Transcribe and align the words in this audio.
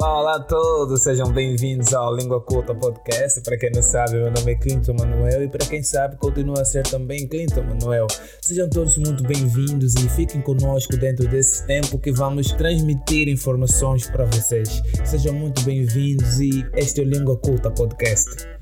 Olá, 0.00 0.20
olá 0.20 0.36
a 0.36 0.40
todos, 0.40 1.02
sejam 1.02 1.32
bem-vindos 1.32 1.92
ao 1.92 2.14
Língua 2.14 2.40
Culta 2.40 2.72
Podcast. 2.72 3.40
Para 3.40 3.58
quem 3.58 3.68
não 3.74 3.82
sabe, 3.82 4.12
meu 4.12 4.30
nome 4.30 4.52
é 4.52 4.54
Clinton 4.54 4.94
Manuel 4.96 5.42
e 5.42 5.48
para 5.48 5.66
quem 5.66 5.82
sabe, 5.82 6.16
continua 6.18 6.60
a 6.60 6.64
ser 6.64 6.84
também 6.84 7.26
Clinton 7.26 7.64
Manuel. 7.64 8.06
Sejam 8.40 8.70
todos 8.70 8.96
muito 8.96 9.24
bem-vindos 9.24 9.96
e 9.96 10.08
fiquem 10.10 10.40
conosco 10.40 10.96
dentro 10.96 11.28
desse 11.28 11.66
tempo 11.66 11.98
que 11.98 12.12
vamos 12.12 12.52
transmitir 12.52 13.26
informações 13.26 14.08
para 14.08 14.24
vocês. 14.26 14.80
Sejam 15.04 15.34
muito 15.34 15.62
bem-vindos 15.62 16.38
e 16.38 16.64
este 16.74 17.00
é 17.00 17.04
o 17.04 17.08
Língua 17.08 17.36
Culta 17.36 17.68
Podcast. 17.68 18.57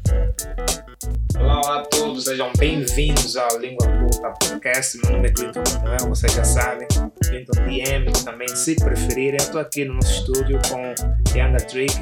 Sejam 2.26 2.52
bem-vindos 2.58 3.36
ao 3.36 3.56
Língua 3.56 3.86
Culta 3.86 4.34
Podcast. 4.40 4.98
Meu 5.00 5.12
nome 5.12 5.28
é 5.28 5.32
Clinton 5.32 5.62
Manuel, 5.74 6.08
vocês 6.08 6.34
já 6.34 6.42
sabem, 6.42 6.88
Clinton 7.24 7.52
DM 7.64 8.12
também, 8.24 8.48
se 8.48 8.74
preferirem. 8.74 9.36
Estou 9.36 9.60
aqui 9.60 9.84
no 9.84 9.94
nosso 9.94 10.10
estúdio 10.10 10.58
com 10.68 10.92
Yanga 11.38 11.58
Trick, 11.58 11.94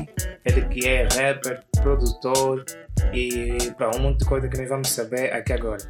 ele 0.42 0.66
que 0.68 0.88
é 0.88 1.02
rapper, 1.02 1.62
produtor 1.82 2.65
e 3.12 3.70
para 3.77 3.95
um 3.95 3.98
monte 3.98 4.20
de 4.20 4.24
coisa 4.24 4.48
que 4.48 4.56
nós 4.56 4.66
vamos 4.66 4.88
saber 4.88 5.30
aqui 5.30 5.52
agora. 5.52 5.82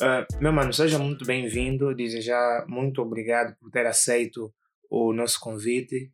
Uh, 0.00 0.40
meu 0.40 0.52
mano, 0.52 0.72
seja 0.72 0.96
muito 0.96 1.26
bem-vindo, 1.26 1.92
desejar 1.92 2.64
muito 2.68 3.02
obrigado 3.02 3.56
por 3.56 3.68
ter 3.68 3.84
aceito 3.84 4.54
o 4.88 5.12
nosso 5.12 5.40
convite. 5.40 6.08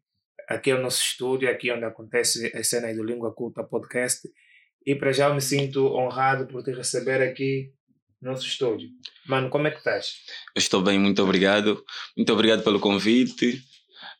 Aqui 0.48 0.70
é 0.70 0.74
o 0.74 0.80
nosso 0.80 1.02
estúdio, 1.02 1.50
aqui 1.50 1.68
é 1.68 1.74
onde 1.74 1.84
acontece 1.84 2.50
a 2.56 2.64
cena 2.64 2.94
do 2.94 3.04
Língua 3.04 3.34
Culta 3.34 3.62
Podcast 3.62 4.26
e 4.84 4.94
para 4.94 5.12
já 5.12 5.28
eu 5.28 5.34
me 5.34 5.40
sinto 5.40 5.86
honrado 5.94 6.46
por 6.46 6.62
te 6.62 6.72
receber 6.72 7.22
aqui 7.22 7.72
no 8.20 8.30
nosso 8.30 8.46
estúdio. 8.46 8.88
Mano, 9.26 9.50
como 9.50 9.66
é 9.66 9.70
que 9.70 9.78
estás? 9.78 10.14
Eu 10.54 10.58
estou 10.58 10.82
bem, 10.82 10.98
muito 10.98 11.22
obrigado. 11.22 11.84
Muito 12.16 12.32
obrigado 12.32 12.64
pelo 12.64 12.80
convite. 12.80 13.62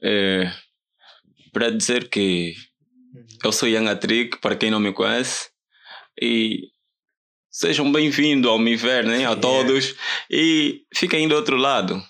É, 0.03 0.53
para 1.53 1.70
dizer 1.70 2.09
que 2.09 2.55
uhum. 3.14 3.27
eu 3.45 3.53
sou 3.53 3.69
Ian 3.69 3.91
Atrick, 3.91 4.39
para 4.39 4.56
quem 4.56 4.70
não 4.70 4.81
me 4.81 4.92
conhece, 4.92 5.51
e 6.20 6.69
sejam 7.51 7.91
bem-vindos 7.91 8.51
ao 8.51 8.59
Miver, 8.59 9.05
né? 9.05 9.27
a 9.27 9.34
todos, 9.34 9.95
e 10.31 10.84
fiquem 10.95 11.27
do 11.27 11.34
outro 11.34 11.56
lado. 11.56 12.01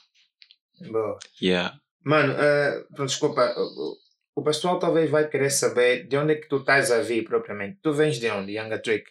Boa. 0.90 1.18
Yeah. 1.40 1.78
Mano, 2.04 2.34
uh, 2.34 3.06
desculpa, 3.06 3.54
o 4.38 4.42
pessoal 4.42 4.78
talvez 4.78 5.10
vai 5.10 5.28
querer 5.28 5.50
saber 5.50 6.06
de 6.06 6.16
onde 6.16 6.34
é 6.34 6.36
que 6.36 6.48
tu 6.48 6.58
estás 6.58 6.92
a 6.92 7.00
vir 7.00 7.24
propriamente. 7.24 7.78
Tu 7.82 7.92
vens 7.92 8.20
de 8.20 8.30
onde, 8.30 8.52
Young 8.52 8.78
Trick? 8.78 9.10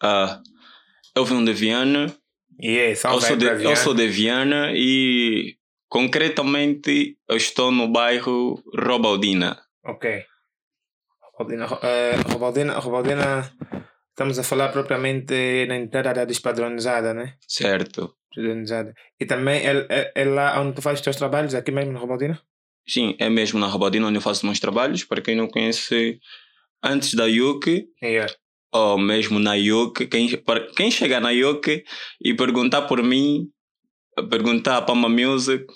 Uh, 0.00 0.38
eu 1.16 1.24
venho 1.24 1.44
de 1.44 1.52
Viana. 1.52 2.06
Yeah, 2.62 2.92
eu, 2.92 3.20
sou 3.20 3.36
de, 3.36 3.44
Viana. 3.44 3.62
eu 3.64 3.76
sou 3.76 3.92
de 3.94 4.06
Viana 4.06 4.70
e 4.72 5.56
concretamente 5.88 7.18
eu 7.28 7.36
estou 7.36 7.72
no 7.72 7.88
bairro 7.88 8.62
Robaldina. 8.72 9.58
Ok. 9.84 10.24
Robaldina, 11.32 11.66
uh, 11.66 12.32
Robaldina, 12.32 12.78
Robaldina, 12.78 13.52
estamos 14.10 14.38
a 14.38 14.44
falar 14.44 14.68
propriamente 14.68 15.66
na 15.66 15.76
entrada 15.76 16.24
despadronizada, 16.24 17.12
né? 17.12 17.34
Certo. 17.48 18.14
Padronizada. 18.32 18.94
E 19.18 19.26
também 19.26 19.66
é, 19.66 19.86
é, 19.90 20.12
é 20.14 20.24
lá 20.24 20.60
onde 20.60 20.76
tu 20.76 20.82
fazes 20.82 21.00
os 21.00 21.04
teus 21.04 21.16
trabalhos, 21.16 21.52
aqui 21.52 21.72
mesmo 21.72 21.92
na 21.92 21.98
Robaldina? 21.98 22.40
Sim, 22.88 23.16
é 23.18 23.28
mesmo 23.28 23.58
na 23.58 23.66
Rabadina 23.66 24.06
onde 24.06 24.18
eu 24.18 24.22
faço 24.22 24.46
meus 24.46 24.60
trabalhos. 24.60 25.04
Para 25.04 25.20
quem 25.20 25.34
não 25.34 25.48
conhece, 25.48 26.20
antes 26.82 27.14
da 27.14 27.26
Yuki, 27.26 27.86
yeah. 28.02 28.32
ou 28.72 28.98
mesmo 28.98 29.38
na 29.38 29.54
Yuki, 29.54 30.06
quem, 30.06 30.36
para, 30.38 30.72
quem 30.72 30.90
chegar 30.90 31.20
na 31.20 31.30
Yuki 31.30 31.84
e 32.22 32.34
perguntar 32.34 32.82
por 32.82 33.02
mim, 33.02 33.48
perguntar 34.30 34.82
para 34.82 34.86
Pama 34.94 35.08
Music. 35.08 35.66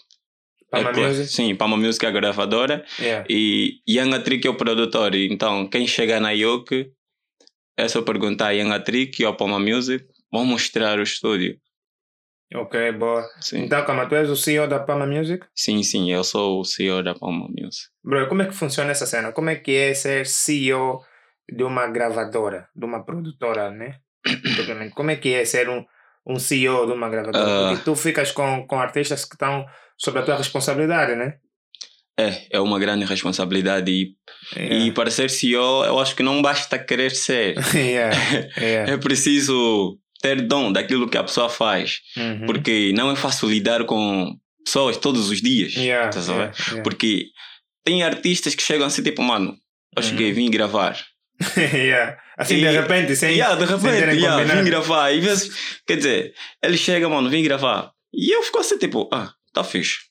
Pama 0.70 0.90
é, 0.90 1.08
Music? 1.08 1.32
Sim, 1.32 1.54
Pama 1.56 1.76
Music 1.76 2.04
é 2.04 2.08
a 2.08 2.12
gravadora. 2.12 2.84
Yeah. 3.00 3.26
E 3.28 3.80
Young 3.88 4.22
Trick 4.22 4.46
é 4.46 4.50
o 4.50 4.54
produtor. 4.54 5.14
Então, 5.16 5.68
quem 5.68 5.86
chegar 5.86 6.20
na 6.20 6.30
Yuki, 6.30 6.92
é 7.76 7.88
só 7.88 8.02
perguntar 8.02 8.48
a 8.48 8.50
Young 8.52 8.78
Trick 8.84 9.24
ou 9.24 9.34
Pama 9.34 9.58
Music, 9.58 10.04
vão 10.30 10.44
mostrar 10.44 11.00
o 11.00 11.02
estúdio. 11.02 11.58
Ok, 12.54 12.92
boa. 12.92 13.24
Sim. 13.40 13.64
Então, 13.64 13.84
calma, 13.84 14.08
tu 14.08 14.16
és 14.16 14.28
o 14.28 14.34
CEO 14.34 14.66
da 14.66 14.80
Palma 14.80 15.06
Music? 15.06 15.46
Sim, 15.54 15.82
sim, 15.84 16.10
eu 16.10 16.24
sou 16.24 16.60
o 16.60 16.64
CEO 16.64 17.02
da 17.02 17.14
Palma 17.14 17.46
Music. 17.48 17.88
Bro, 18.02 18.28
como 18.28 18.42
é 18.42 18.46
que 18.46 18.54
funciona 18.54 18.90
essa 18.90 19.06
cena? 19.06 19.30
Como 19.30 19.50
é 19.50 19.56
que 19.56 19.72
é 19.72 19.94
ser 19.94 20.26
CEO 20.26 21.00
de 21.48 21.62
uma 21.62 21.86
gravadora, 21.86 22.68
de 22.74 22.84
uma 22.84 23.04
produtora, 23.04 23.70
né? 23.70 23.98
como 24.94 25.10
é 25.12 25.16
que 25.16 25.32
é 25.32 25.44
ser 25.44 25.68
um, 25.68 25.84
um 26.26 26.40
CEO 26.40 26.86
de 26.86 26.92
uma 26.92 27.08
gravadora? 27.08 27.44
Uh... 27.44 27.68
Porque 27.68 27.84
tu 27.84 27.94
ficas 27.94 28.32
com, 28.32 28.66
com 28.66 28.80
artistas 28.80 29.24
que 29.24 29.34
estão 29.34 29.64
sob 29.96 30.18
a 30.18 30.22
tua 30.22 30.36
responsabilidade, 30.36 31.14
né? 31.14 31.36
É, 32.18 32.56
é 32.58 32.60
uma 32.60 32.78
grande 32.78 33.04
responsabilidade 33.04 33.90
e, 33.90 34.14
yeah. 34.54 34.84
e 34.86 34.92
para 34.92 35.10
ser 35.10 35.30
CEO 35.30 35.84
eu 35.84 35.98
acho 35.98 36.14
que 36.16 36.22
não 36.22 36.42
basta 36.42 36.78
querer 36.78 37.12
ser. 37.12 37.54
yeah. 37.74 38.14
Yeah. 38.58 38.92
É 38.92 38.96
preciso 38.98 39.98
ter 40.20 40.42
dom 40.42 40.72
daquilo 40.72 41.08
que 41.08 41.18
a 41.18 41.24
pessoa 41.24 41.48
faz. 41.48 42.00
Uhum. 42.16 42.46
Porque 42.46 42.92
não 42.94 43.10
é 43.10 43.16
fácil 43.16 43.48
lidar 43.48 43.84
com 43.84 44.36
pessoas 44.64 44.96
todos 44.96 45.30
os 45.30 45.40
dias. 45.40 45.74
Yeah, 45.74 46.10
tá 46.10 46.20
yeah, 46.20 46.52
yeah. 46.68 46.82
Porque 46.82 47.26
tem 47.84 48.02
artistas 48.02 48.54
que 48.54 48.62
chegam 48.62 48.86
assim, 48.86 49.02
tipo, 49.02 49.22
mano, 49.22 49.56
eu 49.96 50.02
cheguei, 50.02 50.28
uhum. 50.28 50.34
vim 50.34 50.50
gravar. 50.50 50.98
yeah. 51.56 52.18
Assim, 52.36 52.56
e, 52.56 52.60
de 52.60 52.70
repente, 52.70 53.16
sem. 53.16 53.32
Yeah, 53.32 53.54
de 53.54 53.64
repente, 53.64 54.16
yeah, 54.16 54.42
vim 54.44 54.64
gravar. 54.64 55.10
E 55.12 55.20
vezes, 55.20 55.80
quer 55.86 55.96
dizer, 55.96 56.34
ele 56.62 56.76
chega, 56.76 57.08
mano, 57.08 57.30
vim 57.30 57.42
gravar. 57.42 57.90
E 58.12 58.34
eu 58.34 58.42
fico 58.42 58.58
assim, 58.58 58.76
tipo, 58.76 59.08
ah, 59.12 59.32
tá 59.52 59.64
fixe 59.64 60.09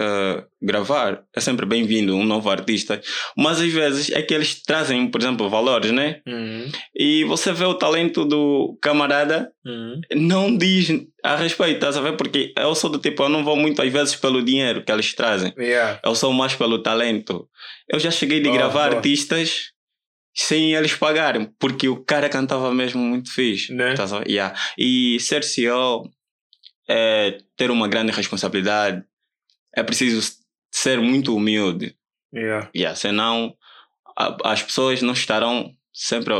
uh, 0.00 0.42
gravar, 0.60 1.22
é 1.34 1.40
sempre 1.40 1.66
bem-vindo 1.66 2.16
um 2.16 2.24
novo 2.24 2.48
artista, 2.50 3.00
mas 3.36 3.60
às 3.60 3.72
vezes 3.72 4.10
é 4.10 4.22
que 4.22 4.32
eles 4.32 4.62
trazem, 4.62 5.06
por 5.10 5.20
exemplo, 5.20 5.48
valores, 5.48 5.92
né? 5.92 6.20
Uhum. 6.26 6.70
E 6.94 7.24
você 7.24 7.52
vê 7.52 7.64
o 7.64 7.74
talento 7.74 8.24
do 8.24 8.78
camarada, 8.80 9.52
uhum. 9.64 10.00
não 10.14 10.56
diz 10.56 10.88
a 11.22 11.36
respeito, 11.36 11.74
estás 11.74 11.96
a 11.96 12.00
ver? 12.00 12.16
Porque 12.16 12.52
eu 12.56 12.74
sou 12.74 12.90
do 12.90 12.98
tipo, 12.98 13.22
eu 13.22 13.28
não 13.28 13.44
vou 13.44 13.56
muito 13.56 13.82
às 13.82 13.92
vezes 13.92 14.16
pelo 14.16 14.42
dinheiro 14.42 14.82
que 14.82 14.90
eles 14.90 15.14
trazem, 15.14 15.52
yeah. 15.58 16.00
eu 16.04 16.14
sou 16.14 16.32
mais 16.32 16.54
pelo 16.54 16.82
talento. 16.82 17.46
Eu 17.88 17.98
já 17.98 18.10
cheguei 18.10 18.40
de 18.40 18.48
oh, 18.48 18.52
gravar 18.52 18.92
oh. 18.92 18.96
artistas 18.96 19.72
sem 20.34 20.74
eles 20.74 20.94
pagarem, 20.94 21.50
porque 21.58 21.88
o 21.88 22.02
cara 22.02 22.28
cantava 22.28 22.72
mesmo 22.72 23.02
muito 23.02 23.32
fixe. 23.32 23.74
Né? 23.74 23.94
Tá 23.94 24.04
yeah. 24.26 24.56
E 24.78 25.18
ser 25.20 25.42
CEO 25.42 26.08
é 26.88 27.38
ter 27.56 27.70
uma 27.70 27.86
grande 27.86 28.10
responsabilidade, 28.10 29.04
é 29.74 29.82
preciso 29.82 30.38
ser 30.70 31.00
muito 31.00 31.34
humilde. 31.34 31.96
Yeah. 32.32 32.70
Yeah, 32.74 32.96
senão 32.96 33.54
a, 34.16 34.52
as 34.52 34.62
pessoas 34.62 35.02
não 35.02 35.12
estarão 35.12 35.72
sempre 35.92 36.34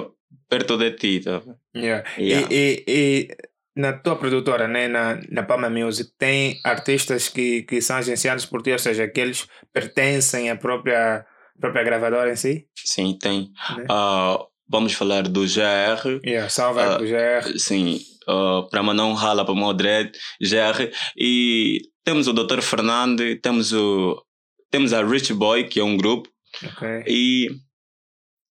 perto 0.48 0.76
de 0.76 0.92
ti. 0.92 1.20
Tá? 1.20 1.42
Yeah. 1.74 2.08
Yeah. 2.18 2.48
E, 2.50 2.56
e, 2.56 2.84
e, 2.88 3.36
na 3.76 3.92
tua 3.92 4.16
produtora, 4.16 4.68
né, 4.68 4.88
na, 4.88 5.20
na 5.30 5.42
Palma 5.42 5.70
Music, 5.70 6.10
tem 6.18 6.60
artistas 6.64 7.28
que, 7.28 7.62
que 7.62 7.80
são 7.80 7.96
agenciados 7.96 8.44
por 8.44 8.62
ti, 8.62 8.72
ou 8.72 8.78
seja, 8.78 9.08
que 9.08 9.20
eles 9.20 9.48
pertencem 9.72 10.50
à 10.50 10.56
própria, 10.56 11.24
própria 11.58 11.84
gravadora 11.84 12.32
em 12.32 12.36
si? 12.36 12.66
Sim, 12.76 13.16
tem. 13.20 13.50
Né? 13.76 13.84
Uh, 13.84 14.44
vamos 14.68 14.92
falar 14.92 15.22
do 15.22 15.42
GR. 15.42 16.20
Yeah, 16.24 16.48
salve 16.48 16.80
uh, 16.80 16.98
do 16.98 17.04
GR. 17.04 17.58
Sim, 17.58 18.00
uh, 18.28 18.68
para 18.68 18.82
mandar 18.82 19.06
um 19.06 19.14
rala 19.14 19.44
para 19.44 19.54
o 19.54 19.56
Modred, 19.56 20.12
GR. 20.40 20.90
E 21.16 21.80
temos 22.04 22.26
o 22.28 22.32
Dr. 22.32 22.60
Fernando, 22.60 23.22
temos, 23.40 23.72
o, 23.72 24.22
temos 24.70 24.92
a 24.92 25.04
Rich 25.04 25.32
Boy, 25.34 25.64
que 25.64 25.80
é 25.80 25.84
um 25.84 25.96
grupo. 25.96 26.28
Okay. 26.62 27.04
E, 27.06 27.50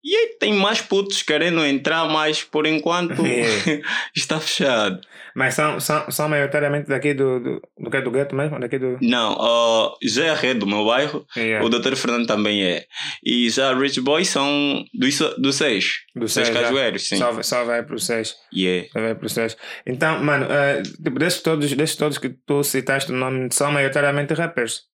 e 0.04 0.16
aí 0.16 0.36
tem 0.38 0.52
mais 0.52 0.80
putos 0.80 1.22
querendo 1.22 1.64
entrar, 1.64 2.08
mas 2.08 2.42
por 2.42 2.66
enquanto 2.66 3.22
está 4.14 4.40
fechado. 4.40 5.00
Mas 5.34 5.54
são, 5.54 5.80
são, 5.80 6.10
são 6.10 6.28
maioritariamente 6.28 6.88
daqui 6.88 7.14
do, 7.14 7.40
do, 7.40 7.62
do, 7.78 7.90
do, 7.90 8.02
do 8.02 8.10
gueto 8.10 8.34
mesmo? 8.34 8.58
Daqui 8.60 8.78
do... 8.78 8.98
Não, 9.00 9.34
uh, 9.34 9.96
já 10.02 10.36
é 10.42 10.54
do 10.54 10.66
meu 10.66 10.84
bairro, 10.84 11.26
yeah. 11.36 11.64
o 11.64 11.70
Dr. 11.70 11.94
Fernando 11.94 12.26
também 12.26 12.62
é. 12.62 12.84
E 13.24 13.48
já 13.48 13.72
Rich 13.74 14.00
Boy 14.00 14.24
são 14.24 14.84
do, 14.92 15.08
do 15.40 15.52
seis. 15.52 15.86
Do 16.14 16.28
seis, 16.28 16.50
cajueiros, 16.50 17.08
sim. 17.08 17.16
Só, 17.16 17.42
só 17.42 17.64
vai 17.64 17.82
para 17.82 17.94
o 17.94 17.98
seis. 17.98 18.34
Yeah. 18.54 18.88
Só 18.92 19.00
vai 19.00 19.14
para 19.14 19.26
o 19.26 19.30
seis. 19.30 19.56
Então, 19.86 20.22
mano, 20.22 20.46
uh, 20.46 20.82
tipo, 20.82 21.18
desses, 21.18 21.40
todos, 21.40 21.72
desses 21.72 21.96
todos 21.96 22.18
que 22.18 22.28
tu 22.28 22.62
citaste 22.62 23.10
o 23.10 23.14
nome, 23.14 23.48
são 23.52 23.72
maioritariamente 23.72 24.34
rappers? 24.34 24.91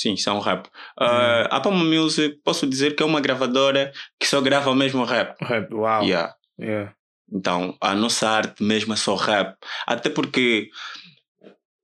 Sim, 0.00 0.16
são 0.16 0.40
rap. 0.40 0.66
Uh, 0.98 1.04
uhum. 1.04 1.46
A 1.50 1.60
Palma 1.60 1.84
Music, 1.84 2.40
posso 2.42 2.66
dizer 2.66 2.96
que 2.96 3.02
é 3.02 3.06
uma 3.06 3.20
gravadora 3.20 3.92
que 4.18 4.26
só 4.26 4.40
grava 4.40 4.74
mesmo 4.74 5.04
rap. 5.04 5.36
Rap, 5.44 5.70
uau. 5.74 6.02
Yeah. 6.02 6.34
Yeah. 6.58 6.94
Então, 7.30 7.76
a 7.82 7.94
nossa 7.94 8.26
arte 8.26 8.62
mesmo 8.62 8.94
é 8.94 8.96
só 8.96 9.14
rap. 9.14 9.58
Até 9.86 10.08
porque 10.08 10.70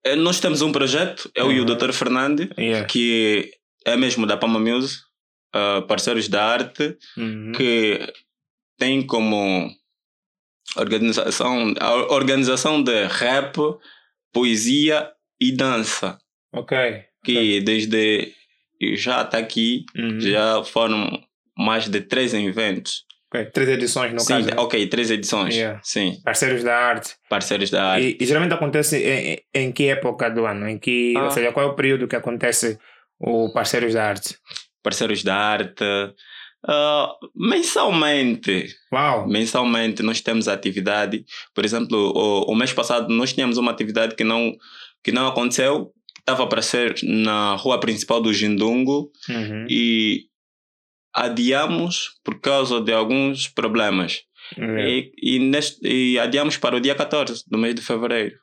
eh, 0.02 0.16
nós 0.16 0.40
temos 0.40 0.62
um 0.62 0.72
projeto, 0.72 1.30
eu 1.34 1.46
uhum. 1.46 1.52
e 1.52 1.60
o 1.60 1.66
Dr. 1.66 1.92
Fernando, 1.92 2.48
yeah. 2.58 2.86
que 2.86 3.50
é 3.84 3.98
mesmo 3.98 4.26
da 4.26 4.38
Palma 4.38 4.58
Music, 4.58 4.98
uh, 5.54 5.86
parceiros 5.86 6.26
da 6.26 6.42
arte, 6.42 6.96
uhum. 7.18 7.52
que 7.54 8.00
tem 8.78 9.06
como 9.06 9.70
organização, 10.74 11.74
a 11.78 12.14
organização 12.14 12.82
de 12.82 13.04
rap, 13.08 13.58
poesia 14.32 15.12
e 15.38 15.52
dança. 15.52 16.18
Ok. 16.50 17.04
Que 17.26 17.36
okay. 17.38 17.60
desde 17.60 18.32
já 18.94 19.22
está 19.22 19.38
aqui, 19.38 19.84
uhum. 19.96 20.20
já 20.20 20.62
foram 20.64 21.10
mais 21.56 21.88
de 21.88 22.00
três 22.00 22.32
eventos. 22.34 23.04
Ok, 23.34 23.46
Três 23.46 23.68
edições 23.70 24.12
no 24.12 24.20
Sim, 24.20 24.28
caso. 24.34 24.46
né? 24.46 24.52
ok, 24.56 24.86
três 24.86 25.10
edições. 25.10 25.54
Yeah. 25.54 25.80
Sim, 25.82 26.20
Parceiros 26.24 26.62
da 26.62 26.76
arte. 26.76 27.14
parceiros 27.28 27.70
da 27.70 27.84
arte. 27.92 28.16
E, 28.20 28.22
e 28.22 28.26
geralmente 28.26 28.52
acontece 28.54 28.96
em, 28.98 29.42
em- 29.54 29.72
que 29.72 29.88
época 29.88 30.30
do 30.30 30.46
ano? 30.46 30.68
Em 30.68 30.78
que, 30.78 31.12
Ah. 31.16 31.24
Ou 31.24 31.30
seja, 31.32 31.50
qual 31.52 31.66
é 31.66 31.68
o 31.68 31.74
período 31.74 32.06
que 32.06 32.14
acontece 32.16 32.78
o 33.18 33.52
Parceiros 33.52 33.94
da 33.94 34.04
Arte? 34.08 34.36
Parceiros 34.82 35.24
da 35.24 35.34
arte. 35.34 35.82
Ah, 36.68 37.12
mensalmente, 37.34 38.66
Uau! 38.92 39.26
mensalmente 39.28 40.02
nós 40.02 40.20
temos 40.20 40.48
atividade. 40.48 41.24
Por 41.54 41.64
exemplo, 41.64 42.12
o, 42.14 42.52
o 42.52 42.54
mês 42.54 42.72
passado 42.72 43.08
nós 43.12 43.32
tínhamos 43.32 43.56
uma 43.58 43.70
atividade 43.72 44.14
que 44.14 44.24
não, 44.24 44.52
que 45.02 45.10
não 45.12 45.26
aconteceu. 45.26 45.92
Estava 46.28 46.48
para 46.48 46.60
ser 46.60 46.96
na 47.04 47.54
rua 47.54 47.78
principal 47.78 48.20
do 48.20 48.32
Jindungo 48.32 49.12
Uhum. 49.28 49.66
e 49.70 50.24
adiamos 51.14 52.10
por 52.24 52.40
causa 52.40 52.80
de 52.80 52.92
alguns 52.92 53.46
problemas. 53.46 54.22
Yeah. 54.56 54.88
E, 54.88 55.12
e, 55.22 55.38
neste, 55.38 55.86
e 55.86 56.18
adiamos 56.18 56.56
para 56.56 56.76
o 56.76 56.80
dia 56.80 56.94
14 56.94 57.44
do 57.46 57.56
mês 57.56 57.74
de 57.74 57.82
fevereiro. 57.82 58.36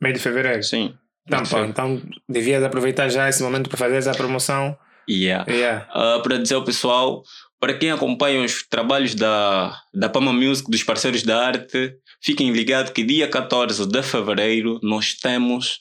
Meio 0.00 0.14
de 0.14 0.20
fevereiro. 0.20 0.62
Sim. 0.62 0.94
Então, 1.26 1.42
pô, 1.44 1.64
então 1.64 2.02
devias 2.28 2.62
aproveitar 2.62 3.08
já 3.08 3.28
esse 3.28 3.42
momento 3.42 3.68
para 3.68 3.78
fazer 3.78 3.96
essa 3.96 4.14
promoção. 4.14 4.76
Yeah. 5.08 5.50
Yeah. 5.50 5.88
Ah, 5.90 6.20
para 6.22 6.38
dizer 6.38 6.54
ao 6.54 6.64
pessoal, 6.64 7.22
para 7.60 7.74
quem 7.74 7.90
acompanha 7.90 8.42
os 8.42 8.66
trabalhos 8.66 9.14
da, 9.14 9.76
da 9.94 10.08
Pama 10.08 10.32
Music, 10.32 10.70
dos 10.70 10.82
parceiros 10.82 11.22
da 11.22 11.46
arte, 11.46 11.94
fiquem 12.22 12.50
ligados 12.52 12.92
que 12.92 13.02
dia 13.04 13.28
14 13.28 13.86
de 13.86 14.02
fevereiro 14.02 14.78
nós 14.82 15.14
temos 15.14 15.78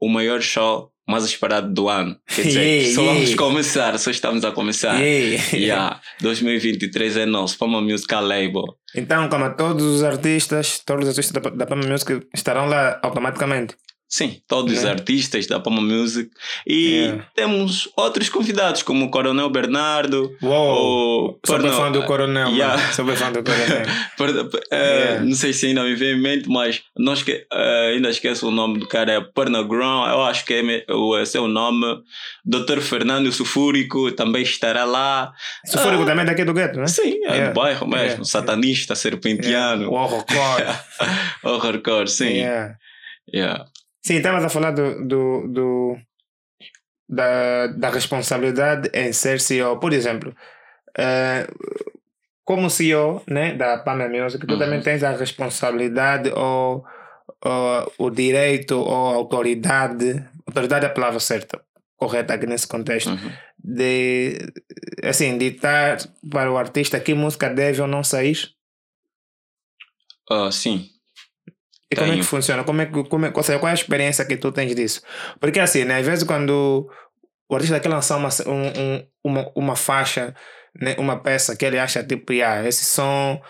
o 0.00 0.08
maior 0.08 0.40
show 0.40 0.92
mais 1.08 1.24
esperado 1.24 1.72
do 1.72 1.88
ano. 1.88 2.16
Quer 2.26 2.42
dizer, 2.42 2.60
Yeah, 2.68 2.94
só 2.94 3.00
yeah. 3.00 3.20
vamos 3.20 3.34
começar, 3.34 3.98
só 3.98 4.10
estamos 4.10 4.44
a 4.44 4.52
começar. 4.52 5.00
Yeah. 5.00 5.42
Yeah. 5.54 6.00
2023 6.20 7.16
é 7.16 7.26
nosso, 7.26 7.56
Pama 7.56 7.80
Musical 7.80 8.22
Label. 8.22 8.64
Então, 8.94 9.28
como 9.28 9.50
todos 9.54 9.82
os 9.84 10.02
artistas, 10.02 10.80
todos 10.84 11.08
os 11.08 11.18
artistas 11.18 11.42
da, 11.42 11.50
da 11.50 11.66
Pama 11.66 11.86
Music 11.86 12.20
estarão 12.34 12.66
lá 12.66 13.00
automaticamente. 13.02 13.74
Sim, 14.10 14.40
todos 14.48 14.72
os 14.72 14.84
Né? 14.84 14.90
artistas 14.90 15.46
da 15.46 15.60
Pama 15.60 15.82
Music. 15.82 16.30
E 16.66 16.88
Yeah. 16.98 17.24
temos 17.34 17.90
outros 17.94 18.30
convidados, 18.30 18.82
como 18.82 19.04
o 19.04 19.10
Coronel 19.10 19.50
Bernardo, 19.50 20.34
Uou! 20.42 21.38
Pernal- 21.46 21.72
fã 21.74 21.92
do 21.92 22.02
Coronel, 22.04 22.48
Yeah. 22.48 22.76
bem 23.04 23.16
fã 23.16 23.30
do 23.30 23.42
Coronel. 23.44 23.82
Eh, 24.72 24.98
Yeah. 24.98 25.24
Não 25.24 25.34
sei 25.34 25.52
se 25.52 25.66
ainda 25.66 25.82
me 25.84 25.94
vem 25.94 26.12
em 26.16 26.20
mente, 26.22 26.48
mas 26.48 26.80
não 26.96 27.12
esque 27.12 27.46
eh, 27.52 27.92
ainda 27.94 28.08
esqueço 28.08 28.48
o 28.48 28.50
nome 28.50 28.78
do 28.80 28.88
cara, 28.88 29.12
é 29.12 29.20
Pernaground, 29.20 30.10
eu 30.10 30.22
acho 30.24 30.44
que 30.46 30.54
é 30.54 30.62
me- 30.62 30.84
o 30.88 31.14
é 31.16 31.26
seu 31.26 31.46
nome. 31.46 31.84
Dr. 32.44 32.80
Fernando 32.80 33.30
Sulfúrico 33.30 34.10
também 34.12 34.42
estará 34.42 34.84
lá. 34.84 35.32
Sulfúrico 35.66 36.06
também 36.06 36.22
é 36.22 36.26
daqui 36.28 36.44
do 36.44 36.54
gueto, 36.54 36.78
né? 36.80 36.86
Sim, 36.86 37.18
é 37.24 37.28
Yeah. 37.32 37.50
do 37.50 37.54
bairro 37.60 37.86
mesmo, 37.86 38.24
satanista, 38.24 38.94
serpentiano, 38.94 39.90
O 39.90 39.94
horrorcore. 39.94 40.64
horrorcore, 41.44 42.08
sim. 42.08 42.42
Yeah. 43.34 43.64
Sim, 44.08 44.16
estavas 44.16 44.42
a 44.42 44.48
falar 44.48 44.70
do, 44.70 45.06
do, 45.06 45.48
do- 45.48 45.98
da, 47.06 47.66
da 47.66 47.90
responsabilidade 47.90 48.88
em 48.94 49.12
ser 49.12 49.38
CEO. 49.38 49.78
Por 49.78 49.92
exemplo, 49.92 50.34
eh, 50.96 51.46
como 52.42 52.70
CEO 52.70 53.22
né, 53.28 53.54
da 53.54 53.76
Pama 53.76 54.08
Music, 54.08 54.46
tu 54.46 54.54
Uhum. 54.54 54.58
também 54.58 54.80
tens 54.80 55.02
a 55.02 55.10
responsabilidade 55.10 56.30
ou, 56.30 56.86
ou 57.44 57.92
o 57.98 58.10
direito 58.10 58.78
ou 58.78 59.08
a 59.12 59.16
autoridade, 59.16 60.26
autoridade 60.46 60.86
é 60.86 60.88
a 60.88 60.92
palavra 60.94 61.20
certa, 61.20 61.60
correta 61.94 62.32
aqui 62.32 62.46
nesse 62.46 62.66
contexto, 62.66 63.10
Uhum. 63.10 63.30
de 63.62 64.38
assim, 65.04 65.36
ditar 65.36 65.98
para 66.30 66.50
o 66.50 66.56
artista 66.56 66.98
que 66.98 67.12
música 67.12 67.50
deve 67.50 67.82
ou 67.82 67.86
não 67.86 68.02
sair? 68.02 68.38
Ah, 70.30 70.50
sim. 70.50 70.88
E 71.90 71.96
como 71.96 72.06
é 72.08 72.10
que 72.10 72.16
Tenho. 72.16 72.24
funciona? 72.24 72.64
Como 72.64 72.82
é 72.82 72.86
que, 72.86 73.04
como 73.04 73.26
é, 73.26 73.32
ou 73.34 73.42
seja, 73.42 73.58
qual 73.58 73.68
é 73.68 73.72
a 73.72 73.74
experiência 73.74 74.24
que 74.24 74.36
tu 74.36 74.52
tens 74.52 74.74
disso? 74.74 75.00
Porque 75.40 75.58
assim, 75.60 75.84
né, 75.84 75.98
às 75.98 76.06
vezes 76.06 76.24
quando 76.24 76.88
o 77.48 77.54
artista 77.54 77.80
quer 77.80 77.88
lançar 77.88 78.16
uma, 78.18 78.28
um, 78.46 78.66
um- 78.82 79.06
uma, 79.24 79.52
uma 79.54 79.76
faixa, 79.76 80.34
né, 80.78 80.94
uma 80.98 81.16
peça 81.22 81.56
que 81.56 81.64
ele 81.64 81.78
acha 81.78 82.04
tipo, 82.04 82.32
yeah, 82.32 82.66
esse 82.68 82.84
som, 82.84 83.40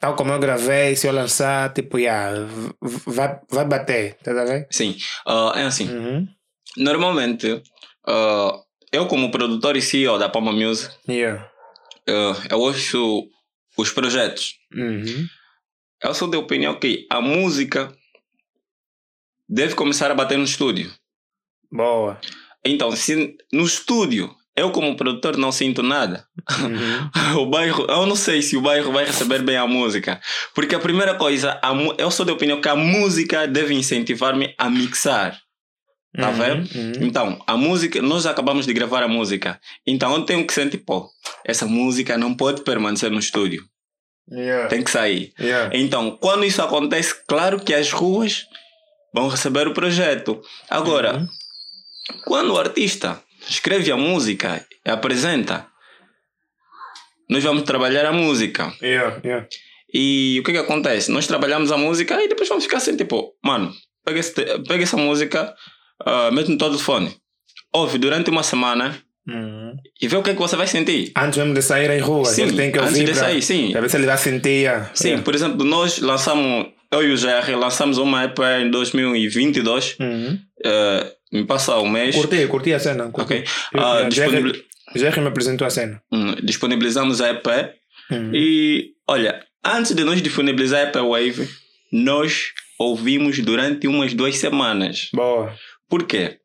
tal 0.00 0.14
como 0.14 0.32
eu 0.32 0.38
gravei, 0.38 0.94
se 0.94 1.06
eu 1.06 1.12
lançar, 1.12 1.72
tipo, 1.72 1.96
v- 1.96 3.00
vai, 3.06 3.40
vai 3.50 3.64
bater, 3.64 4.14
tá 4.22 4.32
vendo? 4.44 4.66
Sim. 4.70 4.96
Ah, 5.26 5.52
é 5.56 5.62
assim. 5.62 5.88
Uhum. 5.90 6.28
Normalmente, 6.76 7.62
ah, 8.06 8.52
eu 8.92 9.06
como 9.06 9.30
produtor 9.30 9.74
e 9.76 9.80
CEO 9.82 10.18
da 10.18 10.28
Pama 10.28 10.52
Music, 10.52 10.94
Yeah. 11.08 11.50
ah, 12.08 12.36
eu 12.50 12.58
ouço 12.60 13.26
os 13.76 13.90
projetos. 13.90 14.56
Uhum. 14.74 15.26
Eu 16.02 16.14
sou 16.14 16.28
da 16.28 16.38
opinião 16.38 16.78
que 16.78 17.06
a 17.10 17.20
música 17.20 17.92
deve 19.48 19.74
começar 19.74 20.10
a 20.10 20.14
bater 20.14 20.38
no 20.38 20.44
estúdio. 20.44 20.92
Boa. 21.70 22.20
Então, 22.64 22.90
se 22.92 23.36
no 23.52 23.64
estúdio 23.64 24.34
eu 24.56 24.72
como 24.72 24.96
produtor 24.96 25.36
não 25.36 25.52
sinto 25.52 25.82
nada, 25.82 26.26
Uhum. 26.60 27.38
o 27.42 27.46
bairro, 27.46 27.84
eu 27.88 28.06
não 28.06 28.16
sei 28.16 28.42
se 28.42 28.56
o 28.56 28.60
bairro 28.60 28.90
vai 28.92 29.04
receber 29.04 29.42
bem 29.42 29.56
a 29.56 29.66
música, 29.66 30.20
porque 30.54 30.74
a 30.74 30.80
primeira 30.80 31.14
coisa, 31.14 31.60
a 31.62 31.72
eu 31.96 32.10
sou 32.10 32.26
da 32.26 32.32
opinião 32.32 32.60
que 32.60 32.68
a 32.68 32.74
música 32.74 33.46
deve 33.46 33.74
incentivar-me 33.74 34.54
a 34.58 34.68
mixar. 34.68 35.38
Tá 36.16 36.30
Uhum. 36.30 36.34
vendo? 36.36 36.74
Uhum. 36.76 36.92
Então, 37.06 37.44
a 37.46 37.56
música, 37.56 38.00
nós 38.02 38.26
acabamos 38.26 38.66
de 38.66 38.72
gravar 38.72 39.02
a 39.04 39.08
música. 39.08 39.60
Então, 39.86 40.12
eu 40.14 40.22
tenho 40.24 40.44
que 40.46 40.52
sentir, 40.52 40.78
pô, 40.78 41.08
essa 41.44 41.66
música 41.66 42.16
não 42.18 42.34
pode 42.34 42.62
permanecer 42.62 43.10
no 43.10 43.18
estúdio. 43.18 43.64
Yeah. 44.30 44.68
Tem 44.68 44.82
que 44.82 44.90
sair. 44.90 45.32
Yeah. 45.40 45.70
Então, 45.76 46.10
quando 46.20 46.44
isso 46.44 46.60
acontece, 46.62 47.14
claro 47.26 47.60
que 47.60 47.72
as 47.74 47.90
ruas 47.92 48.46
vão 49.14 49.28
receber 49.28 49.66
o 49.66 49.72
projeto. 49.74 50.40
Agora, 50.68 51.16
Uhum. 51.18 51.26
quando 52.26 52.52
o 52.52 52.58
artista 52.58 53.22
escreve 53.48 53.90
a 53.90 53.96
música 53.96 54.64
e 54.86 54.90
apresenta, 54.90 55.66
nós 57.28 57.42
vamos 57.44 57.62
trabalhar 57.62 58.06
a 58.06 58.12
música. 58.12 58.72
Yeah. 58.82 59.20
Yeah. 59.24 59.48
E 59.92 60.38
o 60.40 60.44
que 60.44 60.52
que 60.52 60.58
acontece? 60.58 61.10
Nós 61.10 61.26
trabalhamos 61.26 61.72
a 61.72 61.76
música 61.78 62.22
e 62.22 62.28
depois 62.28 62.48
vamos 62.48 62.64
ficar 62.64 62.76
assim, 62.78 62.96
tipo, 62.96 63.34
mano, 63.42 63.72
pega, 64.04 64.18
esse, 64.20 64.32
pega 64.66 64.82
essa 64.82 64.96
música, 64.96 65.54
ah, 66.04 66.30
mete 66.30 66.50
no 66.50 66.58
telefone, 66.58 67.16
ouve 67.72 67.96
durante 67.98 68.28
uma 68.30 68.42
semana 68.42 69.02
Uhum. 69.28 69.76
e 70.00 70.08
vê 70.08 70.16
o 70.16 70.22
que 70.22 70.30
é 70.30 70.34
que 70.34 70.38
você 70.40 70.56
vai 70.56 70.66
sentir. 70.66 71.12
Antes 71.16 71.38
mesmo 71.38 71.54
de 71.54 71.62
sair 71.62 71.90
em 71.90 72.00
rua, 72.00 72.24
Sim, 72.24 72.42
ele 72.42 72.52
tem 72.56 72.72
que 72.72 72.78
antes 72.78 72.92
ouvir 72.92 73.04
de 73.06 73.12
pra, 73.12 73.20
sair, 73.20 73.42
sim. 73.42 73.70
pra 73.72 73.80
ver 73.82 73.90
se 73.90 73.96
ele 73.96 74.06
vai 74.06 74.18
sentir. 74.18 74.48
yeah. 74.48 74.90
Sim, 74.94 75.08
Yeah. 75.08 75.24
por 75.24 75.34
exemplo, 75.34 75.64
nós 75.64 75.98
lançamos, 75.98 76.66
eu 76.90 77.02
e 77.06 77.12
o 77.12 77.16
GR, 77.16 77.54
lançamos 77.58 77.98
uma 77.98 78.24
EP 78.24 78.38
em 78.62 78.70
2022. 78.70 79.96
Uhum. 80.00 80.38
eh, 80.64 81.12
me 81.32 81.44
passa 81.44 81.78
um 81.78 81.88
mês. 81.88 82.14
Curti, 82.16 82.46
curti 82.46 82.72
a 82.72 82.78
cena. 82.78 83.10
Curti. 83.10 83.34
Ok. 83.34 83.44
Eu- 83.74 84.08
disponibil- 84.08 84.62
Já 84.96 85.12
que 85.12 85.20
me 85.20 85.26
apresentou 85.28 85.66
a 85.66 85.70
cena. 85.70 86.00
hum, 86.10 86.34
disponibilizamos 86.42 87.20
a 87.20 87.28
EP. 87.30 87.46
Uhum. 88.10 88.30
E, 88.34 88.92
olha, 89.06 89.44
antes 89.62 89.94
de 89.94 90.02
nós 90.04 90.22
disponibilizar 90.22 90.80
a 90.80 90.88
EP 90.88 90.96
Wave, 90.96 91.46
nós 91.92 92.46
ouvimos 92.78 93.38
durante 93.40 93.86
umas 93.86 94.14
duas 94.14 94.36
semanas. 94.38 95.08
Boa. 95.12 95.52
Por 95.90 96.04
quê? 96.06 96.38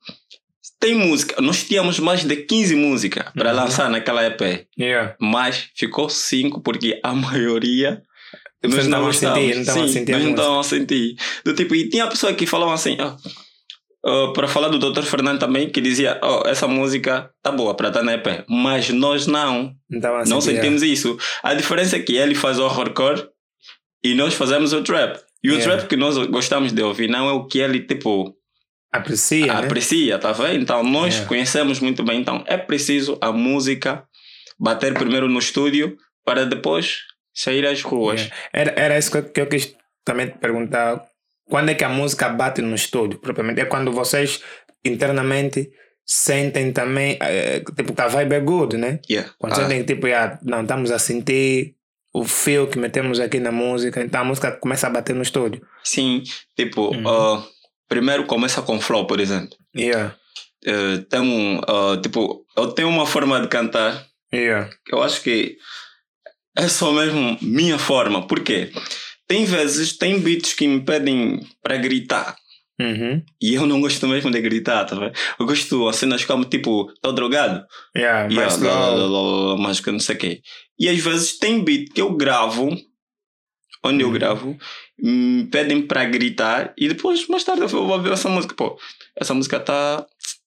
Tem 0.84 0.96
música, 0.96 1.42
nós 1.42 1.63
tínhamos 1.63 1.98
mais 1.98 2.25
de 2.25 2.36
15 2.36 2.75
músicas 2.75 3.25
para 3.34 3.52
Uhum. 3.52 3.56
lançar 3.56 3.90
naquela 3.90 4.25
EP, 4.25 4.68
Yeah. 4.78 5.16
mas 5.18 5.70
ficou 5.74 6.10
5 6.10 6.60
porque 6.62 7.00
a 7.02 7.13
maioria 7.16 8.02
nós 8.62 8.88
não 8.88 9.02
não 9.04 9.10
estavam 9.10 9.38
a 9.38 9.42
sentir, 9.42 9.56
não 9.56 9.62
estavam 9.62 9.84
a 9.84 9.88
Sim, 9.88 9.94
sentir 9.94 10.12
não 10.12 10.30
estávamos 10.32 10.68
a 10.68 10.70
sentir. 10.70 11.16
Do 11.46 11.54
tipo, 11.54 11.74
e 11.74 11.90
tinha 11.90 12.08
pessoa 12.08 12.34
que 12.34 12.46
falava 12.46 12.74
assim, 12.74 12.98
ah, 13.00 13.16
ah, 14.06 14.32
para 14.34 14.48
falar 14.48 14.68
do 14.68 14.78
Dr. 14.78 15.04
Fernando 15.04 15.40
também, 15.40 15.70
que 15.70 15.80
dizia, 15.80 16.20
oh, 16.22 16.46
essa 16.48 16.68
música 16.68 17.30
tá 17.42 17.50
boa 17.52 17.74
para 17.75 17.88
estar 17.88 18.04
na 18.04 18.13
EP, 18.16 18.44
mas 18.50 18.90
nós 18.90 19.25
não. 19.25 19.74
Não 20.28 20.42
sentimos 20.42 20.82
isso. 20.84 21.18
A 21.42 21.54
diferença 21.54 21.96
é 21.96 22.00
que 22.00 22.18
ele 22.18 22.36
faz 22.36 22.60
o 22.60 22.63
horrorcore 22.66 23.25
e 24.04 24.13
nós 24.13 24.34
fazemos 24.34 24.74
o 24.74 24.82
trap. 24.84 25.18
E 25.44 25.50
o 25.52 25.62
trap 25.62 25.88
que 25.88 25.96
nós 25.98 26.18
gostamos 26.28 26.72
de 26.74 26.82
ouvir 26.82 27.10
não 27.10 27.28
é 27.30 27.32
o 27.34 27.46
que 27.46 27.60
ele, 27.60 27.82
tipo, 27.82 28.34
Aprecia, 28.94 29.48
né? 29.48 29.66
aprecia, 29.66 30.20
tá 30.20 30.32
vendo? 30.32 30.62
Então, 30.62 30.84
nós 30.84 31.14
Yeah. 31.16 31.28
conhecemos 31.28 31.80
muito 31.80 32.04
bem. 32.04 32.20
Então, 32.22 32.44
é 32.48 32.58
preciso 32.58 33.18
a 33.22 33.32
música 33.32 34.04
bater 34.60 34.94
primeiro 34.94 35.28
no 35.28 35.40
estúdio 35.40 35.98
para 36.24 36.46
depois 36.46 37.00
sair 37.34 37.66
às 37.66 37.82
ruas. 37.82 38.22
Yeah. 38.22 38.36
Era, 38.54 38.74
era 38.80 38.98
isso 38.98 39.12
que 39.12 39.18
eu, 39.18 39.24
que 39.24 39.42
eu 39.42 39.48
quis 39.48 39.76
também 40.06 40.28
te 40.28 40.38
perguntar. 40.38 41.04
Quando 41.50 41.70
é 41.70 41.74
que 41.74 41.84
a 41.84 41.90
música 41.90 42.30
bate 42.30 42.62
no 42.62 42.76
estúdio, 42.76 43.20
propriamente? 43.20 43.60
É 43.62 43.66
quando 43.66 43.92
vocês 43.92 44.42
internamente 44.86 45.70
sentem 46.06 46.72
também, 46.72 47.18
eh, 47.22 47.62
tipo, 47.76 47.94
que 47.94 48.02
a 48.02 48.08
vibe 48.08 48.34
é 48.36 48.40
good, 48.40 48.78
né? 48.78 49.00
Yeah. 49.10 49.32
Quando 49.40 49.54
Ah, 49.54 49.56
sentem 49.56 49.80
que, 49.84 49.94
tipo, 49.96 50.08
ah, 50.08 50.38
não, 50.44 50.62
estamos 50.62 50.92
a 50.92 51.00
sentir 51.00 51.76
o 52.14 52.24
feel 52.26 52.68
que 52.68 52.78
metemos 52.78 53.20
aqui 53.20 53.40
na 53.40 53.52
música, 53.52 54.02
então 54.04 54.22
a 54.22 54.24
música 54.24 54.52
começa 54.52 54.86
a 54.86 54.90
bater 54.90 55.16
no 55.16 55.22
estúdio. 55.24 55.62
sim, 55.84 56.22
tipo, 56.56 56.94
Uhum. 56.96 57.08
ah, 57.08 57.44
primeiro 57.88 58.25
começa 58.25 58.62
com 58.62 58.80
flow, 58.80 59.06
por 59.06 59.20
exemplo. 59.20 59.58
Yeah. 59.75 60.16
Eh, 60.66 60.98
tem 61.10 61.20
um, 61.20 61.62
ah, 61.68 62.00
tipo, 62.02 62.46
eu 62.56 62.68
tenho 62.72 62.90
uma 62.90 63.06
forma 63.06 63.40
de 63.42 63.48
cantar 63.48 64.06
Yeah. 64.34 64.70
Eu 64.92 65.04
acho 65.04 65.22
que 65.22 65.58
é 66.58 66.68
só 66.68 66.92
mesmo 66.92 67.38
minha 67.42 67.78
forma. 67.78 68.25
Por 68.25 68.40
quê? 68.40 68.72
Tem 69.28 69.46
vezes, 69.46 69.96
tem 69.98 70.20
beats 70.20 70.54
que 70.54 70.68
me 70.68 70.82
pedem 70.82 71.40
para 71.62 71.78
gritar. 71.78 72.36
Uhum. 72.82 73.24
E 73.40 73.54
eu 73.54 73.68
não 73.68 73.80
gosto 73.80 74.08
mesmo 74.08 74.32
de 74.32 74.42
gritar, 74.42 74.86
tá 74.86 74.96
vendo? 74.96 75.13
Eu 75.40 75.46
gosto 75.46 75.92
de 75.92 75.98
cenas 75.98 76.25
como 76.25 76.44
tipo, 76.44 76.92
tô 77.02 77.12
drogado. 77.12 77.63
Yeah, 77.96 78.28
Yeah, 78.34 78.56
lá, 78.58 79.58
mas 79.58 79.80
que 79.80 79.92
não 79.92 80.00
sei 80.00 80.16
o 80.16 80.18
quê. 80.18 80.42
E 80.80 80.90
às 80.90 80.98
vezes 81.00 81.38
tem 81.38 81.63
beat 81.63 81.94
que 81.94 82.02
eu 82.02 82.16
gravo, 82.16 82.75
onde 83.84 84.04
eu 84.04 84.08
Uhum. 84.08 84.13
gravo, 84.13 84.58
me 85.00 85.46
pedem 85.46 85.82
para 85.86 86.06
gritar 86.06 86.74
e 86.78 86.88
depois, 86.88 87.28
mais 87.28 87.44
tarde, 87.44 87.62
eu 87.62 87.68
vou 87.68 87.88
ouvir 87.90 88.12
essa 88.12 88.30
música. 88.30 88.54
Pô, 88.56 88.78
essa 89.16 89.34
música 89.34 89.60
tá. 89.60 90.06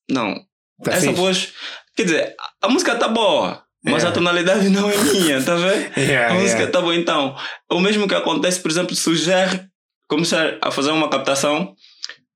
Não. 0.09 0.35
Tá 0.83 0.91
essa 0.93 1.01
fixe. 1.07 1.13
voz. 1.15 1.53
Quer 1.95 2.03
dizer, 2.03 2.35
a 2.61 2.69
música 2.69 2.95
tá 2.95 3.07
boa, 3.07 3.63
mas 3.83 3.95
Yeah. 4.03 4.09
a 4.09 4.11
tonalidade 4.11 4.69
não 4.69 4.89
é 4.89 4.97
minha, 4.97 5.43
tá 5.43 5.55
vendo? 5.55 5.97
Yeah, 5.99 6.31
A 6.33 6.35
música 6.35 6.59
yeah. 6.59 6.71
tá 6.71 6.81
boa. 6.81 6.95
Então, 6.95 7.35
o 7.71 7.79
mesmo 7.79 8.07
que 8.07 8.15
acontece, 8.15 8.59
por 8.61 8.69
exemplo, 8.71 8.95
se 8.95 9.09
o 9.09 9.13
GR 9.13 9.65
começar 10.07 10.57
a 10.61 10.71
fazer 10.71 10.91
uma 10.91 11.09
captação, 11.09 11.75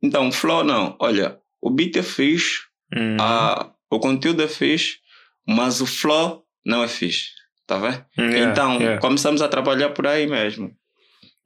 então, 0.03 0.31
flow, 0.31 0.63
não. 0.63 0.97
Olha, 0.99 1.37
o 1.61 1.69
beat 1.69 1.95
é 1.97 2.03
fixe, 2.03 2.61
Uhum. 2.93 3.15
a, 3.21 3.71
o 3.89 3.99
conteúdo 3.99 4.41
é 4.43 4.47
fixe, 4.47 4.97
mas 5.47 5.79
o 5.79 5.85
flow 5.85 6.43
não 6.65 6.83
é 6.83 6.87
fixe. 6.87 7.27
Tá 7.67 7.77
vendo? 7.77 8.03
Yeah, 8.17 8.51
então, 8.51 8.75
yeah. 8.81 8.99
começamos 8.99 9.41
a 9.41 9.47
trabalhar 9.47 9.91
por 9.91 10.05
aí 10.07 10.27
mesmo. 10.27 10.71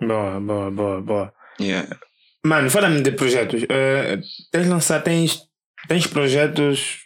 Boa, 0.01 0.39
boa, 0.39 0.71
boa, 0.71 1.01
boa. 1.01 1.33
Yeah. 1.59 1.87
Mano, 2.45 2.69
fala-me 2.69 3.01
de 3.01 3.11
projetos. 3.11 3.63
Eh, 3.69 4.19
tens 4.51 4.67
lançado, 4.67 5.03
tens, 5.03 5.41
tens 5.87 6.05
projetos 6.07 6.99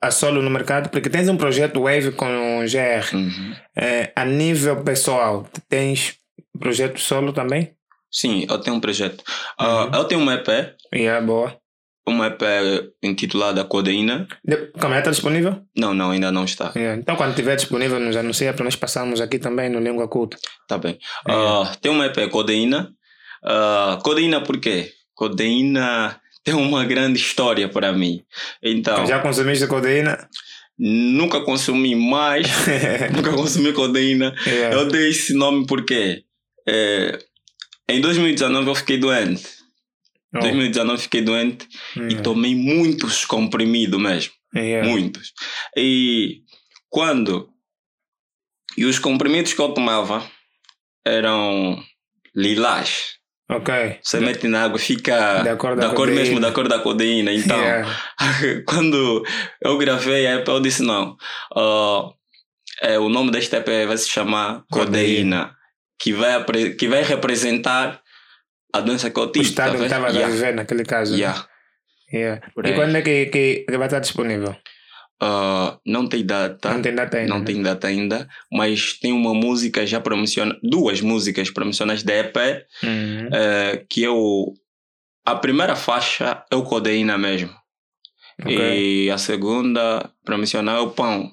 a 0.00 0.10
solo 0.10 0.42
no 0.42 0.50
mercado? 0.50 0.90
Porque 0.90 1.08
tens 1.10 1.28
um 1.28 1.36
projeto 1.36 1.80
Wave 1.82 2.12
com 2.12 2.60
o 2.60 2.64
GR. 2.64 3.14
Uhum. 3.16 3.54
Eh, 3.76 4.12
a 4.14 4.24
nível 4.24 4.82
pessoal, 4.82 5.48
tens 5.68 6.16
projeto 6.58 6.98
solo 7.00 7.32
também? 7.32 7.72
Sim, 8.10 8.46
eu 8.48 8.58
tenho 8.58 8.76
um 8.76 8.80
projeto. 8.80 9.22
Ah, 9.58 9.84
Uhum. 9.84 9.94
eu 9.94 10.04
tenho 10.04 10.20
um 10.20 10.30
EP, 10.30 10.48
Yeah, 10.94 11.24
boa. 11.24 11.56
Um 12.08 12.24
EP 12.24 12.42
intitulado 13.02 13.60
A 13.60 13.64
Codeína. 13.64 14.26
De, 14.44 14.56
como 14.80 14.94
é? 14.94 14.98
Está 14.98 15.10
disponível? 15.10 15.60
Não, 15.76 15.94
não, 15.94 16.10
ainda 16.10 16.32
não 16.32 16.44
está. 16.44 16.72
Yeah. 16.74 17.00
Então, 17.00 17.16
quando 17.16 17.30
estiver 17.30 17.56
disponível, 17.56 18.00
nos 18.00 18.16
anuncia 18.16 18.52
para 18.52 18.64
nós 18.64 18.76
passarmos 18.76 19.20
aqui 19.20 19.38
também 19.38 19.68
no 19.68 19.78
Língua 19.78 20.08
Culta. 20.08 20.36
Tá 20.66 20.78
bem. 20.78 20.98
É. 21.26 21.32
Ah, 21.32 21.76
tem 21.80 21.92
um 21.92 22.02
EP 22.02 22.28
Codeína. 22.30 22.90
Ah, 23.44 23.98
codeína 24.02 24.40
por 24.42 24.58
quê? 24.58 24.92
Codeína 25.14 26.20
tem 26.44 26.54
uma 26.54 26.84
grande 26.84 27.18
história 27.18 27.68
para 27.68 27.92
mim. 27.92 28.22
Então, 28.62 29.06
Já 29.06 29.20
consumiste 29.20 29.66
codeína? 29.66 30.28
nunca 30.78 31.40
consumi 31.40 31.94
mais, 31.96 32.46
nunca 33.14 33.32
consumi 33.32 33.72
codeína. 33.72 34.34
Yeah. 34.46 34.76
Eu 34.76 34.88
dei 34.88 35.08
esse 35.10 35.34
nome 35.34 35.66
porque 35.66 36.22
eh, 36.66 37.18
em 37.88 38.00
2019 38.00 38.68
eu 38.68 38.74
fiquei 38.74 38.98
doente. 38.98 39.57
Oh. 40.34 40.38
Em 40.38 40.40
2019 40.42 41.02
fiquei 41.02 41.22
doente 41.22 41.66
e 41.96 42.00
Yeah. 42.00 42.22
tomei 42.22 42.54
muitos 42.54 43.24
comprimidos 43.24 44.00
mesmo. 44.00 44.32
Yeah. 44.54 44.86
Muitos. 44.88 45.32
E 45.76 46.42
quando. 46.90 47.48
E 48.76 48.84
os 48.84 48.98
comprimidos 48.98 49.52
que 49.54 49.60
eu 49.60 49.70
tomava 49.70 50.22
eram 51.06 51.82
lilás. 52.34 53.16
Ok. 53.50 53.98
Você 54.02 54.20
mete 54.20 54.46
na 54.46 54.64
água, 54.64 54.78
fica 54.78 55.42
Da 55.42 55.56
cor 55.56 55.74
da 55.74 55.88
da 55.88 55.94
cor 55.94 56.06
codeína. 56.06 56.20
mesmo, 56.22 56.40
da 56.40 56.52
cor 56.52 56.68
da 56.68 56.78
codeína. 56.80 57.32
Então, 57.32 57.58
Yeah. 57.58 57.88
quando 58.68 59.24
eu 59.62 59.78
gravei 59.78 60.26
a 60.26 60.34
EP, 60.34 60.48
eu 60.48 60.60
disse: 60.60 60.82
não, 60.82 61.16
ah, 61.56 62.10
é, 62.82 62.98
o 62.98 63.08
nome 63.08 63.30
deste 63.30 63.56
EP 63.56 63.66
vai 63.86 63.96
se 63.96 64.08
chamar 64.10 64.64
Codeína, 64.70 65.56
que 65.98 66.12
vai, 66.12 66.44
que 66.78 66.86
vai 66.86 67.02
representar 67.02 68.00
a 68.72 68.80
doença 68.80 69.10
que 69.10 69.18
eu 69.18 69.24
O 69.24 69.32
tive. 69.32 69.44
estado 69.46 69.66
tá 69.66 69.72
que 69.72 69.76
vendo? 69.78 69.86
estava 69.86 70.06
a 70.06 70.10
Yeah, 70.10 70.32
viver 70.34 70.54
naquele 70.54 70.84
caso. 70.84 71.12
né? 71.12 71.18
yeah. 71.18 71.46
Yeah. 72.12 72.50
Por 72.54 72.66
E 72.66 72.74
quando 72.74 72.96
é 72.96 73.02
que, 73.02 73.26
que, 73.26 73.64
que 73.68 73.76
vai 73.76 73.86
estar 73.86 73.98
disponível? 74.00 74.56
Ah, 75.20 75.78
não 75.84 76.06
tem 76.08 76.24
data. 76.24 76.72
Não 76.72 76.80
tem 76.80 76.94
data 76.94 77.16
ainda. 77.18 77.28
Não 77.28 77.40
né? 77.40 77.44
tem 77.44 77.62
data 77.62 77.86
ainda, 77.88 78.28
mas 78.52 78.92
tem 78.94 79.12
uma 79.12 79.34
música 79.34 79.84
já 79.84 80.00
promociona, 80.00 80.56
duas 80.62 81.00
músicas 81.00 81.50
promocionais 81.50 82.02
da 82.02 82.14
EP, 82.14 82.36
Uhum. 82.82 83.28
eh, 83.32 83.84
que 83.90 84.04
é 84.04 84.10
o. 84.10 84.54
A 85.26 85.34
primeira 85.34 85.74
faixa 85.76 86.44
é 86.50 86.54
o 86.56 86.62
Codeína 86.62 87.18
mesmo. 87.18 87.50
Ok. 88.40 88.56
E 88.56 89.10
a 89.10 89.18
segunda 89.18 90.08
promocional 90.24 90.76
é 90.76 90.80
o 90.80 90.90
Pão. 90.90 91.30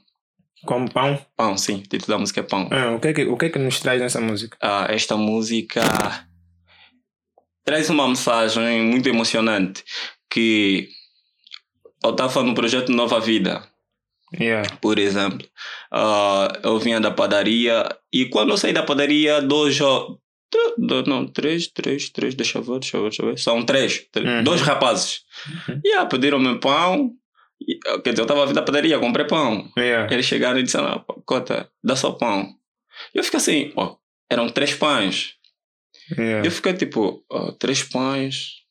Com 0.66 0.88
pão. 0.88 1.24
Pão, 1.38 1.56
sim, 1.56 1.76
o 1.76 1.82
título 1.84 2.08
da 2.08 2.18
música 2.18 2.40
é 2.40 2.44
Pão. 2.44 2.68
Ah, 2.72 2.92
o, 2.96 3.00
que 3.00 3.08
é 3.10 3.14
que, 3.14 3.24
o 3.26 3.38
que 3.38 3.46
é 3.46 3.50
que 3.50 3.60
nos 3.60 3.80
traz 3.80 4.02
nessa 4.02 4.20
música? 4.20 4.58
Ah, 4.60 4.88
esta 4.90 5.16
música 5.16 5.82
traz 7.66 7.90
uma 7.90 8.08
mensagem 8.08 8.82
muito 8.84 9.08
emocionante 9.10 9.84
que 10.32 10.88
eu 12.04 12.12
estava 12.12 12.44
no 12.44 12.54
projeto 12.54 12.92
Nova 12.92 13.20
Vida. 13.20 13.68
Yeah. 14.40 14.68
por 14.82 14.98
exemplo. 15.00 15.48
Ah, 15.92 16.52
eu 16.64 16.78
vinha 16.80 17.00
da 17.00 17.10
padaria 17.12 17.88
e 18.12 18.26
quando 18.26 18.50
eu 18.50 18.58
saí 18.58 18.74
da 18.74 18.84
padaria, 18.84 19.42
dois. 19.42 19.78
Não, 21.08 21.28
três, 21.28 21.68
três, 21.68 22.10
três, 22.10 22.34
deixa 22.36 22.58
eu 22.58 22.64
ver, 22.64 22.80
deixa 22.80 22.98
eu 22.98 23.02
ver, 23.04 23.10
deixa 23.10 23.22
eu 23.24 23.28
ver. 23.30 23.38
São 23.40 23.64
três, 23.64 24.06
tr- 24.12 24.26
Uhum. 24.26 24.44
dois 24.44 24.62
rapazes. 24.62 25.22
Uhum. 25.70 25.80
E 25.84 25.94
ah, 25.94 26.06
pediram-me 26.06 26.60
pão. 26.60 27.12
E, 27.62 27.80
ah, 27.88 28.00
quer 28.02 28.12
dizer, 28.12 28.22
eu 28.22 28.26
estava 28.26 28.46
vindo 28.46 28.56
da 28.56 28.62
padaria, 28.64 29.00
comprei 29.00 29.26
pão. 29.26 29.72
Yeah. 29.78 30.12
Eles 30.14 30.26
chegaram 30.26 30.60
e 30.60 30.64
disseram: 30.64 30.88
ah, 30.88 31.06
Cota, 31.26 31.70
dá 31.84 31.96
só 31.96 32.12
pão. 32.12 32.50
E 33.14 33.18
eu 33.20 33.24
fiquei 33.24 33.38
assim: 33.38 33.72
ó, 33.76 33.96
eram 34.30 34.50
três 34.50 34.74
pães. 34.74 35.36
Yeah. 36.18 36.46
Eu 36.48 36.52
fiquei 36.52 36.74
tipo: 36.74 37.24
ó, 37.30 37.52
três 37.52 37.84
pães. 37.84 38.64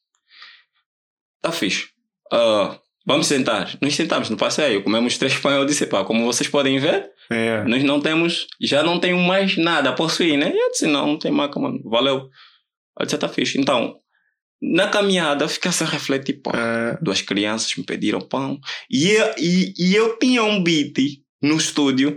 Tá 1.43 1.53
fixe. 1.53 1.89
Ah, 2.33 2.79
vamos 3.07 3.27
sentar. 3.27 3.77
Nos 3.81 3.95
sentamos 3.95 4.31
no 4.31 4.37
passeio, 4.37 4.83
comemos 4.83 5.19
três 5.19 5.37
pães. 5.37 5.57
Eu 5.57 5.65
disse: 5.67 5.87
pá, 5.87 6.05
como 6.05 6.25
vocês 6.25 6.49
podem 6.49 6.79
ver. 6.79 7.11
Yeah. 7.31 7.69
Nós 7.69 7.83
não 7.83 8.01
temos, 8.01 8.47
já 8.61 8.83
não 8.83 9.01
tenho 9.01 9.19
mais 9.19 9.57
nada 9.57 9.91
a 9.91 9.93
possuir, 9.95 10.37
né? 10.37 10.53
E 10.55 10.59
eu 10.59 10.71
disse, 10.71 10.87
não, 10.87 11.07
não 11.07 11.19
tem 11.19 11.33
maca, 11.33 11.59
mano. 11.59 11.81
Valeu. 11.85 12.29
Eu 13.01 13.07
disse, 13.07 13.19
tá 13.19 13.29
fixe. 13.29 13.59
Então, 13.59 13.97
na 14.61 14.89
caminhada, 14.89 15.45
eu 15.45 15.49
fiquei 15.49 15.71
a 15.71 15.85
refletir, 15.85 16.35
pô, 16.43 16.51
Ah, 16.55 16.99
duas 17.01 17.21
crianças 17.23 17.75
me 17.77 17.85
pediram 17.85 18.21
pão. 18.21 18.59
E 18.91 19.09
eu, 19.11 19.35
e, 19.39 19.75
e 19.79 19.95
eu 19.95 20.19
tinha 20.19 20.43
um 20.45 20.63
beat 20.63 21.23
no 21.43 21.57
estúdio 21.57 22.17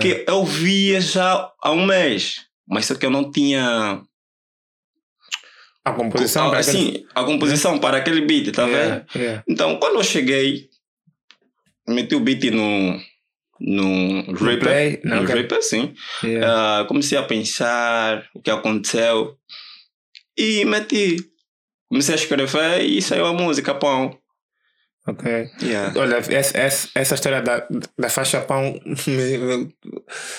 que 0.00 0.24
eu 0.26 0.44
via 0.44 1.00
já 1.00 1.50
há 1.60 1.70
um 1.72 1.86
mês. 1.86 2.36
Mas 2.68 2.86
só 2.86 2.94
que 2.94 3.04
eu 3.04 3.10
não 3.10 3.30
tinha, 3.30 4.02
A 5.84 5.92
composição 5.92 6.48
para 6.50 6.60
aquele- 6.60 6.78
assim, 6.78 7.06
a 7.14 7.24
composição 7.24 7.78
para 7.78 7.96
aquele 7.98 8.20
beat, 8.20 8.52
tá 8.54 8.64
vendo? 8.64 8.74
Yeah, 8.76 9.06
yeah. 9.16 9.44
Então, 9.48 9.78
quando 9.78 9.96
eu 9.96 10.04
cheguei, 10.04 10.68
meti 11.88 12.14
o 12.14 12.20
beat 12.20 12.44
no, 12.52 13.00
no 13.60 14.22
No 14.22 14.38
Reaper. 14.38 14.58
play? 14.60 15.00
No 15.04 15.16
Não, 15.16 15.22
ok. 15.24 15.34
Reaper, 15.34 15.62
sim. 15.62 15.92
Yeah. 16.22 16.80
Ah, 16.80 16.84
comecei 16.84 17.18
a 17.18 17.22
pensar 17.24 18.24
o 18.34 18.40
que 18.40 18.50
aconteceu 18.50 19.36
e 20.36 20.64
meti. 20.64 21.16
Comecei 21.88 22.14
a 22.14 22.18
escrever 22.18 22.82
e 22.84 23.02
saiu 23.02 23.26
a 23.26 23.32
música, 23.34 23.74
pão. 23.74 24.16
Ok. 25.04 25.50
Yeah. 25.60 25.92
Olha, 25.98 26.16
essa, 26.16 26.56
essa, 26.56 26.88
essa 26.94 27.14
história 27.16 27.42
da, 27.42 27.66
da 27.98 28.08
faixa 28.08 28.40
pão 28.40 28.78
me, 29.06 29.72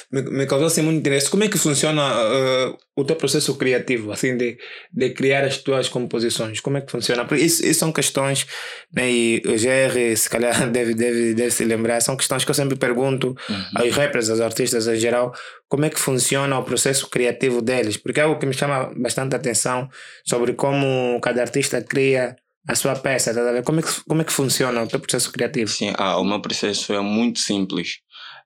me, 0.09 0.21
me 0.31 0.45
causou 0.45 0.67
assim, 0.67 0.81
muito 0.81 0.99
interesse. 0.99 1.29
Como 1.29 1.43
é 1.43 1.49
que 1.49 1.57
funciona 1.57 2.01
uh, 2.01 2.77
o 2.95 3.03
teu 3.03 3.17
processo 3.17 3.55
criativo, 3.57 4.13
assim, 4.13 4.37
de, 4.37 4.57
de 4.93 5.09
criar 5.09 5.43
as 5.43 5.57
tuas 5.57 5.89
composições? 5.89 6.61
Como 6.61 6.77
é 6.77 6.81
que 6.81 6.91
funciona? 6.91 7.25
Porque 7.25 7.43
isso, 7.43 7.65
isso 7.65 7.79
são 7.79 7.91
questões, 7.91 8.47
né, 8.93 9.11
e 9.11 9.41
o 9.45 9.51
GR, 9.51 10.15
se 10.15 10.29
calhar, 10.29 10.67
deve, 10.71 10.93
deve, 10.93 11.33
deve 11.33 11.51
se 11.51 11.65
lembrar, 11.65 11.99
são 12.01 12.15
questões 12.15 12.45
que 12.45 12.51
eu 12.51 12.55
sempre 12.55 12.77
pergunto 12.77 13.35
Uhum. 13.49 13.63
aos 13.75 13.95
rappers, 13.95 14.29
aos 14.29 14.39
artistas 14.39 14.87
em 14.87 14.95
geral, 14.95 15.33
como 15.67 15.85
é 15.85 15.89
que 15.89 15.99
funciona 15.99 16.57
o 16.57 16.63
processo 16.63 17.09
criativo 17.09 17.61
deles? 17.61 17.97
Porque 17.97 18.19
é 18.19 18.23
algo 18.23 18.39
que 18.39 18.45
me 18.45 18.53
chama 18.53 18.91
bastante 18.95 19.35
atenção 19.35 19.89
sobre 20.25 20.53
como 20.53 21.19
cada 21.21 21.41
artista 21.41 21.81
cria 21.81 22.35
a 22.67 22.75
sua 22.75 22.95
peça, 22.95 23.33
tá 23.33 23.41
a 23.41 23.51
ver? 23.51 23.63
Como 23.63 23.79
é 23.79 23.83
que, 23.83 24.03
como 24.07 24.21
é 24.21 24.25
que 24.25 24.33
funciona 24.33 24.83
o 24.83 24.87
teu 24.87 24.99
processo 24.99 25.31
criativo? 25.31 25.69
Sim, 25.69 25.93
ah, 25.97 26.17
o 26.17 26.23
meu 26.23 26.41
processo 26.41 26.93
é 26.93 26.99
muito 27.01 27.39
simples. 27.39 27.97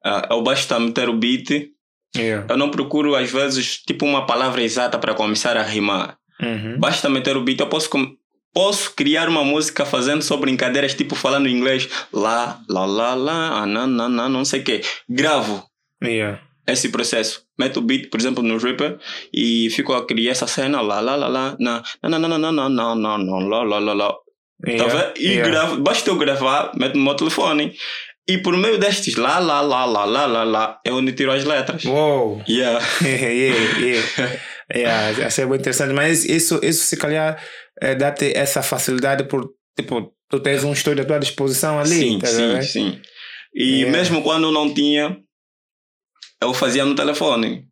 Ah, 0.03 0.27
eu 0.31 0.41
basta 0.41 0.79
meter 0.79 1.09
o 1.09 1.17
beat. 1.17 1.69
Yeah. 2.15 2.47
Eu 2.49 2.57
não 2.57 2.71
procuro, 2.71 3.15
às 3.15 3.31
vezes, 3.31 3.77
tipo 3.77 4.05
uma 4.05 4.25
palavra 4.25 4.63
exata 4.63 4.97
para 4.97 5.13
começar 5.13 5.55
a 5.55 5.61
rimar. 5.61 6.17
Uhum. 6.41 6.79
Basta 6.79 7.09
meter 7.09 7.37
o 7.37 7.43
beat. 7.43 7.59
Eu 7.59 7.67
posso, 7.67 7.89
posso 8.53 8.93
criar 8.95 9.29
uma 9.29 9.43
música 9.43 9.85
fazendo 9.85 10.23
só 10.23 10.35
brincadeiras, 10.37 10.95
tipo 10.95 11.13
falando 11.15 11.47
inglês. 11.47 11.87
Lá, 12.11 12.59
lá, 12.67 12.85
lá, 12.85 13.13
lá, 13.13 13.65
não, 13.65 14.29
não 14.29 14.45
sei 14.45 14.61
o 14.61 14.63
quê. 14.63 14.81
Gravo. 15.07 15.63
Yeah. 16.03 16.41
Esse 16.67 16.89
processo. 16.89 17.43
Meto 17.59 17.77
o 17.79 17.81
beat, 17.81 18.09
por 18.09 18.19
exemplo, 18.19 18.43
no 18.43 18.57
Reaper 18.57 18.97
e 19.33 19.69
fico 19.71 19.93
a 19.93 20.05
criar 20.05 20.31
essa 20.31 20.47
cena 20.47 20.81
lá, 20.81 20.99
lá, 20.99 21.15
lá, 21.15 21.27
lá, 21.27 21.55
na, 21.59 21.83
na, 22.03 22.09
na, 22.19 22.27
na, 22.27 22.37
na, 22.37 22.51
na, 22.51 22.69
na, 22.69 22.95
na, 22.95 23.17
na, 23.17 23.37
lá, 23.47 23.63
lá, 23.63 23.79
lá, 23.79 23.93
lá. 23.93 24.09
Tá 24.09 24.71
Yeah. 24.71 24.93
vendo? 24.93 25.13
E 25.19 25.27
Yeah. 25.27 25.49
gravo, 25.49 25.77
basta 25.81 26.09
eu 26.09 26.17
gravar, 26.17 26.71
meto 26.75 26.97
no 26.97 27.03
meu 27.03 27.15
telefone 27.15 27.73
E 28.29 28.39
por 28.39 28.57
meio 28.57 28.77
destes 28.77 29.15
lá, 29.15 29.39
lá, 29.39 29.61
lá, 29.61 29.85
lá, 29.85 30.03
lá, 30.03 30.25
lá, 30.25 30.43
lá, 30.43 30.79
é 30.85 30.91
onde 30.91 31.13
tiro 31.13 31.31
as 31.31 31.45
letras. 31.45 31.85
Uou! 31.85 32.41
Yeah. 32.49 32.85
yeah, 33.01 33.57
yeah. 33.79 34.39
yeah, 34.75 35.25
achei 35.27 35.45
muito 35.45 35.61
interessante. 35.61 35.93
Mas 35.93 36.25
isso, 36.25 36.59
isso 36.63 36.85
se 36.85 36.97
calhar 36.97 37.41
é, 37.81 37.95
dá-te 37.95 38.35
essa 38.35 38.61
facilidade 38.61 39.23
por, 39.27 39.49
tipo, 39.79 40.11
tu 40.29 40.39
tens 40.41 40.63
um 40.63 40.73
estúdio 40.73 41.03
à 41.03 41.07
tua 41.07 41.19
disposição 41.19 41.79
ali. 41.79 41.89
Sim, 41.95 42.19
tá 42.19 42.27
sim, 42.27 42.47
vendo? 42.47 42.63
sim. 42.63 43.01
E 43.55 43.79
Yeah. 43.81 43.97
mesmo 43.97 44.21
quando 44.21 44.51
não 44.51 44.73
tinha, 44.73 45.17
eu 46.41 46.53
fazia 46.53 46.85
no 46.85 46.95
telefone. 46.95 47.67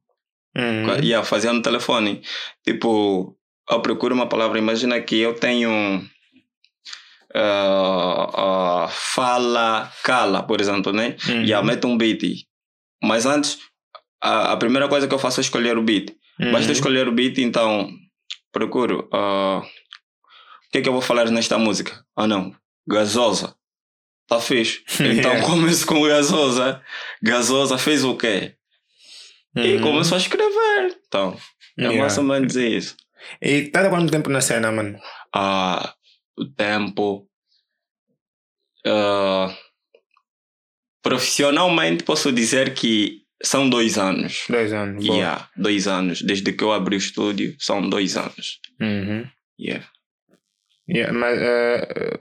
Uhum. 0.57 0.95
Yeah, 1.03 1.25
fazia 1.25 1.51
no 1.51 1.61
telefone. 1.61 2.21
Tipo, 2.63 3.37
eu 3.69 3.81
procuro 3.81 4.15
uma 4.15 4.27
palavra. 4.27 4.57
Imagina 4.57 4.99
que 5.01 5.19
eu 5.19 5.33
tenho. 5.33 5.69
ah, 7.33 8.29
ah, 8.33 8.87
fala, 8.89 9.91
cala, 10.03 10.43
por 10.43 10.61
exemplo, 10.61 10.93
né? 10.93 11.17
Uhum. 11.27 11.41
E 11.41 11.47
yeah, 11.47 11.65
meto 11.65 11.87
um 11.87 11.97
beat. 11.97 12.45
Mas 13.03 13.25
antes, 13.25 13.59
a, 14.21 14.53
a 14.53 14.57
primeira 14.57 14.87
coisa 14.87 15.07
que 15.07 15.13
eu 15.13 15.19
faço 15.19 15.39
é 15.39 15.43
escolher 15.43 15.77
o 15.77 15.83
beat. 15.83 16.15
Uhum. 16.39 16.51
Basta 16.51 16.71
escolher 16.71 17.07
o 17.07 17.11
beat, 17.11 17.37
então 17.39 17.89
procuro. 18.51 19.09
ah, 19.11 19.61
o 20.67 20.71
que 20.71 20.79
é 20.79 20.81
que 20.81 20.89
eu 20.89 20.93
vou 20.93 21.01
falar 21.01 21.29
nesta 21.31 21.57
música? 21.57 22.03
Ah, 22.15 22.27
não. 22.27 22.53
Gasosa. 22.87 23.54
Tá 24.27 24.39
fixe. 24.41 24.83
Então 24.99 25.31
Yeah. 25.33 25.41
começo 25.45 25.85
com 25.85 26.01
gasosa. 26.01 26.81
Gasosa 27.21 27.77
fez 27.77 28.03
o 28.03 28.15
quê? 28.17 28.55
E 29.55 29.75
Uhum. 29.75 29.81
começo 29.81 30.13
a 30.15 30.17
escrever. 30.17 30.97
Então, 31.07 31.37
é 31.77 31.81
Yeah. 31.83 31.99
mais 32.01 32.17
ou 32.17 32.23
menos 32.23 32.55
isso. 32.55 32.95
E 33.41 33.69
tá 33.69 33.81
há 33.85 33.89
quanto 33.89 34.11
tempo 34.11 34.29
na 34.29 34.41
cena, 34.41 34.71
mano? 34.71 34.99
Ah, 35.33 35.93
o 36.37 36.45
tempo. 36.45 37.27
ah, 38.85 39.55
profissionalmente 41.01 42.03
posso 42.03 42.31
dizer 42.31 42.73
que 42.73 43.21
são 43.43 43.69
dois 43.69 43.97
anos. 43.97 44.45
Dois 44.49 44.73
anos. 44.73 45.05
boa. 45.05 45.17
Yeah, 45.17 45.49
dois 45.55 45.87
anos. 45.87 46.21
Desde 46.21 46.51
que 46.53 46.63
eu 46.63 46.71
abri 46.73 46.95
o 46.95 46.97
estúdio, 46.97 47.55
são 47.59 47.87
dois 47.89 48.17
anos. 48.17 48.59
Uhum. 48.81 49.25
Yeah. 49.59 49.85
Yeah, 50.89 51.13
mas 51.17 51.39
eh, 51.41 52.17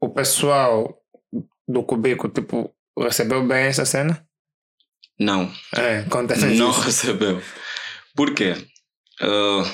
o 0.00 0.08
pessoal 0.10 1.00
do 1.68 1.82
Cubico, 1.82 2.28
tipo, 2.28 2.74
recebeu 2.98 3.46
bem 3.46 3.66
essa 3.66 3.84
cena? 3.84 4.26
Não, 5.18 5.50
É, 5.74 6.02
conta 6.04 6.36
não 6.36 6.70
recebeu. 6.80 7.40
Por 8.14 8.34
quê? 8.34 8.54
Ah, 9.20 9.64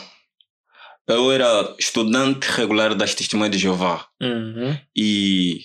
eu 1.09 1.33
era 1.33 1.75
estudante 1.79 2.47
regular 2.51 2.95
das 2.95 3.15
Testemunhas 3.15 3.53
de 3.53 3.59
Jeová 3.59 4.07
Uhum. 4.21 4.79
e 4.97 5.61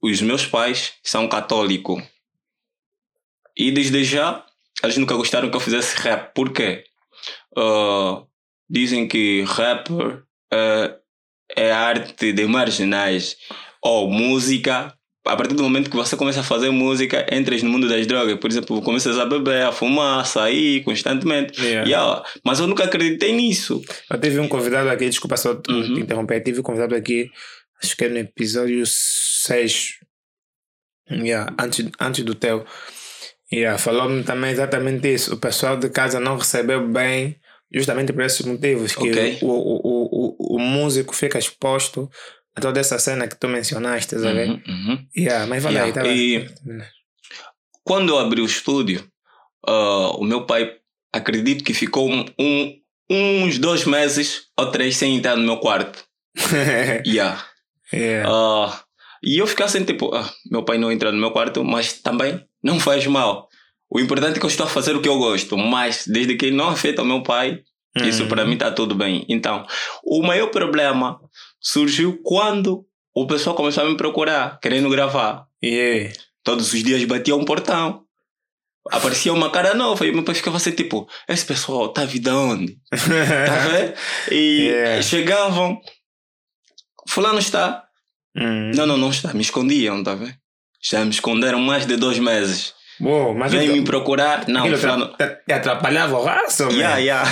os 0.00 0.20
meus 0.22 0.46
pais 0.46 0.94
são 1.02 1.28
católicos. 1.28 2.02
E 3.56 3.72
desde 3.72 4.04
já, 4.04 4.44
eles 4.82 4.96
nunca 4.98 5.14
gostaram 5.16 5.50
que 5.50 5.56
eu 5.56 5.60
fizesse 5.60 5.96
rap. 5.96 6.32
Por 6.34 6.52
quê? 6.52 6.84
Ah, 7.56 8.22
dizem 8.68 9.08
que 9.08 9.42
rapper 9.42 10.22
eh, 10.52 10.98
é 11.56 11.72
arte 11.72 12.32
de 12.32 12.46
marginais 12.46 13.36
ou 13.82 14.10
música. 14.10 14.92
A 15.26 15.34
partir 15.36 15.54
do 15.56 15.62
momento 15.64 15.90
que 15.90 15.96
você 15.96 16.16
começa 16.16 16.38
a 16.38 16.44
fazer 16.44 16.70
música, 16.70 17.26
entras 17.32 17.60
no 17.60 17.68
mundo 17.70 17.88
das 17.88 18.06
drogas. 18.06 18.38
Por 18.38 18.48
exemplo, 18.48 18.80
começas 18.80 19.18
a 19.18 19.24
beber, 19.26 19.62
a 19.66 19.72
fumar, 19.72 20.20
a 20.20 20.24
sair 20.24 20.84
constantemente. 20.84 21.60
Yeah. 21.60 21.88
Yeah, 21.88 22.22
Mas 22.44 22.60
eu 22.60 22.68
nunca 22.68 22.84
acreditei 22.84 23.32
nisso. 23.32 23.82
Eu 24.08 24.20
tive 24.20 24.38
um 24.38 24.46
convidado 24.46 24.88
aqui, 24.88 25.08
desculpa 25.08 25.36
só 25.36 25.56
te 25.56 25.72
Uhum. 25.72 25.98
interromper, 25.98 26.40
tive 26.44 26.60
um 26.60 26.62
convidado 26.62 26.94
aqui, 26.94 27.28
acho 27.82 27.96
que 27.96 28.04
é 28.04 28.08
no 28.08 28.18
episódio 28.18 28.84
6, 28.86 29.94
yeah, 31.10 31.52
antes, 31.58 31.88
antes 32.00 32.24
do 32.24 32.34
teu. 32.36 32.64
Yeah, 33.52 33.78
Falou-me 33.78 34.22
também 34.22 34.50
exatamente 34.52 35.12
isso. 35.12 35.34
O 35.34 35.38
pessoal 35.38 35.76
de 35.76 35.88
casa 35.88 36.20
não 36.20 36.36
recebeu 36.36 36.86
bem, 36.88 37.36
justamente 37.72 38.12
por 38.12 38.22
esses 38.22 38.44
motivos, 38.44 38.94
que 38.94 39.38
o, 39.42 39.48
o, 39.48 40.36
o, 40.50 40.56
o, 40.56 40.58
músico 40.58 41.14
fica 41.14 41.38
exposto 41.38 42.10
a 42.54 42.60
toda 42.60 42.80
essa 42.80 42.98
cena 42.98 43.28
que 43.28 43.36
tu 43.38 43.48
mencionaste, 43.48 44.16
ver? 44.16 44.48
Uhum, 44.48 44.62
uhum. 44.66 45.06
Yeah, 45.16 45.46
mas 45.46 45.62
vai 45.62 45.72
lá, 45.72 45.80
Yeah, 45.80 45.92
tá 46.02 46.06
e- 46.08 46.48
Quando 47.84 48.10
eu 48.10 48.18
abri 48.18 48.40
o 48.40 48.46
estúdio, 48.46 49.06
ah, 49.66 50.10
o 50.16 50.24
meu 50.24 50.46
pai, 50.46 50.72
acredito 51.12 51.62
que 51.64 51.74
ficou 51.74 52.10
um, 52.10 52.24
um- 52.38 52.74
uns 53.10 53.58
dois 53.58 53.84
meses 53.84 54.46
ou 54.58 54.70
três 54.70 54.96
sem 54.96 55.16
entrar 55.16 55.36
no 55.36 55.42
meu 55.44 55.58
quarto. 55.58 56.04
Yeah. 57.06 57.44
yeah. 57.92 58.28
Ah, 58.30 58.82
e 59.22 59.38
eu 59.38 59.46
ficava 59.46 59.68
assim, 59.68 59.84
tipo, 59.84 60.14
ah, 60.14 60.28
meu 60.50 60.64
pai 60.64 60.78
não 60.78 60.90
entra 60.90 61.12
no 61.12 61.18
meu 61.18 61.30
quarto, 61.30 61.64
mas 61.64 61.94
também 62.00 62.44
não 62.62 62.78
faz 62.80 63.06
mal. 63.06 63.45
O 63.90 64.00
importante 64.00 64.36
é 64.36 64.40
que 64.40 64.44
eu 64.44 64.50
estou 64.50 64.66
a 64.66 64.68
fazer 64.70 64.94
o 64.96 65.00
que 65.00 65.08
eu 65.08 65.18
gosto, 65.18 65.56
mas 65.56 66.04
desde 66.06 66.36
que 66.36 66.50
não 66.50 66.68
afeta 66.68 67.02
o 67.02 67.06
meu 67.06 67.22
pai, 67.22 67.60
isso 67.96 68.22
Uhum. 68.24 68.28
para 68.28 68.44
mim 68.44 68.54
está 68.54 68.70
tudo 68.70 68.94
bem. 68.94 69.24
Então, 69.28 69.64
o 70.04 70.22
maior 70.22 70.48
problema 70.48 71.18
surgiu 71.60 72.20
quando 72.22 72.84
o 73.14 73.26
pessoal 73.26 73.56
começou 73.56 73.84
a 73.84 73.88
me 73.88 73.96
procurar, 73.96 74.58
querendo 74.60 74.90
gravar. 74.90 75.46
Yeah. 75.64 76.12
Todos 76.44 76.72
os 76.72 76.82
dias 76.82 77.02
batia 77.04 77.34
um 77.34 77.44
portão. 77.44 78.02
Aparecia 78.90 79.32
uma 79.32 79.50
cara 79.50 79.74
nova 79.74 80.06
e 80.06 80.12
meu 80.12 80.22
pai 80.22 80.34
ficava 80.34 80.58
assim, 80.58 80.70
tipo, 80.72 81.08
esse 81.28 81.44
pessoal 81.44 81.88
tá 81.88 82.04
vida 82.04 82.36
onde? 82.36 82.78
Tá 82.90 82.96
vendo? 82.96 83.94
E 84.30 84.66
Yeah. 84.68 85.02
chegavam, 85.02 85.80
fulano 87.08 87.38
está. 87.38 87.84
Hum. 88.36 88.72
Não, 88.74 88.86
não, 88.86 88.96
não 88.98 89.10
está. 89.10 89.32
Me 89.32 89.40
escondiam, 89.42 90.02
tá 90.02 90.14
vendo? 90.14 90.34
Já 90.82 91.04
me 91.04 91.10
esconderam 91.10 91.58
mais 91.60 91.86
de 91.86 91.96
dois 91.96 92.18
meses. 92.18 92.74
Vem 93.48 93.68
me 93.68 93.84
procurar. 93.84 94.48
Não, 94.48 94.62
aquilo 94.62 94.78
fulano... 94.78 95.14
te, 95.16 95.52
atrapalhava 95.52 96.16
o 96.18 96.24
raço. 96.24 96.64
Yeah, 96.70 96.96
yeah. 96.98 97.28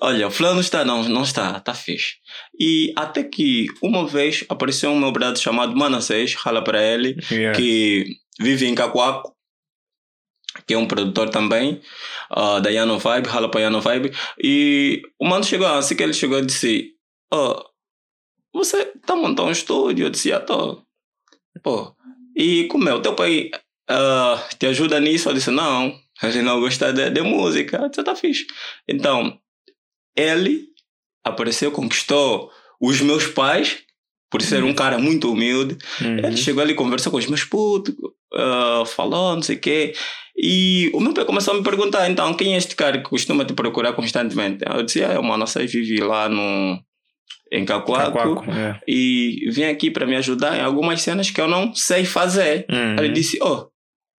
Olha, 0.00 0.30
fulano 0.30 0.60
está, 0.60 0.84
não, 0.84 1.02
não 1.02 1.22
está, 1.22 1.58
tá 1.60 1.74
fixe. 1.74 2.16
E 2.58 2.92
até 2.96 3.24
que 3.24 3.66
uma 3.82 4.06
vez 4.06 4.44
apareceu 4.48 4.90
um 4.90 4.98
meu 4.98 5.10
brado 5.10 5.38
chamado 5.38 5.76
Manassés, 5.76 6.34
rala 6.34 6.62
para 6.62 6.80
ele, 6.82 7.16
Yeah. 7.30 7.58
que 7.58 8.16
vive 8.38 8.66
em 8.66 8.74
Cacoaco, 8.74 9.34
que 10.66 10.74
é 10.74 10.78
um 10.78 10.86
produtor 10.86 11.30
também, 11.30 11.80
ah, 12.30 12.60
da 12.60 12.70
Yano 12.70 12.98
Vibe, 12.98 13.28
rala 13.28 13.50
para 13.50 13.62
Yano 13.62 13.80
Vibe. 13.80 14.12
E 14.42 15.02
o 15.18 15.26
mano 15.26 15.44
chegou, 15.44 15.66
assim 15.66 15.96
que 15.96 16.02
ele 16.02 16.12
chegou, 16.12 16.40
disse: 16.40 16.92
oh, 17.32 17.60
Você 18.54 18.86
tá 19.04 19.16
montando 19.16 19.48
um 19.48 19.52
estúdio? 19.52 20.06
Eu 20.06 20.10
disse: 20.10 20.32
Ah, 20.32 20.40
tô. 20.40 20.82
Pô, 21.62 21.92
e 22.36 22.68
como 22.68 22.88
é? 22.88 22.94
O 22.94 23.02
teu 23.02 23.14
pai 23.14 23.50
ah, 23.88 24.42
te 24.58 24.66
ajuda 24.66 25.00
nisso? 25.00 25.28
Eu 25.28 25.34
disse: 25.34 25.50
Não, 25.50 25.94
ele 26.22 26.42
não 26.42 26.60
gosta 26.60 26.92
de, 26.92 27.10
de 27.10 27.22
música. 27.22 27.88
Disse: 27.88 28.02
Tá 28.02 28.14
fixe. 28.14 28.46
Então, 28.86 29.38
ele 30.16 30.66
apareceu, 31.24 31.70
conquistou 31.70 32.50
os 32.80 33.00
meus 33.00 33.26
pais, 33.26 33.78
por 34.30 34.42
ser 34.42 34.62
um 34.62 34.74
cara 34.74 34.98
muito 34.98 35.32
humilde. 35.32 35.76
Uhum. 36.00 36.18
Ele 36.18 36.36
chegou 36.36 36.62
ali, 36.62 36.74
conversou 36.74 37.10
com 37.10 37.18
os 37.18 37.26
meus 37.26 37.44
putos, 37.44 37.94
ah, 38.34 38.84
falou, 38.86 39.34
não 39.34 39.42
sei 39.42 39.56
o 39.56 39.60
quê. 39.60 39.92
E 40.36 40.90
o 40.94 41.00
meu 41.00 41.12
pai 41.12 41.24
começou 41.24 41.54
a 41.54 41.56
me 41.56 41.64
perguntar, 41.64 42.08
então, 42.08 42.32
quem 42.34 42.54
é 42.54 42.58
este 42.58 42.76
cara 42.76 42.98
que 42.98 43.10
costuma 43.10 43.44
te 43.44 43.54
procurar 43.54 43.92
constantemente? 43.92 44.64
Eu 44.64 44.82
disse, 44.84 45.02
ah, 45.02 45.14
é 45.14 45.18
o 45.18 45.24
Manassés, 45.24 45.72
vive 45.72 46.00
lá 46.00 46.28
no, 46.28 46.78
em. 47.50 47.64
Cacoaco, 47.64 48.44
yeah. 48.44 48.80
E 48.86 49.50
vem 49.50 49.66
aqui 49.66 49.90
para 49.90 50.06
me 50.06 50.14
ajudar 50.16 50.56
em 50.56 50.60
algumas 50.60 51.02
cenas 51.02 51.30
que 51.30 51.40
eu 51.40 51.48
não 51.48 51.74
sei 51.74 52.04
fazer. 52.04 52.66
Uhum. 52.70 52.96
Ele 52.98 53.08
disse, 53.08 53.38
oh, 53.42 53.66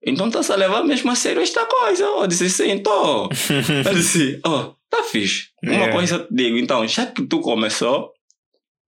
então 0.04 0.28
estás 0.28 0.50
a 0.50 0.56
levar 0.56 0.84
mesmo 0.84 1.12
a 1.12 1.16
sério 1.16 1.42
esta 1.42 1.66
coisa? 1.66 2.04
Eu 2.04 2.28
disse, 2.28 2.50
sim, 2.50 2.78
tô. 2.80 3.30
Eu 3.86 3.94
disse, 3.94 4.40
oh, 4.46 4.74
tá 4.90 5.04
fixe. 5.04 5.48
Uma 5.64 5.74
Yeah. 5.74 5.94
coisa 5.94 6.20
te 6.20 6.28
digo, 6.32 6.58
então, 6.58 6.88
já 6.88 7.06
que 7.06 7.24
tu 7.26 7.40
começou, 7.42 8.12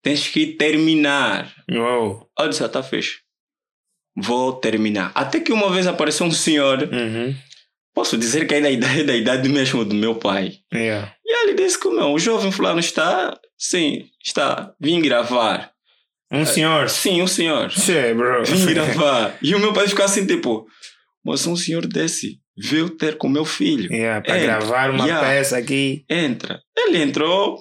tens 0.03 0.29
que 0.29 0.47
terminar. 0.47 1.53
Uou. 1.71 2.29
Eu 2.39 2.49
disse, 2.49 2.67
tá 2.69 2.83
fixe. 2.83 3.19
Vou 4.17 4.53
terminar. 4.55 5.11
Até 5.15 5.41
que 5.41 5.53
uma 5.53 5.71
vez 5.71 5.87
apareceu 5.87 6.25
um 6.27 6.31
senhor, 6.31 6.83
Uhum. 6.93 7.35
posso 7.95 8.17
dizer 8.17 8.47
que 8.47 8.55
é 8.55 8.61
da 8.61 8.71
idade, 8.71 9.03
da 9.05 9.15
idade 9.17 9.49
mesmo 9.49 9.85
do 9.85 9.95
meu 9.95 10.15
pai. 10.15 10.53
Yeah. 10.73 11.13
E 11.25 11.43
ele 11.45 11.55
disse 11.55 11.79
que 11.81 11.89
meu, 11.89 12.13
o 12.13 12.19
jovem 12.19 12.53
fulano 12.53 12.79
está, 12.81 13.37
sim, 13.59 14.07
está, 14.25 14.73
vim 14.81 15.01
gravar. 15.03 15.73
Um 16.31 16.45
senhor. 16.47 16.89
Sim, 16.89 17.23
o 17.23 17.29
senhor. 17.29 17.71
Che, 17.71 18.13
bro. 18.15 18.45
Vim 18.45 18.67
gravar. 18.75 19.37
E 19.43 19.55
o 19.55 19.59
meu 19.61 19.73
pai 19.73 19.87
ficou 19.87 20.05
assim, 20.05 20.27
tipo, 20.27 20.67
mas 21.25 21.47
um 21.47 21.57
senhor 21.57 21.87
desse 21.87 22.39
veio 22.57 22.91
ter 22.91 23.17
com 23.19 23.29
meu 23.29 23.45
filho. 23.45 23.93
Yeah, 23.93 24.21
para 24.25 24.37
Entra. 24.39 24.47
gravar 24.59 24.91
uma 24.91 25.05
Yeah. 25.07 25.27
peça 25.29 25.57
aqui. 25.59 26.05
Entra. 26.09 26.61
Ele 26.77 26.99
entrou. 27.03 27.61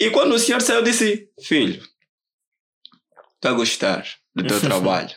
E 0.00 0.10
quando 0.10 0.34
o 0.34 0.38
senhor 0.38 0.60
saiu, 0.62 0.82
disse: 0.82 1.28
Filho, 1.42 1.82
está 3.36 3.50
a 3.50 3.52
gostar 3.54 4.04
do 4.34 4.46
teu 4.46 4.60
trabalho. 4.60 5.10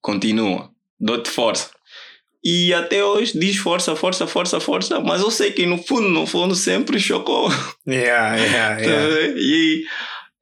Continua. 0.00 0.70
Dou-te 0.98 1.30
força. 1.30 1.70
E 2.44 2.74
até 2.74 3.04
hoje 3.04 3.38
diz 3.38 3.56
força, 3.56 3.94
força, 3.94 4.26
força, 4.26 4.58
força. 4.58 4.98
Mas 5.00 5.20
eu 5.22 5.30
sei 5.30 5.52
que 5.52 5.64
no 5.64 5.78
fundo, 5.78 6.08
no 6.08 6.26
fundo, 6.26 6.54
sempre 6.56 6.98
chocou. 6.98 7.48
Yeah, 7.86 8.36
yeah, 8.36 8.80
yeah. 8.80 9.34
E 9.36 9.84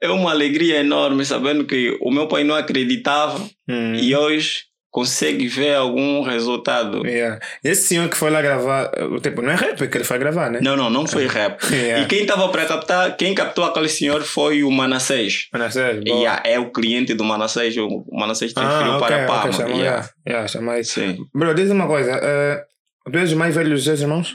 é 0.01 0.09
uma 0.09 0.31
alegria 0.31 0.79
enorme 0.81 1.25
sabendo 1.27 1.67
que 1.67 1.99
o 2.01 2.11
meu 2.11 2.27
pai 2.27 2.43
não 2.43 2.55
acreditava. 2.55 3.39
Hum. 3.69 3.95
E 3.95 4.15
hoje 4.17 4.65
consegue 4.91 5.47
ver 5.47 5.75
algum 5.77 6.23
resultado. 6.23 7.07
Yeah. 7.07 7.39
Esse 7.63 7.89
senhor 7.89 8.09
que 8.09 8.17
foi 8.17 8.31
lá 8.31 8.43
gravar, 8.43 8.91
tipo, 9.23 9.41
não 9.41 9.51
é 9.51 9.55
rap 9.55 9.87
que 9.89 9.97
ele 9.97 10.05
foi 10.05 10.19
gravar, 10.19 10.51
né? 10.51 10.59
Não, 10.63 10.77
não, 10.77 10.91
não 10.91 11.07
foi 11.07 11.27
rap. 11.29 11.63
Yeah. 11.71 12.05
E 12.05 12.07
quem 12.09 12.23
estava 12.23 12.49
para 12.49 12.67
captar, 12.67 13.17
quem 13.17 13.35
captou 13.35 13.65
aquele 13.65 13.89
senhor 13.89 14.23
foi 14.23 14.63
o 14.65 14.71
Manassés. 14.71 15.49
Manassés, 15.53 16.03
boa. 16.03 16.19
Yeah, 16.19 16.43
é 16.45 16.59
o 16.59 16.71
cliente 16.73 17.15
do 17.15 17.25
Manassés, 17.25 17.77
o 17.77 18.05
Manassés 18.11 18.53
transferiu 18.53 18.93
Ah, 18.93 18.97
ok, 18.99 19.07
para 19.09 19.27
Palma. 19.27 19.43
ok, 19.45 19.53
chamou, 19.53 19.79
yeah. 19.79 20.09
yeah. 20.27 20.81
Isso. 20.81 21.01
Sim. 21.01 21.19
Bro, 21.35 21.55
diz 21.55 21.71
uma 21.71 21.87
coisa, 21.87 22.11
eh, 22.23 22.65
tu 23.11 23.17
és 23.19 23.33
o 23.33 23.37
mais 23.37 23.55
velho 23.55 23.71
dos 23.71 23.85
seus 23.85 24.01
irmãos? 24.01 24.35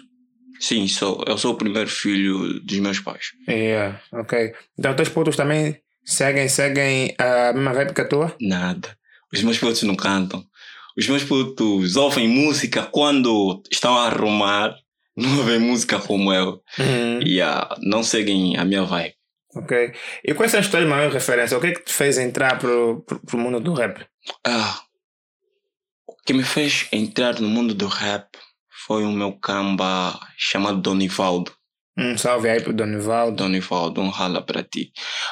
Sim, 0.59 0.87
sou, 0.87 1.21
eu 1.27 1.37
sou 1.37 1.51
o 1.53 1.57
primeiro 1.57 1.89
filho 1.89 2.61
dos 2.61 2.79
meus 2.79 2.99
pais. 2.99 3.25
Yeah, 3.47 3.99
ok. 4.13 4.53
Então 4.79 4.93
teus 4.93 5.09
putos 5.09 5.35
também 5.35 5.77
seguem, 6.05 6.47
seguem 6.47 7.13
a 7.19 7.51
mesma 7.51 7.73
vibe 7.73 7.93
que 7.93 8.01
a 8.01 8.05
tua? 8.07 8.33
Nada. 8.39 8.95
Os 9.35 9.43
meus 9.43 9.57
putos 9.57 9.83
não 9.83 9.95
cantam. 9.95 10.45
Os 10.97 11.07
meus 11.07 11.23
putos 11.23 11.95
ouvem 11.95 12.27
música 12.27 12.83
quando 12.83 13.61
estão 13.69 13.97
a 13.97 14.07
arrumar. 14.07 14.75
Não 15.17 15.37
ouvem 15.37 15.59
música 15.59 15.97
como 15.97 16.33
eu. 16.33 16.61
Uhum. 16.77 17.21
E 17.25 17.41
ah, 17.41 17.73
não 17.79 18.03
seguem 18.03 18.57
a 18.57 18.65
minha 18.65 18.83
vibe. 18.83 19.15
Ok. 19.55 19.93
E 20.25 20.33
quais 20.33 20.51
são 20.51 20.59
as 20.59 20.67
tuas 20.67 20.85
maiores 20.85 21.13
referências? 21.13 21.57
O 21.57 21.61
que 21.61 21.67
é 21.67 21.71
que 21.71 21.85
te 21.85 21.93
fez 21.93 22.17
entrar 22.17 22.59
pro, 22.59 23.01
pro, 23.07 23.21
pro 23.21 23.37
mundo 23.37 23.61
do 23.61 23.73
rap? 23.73 24.05
Ah, 24.45 24.81
o 26.05 26.15
que 26.25 26.33
me 26.33 26.43
fez 26.43 26.89
entrar 26.91 27.39
no 27.39 27.47
mundo 27.47 27.73
do 27.73 27.87
rap 27.87 28.27
foi 28.85 29.05
o 29.05 29.11
meu 29.11 29.31
camba 29.31 30.19
chamado 30.37 30.81
Donivaldo. 30.81 31.53
Um 31.97 32.17
salve 32.17 32.49
aí 32.49 32.61
pro 32.61 32.73
Donivaldo. 32.73 33.37
Donivaldo, 33.37 34.01
um 34.01 34.09
rala 34.09 34.41
para 34.41 34.63
ti. 34.63 34.91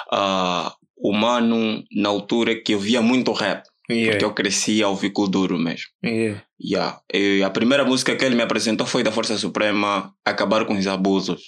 Ah, 0.09 0.73
o 0.95 1.11
mano, 1.11 1.83
na 1.91 2.07
altura 2.07 2.55
que 2.55 2.73
eu 2.73 2.79
via 2.79 3.01
muito 3.01 3.33
rap, 3.33 3.67
porque 3.87 4.01
Yeah. 4.01 4.23
eu 4.23 4.33
cresci 4.33 4.81
ao 4.81 4.91
ouvir 4.91 5.11
duro 5.29 5.57
mesmo. 5.57 5.87
Yeah. 6.03 6.43
Yeah. 6.63 7.01
E 7.13 7.43
a 7.43 7.49
primeira 7.49 7.83
música 7.83 8.15
que 8.15 8.23
ele 8.23 8.35
me 8.35 8.41
apresentou 8.41 8.87
foi 8.87 9.03
da 9.03 9.11
Força 9.11 9.37
Suprema, 9.37 10.13
Acabar 10.25 10.65
com 10.65 10.77
os 10.77 10.87
Abusos. 10.87 11.41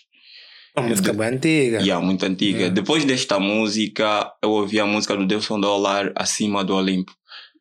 Uma 0.77 0.89
música 0.89 1.13
bem 1.13 1.27
antiga. 1.27 1.79
Yeah, 1.79 2.05
muito 2.05 2.25
antiga. 2.25 2.57
Yeah. 2.57 2.75
Depois 2.75 3.05
desta 3.05 3.39
música, 3.39 4.29
eu 4.43 4.51
ouvi 4.51 4.79
a 4.79 4.85
música 4.85 5.15
do 5.15 5.25
Delson 5.25 5.59
Dollar, 5.59 6.11
Acima 6.15 6.65
do 6.65 6.75
Olimpo. 6.75 7.13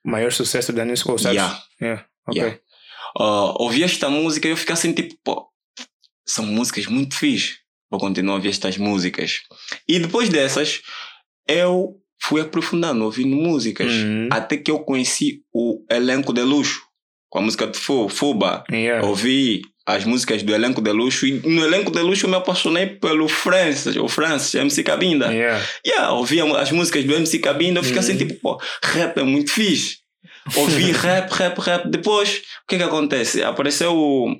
Maior 0.04 0.32
sucesso 0.32 0.72
da 0.72 0.84
New 0.84 0.96
School, 0.96 1.18
sabes? 1.18 1.36
Yeah. 1.36 1.62
Yeah. 1.80 2.06
Ok. 2.26 2.42
Yeah. 2.42 2.60
Ah, 3.16 3.54
ouvi 3.62 3.84
esta 3.84 4.10
música 4.10 4.48
e 4.48 4.50
eu 4.50 4.56
fiquei 4.56 4.72
assim, 4.72 4.92
tipo, 4.92 5.14
pô, 5.22 5.46
são 6.26 6.44
músicas 6.44 6.86
muito 6.86 7.14
fixe. 7.16 7.58
Vou 7.88 8.00
continuar 8.00 8.34
a 8.34 8.36
ouvir 8.38 8.48
estas 8.48 8.76
músicas. 8.76 9.42
E 9.86 10.00
depois 10.00 10.28
dessas, 10.28 10.80
eu 11.46 11.94
fui 12.26 12.40
aprofundando, 12.40 13.04
ouvindo 13.04 13.36
músicas. 13.36 13.92
Uhum. 13.92 14.28
Até 14.30 14.56
que 14.56 14.70
eu 14.70 14.78
conheci 14.80 15.42
o 15.52 15.84
Elenco 15.90 16.32
de 16.32 16.42
Luxo, 16.42 16.80
com 17.28 17.38
a 17.38 17.42
música 17.42 17.66
de 17.66 17.78
Fu- 17.78 18.08
Fuba. 18.08 18.64
Yeah. 18.70 19.06
Ouvi 19.06 19.62
as 19.86 20.04
músicas 20.04 20.42
do 20.42 20.54
Elenco 20.54 20.80
de 20.80 20.90
Luxo. 20.92 21.26
E 21.26 21.32
no 21.46 21.62
Elenco 21.64 21.90
de 21.90 22.00
Luxo 22.00 22.24
eu 22.26 22.30
me 22.30 22.36
apaixonei 22.36 22.86
pelo 22.86 23.28
Francis, 23.28 23.96
o 23.96 24.08
Francis, 24.08 24.54
MC 24.54 24.82
Cabinda. 24.82 25.26
Yeah. 25.32 25.62
Yeah, 25.86 26.12
ouvi 26.12 26.40
as 26.40 26.70
músicas 26.72 27.04
do 27.04 27.12
MC 27.14 27.38
Cabinda, 27.40 27.80
eu 27.80 27.84
fiquei 27.84 27.98
assim, 28.00 28.12
Uhum. 28.12 28.18
tipo, 28.18 28.34
pô, 28.40 28.60
rap 28.82 29.18
é 29.18 29.22
muito 29.22 29.50
fixe. 29.52 29.98
Ouvi 30.56 30.90
rap, 30.92 31.30
rap, 31.32 31.58
rap. 31.58 31.88
Depois, 31.90 32.38
o 32.38 32.66
que 32.68 32.76
que 32.78 32.82
acontece? 32.82 33.42
Apareceu 33.42 33.94
o, 33.94 34.34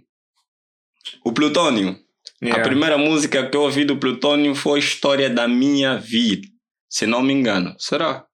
o 1.24 1.32
Plutônio. 1.32 1.96
Yeah. 2.42 2.62
A 2.62 2.66
primeira 2.66 2.96
música 2.98 3.46
que 3.48 3.56
eu 3.56 3.62
ouvi 3.62 3.84
do 3.84 3.96
Plutônio 3.96 4.54
foi 4.54 4.78
História 4.78 5.28
da 5.30 5.46
Minha 5.48 5.96
Vida. 5.96 6.48
Se 6.94 7.08
não 7.08 7.22
me 7.22 7.32
engano. 7.32 7.74
Será? 7.76 8.24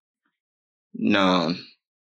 Não. 0.94 1.57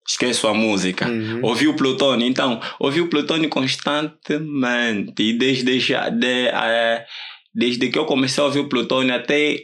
Esqueço 0.06 0.46
a 0.46 0.54
música. 0.54 1.08
Uhum. 1.08 1.40
Ouvi 1.42 1.70
o 1.70 1.76
Plutônio, 1.78 2.28
então, 2.28 2.60
ouvi 2.82 3.00
o 3.00 3.10
Plutônio 3.10 3.50
constantemente. 3.50 5.24
E 5.24 5.38
desde, 5.38 5.80
já, 5.80 6.10
de, 6.10 6.50
eh, 6.50 7.06
desde 7.56 7.88
que 7.88 7.98
eu 7.98 8.06
comecei 8.06 8.44
a 8.44 8.48
ouvir 8.48 8.60
o 8.60 8.68
Plutônio 8.68 9.16
até. 9.16 9.58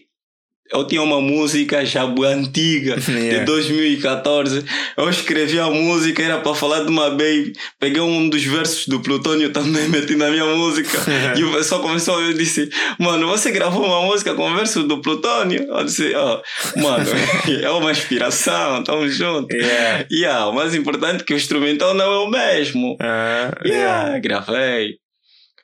Eu 0.71 0.85
tinha 0.85 1.01
uma 1.01 1.19
música 1.19 1.83
já 1.85 2.03
antiga, 2.03 2.95
Yeah. 3.09 3.39
de 3.39 3.45
2014. 3.45 4.63
Eu 4.95 5.09
escrevi 5.09 5.59
a 5.59 5.67
música, 5.67 6.21
era 6.21 6.39
para 6.39 6.53
falar 6.53 6.83
de 6.83 6.89
uma 6.89 7.09
baby. 7.09 7.53
Peguei 7.79 8.01
um 8.01 8.29
dos 8.29 8.43
versos 8.43 8.87
do 8.87 8.99
Plutônio 8.99 9.51
também, 9.51 9.87
meti 9.89 10.15
na 10.15 10.29
minha 10.29 10.45
música. 10.45 10.97
e 11.35 11.43
o 11.43 11.51
pessoal 11.51 11.81
começou 11.81 12.15
a 12.15 12.17
ouvir 12.17 12.35
e 12.35 12.37
disse: 12.37 12.69
Mano, 12.99 13.27
você 13.27 13.51
gravou 13.51 13.83
uma 13.85 14.03
música 14.03 14.33
com 14.35 14.49
o 14.51 14.55
verso 14.55 14.83
do 14.83 15.01
Plutônio? 15.01 15.63
Eu 15.63 15.83
disse: 15.83 16.13
Ó, 16.15 16.41
mano, 16.77 17.05
é 17.61 17.69
uma 17.71 17.91
inspiração, 17.91 18.83
tamo 18.83 19.07
junto. 19.09 19.55
Yeah. 19.55 20.05
Yeah, 20.11 20.47
o 20.47 20.53
mais 20.53 20.75
importante 20.75 21.21
é 21.21 21.25
que 21.25 21.33
o 21.33 21.37
instrumental 21.37 21.93
não 21.93 22.05
é 22.13 22.17
o 22.19 22.27
mesmo. 22.29 22.95
Ah, 23.01 23.51
Yeah, 23.65 24.05
yeah. 24.05 24.19
gravei. 24.19 24.95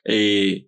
E 0.08 0.64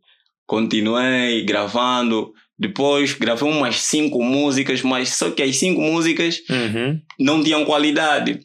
continuei 0.46 1.44
gravando. 1.44 2.32
Depois 2.58 3.12
gravei 3.14 3.48
umas 3.48 3.80
cinco 3.80 4.22
músicas, 4.22 4.82
mas 4.82 5.10
só 5.10 5.30
que 5.30 5.42
as 5.42 5.56
cinco 5.56 5.80
músicas 5.80 6.40
Uhum. 6.50 7.00
não 7.18 7.42
tinham 7.42 7.64
qualidade. 7.64 8.40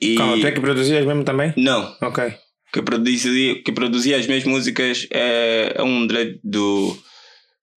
E 0.00 0.14
Calma, 0.16 0.38
tu 0.40 0.46
é 0.46 0.52
que 0.52 0.60
produzias 0.60 1.04
mesmo 1.04 1.22
também? 1.24 1.52
não, 1.56 1.94
Ok. 2.00 2.32
que 2.72 2.80
produzia, 2.82 3.62
que 3.62 3.72
produzia 3.72 4.16
as 4.16 4.26
minhas 4.26 4.44
músicas 4.44 5.06
é, 5.10 5.74
é 5.76 5.82
um 5.82 6.06
dread 6.06 6.40
do 6.42 6.96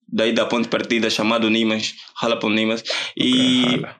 daí 0.08 0.32
da 0.32 0.46
ponte 0.46 0.68
partida 0.70 1.10
chamado 1.10 1.50
Nimas, 1.50 1.94
Rala 2.16 2.38
por 2.40 2.50
Nimas. 2.52 2.84
E 3.18 3.64
Rala. 3.66 3.96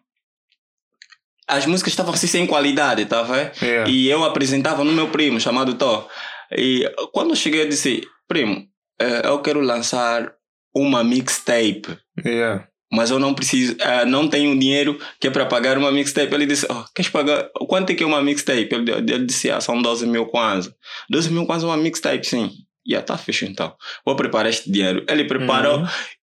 as 1.48 1.66
músicas 1.66 1.92
estavam 1.94 2.14
assim 2.14 2.28
sem 2.28 2.46
qualidade, 2.48 3.06
tá 3.06 3.22
vendo? 3.24 3.52
Yeah. 3.62 3.90
E 3.92 4.08
eu 4.10 4.24
apresentava 4.24 4.84
no 4.84 4.92
meu 4.94 5.10
primo, 5.10 5.40
chamado 5.40 5.74
Tó. 5.74 6.08
E 6.56 6.84
quando 7.12 7.32
eu 7.32 7.36
cheguei, 7.36 7.62
eu 7.64 7.70
disse: 7.70 8.02
Primo, 8.28 8.66
eh, 9.02 9.24
eu 9.26 9.42
quero 9.42 9.60
lançar 9.60 10.32
uma 10.76 11.04
mixtape, 11.04 11.98
Yeah. 12.26 12.68
mas 12.92 13.10
eu 13.12 13.18
não 13.20 13.34
preciso, 13.34 13.76
eh, 13.80 14.06
não 14.06 14.28
tenho 14.28 14.58
dinheiro 14.60 15.00
que 15.20 15.28
é 15.28 15.32
para 15.32 15.46
pagar 15.46 15.78
uma 15.78 15.92
mixtape. 15.92 16.34
Ele 16.34 16.46
disse: 16.46 16.66
oh, 16.70 16.84
Queres 16.94 17.10
pagar? 17.12 17.50
Quanto 17.68 17.90
é 17.92 17.96
que 17.96 18.04
é 18.04 18.06
uma 18.06 18.22
mixtape? 18.22 18.70
Ele, 18.72 18.92
ele 18.92 19.26
disse: 19.26 19.50
ah, 19.50 19.60
São 19.62 19.82
12 19.82 20.06
mil 20.08 20.26
kwanza. 20.28 20.76
12 21.10 21.32
mil 21.32 21.46
kwanza 21.46 21.66
é 21.66 21.70
uma 21.70 21.78
mixtape, 21.78 22.26
sim. 22.26 22.52
E 22.86 22.92
yeah, 22.92 23.06
tá 23.06 23.18
fecho 23.18 23.46
então. 23.46 23.74
Vou 24.06 24.16
preparar 24.16 24.50
este 24.50 24.72
dinheiro. 24.72 25.06
Ele 25.10 25.24
preparou 25.26 25.80
Uhum. 25.80 25.88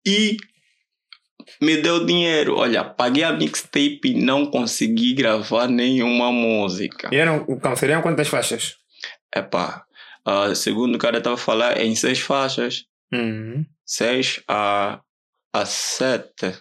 e 0.06 0.38
me 1.62 1.78
deu 1.78 2.06
dinheiro. 2.06 2.56
Olha, 2.58 2.84
paguei 2.84 3.24
a 3.24 3.32
mixtape 3.34 4.00
e 4.06 4.14
não 4.22 4.46
consegui 4.46 5.14
gravar 5.14 5.68
nenhuma 5.68 6.32
música. 6.32 7.10
E 7.12 7.16
eram, 7.18 7.46
seriam 7.78 8.02
quantas 8.02 8.28
faixas? 8.28 8.76
Epá, 9.36 9.84
ah, 10.26 10.54
segundo 10.56 10.96
o 10.96 10.98
cara 11.00 11.20
estava 11.20 11.36
a 11.36 11.38
falar, 11.40 11.78
é 11.78 11.86
em 11.86 11.96
seis 11.96 12.20
faixas. 12.20 12.86
Uhum. 13.14 13.66
Seis 13.92 14.40
a, 14.48 15.02
a 15.52 15.66
sete. 15.66 16.54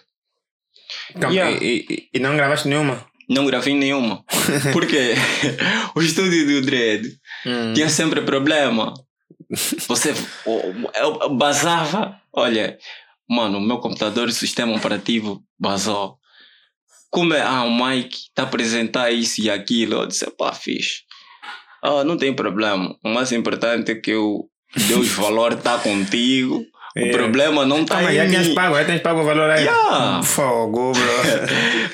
Calma, 1.13 1.31
Yeah. 1.35 1.63
e, 1.63 1.85
e, 1.87 2.09
e 2.15 2.19
não 2.19 2.35
gravaste 2.35 2.67
nenhuma? 2.67 3.05
Não 3.29 3.45
gravei 3.45 3.75
nenhuma. 3.75 4.23
Porque 4.73 5.13
o 5.95 6.01
estúdio 6.01 6.47
do 6.47 6.65
Dread 6.65 7.05
Hum. 7.45 7.73
tinha 7.75 7.87
sempre 7.87 8.21
problema. 8.21 8.93
Você 9.87 10.13
o- 10.45 10.89
eu 10.95 11.29
basava. 11.35 12.19
Olha, 12.33 12.77
mano, 13.29 13.59
o 13.59 13.61
meu 13.61 13.77
computador, 13.77 14.27
o 14.27 14.31
sistema 14.31 14.75
operativo 14.75 15.43
basou. 15.59 16.17
Como 17.11 17.33
é? 17.35 17.41
Ah, 17.41 17.63
o 17.63 17.71
Mike 17.85 18.15
está 18.17 18.41
a 18.43 18.45
apresentar 18.45 19.11
isso 19.11 19.39
e 19.41 19.49
aquilo. 19.51 19.93
Eu 20.01 20.07
disse, 20.07 20.25
pá, 20.31 20.51
fixe. 20.51 21.01
Ah, 21.83 22.03
não 22.03 22.17
tem 22.17 22.33
problema. 22.35 22.97
O 23.03 23.09
mais 23.09 23.31
importante 23.31 23.91
é 23.91 23.95
que 23.95 24.15
o 24.15 24.49
Deus 24.87 25.07
valor 25.09 25.53
está 25.53 25.77
contigo. 25.79 26.65
O 26.95 26.99
Yeah. 26.99 27.17
problema 27.17 27.65
não 27.65 27.81
está 27.83 27.95
Calma, 27.95 28.11
em 28.11 28.15
já 28.15 28.25
mim. 28.25 28.31
tens 28.31 28.47
pago, 28.49 28.75
já 28.75 28.85
tens 28.85 29.01
pago 29.01 29.21
o 29.21 29.23
valor 29.23 29.49
aí. 29.49 29.63
Yeah. 29.63 30.23
Fogo, 30.23 30.91
bro. 30.93 31.03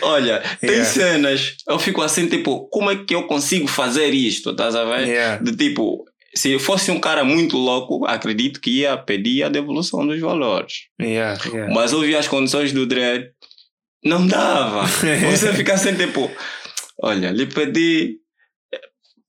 Olha, 0.10 0.42
tem 0.62 0.70
Yeah. 0.70 0.90
cenas. 0.90 1.56
Eu 1.68 1.78
fico 1.80 2.02
assim, 2.02 2.28
tipo, 2.28 2.68
como 2.70 2.90
é 2.92 2.96
que 2.96 3.14
eu 3.14 3.24
consigo 3.24 3.68
fazer 3.68 4.14
isto? 4.14 4.52
Estás 4.52 4.76
a 4.76 4.86
ver? 4.86 5.08
yeah. 5.08 5.44
De 5.44 5.56
tipo, 5.56 6.06
se 6.34 6.58
fosse 6.60 6.92
um 6.92 7.00
cara 7.00 7.24
muito 7.24 7.58
louco, 7.58 8.06
acredito 8.06 8.60
que 8.62 8.80
ia 8.82 8.98
pedir 8.98 9.44
a 9.44 9.50
devolução 9.50 10.06
dos 10.08 10.20
valores. 10.20 10.74
Yeah, 11.02 11.38
yeah. 11.52 11.74
Mas 11.74 11.92
eu 11.92 12.00
vi 12.02 12.16
as 12.16 12.28
condições 12.28 12.72
do 12.72 12.86
Dread, 12.86 13.26
não 14.04 14.26
dava. 14.26 14.86
Você 15.32 15.52
fica 15.54 15.74
assim, 15.74 15.94
tipo, 15.96 16.32
olha, 17.02 17.32
lhe 17.32 17.46
pedi. 17.48 18.18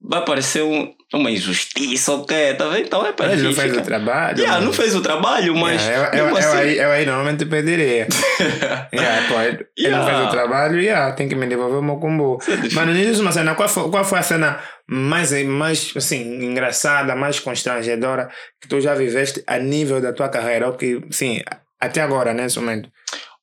Vai 0.08 0.24
parecer 0.24 0.62
um, 0.62 0.94
uma 1.12 1.30
injustiça, 1.32 2.12
ok? 2.12 2.54
Tá 2.54 2.68
vendo? 2.68 2.86
Então 2.86 3.04
é 3.04 3.12
para 3.12 3.32
Ele 3.32 3.42
não 3.42 3.52
fez 3.52 3.76
o 3.76 3.82
trabalho. 3.82 4.38
Yeah, 4.38 4.54
mano. 4.54 4.66
não 4.66 4.72
fez 4.72 4.94
o 4.94 5.00
trabalho, 5.02 5.56
mas. 5.56 5.82
Yeah, 5.82 6.16
eu, 6.16 6.26
eu, 6.26 6.30
eu, 6.30 6.36
assim- 6.36 6.56
aí, 6.58 6.78
eu 6.78 6.90
aí 6.92 7.04
normalmente 7.06 7.44
pediria. 7.44 8.06
yeah, 8.94 9.26
pô, 9.28 9.40
ele 9.40 9.66
ele 9.76 9.90
não 9.90 10.02
Yeah. 10.02 10.06
fez 10.06 10.28
o 10.28 10.30
trabalho, 10.30 10.80
yeah, 10.80 11.12
tem 11.12 11.28
que 11.28 11.34
me 11.34 11.46
devolver 11.46 11.78
o 11.78 11.82
meu 11.82 11.96
combo. 11.96 12.38
Mano, 12.72 12.92
me 12.92 13.04
diz 13.04 13.18
uma 13.18 13.32
cena, 13.32 13.56
qual 13.56 13.68
foi, 13.68 13.90
qual 13.90 14.04
foi 14.04 14.18
a 14.20 14.22
cena 14.22 14.60
mais, 14.86 15.32
mais 15.44 15.92
assim, 15.96 16.22
engraçada, 16.44 17.16
mais 17.16 17.40
constrangedora 17.40 18.28
que 18.60 18.68
tu 18.68 18.80
já 18.80 18.94
viveste 18.94 19.42
a 19.46 19.58
nível 19.58 20.00
da 20.00 20.12
tua 20.12 20.28
carreira? 20.28 20.68
Ou 20.68 20.74
que, 20.74 21.00
sim, 21.10 21.40
até 21.80 22.00
agora, 22.00 22.32
né, 22.32 22.44
nesse 22.44 22.60
momento. 22.60 22.88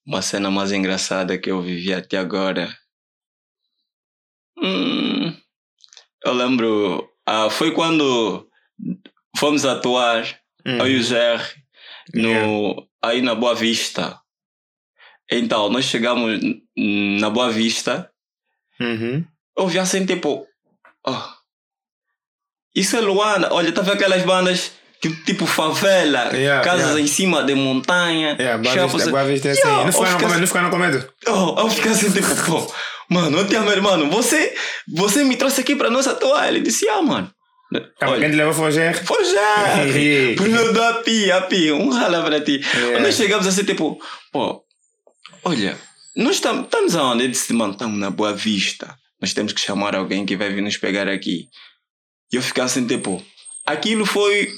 Uma 0.07 0.21
cena 0.21 0.49
mais 0.49 0.71
engraçada 0.71 1.37
que 1.37 1.51
eu 1.51 1.61
vivi 1.61 1.93
até 1.93 2.17
agora. 2.17 2.69
Hum, 4.61 5.33
Eu 6.23 6.33
lembro. 6.33 7.09
ah, 7.25 7.49
foi 7.49 7.71
quando 7.71 8.47
fomos 9.37 9.65
atuar, 9.65 10.23
Hum. 10.65 10.77
eu 10.77 10.87
e 10.87 10.95
o 10.97 11.03
Jerry, 11.03 11.43
no, 12.13 12.87
aí 13.01 13.21
na 13.21 13.35
Boa 13.35 13.53
Vista. 13.53 14.17
Então, 15.29 15.69
nós 15.69 15.85
chegamos 15.85 16.39
na 16.77 17.29
Boa 17.29 17.49
Vista. 17.51 18.09
Uhum. 18.79 19.25
Eu 19.57 19.67
vi 19.67 19.79
assim, 19.79 20.05
tipo. 20.05 20.45
Oh, 21.05 21.21
isso 22.75 22.95
é 22.95 23.01
Luanda. 23.01 23.53
Olha, 23.53 23.71
tá 23.71 23.81
vendo 23.81 23.93
aquelas 23.95 24.23
bandas 24.23 24.71
que 25.01 25.09
tipo 25.25 25.45
favela, 25.45 26.29
Yeah, 26.33 26.63
casas 26.63 26.85
yeah. 26.85 27.01
em 27.01 27.07
cima 27.07 27.43
de 27.43 27.53
montanha. 27.55 28.35
Yeah, 28.39 28.57
Boa 28.57 28.87
Vista, 28.87 29.11
Boa 29.11 29.23
Vista 29.25 29.47
é 29.49 29.51
assim. 29.51 29.61
Yeah, 29.67 29.85
não, 29.85 29.91
ficaram 29.91 30.11
eu 30.11 30.19
com 30.19 30.27
medo, 30.27 30.39
não 30.39 30.47
ficaram 30.47 30.69
com 30.69 30.77
medo? 30.77 31.13
Oh, 31.27 31.59
eu 31.59 31.69
fiquei 31.69 31.91
assim, 31.91 32.11
tipo, 32.11 32.27
pô, 32.45 32.73
mano, 33.09 33.37
eu 33.39 33.47
te 33.47 33.55
amo, 33.55 33.81
mano, 33.81 34.09
você, 34.09 34.53
você 34.87 35.23
me 35.23 35.35
trouxe 35.35 35.61
aqui 35.61 35.75
pra 35.75 35.89
nós 35.89 36.07
atuar. 36.07 36.47
Ele 36.47 36.61
disse, 36.61 36.87
ah, 36.89 37.01
mano. 37.01 37.31
Quem 38.19 38.29
te 38.29 38.35
levou 38.35 38.53
foi 38.53 38.67
o 38.67 38.71
já! 38.71 38.93
Yeah. 39.85 40.35
Primeiro 40.41 40.73
do 40.73 40.83
API, 40.83 41.31
API, 41.31 41.71
um 41.71 41.89
rala 41.89 42.23
pra 42.23 42.39
ti. 42.39 42.61
Yeah. 42.75 42.99
Nós 42.99 43.15
chegamos 43.15 43.47
assim, 43.47 43.63
tipo, 43.63 43.99
pô, 44.31 44.63
olha, 45.43 45.75
nós 46.15 46.39
tam- 46.39 46.61
estamos 46.63 46.95
aonde? 46.95 47.23
Ele 47.23 47.31
disse, 47.31 47.51
mano, 47.53 47.73
estamos 47.73 47.97
na 47.99 48.11
Boa 48.11 48.33
Vista. 48.33 48.95
Nós 49.19 49.33
temos 49.33 49.53
que 49.53 49.61
chamar 49.61 49.95
alguém 49.95 50.25
que 50.25 50.35
vai 50.37 50.51
vir 50.53 50.61
nos 50.61 50.77
pegar 50.77 51.07
aqui. 51.07 51.47
E 52.31 52.35
eu 52.35 52.41
fiquei 52.43 52.63
assim, 52.63 52.85
tipo, 52.85 53.23
aquilo 53.65 54.05
foi. 54.05 54.49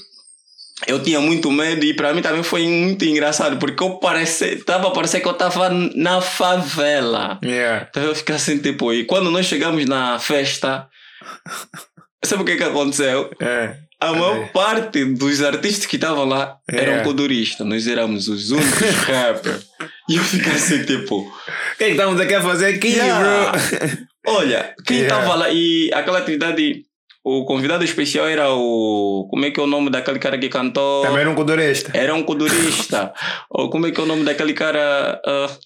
Eu 0.88 1.02
tinha 1.02 1.22
muito 1.22 1.50
medo 1.52 1.86
e 1.86 1.94
para 1.94 2.14
mim 2.14 2.22
também 2.22 2.44
foi 2.44 2.68
muito 2.68 3.06
engraçado, 3.06 3.58
porque 3.58 3.82
eu 3.82 3.92
parece, 3.92 4.58
tava 4.58 4.90
a 4.90 4.92
parecer 4.92 5.22
que 5.22 5.28
eu 5.28 5.34
tava 5.34 5.70
na 5.70 6.20
favela. 6.20 7.40
Yeah. 7.44 7.88
Então 7.90 8.04
eu 8.04 8.14
fiquei 8.16 8.36
assim, 8.36 8.58
tipo, 8.58 8.92
e 8.94 9.06
quando 9.06 9.32
nós 9.32 9.46
chegamos 9.46 9.86
na 9.86 10.20
festa, 10.20 10.88
sabe 12.24 12.42
o 12.44 12.46
que 12.46 12.58
que 12.58 12.64
aconteceu? 12.64 13.32
É. 13.40 13.78
A 14.02 14.12
maior 14.12 14.38
É. 14.38 14.46
parte 14.48 15.06
dos 15.06 15.42
artistas 15.42 15.86
que 15.86 15.96
estavam 15.96 16.26
lá 16.26 16.58
eram 16.70 16.94
É. 16.96 17.00
coduristas. 17.04 17.66
Nós 17.66 17.88
éramos 17.88 18.28
os 18.28 18.52
únicos 18.52 18.90
rappers. 19.08 19.66
E 20.10 20.18
eu 20.18 20.24
fiquei 20.24 20.52
assim, 20.52 20.84
tipo, 20.84 21.20
O 21.22 21.78
que 21.78 21.86
é 21.86 21.88
que 21.88 21.92
estamos 21.94 22.20
aqui 22.20 22.34
a 22.36 22.42
fazer 22.42 22.76
aqui, 22.76 22.90
Yeah. 22.90 23.52
bro? 23.52 23.98
olha, 24.28 24.76
quem 24.86 24.98
Yeah. 24.98 25.16
estava 25.18 25.36
lá 25.40 25.50
e 25.50 25.90
aquela 25.94 26.20
atividade, 26.20 26.84
o 27.26 27.44
convidado 27.46 27.84
especial 27.84 28.28
era 28.28 28.52
o. 28.54 29.28
Como 29.32 29.44
é 29.46 29.52
que 29.52 29.60
é 29.60 29.64
o 29.64 29.68
nome 29.68 29.90
daquele 29.90 30.20
cara 30.20 30.38
que 30.38 30.48
cantou? 30.48 31.02
Também 31.02 31.22
era 31.22 31.30
um 31.32 31.36
codurista. 31.36 31.92
Era 31.98 32.14
um 32.14 32.24
codurista. 32.24 33.12
Ou 33.50 33.70
como 33.70 33.88
é 33.88 33.92
que 33.92 34.00
é 34.00 34.04
o 34.04 34.06
nome 34.06 34.24
daquele 34.24 34.54
cara 34.54 35.20
ah, 35.26 35.58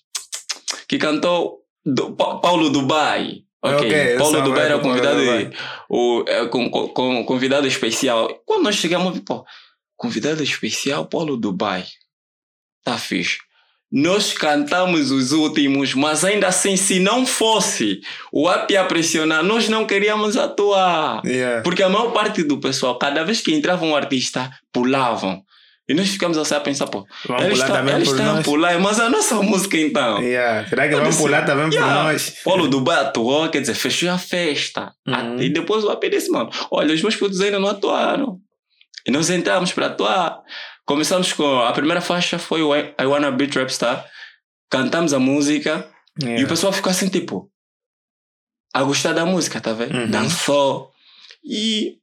que 0.88 0.98
cantou 0.98 1.60
do, 1.86 2.16
Pa- 2.16 2.38
Paulo 2.40 2.70
Dubai? 2.70 3.44
Ok, 3.62 3.76
Ok, 3.78 4.14
eu 4.14 4.18
Paulo 4.18 4.42
Dubai 4.42 4.66
era 4.66 4.80
Paulo 4.80 4.84
convidado, 4.96 5.20
Dubai. 5.20 5.52
o, 5.90 6.24
é, 6.26 6.46
com- 6.48 6.70
com- 6.70 7.26
convidado 7.26 7.68
especial. 7.68 8.30
Quando 8.46 8.64
nós 8.64 8.76
chegamos, 8.76 9.20
pô, 9.20 9.44
convidado 9.98 10.42
especial, 10.42 11.06
Paulo 11.08 11.36
Dubai. 11.36 11.84
Tá 12.86 12.98
fixe. 12.98 13.38
Nós 13.92 14.34
cantamos 14.34 15.10
os 15.10 15.32
últimos, 15.32 15.96
mas 15.96 16.24
ainda 16.24 16.48
assim, 16.48 16.78
se 16.78 17.00
não 17.00 17.26
fosse 17.26 18.02
o 18.32 18.48
API 18.48 18.78
a 18.78 18.86
pressionar, 18.86 19.44
nós 19.44 19.68
não 19.68 19.86
queríamos 19.86 20.38
atuar. 20.38 21.24
Yeah. 21.26 21.64
Porque 21.64 21.82
a 21.82 21.90
maior 21.90 22.12
parte 22.12 22.44
do 22.44 22.60
pessoal, 22.60 23.00
cada 23.00 23.24
vez 23.24 23.42
que 23.42 23.52
entrava 23.52 23.84
um 23.84 23.96
artista, 23.96 24.52
pulavam. 24.72 25.42
E 25.88 25.94
nós 25.96 26.08
ficamos 26.08 26.38
assim 26.38 26.54
a 26.54 26.60
pensar, 26.60 26.86
pô, 26.86 27.04
Vamos 27.28 27.46
eles 27.46 27.54
pular 27.58 27.66
estão 27.66 27.78
também 27.78 27.96
eles 27.96 28.10
por 28.10 28.20
estão 28.20 28.38
a 28.38 28.44
pular, 28.44 28.80
mas 28.80 29.00
a 29.00 29.10
nossa 29.10 29.36
música 29.42 29.76
então. 29.76 30.22
Yeah. 30.22 30.70
Será 30.70 30.88
que 30.88 30.94
Eu 30.94 31.00
vamos 31.00 31.16
disse, 31.16 31.24
pular 31.24 31.44
também 31.44 31.66
por 31.66 31.74
Yeah. 31.74 32.04
nós? 32.04 32.36
Paulo 32.44 32.68
Dubai 32.68 33.00
atuou, 33.00 33.50
quer 33.50 33.62
dizer, 33.62 33.74
fechou 33.74 34.12
a 34.12 34.20
festa. 34.20 34.94
Uhum. 35.08 35.42
E 35.42 35.50
depois 35.50 35.84
o 35.84 35.90
AP 35.90 36.04
disse, 36.12 36.30
mano, 36.30 36.52
olha, 36.70 36.94
os 36.94 37.02
meus 37.02 37.16
putos 37.16 37.42
ainda 37.42 37.60
não 37.60 37.70
atuaram. 37.70 38.38
E 39.08 39.10
nós 39.10 39.32
entramos 39.32 39.72
para 39.72 39.88
atuar. 39.88 40.38
Começamos 40.94 41.32
com 41.34 41.60
a 41.60 41.72
primeira 41.72 42.02
faixa 42.02 42.40
foi 42.40 42.64
o 42.64 42.76
I 42.76 42.96
I 43.00 43.06
Wanna 43.06 43.30
Be 43.30 43.46
Trap 43.46 43.70
Star. 43.72 44.04
Cantamos 44.72 45.14
a 45.14 45.20
música 45.20 45.88
e 46.20 46.26
o 46.26 46.30
Yeah. 46.30 46.48
pessoal 46.50 46.74
ficou 46.74 46.90
assim, 46.90 47.08
tipo, 47.10 47.48
a 48.74 48.82
gostar 48.82 49.14
da 49.14 49.24
música, 49.24 49.62
tá 49.62 49.72
vendo? 49.72 49.96
Uhum. 49.96 50.10
Dançou. 50.10 50.92
E 51.44 51.98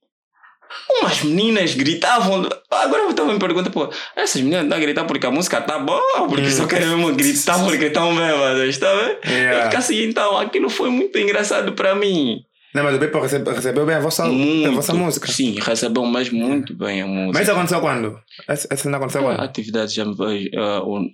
umas 1.01 1.21
meninas 1.25 1.75
gritavam. 1.75 2.49
Agora 2.71 3.03
eu 3.03 3.11
estava 3.11 3.33
me 3.33 3.41
perguntando, 3.41 3.73
pô, 3.73 3.91
essas 4.15 4.41
meninas 4.41 4.63
estão 4.63 4.79
a 4.79 4.81
gritar 4.81 5.05
porque 5.05 5.27
a 5.27 5.33
música 5.33 5.61
tá 5.61 5.81
boa, 5.81 6.29
porque 6.29 6.49
só 6.53 6.63
Uhum. 6.63 6.69
querem 6.69 6.87
mesmo 6.87 7.13
gritar 7.17 7.59
porque 7.67 7.87
estão 7.87 8.15
bêbadas, 8.15 8.79
tá 8.79 8.95
vendo? 8.95 9.19
Eu 9.25 9.33
Yeah. 9.33 9.63
fiquei 9.65 9.79
assim, 9.81 10.03
então, 10.05 10.39
aquilo 10.39 10.71
foi 10.71 10.91
muito 10.91 11.19
engraçado 11.19 11.73
para 11.73 11.93
mim. 11.97 12.46
Não, 12.77 12.85
mas 12.85 12.95
o 12.97 12.99
Pepe 12.99 13.19
recebe- 13.19 13.51
recebeu 13.53 13.87
bem 13.87 13.97
a 13.97 14.01
vossa, 14.01 14.25
a 14.25 14.29
Muito. 14.29 14.73
vossa 14.75 14.93
música. 14.93 15.27
Sim, 15.33 15.59
recebeu 15.61 16.05
mais 16.05 16.29
muito 16.31 16.75
bem 16.77 17.01
a 17.03 17.07
música. 17.07 17.33
Mas 17.33 17.43
isso 17.43 17.53
aconteceu 17.53 17.81
quando? 17.81 18.21
Essa 18.47 18.89
não 18.91 18.99
aconteceu 18.99 19.23
a 19.23 19.35
quando? 19.35 19.41
atividade 19.45 19.95
já 19.95 20.05
me 20.05 20.15
veio. 20.15 20.51
ah, 20.61 20.83
o- 20.85 21.09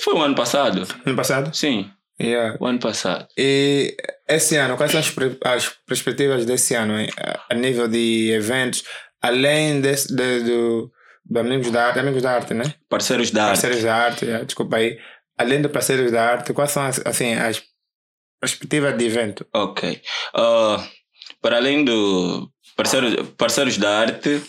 Foi 0.00 0.14
o 0.14 0.22
ano 0.22 0.34
passado? 0.34 0.86
No 1.04 1.14
passado? 1.16 1.54
Sim, 1.54 1.90
Yeah. 2.20 2.56
o 2.60 2.66
ano 2.66 2.78
passado. 2.78 3.26
E 3.36 3.96
esse 4.28 4.56
ano, 4.56 4.76
quais 4.76 4.90
são 4.92 5.00
as, 5.00 5.12
as 5.44 5.68
perspectivas 5.86 6.44
desse 6.44 6.74
ano 6.74 6.98
hein? 6.98 7.08
a, 7.18 7.40
a 7.50 7.54
nível 7.54 7.86
de 7.88 8.30
eventos, 8.32 8.82
além 9.22 9.80
desse, 9.80 10.14
de, 10.14 10.40
do, 10.40 10.90
do 11.24 11.38
Amigos 11.38 11.70
da 11.70 11.86
Arte, 11.88 11.98
Amigos 11.98 12.22
da 12.22 12.32
Arte, 12.32 12.54
né? 12.54 12.64
Parceiros 12.88 13.30
da 13.30 13.42
arte. 13.44 13.50
Parceiros 13.60 13.82
da 13.82 13.94
Arte, 13.94 14.24
yeah, 14.24 14.44
desculpa 14.44 14.76
aí. 14.78 14.96
Além 15.36 15.62
do 15.62 15.68
Parceiros 15.68 16.10
da 16.10 16.24
Arte, 16.32 16.52
quais 16.52 16.70
são 16.72 16.82
as, 16.82 17.00
assim, 17.04 17.34
as 17.34 17.62
perspectivas 18.40 18.96
de 18.96 19.04
evento? 19.06 19.46
Ok. 19.52 20.00
Ah, 20.34 20.86
para 21.40 21.56
além 21.56 21.84
do 21.84 22.50
parceiros, 22.76 23.28
parceiros 23.36 23.76
da 23.78 23.98
arte, 24.00 24.42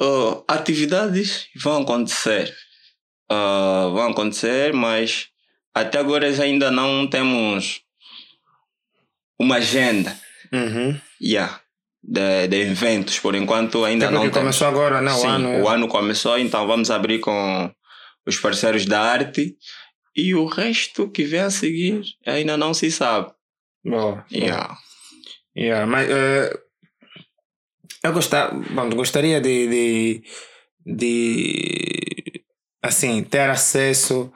ah, 0.00 0.42
atividades 0.48 1.48
vão 1.56 1.82
acontecer. 1.82 2.54
Ah, 3.30 3.88
vão 3.92 4.08
acontecer, 4.10 4.72
mas 4.72 5.28
até 5.74 5.98
agora 5.98 6.26
ainda 6.26 6.70
não 6.70 7.06
temos 7.06 7.82
uma 9.38 9.56
agenda 9.56 10.18
Uhum. 10.52 10.98
yeah, 11.20 11.60
de, 12.02 12.48
de 12.48 12.56
eventos. 12.62 13.18
Por 13.18 13.34
enquanto 13.34 13.84
ainda 13.84 14.06
É 14.06 14.10
não 14.10 14.22
temos. 14.22 14.38
começou 14.38 14.66
agora, 14.66 15.00
não? 15.02 15.16
Sim, 15.16 15.26
o 15.26 15.30
ano. 15.30 15.62
o 15.62 15.68
ano 15.68 15.88
começou, 15.88 16.38
então 16.38 16.66
vamos 16.66 16.90
abrir 16.90 17.18
com 17.20 17.70
os 18.26 18.38
parceiros 18.38 18.86
da 18.86 19.00
arte. 19.00 19.54
E 20.16 20.34
o 20.34 20.46
resto 20.46 21.10
que 21.10 21.24
vem 21.24 21.40
a 21.40 21.50
seguir 21.50 22.02
ainda 22.26 22.56
não 22.56 22.74
se 22.74 22.90
sabe. 22.90 23.32
Boa. 23.84 24.24
Yeah. 24.32 24.76
Yeah, 25.56 25.86
mas 25.86 26.08
eh, 26.08 26.52
eu 28.02 28.12
gostar, 28.12 28.52
bom, 28.52 28.90
gostaria 28.90 29.40
de, 29.40 29.68
de, 29.68 30.22
de 30.86 32.44
assim, 32.82 33.24
ter 33.24 33.50
acesso 33.50 34.32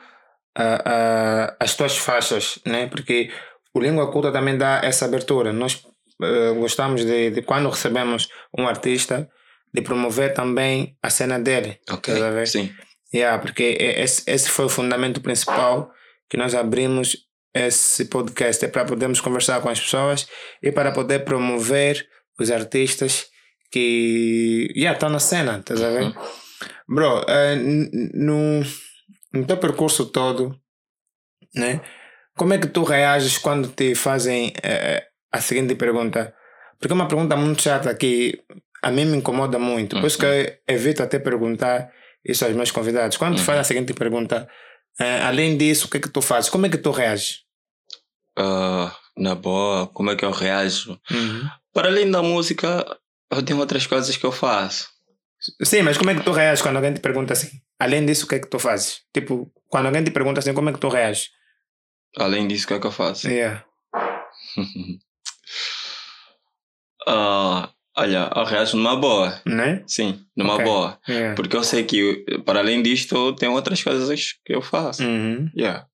a, 0.54 0.90
a, 0.90 1.56
às 1.60 1.76
tuas 1.76 1.96
faixas, 1.96 2.58
né? 2.66 2.86
Porque 2.88 3.30
o 3.72 3.80
Língua 3.80 4.10
Culta 4.10 4.32
também 4.32 4.58
dá 4.58 4.80
essa 4.82 5.04
abertura. 5.04 5.52
Nós 5.52 5.82
eh, 6.22 6.52
gostamos 6.54 7.04
de, 7.04 7.30
de, 7.30 7.42
quando 7.42 7.70
recebemos 7.70 8.28
um 8.56 8.66
artista, 8.66 9.28
de 9.72 9.80
promover 9.80 10.34
também 10.34 10.96
a 11.02 11.08
cena 11.08 11.38
dele. 11.38 11.78
Ok. 11.90 12.14
Sim. 12.46 12.70
Yeah, 13.14 13.38
porque 13.40 13.76
e- 13.78 14.02
esse, 14.02 14.22
esse 14.26 14.48
foi 14.50 14.64
o 14.66 14.68
fundamento 14.70 15.20
principal 15.20 15.92
que 16.30 16.36
nós 16.36 16.54
abrimos 16.54 17.16
esse 17.54 18.06
podcast. 18.06 18.64
É 18.64 18.68
para 18.68 18.84
podermos 18.84 19.20
conversar 19.20 19.60
com 19.60 19.68
as 19.68 19.78
pessoas 19.80 20.26
e 20.62 20.72
para 20.72 20.92
poder 20.92 21.20
promover 21.24 22.06
os 22.40 22.50
artistas 22.50 23.26
que 23.70 24.68
yeah, 24.76 24.94
estão 24.96 25.08
na 25.10 25.18
cena, 25.18 25.58
estás 25.58 25.82
a 25.82 25.90
ver? 25.90 26.02
Uhum. 26.04 26.12
Bro, 26.88 27.24
n- 27.56 28.10
no, 28.14 28.62
no 29.32 29.46
teu 29.46 29.56
percurso 29.56 30.06
todo, 30.06 30.58
né? 31.54 31.80
Como 32.36 32.54
é 32.54 32.58
que 32.58 32.66
tu 32.66 32.82
reages 32.82 33.36
quando 33.38 33.68
te 33.68 33.94
fazem 33.94 34.52
eh, 34.62 35.04
a 35.30 35.40
seguinte 35.40 35.74
pergunta? 35.74 36.34
Porque 36.78 36.92
é 36.92 36.94
uma 36.94 37.08
pergunta 37.08 37.36
muito 37.36 37.62
chata 37.62 37.94
que 37.94 38.42
a 38.82 38.90
mim 38.90 39.04
me 39.04 39.16
incomoda 39.18 39.58
muito. 39.58 39.96
Por 40.00 40.06
isso 40.06 40.18
que 40.18 40.24
eu 40.24 40.56
evito 40.66 41.02
até 41.02 41.18
perguntar 41.18 41.92
isso 42.24 42.44
aos 42.44 42.54
meus 42.54 42.70
convidados. 42.70 43.16
Quando 43.16 43.38
Uhum. 43.38 43.44
fazem 43.44 43.60
a 43.60 43.64
seguinte 43.64 43.92
pergunta, 43.94 44.48
eh, 45.00 45.20
além 45.22 45.56
disso, 45.56 45.86
o 45.86 45.90
que 45.90 45.96
é 45.96 46.00
que 46.00 46.08
tu 46.08 46.20
fazes? 46.22 46.50
Como 46.50 46.66
é 46.66 46.68
que 46.68 46.78
tu 46.78 46.90
reages? 46.90 47.40
Ah, 48.38 48.94
na 49.16 49.34
boa, 49.34 49.86
como 49.88 50.10
é 50.10 50.16
que 50.16 50.24
eu 50.24 50.30
reajo? 50.30 50.98
Uhum. 51.10 51.48
Para 51.72 51.88
além 51.88 52.10
da 52.10 52.22
música, 52.22 52.84
eu 53.30 53.42
tenho 53.42 53.58
outras 53.58 53.86
coisas 53.86 54.16
que 54.16 54.24
eu 54.24 54.32
faço. 54.32 54.90
Sim, 55.64 55.82
mas 55.82 55.98
como 55.98 56.10
é 56.10 56.14
que 56.14 56.22
tu 56.22 56.30
reages 56.32 56.62
quando 56.62 56.76
alguém 56.76 56.94
te 56.94 57.00
pergunta 57.00 57.32
assim? 57.32 57.50
Além 57.78 58.06
disso, 58.06 58.26
o 58.26 58.28
que 58.28 58.36
é 58.36 58.38
que 58.38 58.48
tu 58.48 58.58
fazes? 58.58 59.00
Tipo, 59.12 59.50
quando 59.68 59.86
alguém 59.86 60.04
te 60.04 60.10
pergunta 60.12 60.38
assim, 60.40 60.54
como 60.54 60.70
é 60.70 60.72
que 60.72 60.78
tu 60.78 60.88
reages? 60.88 61.30
Além 62.16 62.46
disso, 62.46 62.64
o 62.64 62.68
que 62.68 62.74
é 62.74 62.78
que 62.80 62.86
eu 62.86 62.92
faço? 62.92 63.28
Yeah. 63.28 63.64
Ah, 67.06 67.70
olha, 67.96 68.30
eu 68.34 68.44
reajo 68.44 68.76
numa 68.76 68.96
boa. 68.96 69.40
Né? 69.46 69.82
Sim, 69.86 70.24
numa 70.36 70.54
Ok. 70.54 70.64
boa. 70.64 70.98
Yeah. 71.08 71.34
Porque 71.34 71.56
eu 71.56 71.62
sei 71.64 71.84
que, 71.84 72.24
para 72.44 72.60
além 72.60 72.82
disto, 72.82 73.34
tem 73.36 73.48
outras 73.48 73.82
coisas 73.82 74.34
que 74.44 74.54
eu 74.54 74.62
faço. 74.62 75.02
Uhum. 75.04 75.50
Yeah. 75.56 75.86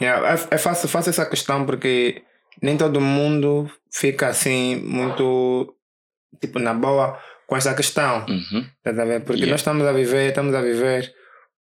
Yeah, 0.00 0.28
é, 0.50 0.54
é 0.54 0.58
fácil, 0.58 0.88
fácil 0.88 1.10
essa 1.10 1.26
questão 1.26 1.66
porque 1.66 2.22
nem 2.62 2.76
todo 2.76 3.00
mundo 3.00 3.68
fica 3.92 4.28
assim 4.28 4.76
muito 4.76 5.74
tipo 6.40 6.58
na 6.60 6.72
boa 6.72 7.18
com 7.46 7.56
essa 7.56 7.74
questão. 7.74 8.24
Uhum. 8.28 8.64
Tá? 8.82 8.92
Porque 9.24 9.40
Yeah. 9.40 9.50
nós 9.50 9.60
estamos 9.60 9.86
a 9.86 9.92
viver, 9.92 10.28
estamos 10.28 10.54
a 10.54 10.60
viver 10.62 11.12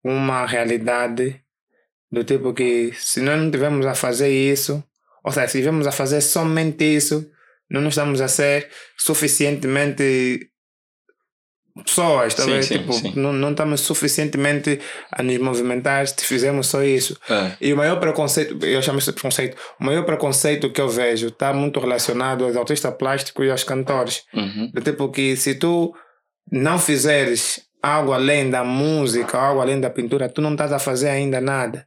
uma 0.04 0.46
realidade 0.46 1.42
do 2.12 2.24
tipo 2.24 2.54
que 2.54 2.94
se 2.94 3.22
nós 3.22 3.40
não 3.42 3.50
tivermos 3.52 3.86
a 3.86 3.96
fazer 3.96 4.30
isso, 4.30 4.84
ou 5.24 5.32
seja, 5.32 5.48
se 5.48 5.58
estivermos 5.58 5.88
a 5.88 5.92
fazer 5.92 6.22
somente 6.22 6.84
isso, 6.86 7.30
não 7.70 7.82
nós 7.82 7.94
estamos 7.94 8.22
a 8.22 8.28
ser 8.28 8.70
suficientemente 8.98 10.50
pessoas, 11.84 12.34
tá 12.34 12.44
a 12.44 12.46
Sim, 12.46 12.62
sim, 12.62 12.78
tipo, 12.80 12.94
sim. 12.94 13.14
Não, 13.16 13.34
não 13.34 13.52
estamos 13.52 13.82
suficientemente 13.82 14.80
a 15.12 15.22
nos 15.22 15.38
movimentar 15.38 16.08
se 16.08 16.26
fizermos 16.26 16.68
só 16.68 16.84
isso. 16.84 17.18
É. 17.30 17.52
E 17.62 17.74
o 17.74 17.78
maior 17.78 18.00
preconceito, 18.00 18.64
eu 18.66 18.82
chamo 18.82 19.00
isso 19.00 19.12
de 19.12 19.16
preconceito, 19.16 19.58
o 19.80 19.84
maior 19.84 20.06
preconceito 20.06 20.72
que 20.72 20.82
eu 20.82 20.90
vejo 20.90 21.28
está 21.28 21.54
muito 21.54 21.80
relacionado 21.80 22.46
aos 22.46 22.56
artistas 22.56 22.94
plásticos 22.96 23.46
e 23.46 23.52
aos 23.52 23.64
cantores. 23.64 24.24
Uhum. 24.34 24.72
Do 24.74 24.82
tipo 24.82 25.10
que 25.10 25.36
se 25.36 25.56
tu 25.56 25.94
não 26.52 26.80
fizeres 26.80 27.62
algo 27.82 28.14
além 28.14 28.50
da 28.50 28.64
música, 28.64 29.38
algo 29.38 29.62
além 29.62 29.80
da 29.80 29.90
pintura, 29.90 30.30
tu 30.30 30.42
não 30.42 30.52
estás 30.54 30.72
a 30.72 30.80
fazer 30.80 31.10
ainda 31.10 31.40
nada. 31.40 31.86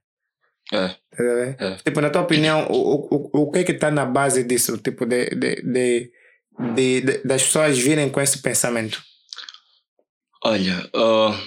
É. 0.73 0.95
Ver? 1.17 1.57
É. 1.59 1.75
Tipo, 1.85 2.01
na 2.01 2.11
tua 2.11 2.23
opinião, 2.23 2.67
o, 2.71 3.07
o, 3.15 3.43
o 3.43 3.51
que 3.51 3.59
é 3.61 3.65
que 3.65 3.73
está 3.73 3.91
na 3.91 4.05
base 4.07 4.45
disso? 4.45 4.79
Tipo, 4.79 5.05
de, 5.07 5.31
de, 5.31 5.57
de, 5.63 6.13
de- 6.75 7.01
de- 7.01 7.19
das 7.25 7.43
pessoas 7.43 7.79
virem 7.79 8.09
com 8.11 8.21
esse 8.21 8.41
pensamento. 8.41 9.03
Olha, 10.45 10.89
ah, 10.95 11.39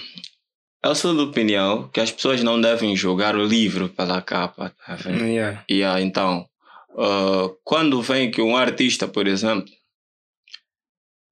eu 0.84 0.94
sou 0.94 1.16
da 1.16 1.22
opinião 1.22 1.88
que 1.88 2.00
as 2.00 2.12
pessoas 2.12 2.42
não 2.42 2.60
devem 2.60 2.94
julgar 2.94 3.34
o 3.34 3.44
livro 3.44 3.88
pela 3.88 4.20
capa, 4.22 4.70
tá 4.86 4.94
vendo? 4.96 5.24
Yeah. 5.24 5.64
E 5.68 5.82
ah, 5.82 6.00
então, 6.00 6.46
ah, 6.98 7.48
quando 7.64 8.00
vem 8.02 8.30
que 8.30 8.40
um 8.42 8.56
artista, 8.56 9.08
por 9.08 9.26
exemplo, 9.26 9.72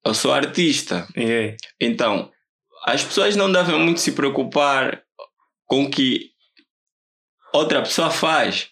eu 0.05 0.13
sou 0.13 0.33
artista, 0.33 1.07
Yeah. 1.15 1.55
então 1.79 2.29
as 2.85 3.03
pessoas 3.03 3.35
não 3.37 3.49
devem 3.51 3.79
muito 3.79 4.01
se 4.01 4.11
preocupar 4.11 5.01
com 5.65 5.89
que 5.89 6.31
outra 7.53 7.81
pessoa 7.81 8.09
faz. 8.09 8.69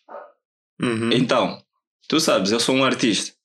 Uhum. 0.82 1.12
Então, 1.14 1.64
tu 2.08 2.20
sabes, 2.20 2.52
eu 2.52 2.60
sou 2.60 2.76
um 2.76 2.84
artista. 2.84 3.36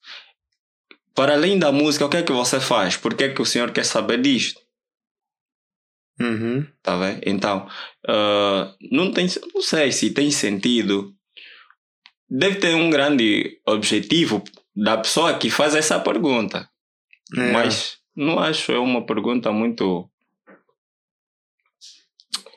Para 1.14 1.34
além 1.34 1.58
da 1.58 1.70
música, 1.70 2.04
o 2.04 2.08
que 2.08 2.16
é 2.16 2.22
que 2.22 2.32
você 2.32 2.60
faz? 2.60 2.96
Por 2.96 3.14
que 3.14 3.24
é 3.24 3.28
que 3.32 3.40
o 3.40 3.46
senhor 3.46 3.70
quer 3.70 3.84
saber 3.84 4.20
disto? 4.20 4.60
Uhum. 6.20 6.66
Tá 6.82 6.96
vendo? 6.96 7.20
Então, 7.26 7.68
ah, 8.06 8.74
não, 8.90 9.12
tem, 9.12 9.26
não 9.54 9.62
sei 9.62 9.92
se 9.92 10.10
tem 10.10 10.30
sentido. 10.30 11.14
Deve 12.28 12.56
ter 12.56 12.74
um 12.74 12.90
grande 12.90 13.60
objetivo 13.66 14.42
da 14.74 14.98
pessoa 14.98 15.38
que 15.38 15.48
faz 15.48 15.74
essa 15.74 16.00
pergunta. 16.00 16.68
Yeah. 17.34 17.52
Mas 17.52 17.98
não 18.14 18.38
acho 18.38 18.72
é 18.72 18.78
uma 18.78 19.04
pergunta 19.04 19.52
muito. 19.52 20.10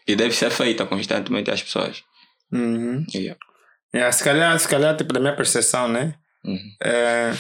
E 0.07 0.15
deve 0.15 0.33
ser 0.33 0.49
feita 0.49 0.85
constantemente 0.85 1.51
às 1.51 1.61
pessoas. 1.61 2.03
Uhum. 2.51 3.05
Yeah. 3.13 3.39
Yeah, 3.93 4.11
se 4.11 4.23
calhar, 4.23 4.59
se 4.59 4.67
calhar, 4.67 4.95
tipo, 4.95 5.13
da 5.13 5.19
minha 5.19 5.35
percepção, 5.35 5.87
né? 5.87 6.13
Uhum. 6.45 6.75
É, 6.83 7.33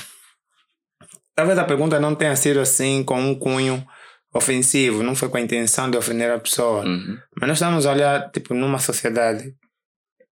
talvez 1.35 1.57
a 1.57 1.63
pergunta 1.63 1.99
não 1.99 2.15
tenha 2.15 2.35
sido 2.35 2.59
assim 2.59 3.03
com 3.03 3.19
um 3.19 3.35
cunho 3.35 3.85
ofensivo, 4.33 5.03
não 5.03 5.15
foi 5.15 5.29
com 5.29 5.37
a 5.37 5.41
intenção 5.41 5.89
de 5.89 5.97
ofender 5.97 6.31
a 6.31 6.39
pessoa. 6.39 6.85
Uhum. 6.85 7.17
Mas 7.39 7.47
nós 7.47 7.57
estamos 7.57 7.85
a 7.85 7.91
olhar 7.91 8.31
tipo, 8.31 8.53
numa 8.53 8.79
sociedade 8.79 9.55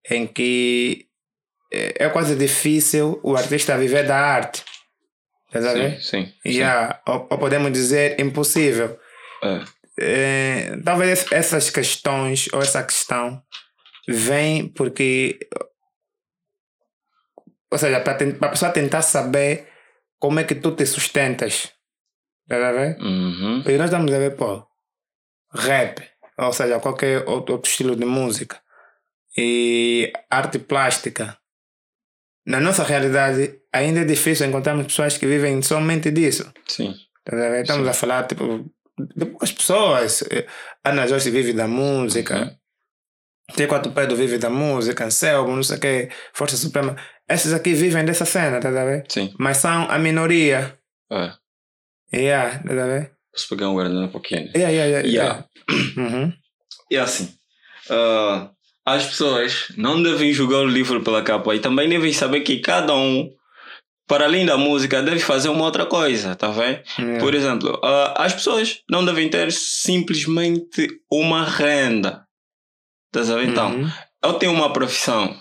em 0.10 0.28
que 0.28 1.08
é 1.72 2.06
é 2.06 2.10
quase 2.10 2.36
difícil 2.36 3.20
o 3.24 3.36
artista 3.36 3.78
viver 3.78 4.06
da 4.06 4.18
arte. 4.18 4.64
Estás 5.48 5.66
a 5.66 5.74
ver? 5.74 6.02
Sim, 6.02 6.26
sim. 6.26 6.34
sim. 6.44 6.58
Yeah, 6.58 7.02
ou, 7.08 7.28
ou 7.30 7.38
podemos 7.38 7.72
dizer 7.72 8.20
impossível. 8.20 9.00
É. 9.44 9.78
É, 10.00 10.78
talvez 10.84 11.26
essas 11.32 11.72
questões 11.72 12.48
ou 12.54 12.62
essa 12.62 12.84
questão 12.84 13.42
vem 14.08 14.68
porque 14.70 15.40
ou 17.72 17.78
seja, 17.78 18.00
para 18.00 18.14
a 18.14 18.50
pessoa 18.50 18.72
tentar 18.72 19.02
saber 19.02 19.68
como 20.20 20.40
é 20.40 20.44
que 20.44 20.56
tu 20.56 20.72
te 20.76 20.86
sustentas. 20.86 21.74
Estás 22.44 22.64
a 22.64 22.72
ver? 22.72 22.98
Uhum. 23.00 23.62
Porque 23.62 23.78
nós 23.78 23.86
estamos 23.86 24.12
a 24.14 24.20
ver, 24.20 24.36
pô, 24.36 24.66
rap, 25.52 26.02
ou 26.38 26.54
seja, 26.54 26.80
qualquer 26.80 27.28
outro, 27.28 27.62
estilo 27.64 27.96
de 27.96 28.06
música 28.06 28.62
e 29.38 30.12
arte 30.30 30.60
plástica. 30.60 31.38
Na 32.46 32.62
nossa 32.62 32.84
realidade, 32.84 33.60
ainda 33.74 34.00
é 34.02 34.06
difícil 34.06 34.48
encontrarmos 34.48 34.88
pessoas 34.88 35.18
que 35.18 35.28
vivem 35.28 35.62
somente 35.62 36.10
disso. 36.12 36.52
Sim. 36.66 36.96
Ver? 37.30 37.62
Estamos 37.62 37.84
Sim. 37.84 37.90
a 37.90 37.94
falar, 37.94 38.26
tipo, 38.26 38.74
de 38.98 39.26
poucas 39.26 39.52
pessoas. 39.52 40.24
Ana 40.86 41.06
Jorge 41.06 41.30
vive 41.30 41.52
da 41.52 41.68
música. 41.68 42.38
Uhum. 42.38 42.58
Tem 43.56 43.68
quatro 43.68 43.92
Pedro 43.92 44.16
vive 44.16 44.38
da 44.38 44.50
música, 44.50 45.06
Anselmo, 45.06 45.56
não 45.56 45.64
sei 45.64 45.78
o 45.78 45.80
que, 45.80 46.10
Força 46.34 46.58
Suprema. 46.58 46.96
Esses 47.30 47.54
aqui 47.54 47.74
vivem 47.74 48.04
dessa 48.04 48.26
cena, 48.26 48.58
estás 48.58 48.76
a 48.76 48.86
ver? 48.86 49.06
Sim. 49.08 49.34
Mas 49.40 49.58
são 49.58 49.90
a 49.90 49.98
minoria. 49.98 50.78
É. 51.12 51.32
Yeah, 52.14 52.58
estás 52.58 52.80
a 52.80 52.86
ver? 52.86 53.12
Posso 53.32 53.50
pegar 53.50 53.70
um 53.70 53.76
guardanapo 53.76 54.20
pequeno? 54.20 54.50
Yeah, 54.56 54.70
yeah, 54.70 54.86
yeah. 54.86 55.08
Yeah. 55.08 55.48
yeah. 55.70 56.16
Uhum. 56.16 56.34
E 56.92 56.98
assim, 56.98 57.34
ah, 57.90 58.50
as 58.86 59.06
pessoas 59.06 59.72
não 59.78 60.02
devem 60.02 60.32
julgar 60.34 60.60
o 60.60 60.68
livro 60.68 61.02
pela 61.04 61.22
capa 61.22 61.56
e 61.56 61.60
também 61.60 61.90
devem 61.90 62.14
saber 62.14 62.42
que 62.42 62.60
cada 62.60 62.96
um, 62.96 63.30
para 64.08 64.26
além 64.26 64.46
da 64.46 64.58
música, 64.58 65.02
deve 65.02 65.20
fazer 65.20 65.50
uma 65.50 65.66
outra 65.66 65.86
coisa, 65.86 66.36
tá 66.36 66.50
vendo? 66.50 66.82
Yeah. 66.98 67.20
Por 67.20 67.34
exemplo, 67.34 67.80
ah, 67.84 68.26
as 68.26 68.34
pessoas 68.34 68.82
não 68.90 69.06
devem 69.06 69.30
ter 69.30 69.52
simplesmente 69.52 70.88
uma 71.12 71.44
renda. 71.44 72.27
Tá? 73.26 73.44
Então, 73.44 73.72
Uhum. 73.72 73.90
eu 74.24 74.34
tenho 74.34 74.52
uma 74.54 74.72
profissão, 74.72 75.36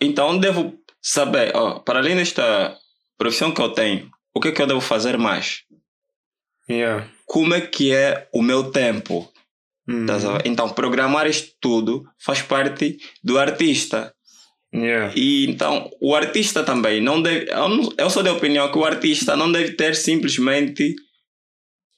então 0.00 0.38
devo 0.38 0.74
saber, 1.00 1.52
ó, 1.54 1.78
para 1.80 1.98
além 1.98 2.16
desta 2.16 2.76
profissão 3.18 3.50
que 3.52 3.60
eu 3.60 3.70
tenho, 3.70 4.10
o 4.34 4.40
que 4.40 4.48
é 4.48 4.52
que 4.52 4.60
eu 4.62 4.66
devo 4.66 4.80
fazer 4.80 5.16
mais? 5.18 5.62
Yeah. 6.70 7.08
Como 7.26 7.54
é 7.54 7.60
que 7.60 7.92
é 7.92 8.28
o 8.32 8.42
meu 8.42 8.70
tempo? 8.70 9.30
Uhum. 9.88 10.06
Tá 10.06 10.18
sabendo? 10.20 10.42
Então, 10.46 10.68
programar 10.68 11.26
isto 11.26 11.52
tudo 11.60 12.04
faz 12.18 12.40
parte 12.40 12.98
do 13.22 13.38
artista. 13.38 14.14
Yeah. 14.74 15.12
E 15.16 15.46
então, 15.50 15.90
o 16.00 16.14
artista 16.14 16.62
também 16.62 17.00
não 17.00 17.20
deve. 17.20 17.50
Eu, 17.50 17.68
não- 17.68 17.92
eu 17.98 18.08
sou 18.08 18.22
da 18.22 18.32
opinião 18.32 18.70
que 18.70 18.78
o 18.78 18.84
artista 18.84 19.36
não 19.36 19.50
deve 19.50 19.72
ter 19.72 19.94
simplesmente 19.96 20.94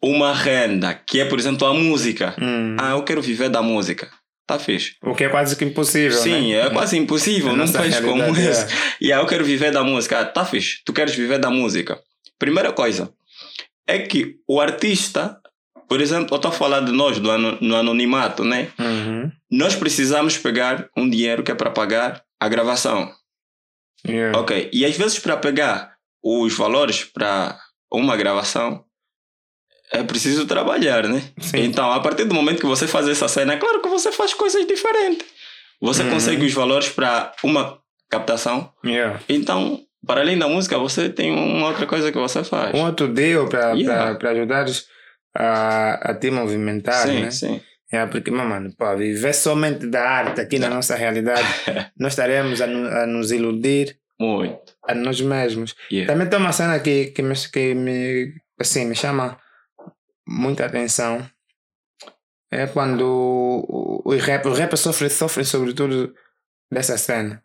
uma 0.02 0.32
renda, 0.32 0.94
que 0.94 1.20
é, 1.20 1.24
por 1.24 1.38
exemplo, 1.38 1.66
a 1.66 1.74
música. 1.74 2.34
Uhum. 2.40 2.76
Ah, 2.80 2.90
eu 2.92 3.02
quero 3.04 3.22
viver 3.22 3.48
da 3.48 3.62
música. 3.62 4.10
Tá 4.46 4.58
fixe. 4.58 4.96
O 5.02 5.14
que 5.14 5.24
é 5.24 5.28
quase 5.28 5.56
que 5.56 5.64
impossível. 5.64 6.18
Sim, 6.18 6.52
né? 6.52 6.66
é 6.66 6.70
quase 6.70 6.98
impossível 6.98 7.52
num 7.56 7.58
nossa 7.58 7.78
país 7.78 7.98
como 8.00 8.36
esse. 8.36 8.64
é. 8.64 8.76
E 9.00 9.12
aí 9.12 9.18
eu 9.18 9.26
quero 9.26 9.44
viver 9.44 9.72
da 9.72 9.82
música. 9.82 10.20
Ah, 10.20 10.24
tá 10.24 10.44
fixe. 10.44 10.82
Tu 10.84 10.92
queres 10.92 11.14
viver 11.14 11.38
da 11.38 11.50
música. 11.50 11.98
Primeira 12.38 12.72
coisa 12.72 13.10
é 13.86 14.00
que 14.00 14.36
o 14.46 14.60
artista, 14.60 15.40
por 15.88 16.00
exemplo, 16.00 16.34
eu 16.34 16.36
estou 16.36 16.50
a 16.50 16.54
falar 16.54 16.80
de 16.80 16.92
nós 16.92 17.18
do 17.18 17.30
ano, 17.30 17.56
no 17.60 17.74
anonimato, 17.74 18.44
né? 18.44 18.68
Uhum. 18.78 19.32
Nós 19.50 19.74
precisamos 19.74 20.36
pegar 20.36 20.88
um 20.96 21.08
dinheiro 21.08 21.42
que 21.42 21.50
é 21.50 21.54
para 21.54 21.70
pagar 21.70 22.22
a 22.38 22.48
gravação. 22.48 23.10
Yeah. 24.06 24.38
Ok. 24.38 24.68
E 24.72 24.84
às 24.84 24.96
vezes 24.96 25.18
para 25.18 25.38
pegar 25.38 25.94
os 26.22 26.54
valores 26.54 27.04
para 27.04 27.58
uma 27.90 28.16
gravação 28.16 28.83
é 29.92 30.02
preciso 30.02 30.46
trabalhar, 30.46 31.08
né? 31.08 31.22
Sim. 31.40 31.58
Então, 31.64 31.90
a 31.92 32.00
partir 32.00 32.24
do 32.24 32.34
momento 32.34 32.60
que 32.60 32.66
você 32.66 32.86
faz 32.86 33.08
essa 33.08 33.28
cena, 33.28 33.54
é 33.54 33.56
claro 33.56 33.80
que 33.82 33.88
você 33.88 34.10
faz 34.10 34.34
coisas 34.34 34.66
diferentes. 34.66 35.26
Você 35.80 36.02
Uhum. 36.02 36.10
consegue 36.10 36.44
os 36.46 36.52
valores 36.52 36.88
para 36.88 37.32
uma 37.42 37.78
captação. 38.10 38.70
Yeah. 38.84 39.20
Então, 39.28 39.80
para 40.06 40.20
além 40.20 40.38
da 40.38 40.48
música, 40.48 40.78
você 40.78 41.08
tem 41.08 41.32
uma 41.32 41.68
outra 41.68 41.86
coisa 41.86 42.10
que 42.10 42.18
você 42.18 42.42
faz. 42.44 42.74
Um 42.74 42.84
outro 42.84 43.08
deal 43.08 43.48
para 43.48 43.72
Yeah. 43.72 44.18
ajudar 44.30 44.66
a, 45.36 46.10
a 46.10 46.14
te 46.14 46.30
movimentar, 46.30 47.06
sim, 47.06 47.20
né? 47.22 47.30
sim. 47.30 47.60
É, 47.92 48.04
porque, 48.06 48.30
meu 48.30 48.44
mano, 48.44 48.70
pô, 48.76 48.96
viver 48.96 49.32
somente 49.34 49.86
da 49.86 50.02
arte 50.08 50.40
aqui 50.40 50.58
na 50.58 50.68
nossa 50.68 50.96
realidade, 50.96 51.46
nós 51.98 52.12
estaremos 52.12 52.60
a, 52.60 52.64
a 52.64 53.06
nos 53.06 53.30
iludir 53.30 53.96
Muito. 54.18 54.72
a 54.88 54.94
nós 54.94 55.20
mesmos. 55.20 55.74
Yeah. 55.92 56.12
Também 56.12 56.28
tem 56.28 56.38
uma 56.38 56.52
cena 56.52 56.78
que, 56.80 57.06
que, 57.06 57.22
me, 57.22 57.34
que 57.52 57.74
me, 57.74 58.32
assim, 58.60 58.86
me 58.86 58.94
chama 58.96 59.38
muita 60.26 60.66
atenção. 60.66 61.28
É 62.50 62.66
quando 62.66 63.02
o, 63.04 64.02
o 64.04 64.16
rap, 64.16 64.46
o 64.46 64.52
rap 64.54 64.76
sofre, 64.76 65.10
sofre 65.10 65.44
sobretudo 65.44 66.14
dessa 66.70 66.96
cena. 66.96 67.42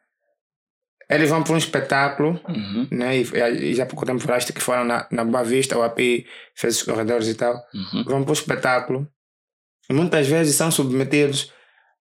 Eles 1.10 1.30
vão 1.30 1.42
para 1.44 1.54
um 1.54 1.58
espetáculo, 1.58 2.40
Uhum, 2.48 2.88
né? 2.92 3.18
E, 3.18 3.22
e 3.72 3.74
já 3.74 3.84
há 3.84 3.86
pouco 3.88 4.06
tempo 4.06 4.20
falaste 4.20 4.54
que 4.54 4.62
foram 4.62 4.84
na, 4.86 5.08
na 5.12 5.26
Boa 5.26 5.44
Vista, 5.44 5.76
o 5.78 5.82
API 5.82 6.28
fez 6.56 6.76
os 6.78 6.84
corredores 6.84 7.28
e 7.28 7.34
tal. 7.34 7.56
uhum. 7.74 8.04
Vão 8.04 8.24
para 8.24 8.30
o 8.30 8.34
espetáculo 8.34 9.08
e 9.90 9.94
muitas 9.94 10.28
vezes 10.28 10.56
são 10.56 10.70
submetidos, 10.70 11.52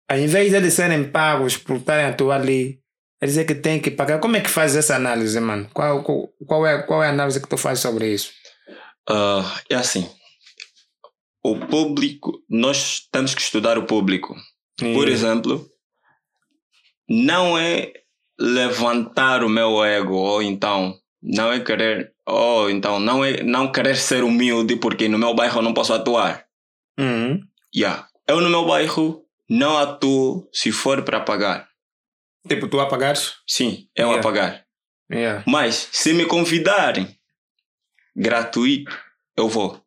ao 0.08 0.18
invés 0.18 0.50
de 0.50 0.56
eles 0.56 0.74
serem 0.74 1.04
pagos 1.08 1.56
por 1.56 1.76
estarem 1.76 2.04
a 2.06 2.08
atuar 2.08 2.40
ali, 2.40 2.80
É 3.20 3.26
dizer 3.26 3.44
que 3.44 3.54
tem 3.54 3.80
que 3.80 3.92
pagar. 3.92 4.18
Como 4.18 4.36
é 4.36 4.40
que 4.40 4.50
faz 4.50 4.74
essa 4.74 4.96
análise, 4.96 5.38
mano? 5.38 5.70
Qual, 5.72 6.02
qual, 6.02 6.28
qual, 6.44 6.66
é, 6.66 6.82
qual 6.82 7.02
é 7.04 7.06
a 7.06 7.10
análise 7.10 7.40
que 7.40 7.48
tu 7.48 7.56
fazes 7.56 7.80
sobre 7.82 8.12
isso? 8.12 8.32
Uh, 9.08 9.44
é 9.70 9.76
assim. 9.76 10.10
O 11.48 11.56
público, 11.66 12.42
nós 12.50 13.06
temos 13.12 13.32
que 13.32 13.40
estudar 13.40 13.78
o 13.78 13.86
público. 13.86 14.34
Por 14.78 15.08
exemplo, 15.08 15.64
não 17.08 17.56
é 17.56 17.92
levantar 18.36 19.44
o 19.44 19.48
meu 19.48 19.84
ego, 19.84 20.16
ou 20.16 20.42
então, 20.42 20.98
não 21.22 21.52
é 21.52 21.60
querer, 21.60 22.12
ou 22.26 22.68
então, 22.68 22.98
não 22.98 23.24
é 23.24 23.44
não 23.44 23.70
querer 23.70 23.96
ser 23.96 24.24
humilde 24.24 24.74
porque 24.74 25.08
no 25.08 25.18
meu 25.18 25.34
bairro 25.34 25.58
eu 25.58 25.62
não 25.62 25.72
posso 25.72 25.94
atuar. 25.94 26.44
Uhum. 26.98 27.40
Yeah. 27.74 28.08
Eu 28.26 28.40
no 28.40 28.50
meu 28.50 28.66
bairro 28.66 29.24
não 29.48 29.78
atuo 29.78 30.48
se 30.52 30.72
for 30.72 31.02
para 31.02 31.20
pagar. 31.20 31.68
Tipo, 32.48 32.66
tu 32.66 32.80
a 32.80 32.86
pagares? 32.86 33.34
Sim, 33.46 33.88
eu 33.94 34.08
Yeah. 34.08 34.18
a 34.18 34.22
pagar. 34.22 34.66
Yeah. 35.08 35.44
Mas 35.46 35.88
se 35.92 36.12
me 36.12 36.26
convidarem 36.26 37.16
gratuito, 38.16 38.98
eu 39.36 39.48
vou. 39.48 39.85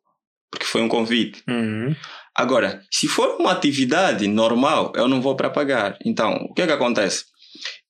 Porque 0.50 0.66
foi 0.66 0.82
um 0.82 0.88
convite. 0.88 1.42
Uhum. 1.48 1.94
Agora, 2.34 2.82
se 2.90 3.06
for 3.06 3.36
uma 3.38 3.52
atividade 3.52 4.26
normal, 4.26 4.92
eu 4.96 5.06
não 5.08 5.20
vou 5.20 5.36
para 5.36 5.50
pagar. 5.50 5.96
Então, 6.04 6.34
o 6.48 6.54
que 6.54 6.62
é 6.62 6.66
que 6.66 6.72
acontece? 6.72 7.24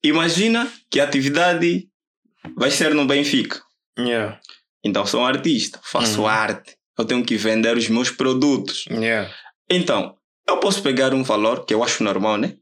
Imagina 0.03 0.71
que 0.91 0.99
a 1.01 1.05
atividade 1.05 1.87
vai 2.57 2.71
ser 2.71 2.95
no 2.95 3.05
Benfica. 3.07 3.61
Yeah. 3.99 4.41
Então, 4.85 5.05
sou 5.05 5.21
um 5.21 5.27
artista, 5.27 5.79
faço 5.83 6.23
Uhum. 6.23 6.27
arte, 6.27 6.75
eu 6.99 7.05
tenho 7.05 7.25
que 7.25 7.37
vender 7.37 7.77
os 7.77 7.89
meus 7.89 8.11
produtos. 8.11 8.87
Yeah. 8.91 9.31
Então, 9.71 10.17
eu 10.49 10.57
posso 10.59 10.83
pegar 10.83 11.13
um 11.13 11.23
valor 11.23 11.65
que 11.67 11.75
eu 11.75 11.85
acho 11.85 12.03
normal, 12.03 12.37
né? 12.39 12.55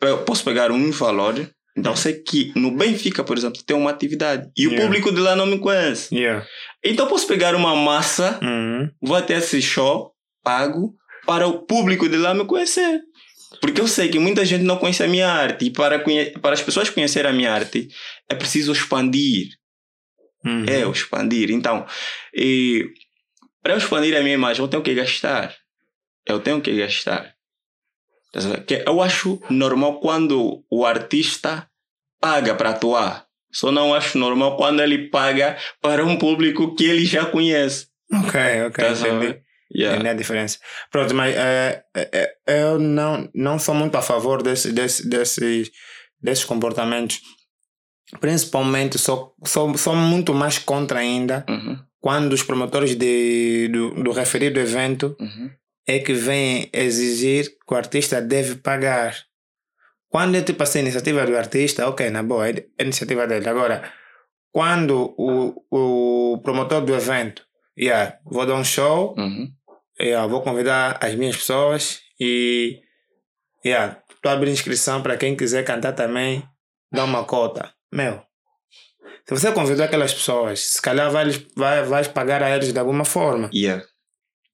Eu 0.00 0.24
posso 0.24 0.42
pegar 0.44 0.70
um 0.72 0.90
valor. 0.90 1.48
Então, 1.76 1.94
sei 1.94 2.14
que 2.14 2.52
no 2.56 2.70
Benfica, 2.70 3.22
por 3.22 3.36
exemplo, 3.36 3.62
tem 3.62 3.76
uma 3.76 3.90
atividade 3.90 4.50
e 4.56 4.66
o 4.66 4.70
Yeah. 4.70 4.84
público 4.86 5.12
de 5.14 5.20
lá 5.20 5.36
não 5.36 5.46
me 5.46 5.58
conhece. 5.58 6.14
Yeah. 6.14 6.46
Então, 6.84 7.06
posso 7.06 7.26
pegar 7.26 7.54
uma 7.54 7.74
massa, 7.76 8.38
Uhum. 8.42 8.90
vou 9.00 9.16
até 9.16 9.34
esse 9.38 9.62
show, 9.62 10.12
pago, 10.42 10.94
para 11.26 11.46
o 11.46 11.62
público 11.64 12.08
de 12.08 12.16
lá 12.16 12.34
me 12.34 12.44
conhecer. 12.44 13.00
Porque 13.60 13.80
eu 13.80 13.86
sei 13.86 14.08
que 14.08 14.18
muita 14.18 14.44
gente 14.44 14.64
não 14.64 14.76
conhece 14.78 15.02
a 15.04 15.06
minha 15.08 15.28
arte 15.30 15.66
e 15.66 15.70
para, 15.70 16.02
para 16.40 16.54
as 16.54 16.62
pessoas 16.62 16.90
conhecerem 16.90 17.30
a 17.30 17.34
minha 17.34 17.52
arte 17.52 17.88
é 18.28 18.34
preciso 18.34 18.72
expandir. 18.72 19.50
Uhum. 20.44 20.64
É, 20.68 20.82
eu 20.82 20.90
expandir. 20.90 21.50
Então, 21.52 21.86
para 23.62 23.74
eu 23.74 23.78
expandir 23.78 24.16
a 24.16 24.20
minha 24.22 24.34
imagem, 24.34 24.62
eu 24.62 24.68
tenho 24.68 24.82
que 24.82 24.94
gastar. 24.94 25.54
Eu 26.26 26.40
tenho 26.40 26.60
que 26.60 26.74
gastar. 26.76 27.32
Tá? 28.32 28.60
Que 28.66 28.82
eu 28.86 29.00
acho 29.00 29.40
normal 29.48 30.00
quando 30.00 30.64
o 30.68 30.84
artista 30.84 31.68
paga 32.20 32.54
para 32.54 32.70
atuar. 32.70 33.26
Só 33.52 33.70
não 33.70 33.94
acho 33.94 34.18
normal 34.18 34.56
quando 34.56 34.80
ele 34.80 35.08
paga 35.08 35.56
para 35.80 36.04
um 36.04 36.16
público 36.16 36.74
que 36.74 36.84
ele 36.84 37.04
já 37.04 37.26
conhece. 37.26 37.86
Ok, 38.12 38.40
ok. 38.66 38.84
Tá 38.84 38.90
entendi. 38.92 39.40
Yeah. 39.74 39.96
Entendi 39.96 40.08
a 40.08 40.14
diferença. 40.14 40.58
Pronto, 40.90 41.14
mas 41.14 41.34
é, 41.34 41.82
é, 41.96 42.34
é, 42.46 42.62
eu 42.62 42.78
não, 42.78 43.28
não 43.34 43.58
sou 43.58 43.74
muito 43.74 43.96
a 43.96 44.02
favor 44.02 44.42
desse, 44.42 44.70
desse, 44.70 45.08
desses, 45.08 45.70
desses 46.20 46.44
comportamentos. 46.44 47.20
Principalmente, 48.20 48.98
sou, 48.98 49.34
sou, 49.46 49.76
sou 49.78 49.96
muito 49.96 50.34
mais 50.34 50.58
contra 50.58 50.98
ainda 50.98 51.46
Uhum, 51.48 51.78
quando 51.98 52.34
os 52.34 52.42
promotores 52.42 52.94
de, 52.94 53.68
do, 53.68 54.02
do 54.02 54.12
referido 54.12 54.60
evento 54.60 55.16
uhum. 55.18 55.50
é 55.86 55.98
que 55.98 56.12
vêm 56.12 56.68
exigir 56.72 57.46
que 57.66 57.74
o 57.74 57.76
artista 57.76 58.20
deve 58.20 58.56
pagar. 58.56 59.16
Quando 60.12 60.36
é 60.36 60.42
tipo 60.42 60.62
assim, 60.62 60.80
iniciativa 60.80 61.24
do 61.26 61.34
artista, 61.36 61.88
ok, 61.88 62.10
na 62.10 62.22
boa, 62.22 62.46
é 62.48 62.66
iniciativa 62.78 63.26
dele. 63.26 63.48
Agora, 63.48 63.90
quando 64.52 65.14
o, 65.16 65.54
o 65.70 66.38
promotor 66.42 66.82
do 66.84 66.94
evento, 66.94 67.42
yeah, 67.78 68.18
vou 68.26 68.44
dar 68.44 68.54
um 68.56 68.64
show, 68.64 69.14
Uhum. 69.16 69.48
yeah, 69.98 70.26
vou 70.26 70.42
convidar 70.42 70.98
as 71.00 71.14
minhas 71.14 71.34
pessoas 71.36 72.00
e 72.20 72.78
yeah, 73.64 73.98
tu 74.20 74.28
abre 74.28 74.50
inscrição 74.50 75.02
para 75.02 75.16
quem 75.16 75.34
quiser 75.34 75.64
cantar 75.64 75.94
também, 75.94 76.44
dá 76.92 77.04
uma 77.04 77.24
cota. 77.24 77.72
Meu, 77.90 78.20
se 79.26 79.34
você 79.34 79.50
convidou 79.52 79.84
aquelas 79.84 80.12
pessoas, 80.12 80.60
se 80.60 80.82
calhar 80.82 81.10
vais, 81.10 81.38
vai, 81.56 81.82
vais 81.84 82.08
pagar 82.08 82.42
a 82.42 82.50
eles 82.54 82.70
de 82.72 82.78
alguma 82.78 83.04
forma 83.06 83.48
Yeah. 83.54 83.82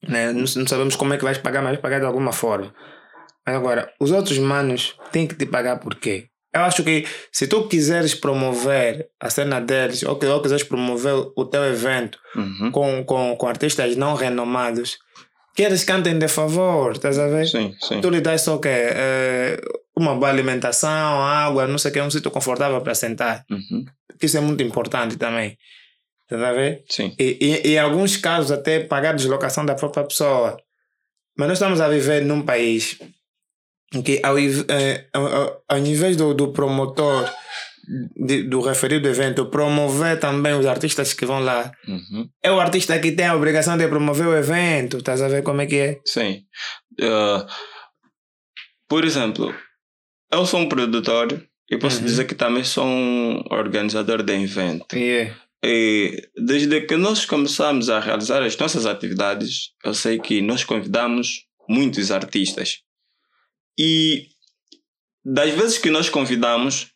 né? 0.09 0.27
Não, 0.33 0.43
não 0.43 0.67
sabemos 0.69 0.95
como 0.95 1.15
é 1.15 1.19
que 1.19 1.25
vais 1.25 1.39
pagar, 1.39 1.63
mas 1.63 1.71
vais 1.73 1.81
pagar 1.83 1.99
de 1.99 2.07
alguma 2.07 2.33
forma. 2.33 2.73
Agora, 3.57 3.93
os 4.01 4.11
outros 4.11 4.39
manos 4.39 4.95
têm 5.13 5.27
que 5.27 5.35
te 5.35 5.47
pagar 5.47 5.79
por 5.79 5.95
quê? 5.95 6.27
Eu 6.55 6.63
acho 6.63 6.83
que 6.83 7.05
se 7.31 7.47
tu 7.47 7.69
quiseres 7.69 8.15
promover 8.15 9.09
a 9.21 9.29
cena 9.31 9.61
deles, 9.61 10.03
ou, 10.03 10.17
que, 10.17 10.27
ou 10.27 10.41
quiseres 10.41 10.65
promover 10.65 11.15
o 11.37 11.45
teu 11.45 11.65
evento 11.65 12.19
Uhum. 12.35 12.71
com, 12.71 13.05
com, 13.05 13.37
com 13.37 13.47
artistas 13.47 13.97
não 13.97 14.15
renomados, 14.15 14.99
que 15.55 15.63
eles 15.63 15.85
cantem 15.85 16.19
de 16.19 16.29
favor, 16.29 16.93
estás 16.93 17.19
a 17.19 17.27
ver? 17.27 17.47
Sim, 17.47 17.75
sim. 17.81 18.01
Tu 18.01 18.11
lhe 18.11 18.21
dás 18.21 18.43
só 18.43 18.57
o 18.57 18.61
quê? 18.61 18.69
Eh, 18.71 19.61
uma 19.97 20.15
boa 20.15 20.31
alimentação, 20.31 21.23
água, 21.23 21.67
não 21.67 21.79
sei 21.79 21.91
o 21.91 21.95
que, 21.95 22.01
um 22.01 22.11
sítio 22.11 22.31
confortável 22.31 22.81
para 22.81 22.95
sentar. 22.95 23.45
Uhum. 23.51 23.85
Isso 24.23 24.37
é 24.37 24.41
muito 24.41 24.63
importante 24.63 25.17
também. 25.17 25.57
Estás 26.25 26.43
a 26.43 26.53
ver? 26.53 26.85
Sim. 26.89 27.15
E, 27.19 27.39
e, 27.65 27.75
em 27.75 27.79
alguns 27.79 28.17
casos 28.17 28.53
até 28.53 28.81
pagar 28.81 29.11
a 29.11 29.17
deslocação 29.17 29.65
da 29.67 29.75
própria 29.75 30.05
pessoa. 30.05 30.57
Mas 31.37 31.49
nós 31.49 31.59
estamos 31.59 31.81
a 31.81 31.89
viver 31.89 32.25
num 32.25 32.43
país 32.43 32.99
que 34.05 34.21
ao, 34.23 34.39
eh, 34.39 35.09
ao, 35.13 35.27
ao- 35.27 35.63
ao 35.69 35.79
invés 35.79 36.17
do, 36.17 36.35
do 36.35 36.53
promotor 36.53 37.29
de- 38.17 38.43
do 38.43 38.61
referido 38.61 39.09
evento 39.09 39.47
promover 39.47 40.21
também 40.21 40.53
os 40.53 40.67
artistas 40.67 41.15
que 41.15 41.25
vão 41.25 41.41
lá, 41.41 41.73
Uhum. 41.89 42.29
é 42.43 42.51
o 42.53 42.61
artista 42.61 42.99
que 42.99 43.13
tem 43.13 43.27
a 43.27 43.35
obrigação 43.35 43.79
de 43.79 43.89
promover 43.89 44.27
o 44.27 44.37
evento. 44.37 44.99
Estás 44.99 45.23
a 45.23 45.29
ver 45.29 45.43
como 45.43 45.63
é 45.63 45.67
que 45.67 45.77
é? 45.77 46.01
Sim. 46.05 46.43
Uh, 47.01 47.47
por 48.89 49.05
exemplo, 49.05 49.55
eu 50.33 50.45
sou 50.47 50.61
um 50.61 50.69
produtor 50.69 51.43
e 51.71 51.79
posso 51.79 51.99
Uhum. 52.01 52.05
dizer 52.05 52.25
que 52.27 52.35
também 52.35 52.65
sou 52.65 52.85
um 52.85 53.43
organizador 53.51 54.23
de 54.23 54.35
evento. 54.35 54.95
Yeah. 54.97 55.35
E 55.65 56.29
desde 56.37 56.83
que 56.83 56.97
nós 56.97 57.25
começamos 57.27 57.89
a 57.91 57.99
realizar 58.01 58.43
as 58.43 58.57
nossas 58.57 58.87
atividades, 58.87 59.73
eu 59.85 59.93
sei 59.95 60.19
que 60.19 60.41
nós 60.43 60.63
convidamos 60.63 61.47
muitos 61.69 62.11
artistas. 62.11 62.79
E 63.79 64.29
das 65.25 65.51
vezes 65.53 65.79
que 65.79 65.91
nós 65.91 66.09
convidamos, 66.09 66.91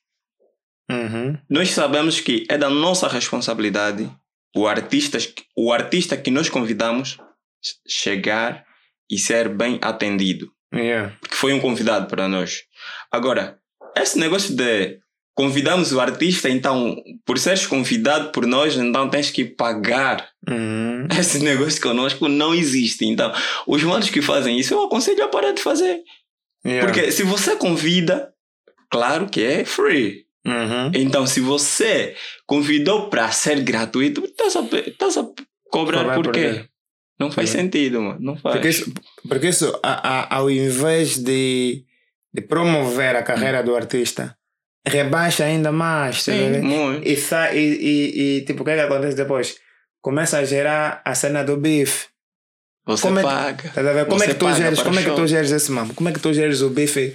Uhum. 0.91 1.39
nós 1.49 1.71
sabemos 1.71 2.21
que 2.21 2.45
é 2.51 2.59
da 2.59 2.69
nossa 2.69 3.09
responsabilidade 3.09 4.11
o 4.55 4.67
artista, 4.67 5.17
o 5.57 5.73
artista 5.73 6.17
que 6.17 6.31
nós 6.31 6.51
convidamos 6.51 7.19
chegar 7.89 8.65
e 9.11 9.19
ser 9.19 9.49
bem 9.49 9.79
atendido. 9.81 10.51
Yeah. 10.75 11.17
Porque 11.21 11.37
foi 11.37 11.53
um 11.53 11.61
convidado 11.61 12.07
para 12.09 12.29
nós. 12.29 12.63
Agora, 13.11 13.59
esse 13.97 14.19
negócio 14.19 14.55
de 14.55 15.01
convidamos 15.35 15.93
o 15.93 16.01
artista, 16.01 16.49
então, 16.49 16.97
por 17.25 17.39
seres 17.39 17.67
convidado 17.67 18.33
por 18.33 18.47
nós, 18.47 18.77
então 18.77 19.09
tens 19.09 19.31
que 19.31 19.45
pagar. 19.45 20.29
Uhum. 20.49 21.07
Esse 21.19 21.39
negócio 21.39 21.81
conosco 21.81 22.29
não 22.29 22.55
existe. 22.55 23.07
Então, 23.07 23.33
os 23.67 23.83
manos 23.83 24.11
que 24.11 24.21
fazem 24.21 24.59
isso, 24.59 24.75
eu 24.75 24.85
aconselho 24.85 25.25
a 25.25 25.29
parar 25.29 25.53
de 25.53 25.63
fazer. 25.63 26.03
Yeah. 26.65 26.87
Porque 26.87 27.11
se 27.11 27.23
você 27.23 27.57
convida, 27.57 28.33
claro 28.91 29.27
que 29.27 29.43
é 29.43 29.65
free. 29.65 30.27
Uhum. 30.47 30.91
Então, 30.95 31.27
se 31.27 31.41
você 31.41 32.15
convidou 32.47 33.09
para 33.09 33.31
ser 33.31 33.61
gratuito, 33.61 34.25
estás 34.25 34.57
a, 34.57 34.61
estás 34.61 35.17
a 35.17 35.23
cobrar 35.71 35.99
Cobrar 36.01 36.15
por 36.17 36.25
por 36.25 36.35
quê? 36.35 36.65
Não 37.19 37.31
faz 37.31 37.51
Yeah. 37.51 37.63
sentido, 37.63 38.01
mano. 38.03 38.19
Não 38.21 38.37
faz. 38.37 38.55
Porque 38.55 38.69
isso, 38.69 38.93
porque 39.29 39.49
isso 39.49 39.81
a, 39.83 40.09
a, 40.09 40.37
ao 40.37 40.51
invés 40.51 41.17
de, 41.19 41.85
de 42.35 42.43
promover 42.43 43.15
a 43.15 43.23
carreira 43.23 43.63
do 43.63 43.75
artista, 43.77 44.37
rebaixa 44.87 45.45
ainda 45.45 45.71
mais. 45.71 46.25
tá 46.25 46.33
Sim, 46.33 46.61
muito. 46.61 47.07
E, 47.07 47.15
e, 47.15 47.59
e, 47.59 48.39
e 48.39 48.45
tipo, 48.45 48.63
o 48.63 48.65
que 48.65 48.73
é 48.73 48.75
que 48.75 48.81
acontece 48.83 49.17
depois? 49.17 49.57
Começa 50.01 50.39
a 50.39 50.45
gerar 50.45 51.01
a 51.05 51.15
cena 51.15 51.45
do 51.45 51.57
bife. 51.57 52.09
Você 52.87 53.03
Como 53.03 53.19
é 53.19 53.23
que- 53.23 53.29
paga. 53.29 53.69
Tá 53.71 53.81
a 53.81 53.93
ver? 53.93 54.07
Como 54.07 54.23
é 54.23 54.27
que 54.27 54.35
tu 54.35 54.45
paga 54.47 54.57
geres? 54.57 54.83
Como 54.83 54.99
é 54.99 55.03
que 55.03 55.11
tu 55.11 55.27
geres 55.27 55.51
esse 55.53 55.71
mambo? 55.71 55.95
Como 55.95 56.09
é 56.09 56.13
que 56.13 56.21
tu 56.21 56.33
geres 56.33 56.61
o 56.63 56.71
bife? 56.71 57.15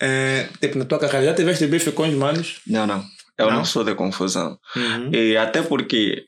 eh, 0.00 0.48
tipo, 0.60 0.78
na 0.78 0.84
tua 0.84 0.98
carreira, 0.98 1.26
já 1.26 1.34
tiveste 1.34 1.66
bife 1.66 1.92
com 1.92 2.02
os 2.08 2.14
manos? 2.14 2.60
Não, 2.66 2.86
não. 2.86 3.04
Eu 3.38 3.46
não, 3.46 3.56
Não? 3.58 3.64
sou 3.64 3.82
de 3.84 3.94
confusão. 3.94 4.58
Uhum. 4.76 5.10
E 5.12 5.36
até 5.36 5.62
porque. 5.62 6.24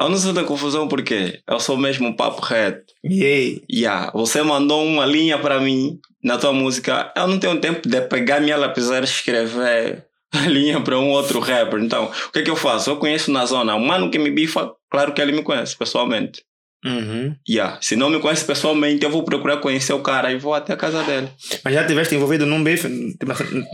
Eu 0.00 0.08
não 0.08 0.16
sou 0.16 0.32
de 0.32 0.42
confusão 0.44 0.88
porque 0.88 1.40
eu 1.48 1.60
sou 1.60 1.76
mesmo 1.76 2.08
um 2.08 2.16
papo 2.16 2.40
reto. 2.42 2.84
E 3.04 3.24
aí? 3.24 3.62
Yeah, 3.70 4.10
você 4.12 4.42
mandou 4.42 4.84
uma 4.84 5.04
linha 5.04 5.38
para 5.38 5.60
mim 5.60 5.98
na 6.24 6.38
tua 6.38 6.52
música. 6.52 7.12
Eu 7.16 7.26
não 7.26 7.38
tenho 7.38 7.60
tempo 7.60 7.86
de 7.88 8.00
pegar 8.02 8.40
minha 8.40 8.56
lapiseira 8.56 9.04
e 9.04 9.08
escrever 9.08 10.04
a 10.32 10.40
linha 10.46 10.80
para 10.80 10.98
um 10.98 11.10
outro 11.10 11.40
rapper. 11.40 11.78
Então, 11.80 12.06
o 12.28 12.32
que 12.32 12.38
é 12.40 12.42
que 12.42 12.50
eu 12.50 12.56
faço? 12.56 12.90
Eu 12.90 12.96
conheço 12.96 13.30
na 13.30 13.44
zona. 13.44 13.74
O 13.74 13.80
mano 13.80 14.10
que 14.10 14.18
me 14.18 14.30
bifa, 14.30 14.70
claro 14.90 15.12
que 15.12 15.20
ele 15.20 15.32
me 15.32 15.42
conhece 15.42 15.76
pessoalmente. 15.76 16.42
Uhum. 16.86 17.36
Yeah. 17.48 17.78
Se 17.82 17.96
não 17.96 18.08
me 18.10 18.20
conhece 18.20 18.44
pessoalmente, 18.44 19.04
eu 19.04 19.10
vou 19.10 19.24
procurar 19.24 19.56
conhecer 19.58 19.92
o 19.92 20.02
cara 20.02 20.30
e 20.32 20.38
vou 20.38 20.54
até 20.54 20.72
a 20.72 20.76
casa 20.76 21.02
dele. 21.04 21.28
Mas 21.64 21.74
já 21.74 21.82
estiveste 21.82 22.14
envolvido 22.14 22.46
num 22.46 22.62
bife 22.62 22.88
na 23.26 23.34
cena- 23.34 23.66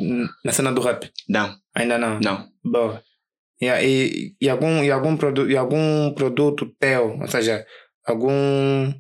na 0.45 0.53
cena 0.53 0.73
do 0.73 0.81
rap? 0.81 1.11
Não, 1.29 1.55
Ainda 1.75 1.99
não? 1.99 2.19
não. 2.21 2.49
Boa. 2.65 3.03
E, 3.61 3.67
e, 3.67 4.35
e, 4.41 4.49
algum, 4.49 4.83
e, 4.83 4.91
algum 4.91 5.17
produ, 5.17 5.51
e 5.51 5.57
algum 5.57 6.13
produto 6.15 6.67
teu, 6.81 7.19
ou 7.21 7.29
seja, 7.29 7.65
algum 8.05 8.93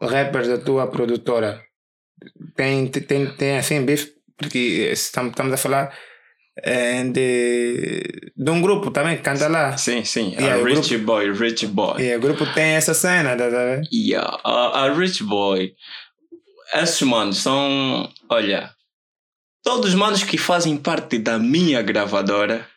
rapper 0.00 0.46
da 0.48 0.58
tua 0.58 0.86
produtora, 0.86 1.60
tem, 2.56 2.86
tem, 2.86 3.26
tem, 3.34 3.56
assim 3.58 3.84
bife? 3.84 4.12
Porque 4.36 4.90
estamos, 4.92 5.34
a 5.38 5.56
falar 5.56 5.94
de, 7.12 8.32
de 8.36 8.50
um 8.50 8.60
grupo 8.62 8.90
também 8.90 9.16
que 9.16 9.22
canta 9.22 9.48
lá. 9.48 9.76
Sim, 9.76 10.04
sim. 10.04 10.32
Yeah, 10.38 10.62
a 10.62 10.64
Rich 10.64 10.98
Boy, 10.98 11.32
Rich 11.32 11.66
Boy. 11.66 12.02
E 12.02 12.14
o 12.16 12.20
grupo 12.20 12.46
tem 12.54 12.74
essa 12.74 12.94
cena, 12.94 13.36
tá, 13.36 13.50
tá? 13.50 13.82
Yeah, 13.92 14.38
a, 14.44 14.84
a 14.84 14.92
Rich 14.94 15.22
Boy. 15.24 15.74
Esses 16.74 17.02
manos 17.02 17.38
são. 17.38 18.10
Olha. 18.28 18.70
Todos 19.62 19.88
os 19.90 19.94
manos 19.94 20.22
que 20.22 20.36
fazem 20.36 20.76
parte 20.76 21.18
da 21.18 21.38
minha 21.38 21.80
gravadora, 21.82 22.68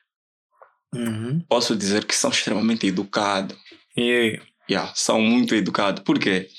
Uhum. 0.95 1.41
posso 1.49 1.75
dizer 1.75 2.05
que 2.05 2.15
são 2.15 2.29
extremamente 2.31 2.87
educados. 2.87 3.57
E, 3.95 4.39
Yeah, 4.69 4.91
são 4.95 5.21
muito 5.21 5.55
educados. 5.55 6.03
Por 6.03 6.19
quê? 6.19 6.49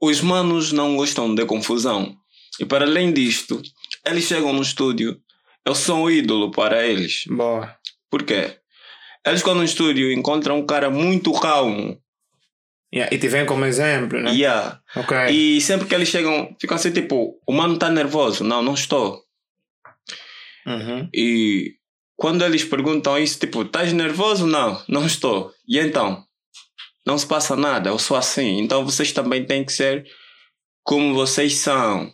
Os 0.00 0.20
manos 0.20 0.70
não 0.72 0.96
gostam 0.96 1.34
de 1.34 1.44
confusão. 1.44 2.16
E 2.60 2.64
para 2.64 2.84
além 2.84 3.12
disto, 3.12 3.60
eles 4.06 4.24
chegam 4.24 4.52
no 4.52 4.62
estúdio, 4.62 5.20
eu 5.68 5.74
sou 5.74 6.04
um 6.04 6.10
ídolo 6.10 6.50
para 6.50 6.86
eles. 6.86 7.24
boa. 7.26 7.76
Por 8.10 8.22
quê? 8.22 8.56
Eles 9.26 9.42
quando 9.42 9.58
no 9.58 9.64
estúdio 9.64 10.10
encontram 10.10 10.58
um 10.58 10.66
cara 10.66 10.88
muito 10.88 11.30
calmo. 11.32 12.00
Yeah, 12.92 13.14
e 13.14 13.18
te 13.18 13.28
vem 13.28 13.44
como 13.44 13.66
exemplo, 13.66 14.18
né? 14.18 14.32
Yeah. 14.32 14.80
Ok. 14.96 15.14
E 15.28 15.60
sempre 15.60 15.86
que 15.86 15.94
eles 15.94 16.08
chegam, 16.08 16.56
ficam 16.58 16.74
assim 16.74 16.90
tipo, 16.90 17.38
o 17.46 17.52
mano 17.52 17.78
tá 17.78 17.90
nervoso. 17.90 18.42
Não, 18.42 18.62
não 18.62 18.72
estou. 18.72 19.22
Uhum. 20.66 21.06
E 21.14 21.74
quando 22.16 22.42
eles 22.46 22.64
perguntam 22.64 23.18
isso, 23.18 23.38
tipo, 23.38 23.60
estás 23.60 23.92
nervoso? 23.92 24.46
Não, 24.46 24.82
não 24.88 25.04
estou. 25.06 25.52
E 25.68 25.78
então? 25.78 26.24
Não 27.06 27.18
se 27.18 27.26
passa 27.26 27.54
nada, 27.54 27.90
eu 27.90 27.98
sou 27.98 28.16
assim. 28.16 28.58
Então 28.58 28.86
vocês 28.86 29.12
também 29.12 29.44
têm 29.44 29.66
que 29.66 29.72
ser 29.72 30.06
como 30.82 31.12
vocês 31.12 31.56
são. 31.56 32.10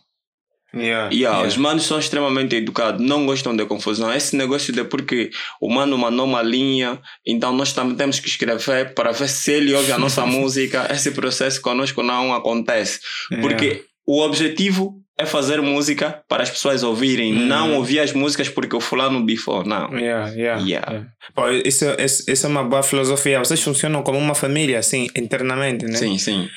Yeah, 0.75 1.09
yeah, 1.09 1.11
yeah. 1.13 1.47
os 1.47 1.55
manos 1.57 1.83
são 1.85 1.97
extremamente 1.97 2.55
educados, 2.55 2.99
não 3.05 3.25
gostam 3.25 3.55
de 3.55 3.65
confusão. 3.65 4.13
Esse 4.13 4.35
negócio 4.35 4.73
de 4.73 4.83
porque 4.83 5.29
o 5.61 5.69
mano 5.73 5.97
mandou 5.97 6.25
uma 6.25 6.41
linha, 6.41 6.99
então 7.25 7.53
nós 7.53 7.71
também 7.73 7.95
temos 7.95 8.19
que 8.19 8.27
escrever 8.27 8.93
para 8.93 9.11
ver 9.11 9.29
se 9.29 9.51
ele 9.51 9.73
ouve 9.73 9.91
a 9.91 9.97
nossa 9.97 10.25
música. 10.27 10.87
Esse 10.91 11.11
processo 11.11 11.61
conosco 11.61 12.03
não 12.03 12.33
acontece. 12.33 12.99
Porque 13.41 13.85
o 14.05 14.21
objetivo 14.21 15.01
é 15.17 15.25
fazer 15.25 15.61
música 15.61 16.21
para 16.27 16.43
as 16.43 16.49
pessoas 16.49 16.83
ouvirem, 16.83 17.31
Uhum. 17.33 17.45
não 17.45 17.75
ouvir 17.75 18.01
as 18.01 18.11
músicas 18.11 18.49
porque 18.49 18.75
o 18.75 18.81
fulano 18.81 19.23
bifou, 19.23 19.63
não. 19.63 19.97
Yeah, 19.97 20.29
yeah, 20.31 20.61
Yeah. 20.61 20.61
yeah. 20.91 21.07
Pô, 21.33 21.49
isso, 21.49 21.85
isso, 21.97 22.29
isso 22.29 22.45
é 22.45 22.49
uma 22.49 22.65
boa 22.65 22.83
filosofia. 22.83 23.39
Vocês 23.39 23.61
funcionam 23.63 24.03
como 24.03 24.17
uma 24.19 24.35
família, 24.35 24.77
assim, 24.77 25.07
internamente, 25.15 25.85
né? 25.85 25.97
Sim, 25.97 26.17
sim. 26.17 26.49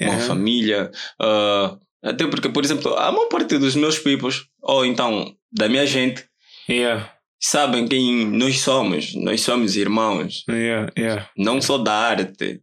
Uma 0.00 0.16
família. 0.18 0.90
ah, 1.20 1.76
até 2.06 2.26
porque, 2.26 2.48
por 2.48 2.64
exemplo, 2.64 2.94
a 2.96 3.10
maior 3.12 3.26
parte 3.28 3.58
dos 3.58 3.74
meus 3.74 3.98
peoples, 3.98 4.44
ou 4.62 4.84
então 4.86 5.34
da 5.52 5.68
minha 5.68 5.86
gente, 5.86 6.24
Yeah, 6.68 7.12
sabem 7.40 7.86
quem 7.86 8.26
nós 8.26 8.58
somos. 8.58 9.14
Nós 9.14 9.40
somos 9.40 9.76
irmãos. 9.76 10.42
yeah, 10.48 10.90
yeah. 10.98 11.30
Não 11.36 11.60
só 11.62 11.78
da 11.78 11.92
arte. 11.92 12.60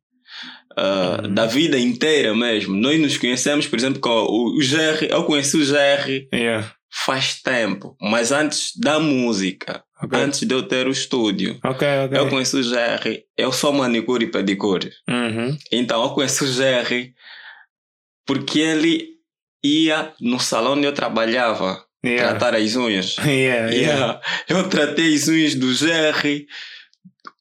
ah, 0.77 1.21
Uhum. 1.23 1.33
Da 1.33 1.45
vida 1.45 1.77
inteira 1.79 2.35
mesmo. 2.35 2.75
Nós 2.75 2.99
nos 2.99 3.17
conhecemos, 3.17 3.65
por 3.67 3.77
exemplo, 3.79 4.01
com 4.01 4.09
o, 4.09 4.55
o 4.55 4.59
GR. 4.59 5.05
Eu 5.09 5.23
conheci 5.23 5.55
o 5.55 5.65
GR 5.65 6.27
Yeah. 6.33 6.69
faz 6.91 7.41
tempo, 7.41 7.95
mas 8.01 8.31
antes 8.31 8.71
da 8.75 8.99
música, 8.99 9.83
Ok. 10.03 10.19
antes 10.19 10.41
de 10.41 10.53
eu 10.53 10.63
ter 10.63 10.85
o 10.87 10.91
estúdio. 10.91 11.57
Ok, 11.63 11.87
ok. 12.05 12.17
Eu 12.19 12.27
conheci 12.29 12.55
o 12.57 12.61
GR, 12.61 13.21
eu 13.37 13.51
sou 13.53 13.71
manicure 13.71 14.25
e 14.25 14.31
pedicure. 14.31 14.91
Uhum. 15.09 15.57
Então 15.71 16.03
eu 16.03 16.09
conheci 16.09 16.43
o 16.43 16.47
GR 16.47 17.13
porque 18.25 18.59
ele 18.59 19.12
ia 19.63 20.13
no 20.19 20.39
salão 20.39 20.73
onde 20.73 20.85
eu 20.85 20.93
trabalhava 20.93 21.83
Yeah. 22.05 22.31
tratar 22.37 22.55
as 22.57 22.75
unhas. 22.75 23.15
Yeah, 23.25 23.71
yeah. 23.73 24.21
Eu 24.49 24.67
tratei 24.67 25.15
as 25.15 25.27
unhas 25.29 25.55
do 25.55 25.67
GR 25.67 26.43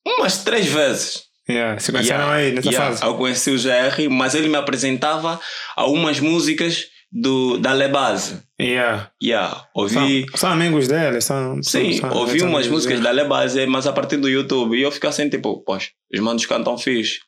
umas 0.06 0.44
três 0.44 0.66
vezes. 0.66 1.22
yeah. 1.48 1.78
Se 1.80 1.90
conheceram 1.92 2.30
aí 2.30 2.52
nessa 2.52 2.70
fase? 2.72 3.02
Eu 3.04 3.14
conheci 3.16 3.50
o 3.50 3.56
GR, 3.60 4.08
mas 4.10 4.34
ele 4.36 4.48
me 4.48 4.56
apresentava 4.56 5.40
a 5.76 5.86
umas 5.86 6.20
músicas 6.20 6.86
do, 7.10 7.58
da 7.58 7.72
Lebase. 7.72 8.40
Yeah. 8.60 9.10
Yeah. 9.22 9.66
Ouvi. 9.74 10.26
São, 10.30 10.38
são 10.38 10.52
amigos 10.52 10.86
dele? 10.88 11.20
São, 11.20 11.60
Sim, 11.62 11.94
são, 11.94 12.10
ouvi 12.12 12.40
umas 12.42 12.68
músicas 12.68 13.00
dele. 13.00 13.16
da 13.16 13.22
Lebase, 13.22 13.66
mas 13.66 13.86
a 13.88 13.92
partir 13.92 14.16
do 14.16 14.28
YouTube. 14.28 14.76
E 14.78 14.82
eu 14.82 14.92
fico 14.92 15.08
assim, 15.08 15.28
tipo, 15.28 15.62
poxa, 15.64 15.88
os 16.14 16.20
manos 16.20 16.46
cantam 16.46 16.78
fixe. 16.78 17.18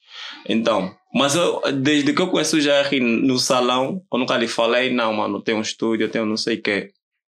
Então, 0.49 0.95
mas 1.15 1.35
eu, 1.35 1.61
desde 1.73 2.13
que 2.13 2.21
eu 2.21 2.29
conheço 2.29 2.57
o 2.57 2.61
GR 2.61 3.01
no 3.01 3.39
salão, 3.39 4.03
eu 4.13 4.19
nunca 4.19 4.37
lhe 4.37 4.49
falei, 4.49 4.93
não, 4.93 5.13
mano, 5.13 5.41
tem 5.43 5.55
um 5.55 5.61
estúdio, 5.61 6.09
tem 6.09 6.23
um 6.23 6.27
não 6.27 6.37
sei 6.37 6.57
o 6.57 6.63
quê. 6.63 6.91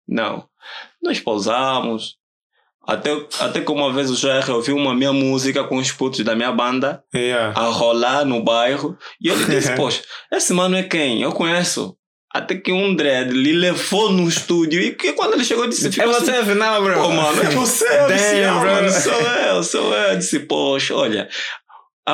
Não. 0.06 0.44
Nós 1.02 1.18
pousamos. 1.20 2.16
Até, 2.86 3.10
até 3.38 3.60
que 3.60 3.70
uma 3.70 3.92
vez 3.92 4.10
o 4.10 4.14
GR 4.20 4.50
ouviu 4.52 4.74
uma 4.76 4.94
minha 4.94 5.12
música 5.12 5.62
com 5.64 5.76
os 5.76 5.92
putos 5.92 6.20
da 6.24 6.34
minha 6.34 6.50
banda 6.50 7.02
Yeah. 7.14 7.58
a 7.58 7.66
rolar 7.66 8.24
no 8.24 8.42
bairro. 8.42 8.96
E 9.20 9.28
ele 9.28 9.44
disse, 9.46 9.74
poxa, 9.76 10.02
esse 10.32 10.52
mano 10.52 10.76
é 10.76 10.82
quem? 10.82 11.22
Eu 11.22 11.30
conheço. 11.32 11.96
Até 12.32 12.54
que 12.54 12.70
um 12.72 12.94
dread 12.94 13.32
lhe 13.32 13.52
levou 13.52 14.10
no 14.12 14.28
estúdio 14.28 14.80
e 14.80 14.94
que 14.94 15.12
quando 15.14 15.34
ele 15.34 15.44
chegou 15.44 15.66
disse, 15.66 15.86
É 15.86 16.04
assim, 16.04 16.14
você 16.24 16.30
afinal, 16.30 16.80
bro? 16.80 16.94
Pô, 16.94 17.08
mano, 17.10 17.42
é 17.42 17.46
você. 17.50 17.84
Eu 17.84 18.06
disse, 18.06 18.34
Damn, 18.40 18.56
"Ah, 18.56 18.60
bro." 18.60 18.70
mano, 18.70 18.90
sou 18.90 19.12
eu, 19.20 19.62
sou 19.64 19.94
eu. 19.94 20.10
Eu 20.12 20.16
disse, 20.16 20.38
poxa, 20.40 20.94
olha, 20.94 21.28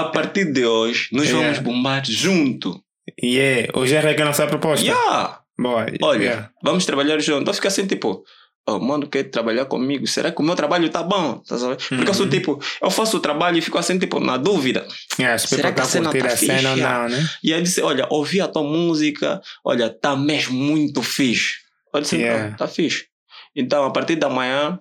a 0.01 0.05
partir 0.11 0.53
de 0.53 0.65
hoje, 0.67 1.09
nós 1.13 1.27
Yeah. 1.29 1.43
vamos 1.47 1.59
bombar 1.61 2.03
junto. 2.05 2.83
Yeah. 3.23 3.73
O 3.79 3.81
GR 3.85 4.07
é 4.09 4.15
que 4.15 4.23
lançou 4.25 4.45
a 4.45 4.49
proposta? 4.49 4.85
Yeah. 4.87 5.41
Boa. 5.59 5.87
Olha, 6.03 6.23
yeah. 6.23 6.51
vamos 6.63 6.85
trabalhar 6.85 7.19
junto. 7.21 7.49
Eu 7.51 7.55
fico 7.55 7.67
assim, 7.69 7.87
tipo, 7.87 8.23
oh, 8.69 8.79
mano, 8.79 9.07
quer 9.09 9.25
trabalhar 9.25 9.65
comigo? 9.67 10.07
Será 10.07 10.31
que 10.33 10.41
o 10.41 10.45
meu 10.45 10.55
trabalho 10.55 10.89
tá 10.91 11.03
bom? 11.03 11.39
Tá 11.39 11.57
sabendo? 11.57 11.79
Porque 11.89 12.11
eu 12.11 12.15
sou 12.15 12.25
Uhum. 12.27 12.31
tipo, 12.31 12.61
eu 12.83 12.91
faço 12.91 13.17
o 13.17 13.21
trabalho 13.21 13.57
e 13.59 13.63
fico 13.63 13.79
assim, 13.79 13.99
tipo, 13.99 14.21
na 14.21 14.37
dúvida. 14.37 14.87
Yeah, 15.19 15.39
se 15.39 15.49
Será 15.49 15.73
que 15.73 15.81
a 15.81 15.85
tá 15.85 15.89
cena 15.89 16.13
tá 16.13 16.27
a 16.27 16.37
cena 16.37 16.59
fixe? 16.71 16.81
não, 16.83 17.09
né? 17.09 17.29
E 17.43 17.55
aí 17.55 17.63
disse, 17.63 17.81
olha, 17.81 18.07
ouvi 18.11 18.41
a 18.41 18.49
tua 18.49 18.63
música, 18.65 19.41
olha, 19.65 19.89
tá 19.89 20.15
mesmo 20.17 20.55
muito 20.55 21.03
fixe. 21.03 21.55
Eu 21.95 22.01
disse, 22.03 22.17
Yeah. 22.17 22.53
"Ah, 22.53 22.57
tá 22.59 22.69
fixe. 22.69 23.07
Então, 23.55 23.85
a 23.85 23.91
partir 23.91 24.17
da 24.17 24.29
manhã, 24.29 24.79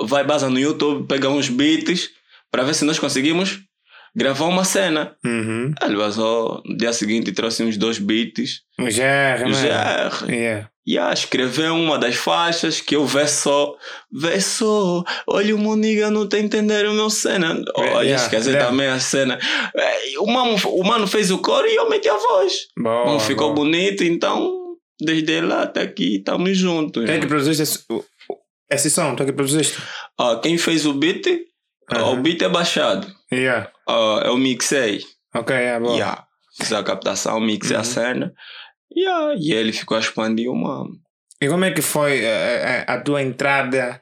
vai 0.00 0.24
base 0.24 0.44
no 0.48 0.58
YouTube, 0.58 1.06
pegar 1.06 1.28
uns 1.28 1.48
beats, 1.48 2.10
para 2.54 2.62
ver 2.62 2.74
se 2.74 2.84
nós 2.84 2.98
conseguimos 3.00 3.58
gravar 4.14 4.44
uma 4.46 4.62
cena. 4.64 5.16
Uhum. 5.24 5.74
Ele 5.82 5.96
vazou, 5.96 6.62
no 6.64 6.76
dia 6.76 6.92
seguinte 6.92 7.32
trouxe 7.32 7.64
uns 7.64 7.76
dois 7.76 7.98
beats. 7.98 8.60
O 8.78 8.84
GR, 8.84 9.48
né? 9.48 9.52
Já, 9.52 10.10
Yeah. 10.28 10.70
yeah, 10.88 11.12
escreveu 11.12 11.74
uma 11.74 11.98
das 11.98 12.14
faixas 12.14 12.80
que 12.80 12.94
eu 12.94 13.04
vê 13.04 13.26
só, 13.26 13.74
vê 14.12 14.40
só, 14.40 15.02
olha 15.26 15.56
o 15.56 15.58
Moniga 15.58 16.12
não 16.12 16.28
tá 16.28 16.38
entendendo 16.38 16.90
o 16.90 16.94
meu 16.94 17.10
cena. 17.10 17.60
Olha, 17.74 18.02
Yeah, 18.04 18.22
esqueci 18.22 18.50
lembra. 18.50 18.66
também 18.66 18.86
a 18.86 19.00
cena. 19.00 19.36
É, 19.76 20.18
O 20.20 20.26
mano, 20.26 20.56
o 20.66 20.84
mano 20.84 21.08
fez 21.08 21.32
o 21.32 21.38
coro 21.38 21.66
e 21.66 21.74
eu 21.74 21.90
meti 21.90 22.08
a 22.08 22.16
voz. 22.16 22.52
Boa, 22.78 23.06
Não 23.06 23.18
ficou 23.18 23.52
boa. 23.52 23.64
bonito, 23.66 24.04
então 24.04 24.60
desde 25.00 25.40
lá 25.40 25.62
até 25.64 25.82
aqui 25.82 26.18
estamos 26.18 26.56
juntos. 26.56 27.04
Quem 27.04 27.16
é 27.16 27.18
que 27.18 27.26
produziste 27.26 27.64
esse, 27.64 27.80
o- 27.90 27.96
o- 28.30 28.38
esse 28.70 28.88
som? 28.90 29.16
Tu 29.16 29.24
é 29.24 29.26
que 29.26 29.32
produziste? 29.32 29.76
Ah, 30.16 30.38
quem 30.40 30.56
fez 30.56 30.86
o 30.86 30.92
beat, 30.94 31.26
O 31.92 32.16
beat 32.16 32.40
é 32.42 32.48
baixado. 32.48 33.06
Yeah. 33.32 33.70
Ah, 33.88 34.22
eu 34.24 34.36
mixei. 34.38 35.00
Ok, 35.34 35.54
yeah, 35.54 35.78
boa. 35.84 35.94
Yeah. 35.96 36.26
Fiz 36.56 36.72
a 36.72 36.82
captação, 36.82 37.40
mixei 37.40 37.76
a 37.76 37.80
Uhum. 37.80 37.84
cena. 37.84 38.32
Yeah. 38.96 39.34
E 39.38 39.52
ele 39.52 39.72
ficou 39.72 39.96
a 39.96 40.00
expandir 40.00 40.50
uma. 40.50 40.86
E 41.42 41.48
como 41.48 41.64
é 41.64 41.72
que 41.72 41.82
foi 41.82 42.24
eh, 42.24 42.84
a 42.86 43.00
tua 43.00 43.20
entrada 43.22 44.00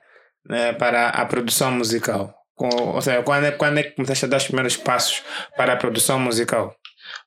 né, 0.49 0.73
para 0.75 1.09
a 1.09 1.25
produção 1.27 1.73
musical? 1.73 2.33
Com- 2.55 2.69
ou 2.95 3.01
seja, 3.03 3.23
quando 3.23 3.47
é, 3.47 3.51
quando 3.53 3.79
é 3.79 3.83
que 3.83 3.93
começaste 3.97 4.27
a 4.27 4.29
dar 4.29 4.37
os 4.37 4.45
primeiros 4.45 4.77
passos 4.77 5.23
para 5.57 5.73
a 5.73 5.77
produção 5.77 6.21
musical? 6.21 6.77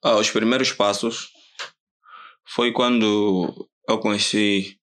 Ah, 0.03 0.15
os 0.15 0.29
primeiros 0.29 0.71
passos 0.71 1.29
foi 2.47 2.71
quando 2.71 3.67
eu 3.89 3.97
conheci 3.99 4.77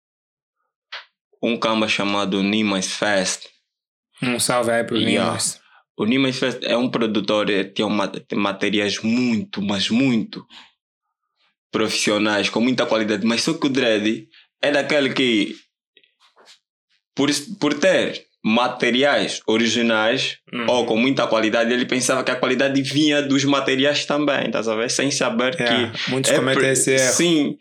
um 1.42 1.56
camba 1.56 1.88
chamado 1.88 2.42
Nimas 2.42 2.88
Fest. 2.92 3.46
Um 4.22 4.38
salve 4.38 4.70
aí 4.72 4.84
para 4.84 4.96
o 4.96 4.98
Yeah. 4.98 5.30
Nimas. 5.30 5.61
O 5.96 6.04
Nimas 6.04 6.40
é 6.62 6.76
um 6.76 6.90
produtor, 6.90 7.50
eh, 7.50 7.64
tem, 7.64 7.84
uma, 7.84 8.08
tem 8.08 8.38
materiais 8.38 9.00
muito, 9.02 9.60
mas 9.60 9.90
muito 9.90 10.44
profissionais, 11.70 12.48
com 12.48 12.60
muita 12.60 12.86
qualidade. 12.86 13.26
Mas 13.26 13.42
só 13.42 13.54
que 13.54 13.66
o 13.66 13.70
Dredd 13.70 14.26
é 14.62 14.70
daquele 14.70 15.12
que, 15.12 15.54
por, 17.14 17.30
por 17.58 17.74
ter 17.74 18.24
materiais 18.44 19.40
originais 19.46 20.38
Uhum. 20.52 20.66
ou 20.68 20.86
com 20.86 20.96
muita 20.96 21.26
qualidade, 21.26 21.72
ele 21.72 21.86
pensava 21.86 22.22
que 22.22 22.30
a 22.30 22.36
qualidade 22.36 22.82
vinha 22.82 23.22
dos 23.22 23.44
materiais 23.44 24.04
também, 24.04 24.50
tá 24.50 24.58
a 24.58 24.74
ver? 24.74 24.90
Sem 24.90 25.10
saber 25.10 25.56
que. 25.56 26.10
Muitos 26.10 26.30
é 26.30 26.36
cometem 26.36 26.70
esse 26.70 26.90
erro. 26.90 27.12
Sim, 27.14 27.56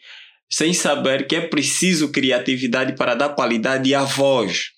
sem 0.49 0.73
saber 0.73 1.25
que 1.27 1.35
é 1.37 1.41
preciso 1.41 2.11
criatividade 2.11 2.95
para 2.97 3.15
dar 3.15 3.29
qualidade 3.29 3.93
à 3.95 4.03
voz. 4.03 4.71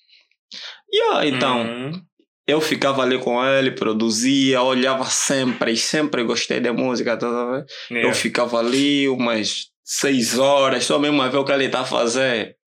Yeah, 0.94 1.26
então, 1.26 1.62
Uhum. 1.64 2.02
Eu 2.48 2.60
ficava 2.60 3.02
ali 3.02 3.18
com 3.20 3.44
ele, 3.44 3.72
produzia, 3.72 4.62
olhava 4.62 5.06
sempre 5.06 5.72
e 5.72 5.78
sempre 5.78 6.24
gostei 6.24 6.60
da 6.60 6.74
música, 6.74 7.16
tá 7.18 7.28
ver? 7.52 7.66
Yeah. 7.90 8.10
Eu 8.10 8.14
ficava 8.14 8.60
ali 8.60 9.08
umas 9.08 9.68
seis 9.84 10.38
horas, 10.38 10.84
só 10.86 11.00
mesmo 11.00 11.22
a 11.22 11.30
ver 11.30 11.38
o 11.38 11.46
que 11.46 11.52
ele 11.52 11.66
está 11.66 11.82
a 11.82 11.86
fazer. 11.86 12.58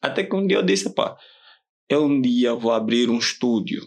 Até 0.00 0.22
que 0.24 0.34
um 0.34 0.46
dia 0.46 0.58
eu 0.58 0.62
disse, 0.62 0.94
pá, 0.94 1.16
eu 1.88 2.04
um 2.04 2.20
dia 2.20 2.54
vou 2.54 2.72
abrir 2.72 3.10
um 3.10 3.18
estúdio. 3.18 3.82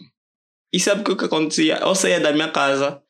E 0.72 0.78
sabe 0.80 1.02
o 1.02 1.04
que, 1.04 1.16
que 1.16 1.24
acontecia? 1.24 1.78
Eu 1.82 1.94
saía 1.94 2.20
da 2.20 2.32
minha 2.32 2.50
casa 2.50 3.02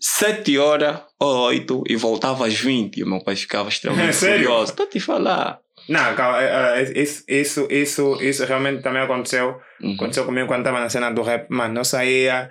sete 0.00 0.58
horas 0.58 1.00
ou 1.20 1.46
oito 1.46 1.82
e 1.88 1.96
voltava 1.96 2.46
às 2.46 2.54
20. 2.54 2.98
E 2.98 3.04
o 3.04 3.06
meu 3.08 3.22
pai 3.22 3.36
ficava 3.36 3.68
extremamente 3.70 4.08
É 4.10 4.12
sério? 4.12 4.46
furioso. 4.48 4.72
Estou 4.72 4.86
te 4.86 5.00
falar. 5.00 5.60
Não, 5.88 6.14
calma, 6.14 6.42
é, 6.42 6.80
é, 6.82 7.02
isso, 7.02 7.24
isso, 7.28 7.66
isso, 7.70 8.18
isso 8.22 8.44
realmente 8.44 8.82
também 8.82 9.02
aconteceu. 9.02 9.56
Uhum. 9.82 9.94
Aconteceu 9.94 10.24
comigo 10.24 10.46
quando 10.46 10.60
estava 10.60 10.80
na 10.80 10.88
cena 10.88 11.10
do 11.10 11.22
rap. 11.22 11.46
Mano, 11.50 11.80
eu 11.80 11.84
saía, 11.84 12.50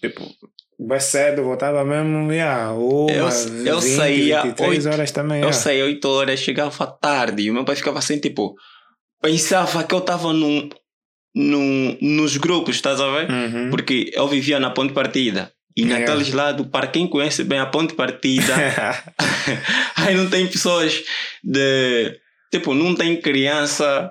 tipo, 0.00 0.22
bem 0.78 0.98
cedo, 1.00 1.44
voltava 1.44 1.84
mesmo, 1.84 2.32
yeah, 2.32 2.72
uma, 2.72 3.10
Eu- 3.12 3.28
eu 3.66 3.80
saía 3.80 4.42
23 4.42 4.86
oito- 4.86 4.94
horas 4.94 5.10
também, 5.12 5.36
Eu 5.38 5.48
yeah. 5.48 5.52
saía 5.56 5.84
oito 5.84 6.08
horas, 6.08 6.40
chegava 6.40 6.86
tarde. 6.86 7.42
E 7.42 7.50
o 7.50 7.54
meu 7.54 7.64
pai 7.64 7.76
ficava 7.76 7.98
assim, 8.00 8.18
tipo, 8.18 8.54
pensava 9.22 9.84
que 9.84 9.94
eu 9.94 9.98
estava 9.98 10.32
num, 10.32 10.68
num, 11.34 11.96
nos 12.00 12.36
grupos, 12.36 12.76
estás 12.76 13.00
a 13.00 13.08
ver? 13.10 13.30
Uhum. 13.30 13.70
Porque 13.70 14.10
eu 14.14 14.26
vivia 14.26 14.58
na 14.58 14.70
Ponte 14.70 14.92
Partida. 14.92 15.52
E 15.76 15.82
Yeah. 15.82 16.00
naqueles 16.00 16.32
lados, 16.32 16.66
para 16.66 16.88
quem 16.88 17.06
conhece 17.06 17.44
bem 17.44 17.60
a 17.60 17.66
Ponte 17.66 17.94
Partida, 17.94 18.52
aí 19.96 20.14
não 20.16 20.28
tem 20.28 20.44
pessoas 20.48 21.04
de. 21.44 22.18
Tipo, 22.50 22.74
não 22.74 22.94
tem 22.94 23.20
criança 23.20 24.10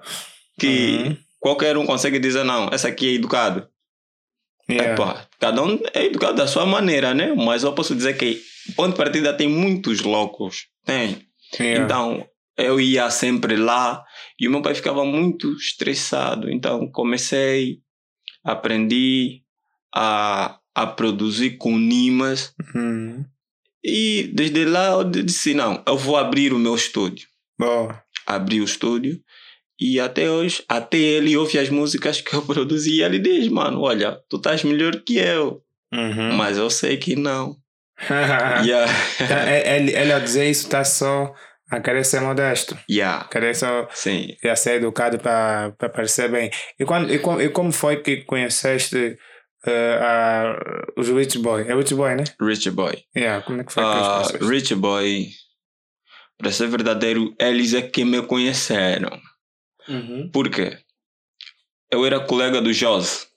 que 0.60 0.98
Uhum. 1.08 1.18
qualquer 1.40 1.78
um 1.78 1.86
consegue 1.86 2.20
dizer, 2.20 2.44
não, 2.44 2.70
essa 2.72 2.88
aqui 2.88 3.08
é 3.10 3.14
educado. 3.14 3.68
Yeah. 4.70 4.94
Epá, 4.94 5.28
cada 5.40 5.64
um 5.64 5.80
é 5.94 6.06
educado 6.06 6.36
da 6.36 6.46
sua 6.48 6.66
maneira, 6.66 7.14
né? 7.14 7.34
Mas 7.34 7.64
eu 7.64 7.74
posso 7.74 7.96
dizer 7.96 8.18
que 8.18 8.42
Ponte 8.76 8.98
Partida 8.98 9.34
tem 9.34 9.48
muitos 9.48 10.02
loucos. 10.02 10.66
Tem. 10.86 11.26
Yeah. 11.58 11.86
Então, 11.86 12.28
eu 12.58 12.80
ia 12.82 13.10
sempre 13.10 13.56
lá 13.56 14.04
e 14.40 14.48
o 14.48 14.52
meu 14.52 14.62
pai 14.62 14.76
ficava 14.76 15.06
muito 15.06 15.54
estressado. 15.54 16.50
Então, 16.52 16.92
comecei, 16.92 17.80
aprendi 18.44 19.42
a, 19.96 20.58
a 20.76 20.86
produzir 20.88 21.52
com 21.58 21.78
Nimas 21.78 22.54
Uhum. 22.76 23.26
e 23.84 24.30
desde 24.34 24.66
lá 24.66 24.88
eu 24.92 25.04
disse: 25.06 25.54
não, 25.54 25.82
eu 25.88 25.98
vou 25.98 26.18
abrir 26.18 26.52
o 26.54 26.60
meu 26.60 26.76
estúdio. 26.76 27.28
Boa. 27.60 28.04
Abri 28.28 28.60
o 28.62 28.66
estúdio 28.66 29.20
e 29.80 30.00
até 30.00 30.30
hoje, 30.30 30.64
até 30.68 30.98
ele 30.98 31.38
ouve 31.38 31.58
as 31.60 31.70
músicas 31.70 32.20
que 32.22 32.34
eu 32.36 32.42
produzi 32.46 32.96
e 32.98 33.02
ele 33.04 33.20
diz: 33.20 33.48
mano, 33.48 33.82
olha, 33.82 34.20
tu 34.30 34.38
estás 34.38 34.64
melhor 34.64 34.96
que 35.06 35.18
eu. 35.18 35.62
Uhum. 35.94 36.34
Mas 36.34 36.58
eu 36.58 36.70
sei 36.70 36.98
que 36.98 37.16
não. 37.16 37.56
Yeah. 38.64 38.92
Tá, 39.28 39.50
é- 39.50 39.78
ele, 39.78 39.96
ele 39.96 40.14
ao 40.14 40.20
dizer 40.20 40.48
isso 40.50 40.66
está 40.66 40.84
só 40.84 41.34
a 41.72 41.80
querer 41.80 42.04
ser 42.06 42.22
modesto. 42.22 42.78
yeah. 42.90 43.24
Querer 43.28 43.56
só 43.56 43.88
Sim. 43.94 44.36
a 44.46 44.56
ser 44.56 44.76
educado 44.76 45.18
para 45.20 45.72
parecer 45.94 46.30
bem. 46.30 46.50
E, 46.80 46.86
quando, 46.86 47.12
e, 47.12 47.18
como, 47.20 47.42
e 47.42 47.50
como 47.50 47.72
foi 47.72 47.98
que 47.98 48.18
conheceste 48.24 49.18
eh, 49.66 50.00
a, 50.02 50.56
os 50.96 51.10
Rich 51.10 51.40
Boy? 51.40 51.64
É 51.68 51.74
Rich 51.76 51.94
Boy, 51.96 52.16
né? 52.16 52.24
Rich 52.40 52.70
Boy. 52.72 52.94
Yeah, 53.16 53.44
como 53.44 53.62
é 53.62 53.64
que 53.64 53.74
foi 53.74 53.84
que 53.84 53.90
conheceste? 53.90 54.46
Rich 54.46 54.76
Boy, 54.76 55.28
para 56.38 56.52
ser 56.52 56.68
verdadeiro, 56.68 57.36
eles 57.40 57.74
é 57.74 57.82
que 57.82 58.06
me 58.06 58.22
conheceram. 58.22 59.20
Uhum. 59.88 60.30
Por 60.32 60.50
quê? 60.50 60.78
Eu 61.92 62.06
era 62.06 62.20
colega 62.20 62.62
do 62.62 62.72
Jose. 62.74 63.28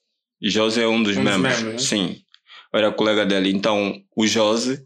Jose 0.42 0.80
é 0.82 0.86
um 0.86 1.02
dos 1.02 1.16
Um 1.16 1.24
dos 1.24 1.32
membros. 1.32 1.62
membros, 1.62 1.72
né? 1.72 1.78
Sim. 1.78 2.22
Eu 2.72 2.78
era 2.78 2.92
colega 2.92 3.24
dele. 3.24 3.50
Então, 3.50 4.00
o 4.16 4.26
Jose 4.26 4.84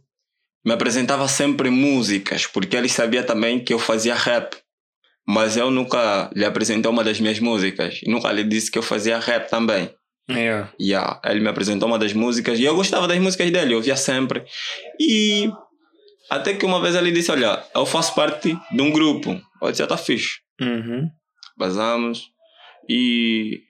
me 0.64 0.72
apresentava 0.72 1.26
sempre 1.28 1.70
músicas, 1.70 2.46
porque 2.46 2.76
ele 2.76 2.88
sabia 2.88 3.22
também 3.22 3.62
que 3.62 3.72
eu 3.72 3.78
fazia 3.78 4.14
rap. 4.14 4.56
Mas 5.26 5.56
eu 5.56 5.70
nunca 5.70 6.30
lhe 6.34 6.44
apresentei 6.44 6.90
uma 6.90 7.02
das 7.02 7.18
minhas 7.18 7.40
músicas. 7.40 8.00
E 8.02 8.10
nunca 8.10 8.30
lhe 8.30 8.44
disse 8.44 8.70
que 8.70 8.78
eu 8.78 8.82
fazia 8.82 9.18
rap 9.18 9.48
também. 9.48 9.90
Yeah. 10.28 10.72
Yeah, 10.80 11.20
ele 11.26 11.40
me 11.40 11.48
apresentou 11.48 11.86
uma 11.86 11.98
das 11.98 12.14
músicas 12.14 12.58
e 12.58 12.64
eu 12.64 12.74
gostava 12.74 13.06
das 13.06 13.18
músicas 13.18 13.50
dele, 13.50 13.74
eu 13.74 13.76
ouvia 13.76 13.94
sempre. 13.96 14.42
E 14.98 15.50
até 16.34 16.54
que 16.54 16.64
uma 16.66 16.80
vez 16.80 16.94
ele 16.94 17.10
disse: 17.12 17.30
Olha, 17.30 17.62
eu 17.74 17.86
faço 17.86 18.14
parte 18.14 18.56
de 18.72 18.82
um 18.82 18.90
grupo. 18.90 19.40
Eu 19.62 19.70
disse: 19.70 19.86
Tá 19.86 19.96
fixe. 19.96 20.38
Uhum. 20.60 21.08
Basamos 21.56 22.30
e 22.88 23.62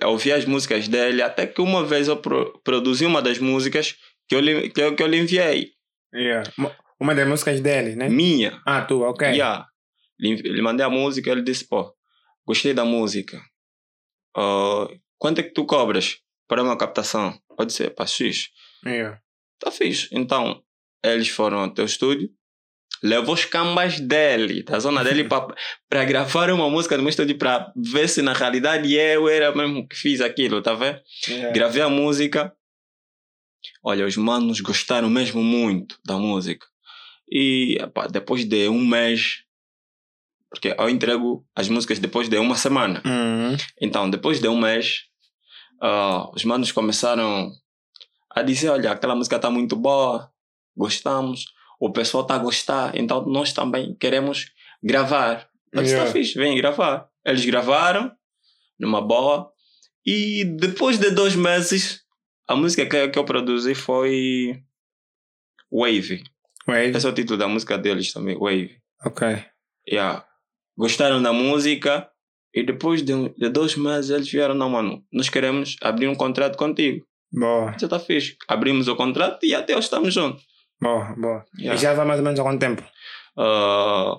eu 0.00 0.08
ouvi 0.08 0.32
as 0.32 0.44
músicas 0.44 0.88
dele. 0.88 1.22
Até 1.22 1.46
que 1.46 1.60
uma 1.60 1.84
vez 1.84 2.08
eu 2.08 2.16
pro- 2.16 2.58
produzi 2.64 3.04
uma 3.04 3.20
das 3.20 3.38
músicas 3.38 3.94
que 4.28 4.34
eu, 4.34 4.40
lhe- 4.40 4.70
que 4.70 4.80
eu, 4.80 4.94
que 4.96 5.02
eu 5.02 5.06
lhe 5.06 5.18
enviei. 5.18 5.70
Yeah. 6.14 6.50
Uma- 7.00 7.14
das 7.14 7.28
músicas 7.28 7.60
dele, 7.60 7.94
né? 7.94 8.08
Minha. 8.08 8.60
Ah, 8.66 8.82
tu, 8.82 9.02
ok. 9.02 9.28
Yeah. 9.28 9.66
Lhe, 10.18 10.34
lhe 10.36 10.62
mandei 10.62 10.84
a 10.86 10.90
música 10.90 11.30
ele 11.30 11.42
disse: 11.42 11.66
Pô, 11.68 11.92
gostei 12.46 12.72
da 12.72 12.84
música. 12.84 13.40
Ah, 14.36 14.88
quanto 15.18 15.40
é 15.40 15.42
que 15.42 15.50
tu 15.52 15.64
cobras 15.66 16.18
para 16.48 16.62
uma 16.62 16.76
captação? 16.78 17.38
Pode 17.56 17.72
ser, 17.72 17.90
pá, 17.90 18.06
X. 18.06 18.48
Yeah. 18.84 19.20
Tá 19.58 19.70
fixe. 19.70 20.08
Então, 20.12 20.62
eles 21.12 21.28
foram 21.28 21.64
até 21.64 21.82
o 21.82 21.86
estúdio, 21.86 22.30
levou 23.02 23.34
os 23.34 23.44
cambas 23.44 24.00
dele, 24.00 24.62
da 24.62 24.78
zona 24.78 25.04
dele, 25.04 25.24
para 25.24 26.04
gravar 26.04 26.50
uma 26.50 26.68
música 26.70 26.96
no 26.96 27.02
meu 27.02 27.10
estúdio, 27.10 27.38
para 27.38 27.72
ver 27.76 28.08
se 28.08 28.22
na 28.22 28.32
realidade 28.32 28.92
eu 28.94 29.28
era 29.28 29.54
mesmo 29.54 29.86
que 29.86 29.96
fiz 29.96 30.20
aquilo, 30.20 30.62
tá 30.62 30.74
vendo? 30.74 31.00
Yeah. 31.28 31.52
Gravei 31.52 31.82
a 31.82 31.88
música. 31.88 32.52
Olha, 33.82 34.06
os 34.06 34.16
manos 34.16 34.60
gostaram 34.60 35.10
mesmo 35.10 35.42
muito 35.42 35.98
da 36.04 36.16
música. 36.16 36.66
E 37.30 37.76
epá, 37.80 38.06
depois 38.06 38.44
de 38.44 38.68
um 38.68 38.86
mês, 38.86 39.42
porque 40.50 40.74
eu 40.78 40.88
entrego 40.88 41.44
as 41.54 41.68
músicas 41.68 41.98
depois 41.98 42.28
de 42.28 42.38
uma 42.38 42.56
semana. 42.56 43.02
Uhum. 43.04 43.56
Então, 43.80 44.08
depois 44.08 44.40
de 44.40 44.48
um 44.48 44.58
mês, 44.58 45.02
ah, 45.80 46.30
os 46.32 46.44
manos 46.44 46.70
começaram 46.70 47.50
a 48.30 48.42
dizer: 48.42 48.70
Olha, 48.70 48.92
aquela 48.92 49.16
música 49.16 49.36
está 49.36 49.50
muito 49.50 49.74
boa, 49.74 50.30
gostamos, 50.76 51.46
o 51.80 51.90
pessoal 51.92 52.22
está 52.22 52.34
a 52.34 52.38
gostar, 52.38 52.96
então 52.96 53.24
nós 53.26 53.52
também 53.52 53.94
queremos 53.94 54.50
gravar. 54.82 55.48
Eu 55.72 55.82
disse: 55.82 55.94
Está 55.94 56.04
Yeah. 56.04 56.12
fixe, 56.12 56.38
vem 56.38 56.56
gravar. 56.56 57.08
Eles 57.24 57.44
gravaram, 57.44 58.12
numa 58.78 59.00
boa, 59.00 59.50
e 60.04 60.44
depois 60.44 60.98
de 60.98 61.10
dois 61.10 61.34
meses, 61.34 62.02
a 62.48 62.54
música 62.54 62.86
que, 62.86 63.08
que 63.08 63.18
eu 63.18 63.24
produzi 63.24 63.74
foi 63.74 64.62
Wave. 65.70 66.22
Wave. 66.66 66.96
Esse 66.96 67.06
é 67.06 67.08
o 67.08 67.14
título 67.14 67.38
da 67.38 67.48
música 67.48 67.76
deles 67.76 68.12
também, 68.12 68.38
Wave. 68.38 68.78
Ok. 69.04 69.26
Yeah. 69.88 70.24
Gostaram 70.76 71.22
da 71.22 71.32
música 71.32 72.08
e 72.54 72.62
depois 72.62 73.02
de, 73.02 73.28
de 73.30 73.48
dois 73.48 73.76
meses 73.76 74.10
eles 74.10 74.30
vieram, 74.30 74.54
não, 74.54 74.70
mano, 74.70 75.04
nós 75.12 75.28
queremos 75.28 75.76
abrir 75.82 76.08
um 76.08 76.14
contrato 76.14 76.56
contigo. 76.56 77.06
Boa. 77.32 77.72
Já 77.78 77.86
está 77.86 77.98
fixe. 77.98 78.36
Abrimos 78.48 78.88
o 78.88 78.96
contrato 78.96 79.44
e 79.44 79.54
até 79.54 79.74
hoje 79.74 79.84
estamos 79.86 80.14
juntos. 80.14 80.44
Boa, 80.80 81.14
boa. 81.16 81.44
Yeah. 81.58 81.74
E 81.74 81.82
já 81.82 81.94
vai 81.94 82.04
mais 82.06 82.18
ou 82.20 82.24
menos 82.24 82.38
há 82.38 82.42
quanto 82.42 82.60
tempo? 82.60 82.82
Ah, 83.38 84.16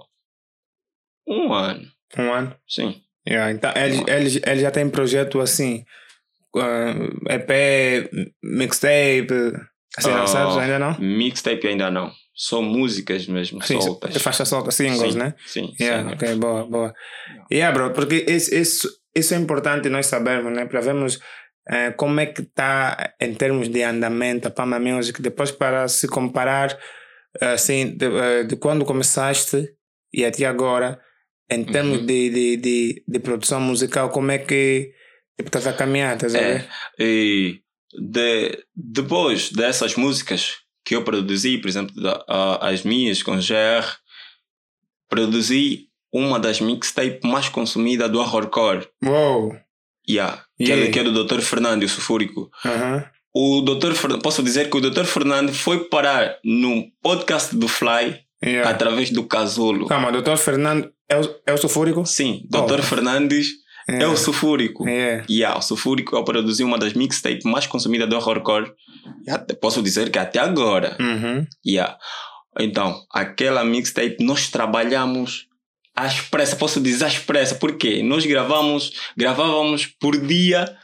um 1.28 1.53
ano, 1.53 1.88
Um 2.18 2.32
ano? 2.34 2.55
sim. 2.68 3.01
Yeah, 3.28 3.51
então, 3.51 3.72
eles, 3.76 4.01
eles, 4.08 4.41
eles 4.45 4.62
já 4.62 4.72
têm 4.72 4.89
projeto 4.89 5.41
assim, 5.41 5.84
uh, 6.55 7.30
EP, 7.30 8.10
mixtape, 8.41 9.28
assim, 9.97 10.10
não 10.10 10.24
Ah, 10.24 10.28
sabes? 10.28 10.55
Ainda 10.58 10.80
não? 10.80 10.97
Mixtape 10.97 11.68
ainda 11.68 11.91
não. 11.91 12.10
Só 12.34 12.62
músicas 12.62 13.28
mesmo, 13.28 13.62
Sim, 13.64 13.82
soltas. 13.82 14.22
faixa 14.22 14.45
solta, 14.45 14.72
singles, 14.72 15.14
sim, 15.14 15.20
né? 15.20 15.34
Sim, 15.45 15.74
Yeah, 15.80 16.08
sim. 16.08 16.16
ok, 16.16 16.36
boa, 16.36 16.66
boa. 16.66 16.93
Yeah, 17.51 17.74
bro, 17.78 17.91
porque 17.93 18.24
isso, 18.30 18.53
isso, 18.55 18.88
isso 19.14 19.34
é 19.34 19.38
importante 19.38 19.89
nós 19.89 20.05
sabermos, 20.05 20.53
né? 20.53 20.66
Para 20.66 20.80
vermos 20.80 21.20
eh, 21.70 21.91
como 21.91 22.20
é 22.20 22.26
que 22.26 22.41
está 22.41 23.13
em 23.20 23.34
termos 23.34 23.68
de 23.70 23.84
andamento 23.84 24.47
a 24.47 24.51
Pama 24.51 24.80
Music, 24.80 25.22
depois 25.22 25.51
para 25.51 25.88
se 25.88 26.07
comparar, 26.07 26.78
assim, 27.41 27.95
de, 27.95 28.05
eh, 28.05 28.43
de 28.43 28.55
quando 28.55 28.86
começaste 28.86 29.70
e 30.13 30.26
até 30.26 30.45
agora, 30.45 30.99
em 31.49 31.63
termos 31.63 31.99
Uhum. 31.99 32.05
de, 32.05 32.30
de, 32.30 32.57
de, 32.57 33.03
de 33.07 33.20
produção 33.20 33.59
musical, 33.61 34.09
como 34.09 34.32
é 34.32 34.38
que 34.38 34.91
tipo, 35.38 35.47
estás 35.49 35.68
a 35.68 35.74
caminhar, 35.74 36.15
estás 36.15 36.36
a 36.36 36.39
É. 36.39 36.68
E 36.99 37.59
de, 37.93 38.57
depois 38.76 39.51
dessas 39.51 39.95
músicas 39.95 40.55
que 40.86 40.95
eu 40.95 41.03
produzi, 41.03 41.57
por 41.57 41.68
exemplo, 41.68 41.93
da- 42.01 42.24
a- 42.28 42.70
as 42.70 42.84
minhas 42.84 43.22
com 43.24 43.38
GR, 43.38 43.86
produzi 45.09 45.88
uma 46.13 46.39
das 46.39 46.59
mixtapes 46.61 47.30
mais 47.30 47.49
consumidas 47.49 48.09
do 48.11 48.20
horrorcore. 48.20 48.88
Uou! 49.03 49.55
Yeah, 50.09 50.43
que, 50.58 50.64
Yeah. 50.64 50.86
é, 50.88 50.91
que 50.91 50.99
é 50.99 51.03
do 51.03 51.24
Dr. 51.26 51.39
Fernando, 51.41 51.84
o 51.84 51.89
sulfúrico. 51.89 52.49
O 53.34 53.62
Dr. 53.62 53.93
Fer- 53.93 54.18
posso 54.20 54.41
dizer 54.41 54.70
que 54.70 54.78
o 54.78 54.82
Dr. 54.82 55.05
Fernando 55.05 55.53
foi 55.53 55.86
parar 55.86 56.38
no 56.43 56.86
podcast 57.03 57.55
do 57.55 57.68
Fly 57.68 58.20
Yeah. 58.43 58.70
através 58.70 59.10
do 59.12 59.24
Casulo. 59.26 59.88
Calma, 59.88 60.12
doutor 60.12 60.38
Fernando 60.38 60.89
é 61.10 61.20
o, 61.20 61.36
é 61.47 61.53
o 61.53 61.58
sulfúrico? 61.58 62.05
Sim, 62.05 62.47
Oh. 62.53 62.62
Dr. 62.62 62.82
Fernandes 62.82 63.49
é 63.89 63.93
Yeah. 63.93 64.14
o 64.14 64.18
sulfúrico. 64.18 64.88
Yeah. 64.88 65.26
Yeah, 65.30 65.58
o 65.58 65.62
sulfúrico 65.62 66.16
eu 66.16 66.24
produzi 66.24 66.64
uma 66.64 66.78
das 66.78 66.93
mixtapes 66.93 67.43
mais 67.45 67.66
consumidas 67.68 68.10
do 68.10 68.16
horrorcore. 68.16 68.72
Posso 69.62 69.82
dizer 69.82 70.10
que 70.12 70.20
até 70.20 70.39
agora. 70.39 70.97
Uhum. 70.99 71.45
Yeah. 71.66 71.97
Então, 72.60 72.99
aquela 73.12 73.64
mixtape 73.64 74.18
nós 74.22 74.49
trabalhamos 74.49 75.46
às 75.97 76.21
pressas, 76.21 76.57
posso 76.57 76.79
dizer 76.79 77.05
às 77.05 77.17
pressas, 77.17 77.57
porque 77.57 78.03
nós 78.03 78.23
gravamos, 78.25 78.93
gravávamos 79.17 79.87
por 79.99 80.15
dia 80.15 80.77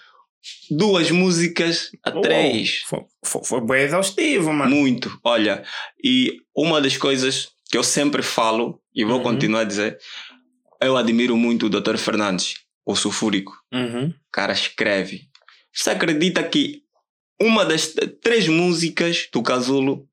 duas 0.72 1.12
músicas 1.12 1.92
a 2.04 2.12
três. 2.12 2.82
Foi, 2.88 3.02
foi, 3.24 3.44
foi 3.46 3.62
bem 3.62 3.84
exaustivo, 3.84 4.52
mano. 4.52 4.76
Muito. 4.76 5.16
Olha, 5.24 5.64
e 6.04 6.38
uma 6.56 6.82
das 6.82 6.98
coisas 6.98 7.50
que 7.72 7.78
eu 7.78 7.84
sempre 7.84 8.24
falo, 8.24 8.82
e 8.94 9.06
vou 9.06 9.18
Uhum. 9.18 9.24
continuar 9.24 9.62
a 9.62 9.66
dizer, 9.66 9.98
eu 10.82 10.98
admiro 10.98 11.38
muito 11.38 11.68
o 11.68 11.70
Dr. 11.70 11.96
Fernandes, 11.98 12.56
o 12.86 12.96
sulfúrico. 12.96 13.54
Uhum. 13.72 14.08
O 14.08 14.32
cara 14.32 14.52
escreve. 14.52 15.22
Você 15.72 15.92
acredita 15.92 16.44
que 16.44 16.82
uma 17.40 17.64
das 17.66 17.94
três 18.22 18.48
músicas 18.48 19.28
do 19.32 19.42
Casulo 19.44 20.08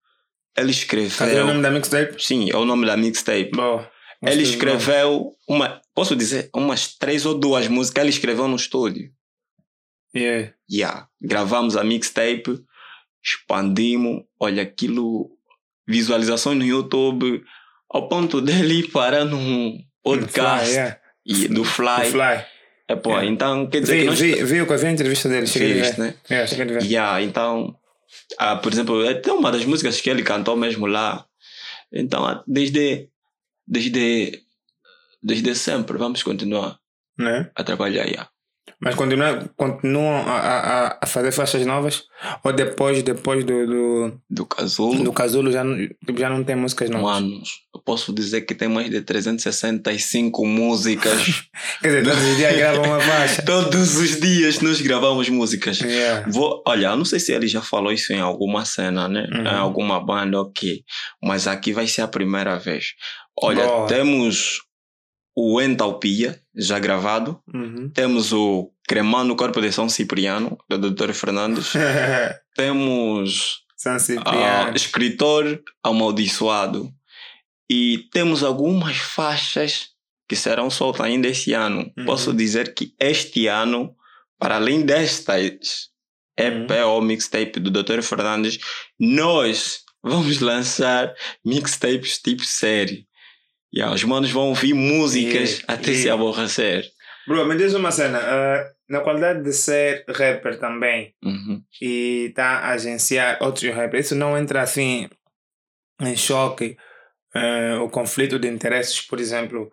ele 0.57 0.71
escreveu? 0.71 1.17
Cadê 1.19 1.41
o 1.41 1.47
nome 1.47 1.63
da 1.63 1.71
mixtape? 1.71 2.23
Sim, 2.23 2.51
é 2.51 2.57
o 2.57 2.65
nome 2.65 2.87
da 2.87 2.97
mixtape. 2.97 3.51
Boa. 3.53 3.91
Ele 4.23 4.43
escreveu 4.43 5.35
uma, 5.49 5.81
posso 5.95 6.15
dizer, 6.15 6.51
umas 6.55 6.95
três 6.95 7.25
ou 7.25 7.35
duas 7.39 7.69
músicas, 7.69 8.03
ele 8.03 8.11
escreveu 8.11 8.47
no 8.47 8.57
estúdio. 8.57 9.11
Yeah. 10.15 10.53
Yeah. 10.71 11.09
Gravamos 11.21 11.77
a 11.77 11.85
mixtape, 11.85 12.63
expandimos, 13.25 14.23
olha 14.39 14.63
aquilo, 14.63 15.31
visualizações 15.87 16.59
no 16.59 16.65
YouTube, 16.65 17.43
ao 17.89 18.09
ponto 18.09 18.41
dele 18.41 18.81
ir 18.81 18.91
parar 18.91 19.25
num 19.25 19.79
podcast 20.03 20.67
Fly, 20.67 20.75
yeah. 20.75 21.01
e 21.25 21.49
do 21.49 21.65
Fly. 21.65 22.05
Do 22.05 22.11
Fly. 22.11 22.45
É, 22.89 22.97
pô, 22.97 23.11
Yeah. 23.11 23.31
então 23.31 23.67
quer 23.69 23.81
dizer 23.83 23.95
Vi, 23.95 24.01
que 24.01 24.07
nós 24.07 24.21
vi, 24.21 24.35
vi, 24.45 24.65
vi 24.65 24.87
a 24.87 24.91
entrevista 24.91 25.29
dele. 25.29 25.47
Cheguei 25.47 25.73
a 25.73 25.83
Viste, 25.83 25.97
ver. 25.97 26.03
né? 26.03 26.15
Yeah, 26.29 26.47
cheguei 26.49 26.65
a 26.65 26.79
ver. 26.81 26.85
Yeah, 26.85 27.23
então, 27.23 27.77
ah, 28.37 28.57
por 28.57 28.73
exemplo, 28.73 29.09
até 29.09 29.33
uma 29.33 29.53
das 29.53 29.65
músicas 29.65 30.01
que 30.01 30.11
ele 30.11 30.25
cantou 30.25 30.57
mesmo 30.57 30.87
lá. 30.87 31.25
Então, 31.93 32.27
ah, 32.27 32.43
desde, 32.49 33.09
desde, 33.67 34.43
desde 35.23 35.55
sempre, 35.55 35.99
vamos 35.99 36.23
continuar 36.23 36.79
Né? 37.19 37.51
a 37.55 37.63
trabalhar. 37.65 38.05
Yeah. 38.07 38.29
Mas 38.83 38.95
continua, 38.95 39.51
continuam 39.57 40.23
a, 40.27 40.39
a, 40.39 40.99
a 41.03 41.07
fazer 41.07 41.33
faixas 41.33 41.67
novas? 41.67 42.05
Ou 42.43 42.53
depois, 42.53 43.03
depois 43.03 43.45
do, 43.45 43.67
do, 43.67 44.21
Do 44.31 44.47
Casulo, 44.47 45.03
do 45.05 45.13
casulo 45.13 45.51
já, 45.53 45.63
não- 45.65 45.77
já 46.17 46.31
não 46.31 46.43
tem 46.45 46.57
músicas 46.57 46.89
novas? 46.89 47.21
manos, 47.21 47.51
eu 47.75 47.81
posso 47.83 48.13
dizer 48.13 48.43
que 48.43 48.55
tem 48.55 48.69
mais 48.69 48.89
de 48.91 49.03
365 49.03 50.47
músicas. 50.47 51.45
Quer 51.83 51.89
dizer, 51.89 52.05
todos 52.05 52.25
os 52.25 52.37
dias 52.37 52.57
gravam 52.57 52.85
uma 52.85 53.01
faixa. 53.01 53.43
Todos 53.45 53.97
os 53.97 54.21
dias 54.21 54.61
nós 54.61 54.81
gravamos 54.81 55.29
músicas. 55.29 55.81
Yeah. 55.81 56.31
Vou, 56.31 56.63
olha, 56.67 56.87
eu 56.89 56.97
não 56.97 57.05
sei 57.05 57.19
se 57.21 57.33
ele 57.33 57.47
já 57.49 57.61
falou 57.61 57.93
isso 57.93 58.13
em 58.13 58.21
alguma 58.21 58.65
cena, 58.65 59.09
né? 59.09 59.27
Uhum. 59.33 59.43
Em 59.43 59.49
alguma 59.49 60.01
banda, 60.05 60.41
ok. 60.41 60.83
Mas 61.23 61.47
aqui 61.47 61.73
vai 61.73 61.87
ser 61.87 62.03
a 62.03 62.09
primeira 62.09 62.59
vez. 62.59 62.95
Olha, 63.39 63.67
Boa. 63.67 63.87
temos 63.87 64.61
o 65.37 65.61
Entalpia, 65.61 66.41
já 66.55 66.79
gravado. 66.79 67.41
Uhum. 67.53 67.91
Temos 67.91 68.33
o 68.33 68.73
Cremando 68.87 69.35
Corpo 69.37 69.61
de 69.61 69.73
São 69.73 69.89
Cipriano, 69.89 70.59
do 70.69 70.91
Dr. 70.91 71.13
Fernandes. 71.13 71.73
temos 72.55 73.63
São 73.77 73.95
ah, 73.95 73.99
Cipriano. 73.99 74.77
Escritor 74.77 75.63
Amaldiçoado. 75.83 76.93
E 77.71 78.09
temos 78.13 78.43
algumas 78.43 78.97
faixas 78.99 79.91
que 80.29 80.37
serão 80.37 80.69
soltas 80.69 81.07
ainda 81.07 81.29
esse 81.29 81.53
ano. 81.53 81.91
Uhum. 81.97 82.05
Posso 82.05 82.35
dizer 82.35 82.75
que 82.75 82.95
este 82.99 83.47
ano, 83.47 83.95
para 84.39 84.57
além 84.57 84.83
destas 84.83 85.91
EP 86.37 86.71
Uhum. 86.71 86.89
ou 86.89 87.03
mixtape 87.03 87.61
do 87.61 87.71
Dr. 87.71 88.03
Fernandes, 88.03 88.59
nós 88.99 89.81
vamos 90.03 90.41
lançar 90.41 91.15
mixtapes 91.45 92.19
tipo 92.19 92.45
série. 92.45 93.07
E 93.73 93.83
os 93.83 94.03
manos 94.05 94.31
vão 94.31 94.49
ouvir 94.49 94.75
músicas 94.75 95.59
Yeah, 95.59 95.65
até 95.75 95.93
se 95.95 96.03
yeah. 96.07 96.15
aborrecer. 96.15 96.85
Bro, 97.27 97.47
me 97.47 97.57
diz 97.57 97.75
uma 97.75 97.91
cena. 97.93 98.19
ah, 98.19 98.65
na 98.89 99.01
qualidade 99.01 99.45
de 99.45 99.53
ser 99.53 100.05
rapper 100.09 100.59
também 100.59 101.15
Uhum. 101.23 101.63
e 101.81 102.33
tá 102.35 102.59
a 102.59 102.71
agenciar 102.71 103.39
outros 103.41 103.73
rappers, 103.73 104.07
isso 104.07 104.15
não 104.17 104.37
entra 104.37 104.63
assim 104.63 105.09
em 106.01 106.17
choque 106.17 106.77
ah, 107.35 107.79
o 107.83 107.89
conflito 107.89 108.39
de 108.39 108.49
interesses, 108.49 109.01
por 109.03 109.21
exemplo, 109.21 109.71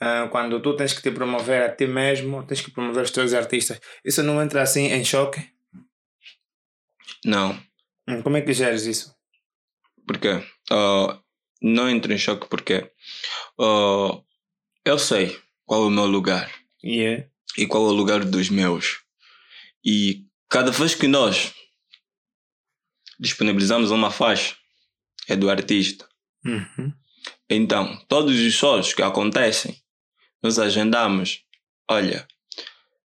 ah, 0.00 0.28
quando 0.30 0.60
tu 0.62 0.76
tens 0.76 0.92
que 0.92 1.02
te 1.02 1.10
promover 1.10 1.62
a 1.64 1.74
ti 1.74 1.86
mesmo, 1.88 2.46
tens 2.46 2.60
que 2.60 2.70
promover 2.70 3.02
os 3.02 3.10
teus 3.10 3.34
artistas, 3.34 3.80
isso 4.04 4.22
não 4.22 4.40
entra 4.40 4.62
assim 4.62 4.86
em 4.92 5.04
choque? 5.04 5.40
Não, 7.24 7.58
Hum, 8.06 8.20
Como 8.22 8.36
é 8.36 8.42
que 8.42 8.52
geres 8.52 8.84
isso? 8.86 9.12
porque 10.06 10.28
ah, 10.70 11.18
não 11.72 11.88
entro 11.88 12.12
em 12.12 12.18
choque 12.18 12.48
porque 12.48 12.90
ah, 13.58 14.20
eu 14.84 14.98
sei 14.98 15.40
qual 15.64 15.84
é 15.84 15.86
o 15.86 15.90
meu 15.90 16.06
lugar 16.06 16.52
Yeah. 16.82 17.26
e 17.56 17.66
qual 17.66 17.86
é 17.86 17.88
o 17.88 17.92
lugar 17.92 18.24
dos 18.24 18.50
meus. 18.50 19.00
E 19.82 20.26
cada 20.50 20.70
vez 20.70 20.94
que 20.94 21.08
nós 21.08 21.54
disponibilizamos 23.18 23.90
uma 23.90 24.10
faixa, 24.10 24.54
é 25.28 25.34
do 25.34 25.48
artista. 25.48 26.06
Uhum. 26.44 26.92
Então, 27.48 27.96
todos 28.08 28.38
os 28.38 28.52
shows 28.52 28.92
que 28.92 29.02
acontecem, 29.02 29.82
nós 30.42 30.58
agendamos. 30.58 31.42
Olha, 31.88 32.26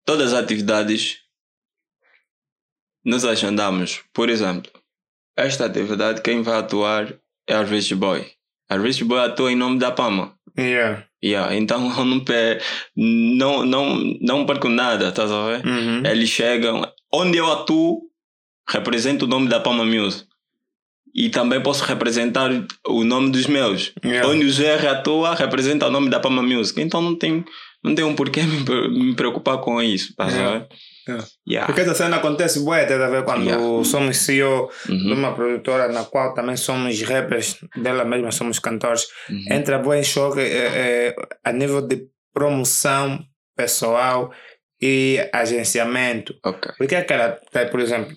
todas 0.05 0.33
as 0.33 0.43
atividades, 0.43 1.19
nós 3.03 3.23
agendamos. 3.23 4.03
Por 4.11 4.29
exemplo, 4.29 4.71
esta 5.35 5.65
atividade, 5.65 6.21
quem 6.21 6.41
vai 6.41 6.57
atuar 6.57 7.19
é 7.47 7.53
a 7.53 7.63
Rich 7.63 7.93
Boy. 7.95 8.38
A 8.69 8.77
Rich 8.77 9.03
Boy 9.03 9.19
atua 9.19 9.51
em 9.51 9.55
nome 9.55 9.79
da 9.79 9.91
Pama. 9.91 10.33
Yeah. 10.57 11.03
Yeah, 11.23 11.53
então 11.55 11.91
eu 11.97 12.05
não, 12.05 12.23
não, 12.95 13.65
não, 13.65 14.17
não 14.21 14.45
perco 14.45 14.69
nada, 14.69 15.09
estás 15.09 15.31
a 15.31 15.45
ver? 15.47 15.65
Uhum. 15.65 16.05
Eles 16.05 16.29
chegam. 16.29 16.81
Onde 17.11 17.37
eu 17.37 17.51
atuo, 17.51 18.01
represento 18.69 19.25
o 19.25 19.27
nome 19.27 19.47
da 19.49 19.59
Pama 19.59 19.83
Music. 19.83 20.27
E 21.13 21.29
também 21.29 21.61
posso 21.61 21.83
representar 21.83 22.51
o 22.87 23.03
nome 23.03 23.31
dos 23.31 23.47
meus. 23.47 23.91
Yeah. 24.05 24.29
Onde 24.29 24.45
o 24.45 24.55
GR 24.55 24.87
atua, 24.87 25.33
representa 25.33 25.87
o 25.87 25.91
nome 25.91 26.09
da 26.09 26.19
Pama 26.19 26.43
Music. 26.43 26.79
Então 26.79 27.01
não 27.01 27.15
tem, 27.15 27.43
não 27.83 27.95
tem 27.95 28.05
um 28.05 28.15
porquê 28.15 28.43
me, 28.43 28.59
me 28.89 29.15
preocupar 29.15 29.57
com 29.57 29.81
isso. 29.81 30.11
Estás 30.11 30.35
a 30.35 30.37
Yeah. 30.37 30.59
ver? 30.59 30.67
Yeah. 31.47 31.65
Porque 31.65 31.81
essa 31.81 31.95
cena 31.95 32.17
acontece 32.17 32.59
bué, 32.59 32.85
tá 32.85 32.95
a 32.95 33.09
ver? 33.09 33.23
Quando 33.23 33.43
Yeah. 33.45 33.83
somos 33.83 34.17
CEO 34.17 34.69
de 34.85 34.91
Uhum, 34.91 35.13
uma 35.13 35.33
produtora 35.33 35.87
na 35.87 36.05
qual 36.05 36.33
também 36.33 36.57
somos 36.57 37.01
rappers, 37.01 37.57
dela 37.75 38.05
mesma 38.05 38.31
somos 38.31 38.59
cantores, 38.59 39.07
uhum. 39.29 39.45
entra 39.49 39.79
bué 39.79 39.99
em 39.99 40.03
choque 40.03 40.39
eh, 40.39 41.13
eh, 41.13 41.15
a 41.43 41.51
nível 41.51 41.81
de 41.81 42.07
promoção 42.33 43.19
pessoal 43.55 44.31
e 44.81 45.19
agenciamento. 45.33 46.33
Ok. 46.45 46.71
Porque 46.77 46.95
aquela, 46.95 47.39
tá, 47.51 47.65
por 47.65 47.79
exemplo, 47.79 48.15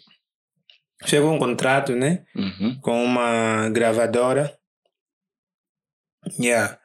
chegou 1.05 1.33
um 1.33 1.39
contrato, 1.39 1.95
né? 1.97 2.25
Uhum. 2.37 2.79
Com 2.81 3.05
uma 3.05 3.69
gravadora. 3.71 4.57
Yeah. 6.39 6.79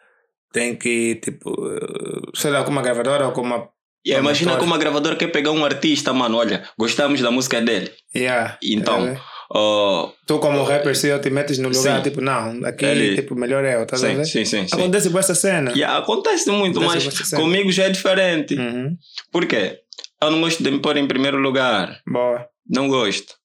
Tem 0.52 0.76
que, 0.76 1.16
tipo, 1.16 1.50
eh, 1.70 2.32
sei 2.34 2.52
lá, 2.52 2.64
com 2.64 2.72
uma 2.72 2.82
gravadora 2.82 3.26
ou 3.28 3.34
com 3.34 3.42
uma. 3.42 3.70
Yeah, 4.06 4.24
imagina 4.24 4.56
como 4.58 4.74
a 4.74 4.78
gravadora 4.78 5.16
quer 5.16 5.28
pegar 5.28 5.52
um 5.52 5.66
artista, 5.66 6.14
mano. 6.14 6.38
Olha, 6.38 6.64
gostamos 6.78 7.20
da 7.22 7.30
música 7.32 7.62
dele. 7.62 7.92
Yeah. 8.16 8.58
Então, 8.64 9.04
ver? 9.06 9.22
Oh, 9.50 10.12
Tu 10.26 10.40
como 10.40 10.64
rapper, 10.64 10.96
se 10.96 11.08
eu 11.08 11.20
te 11.22 11.30
metes 11.30 11.58
no 11.58 11.70
lugar, 11.70 11.98
Sim. 11.98 12.04
tipo, 12.04 12.20
não, 12.22 12.66
aqui, 12.66 12.86
Ele- 12.86 13.16
tipo, 13.16 13.34
melhor 13.36 13.64
é 13.66 13.76
eu, 13.76 13.86
tá 13.86 13.96
sim, 13.98 14.24
sim, 14.26 14.44
sim, 14.46 14.68
sim. 14.68 14.76
Acontece 14.76 15.10
com 15.10 15.18
essa 15.20 15.34
cena. 15.36 15.72
Yeah, 15.72 15.98
acontece 16.00 16.50
muito, 16.52 16.82
Acontece 16.82 17.06
mas 17.20 17.30
comigo 17.32 17.72
já 17.72 17.86
é 17.86 17.90
diferente. 17.90 18.56
Uhum. 18.56 18.98
Por 19.32 19.46
quê? 19.46 19.80
Eu 20.22 20.32
não 20.32 20.42
gosto 20.42 20.62
de 20.64 20.70
me 20.72 20.80
pôr 20.80 20.98
em 20.98 21.08
primeiro 21.08 21.38
lugar. 21.38 22.00
Boa. 22.06 22.46
Não 22.70 22.88
gosto. 22.90 23.36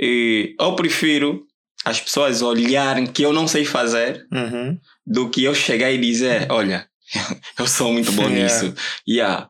E 0.00 0.54
eu 0.60 0.74
prefiro 0.74 1.42
as 1.84 2.00
pessoas 2.00 2.42
olharem 2.42 3.06
que 3.06 3.22
eu 3.22 3.32
não 3.32 3.46
sei 3.46 3.64
fazer 3.64 4.26
Uhum. 4.32 4.78
do 5.06 5.30
que 5.30 5.44
eu 5.44 5.54
chegar 5.54 5.90
e 5.92 5.98
dizer, 5.98 6.46
olha, 6.50 6.86
eu 7.58 7.66
sou 7.68 7.92
muito 7.92 8.10
bom 8.12 8.22
Yeah. 8.28 8.42
nisso. 8.42 8.74
Yeah. 9.08 9.48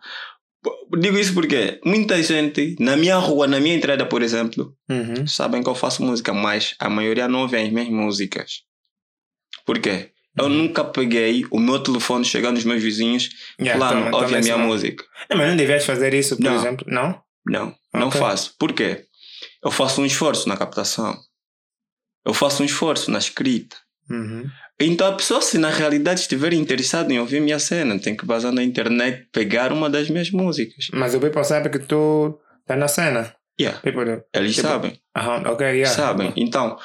Digo 0.98 1.18
isso 1.18 1.34
porque 1.34 1.80
muita 1.84 2.22
gente, 2.22 2.76
na 2.78 2.96
minha 2.96 3.16
rua, 3.16 3.46
na 3.46 3.58
minha 3.60 3.74
entrada, 3.76 4.06
por 4.06 4.22
exemplo, 4.22 4.74
Uhum. 4.88 5.26
sabem 5.26 5.62
que 5.62 5.68
eu 5.68 5.74
faço 5.74 6.02
música, 6.02 6.32
mas 6.32 6.74
a 6.78 6.88
maioria 6.88 7.28
não 7.28 7.46
vê 7.48 7.62
as 7.62 7.70
minhas 7.72 7.88
músicas. 7.88 8.62
Por 9.64 9.78
quê? 9.78 10.10
Eu 10.38 10.48
nunca 10.48 10.84
peguei 10.84 11.44
o 11.50 11.58
meu 11.58 11.78
telefone, 11.82 12.24
chegar 12.24 12.52
nos 12.52 12.64
meus 12.64 12.82
vizinhos, 12.82 13.30
Yeah, 13.58 13.82
lá, 13.82 13.92
toma- 13.92 14.16
ouve 14.18 14.34
a 14.36 14.40
minha 14.40 14.56
nome. 14.56 14.68
música. 14.68 15.04
Não, 15.30 15.36
mas 15.38 15.48
não 15.48 15.56
devias 15.56 15.84
fazer 15.84 16.12
isso, 16.14 16.36
por 16.36 16.44
Não. 16.44 16.54
exemplo. 16.56 16.86
Não? 16.88 17.22
Não, 17.46 17.74
não 17.94 18.10
faço. 18.10 18.54
Por 18.58 18.72
quê? 18.72 19.04
Eu 19.64 19.70
faço 19.70 20.00
um 20.02 20.06
esforço 20.06 20.48
na 20.48 20.56
captação. 20.56 21.16
Eu 22.24 22.34
faço 22.34 22.62
um 22.62 22.66
esforço 22.66 23.10
na 23.10 23.18
escrita. 23.18 23.76
Uhum. 24.10 24.44
Então 24.78 25.06
a 25.08 25.12
pessoa, 25.12 25.40
se 25.40 25.56
na 25.56 25.70
realidade 25.70 26.20
estiver 26.20 26.52
interessada 26.52 27.12
em 27.12 27.18
ouvir 27.18 27.40
minha 27.40 27.58
cena, 27.58 27.98
tem 27.98 28.14
que 28.16 28.26
vazar 28.26 28.52
na 28.52 28.62
internet, 28.62 29.26
pegar 29.32 29.72
uma 29.72 29.88
das 29.88 30.10
minhas 30.10 30.30
músicas. 30.30 30.88
Mas 30.92 31.14
o 31.14 31.20
people 31.20 31.42
sabe 31.44 31.70
que 31.70 31.78
tu 31.78 32.38
tá 32.66 32.76
na 32.76 32.86
cena. 32.88 33.34
Yeah, 33.58 33.80
People, 33.80 34.22
eles 34.34 34.54
Tipo, 34.54 34.68
sabem, 34.68 35.00
aham, 35.16 35.42
ok, 35.50 35.66
yeah. 35.66 35.88
sabem. 35.94 36.30
Então, 36.36 36.76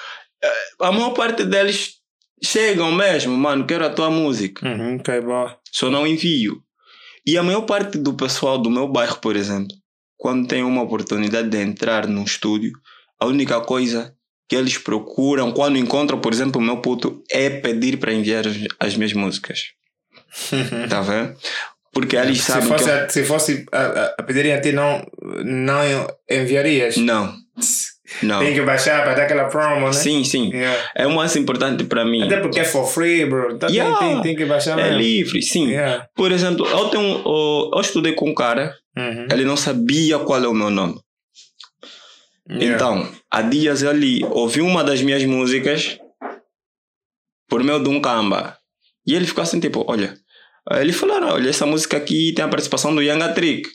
eh, 0.42 0.54
a 0.80 0.90
maior 0.90 1.10
parte 1.10 1.44
deles 1.44 1.96
chegam 2.42 2.94
mesmo, 2.94 3.36
mano, 3.36 3.66
quero 3.68 3.86
a 3.86 3.90
tua 3.90 4.10
música. 4.10 4.66
Uhum, 4.66 4.96
ok, 4.96 5.20
boa. 5.20 5.58
Só 5.70 5.90
não 5.90 6.08
envio. 6.08 6.64
E 7.28 7.38
a 7.38 7.44
maior 7.44 7.64
parte 7.64 7.98
do 7.98 8.14
pessoal 8.14 8.58
do 8.58 8.70
meu 8.70 8.88
bairro, 8.88 9.18
por 9.18 9.36
exemplo, 9.36 9.76
quando 10.18 10.48
tem 10.48 10.64
uma 10.64 10.82
oportunidade 10.82 11.50
de 11.50 11.58
entrar 11.58 12.08
num 12.08 12.24
estúdio, 12.24 12.72
a 13.20 13.26
única 13.26 13.60
coisa 13.60 14.16
que 14.52 14.56
eles 14.58 14.78
procuram 14.78 15.50
quando 15.54 15.78
encontram, 15.78 16.20
por 16.20 16.34
exemplo, 16.34 16.60
o 16.60 16.64
meu 16.64 16.82
puto, 16.82 17.24
é 17.32 17.50
pedir 17.50 17.96
para 17.96 18.12
enviar 18.12 18.46
as, 18.46 18.58
as 18.82 18.98
minhas 18.98 19.14
músicas. 19.14 19.60
Tá 20.90 21.00
vendo? 21.00 21.36
Porque 21.94 22.18
eles 22.18 22.42
se 22.42 22.52
sabem 22.52 22.68
fosse, 22.68 22.84
que. 22.84 22.90
eu- 22.90 22.96
a, 23.06 23.10
se 23.10 23.24
fosse 23.24 23.66
a, 23.72 23.82
a, 23.82 24.06
a 24.20 24.24
pedirem 24.24 24.52
a 24.52 24.60
ti, 24.60 24.74
não, 24.74 25.02
não 25.46 26.08
enviarias. 26.30 26.98
Não, 26.98 27.34
não. 28.24 28.40
Tem 28.40 28.54
que 28.54 28.62
baixar 28.62 29.04
para 29.04 29.14
dar 29.14 29.24
aquela 29.24 29.46
promo, 29.46 29.86
né? 29.88 29.94
Sim, 29.94 30.24
sim. 30.26 30.50
Yeah. 30.54 30.78
É 30.96 31.08
o 31.08 31.16
mais 31.16 31.34
importante 31.38 31.86
para 31.86 32.04
mim. 32.04 32.24
Até 32.24 32.42
porque 32.42 32.60
é 32.60 32.66
for 32.66 32.86
free, 32.86 33.26
bro. 33.26 33.54
Então 33.56 33.68
tem- 33.70 33.78
Yeah. 33.78 33.98
tem, 34.00 34.22
tem 34.22 34.36
que 34.36 34.46
baixar 34.46 34.78
É 34.78 34.84
mesmo. 34.84 35.00
livre, 35.00 35.42
sim. 35.42 35.70
Yeah. 35.70 36.08
Por 36.14 36.32
exemplo, 36.34 36.66
eu, 36.68 36.90
tenho, 36.90 37.22
eu, 37.26 37.72
eu 37.74 37.80
estudei 37.82 38.12
com 38.14 38.30
um 38.30 38.34
cara, 38.36 38.74
Uhum. 38.98 39.28
ele 39.32 39.46
não 39.46 39.56
sabia 39.56 40.20
qual 40.20 40.44
é 40.44 40.48
o 40.48 40.54
meu 40.54 40.70
nome. 40.70 40.96
Yeah. 42.50 42.76
Então, 42.76 43.12
há 43.32 43.42
dias 43.42 43.82
ele 43.84 44.24
ouviu 44.26 44.66
uma 44.66 44.84
das 44.84 45.02
minhas 45.02 45.24
músicas 45.24 45.98
por 47.50 47.64
meio 47.64 47.82
de 47.84 47.90
um 47.90 48.02
camba. 48.02 48.58
E 49.06 49.14
ele 49.16 49.26
ficou 49.28 49.42
assim, 49.44 49.60
tipo, 49.60 49.84
olha. 49.88 50.18
Ele 50.72 50.94
falou, 50.94 51.18
olha, 51.24 51.50
essa 51.50 51.66
música 51.66 51.98
aqui 51.98 52.34
tem 52.34 52.46
a 52.46 52.48
participação 52.48 52.94
do 52.94 53.02
Yanga 53.02 53.34
Trick. 53.34 53.68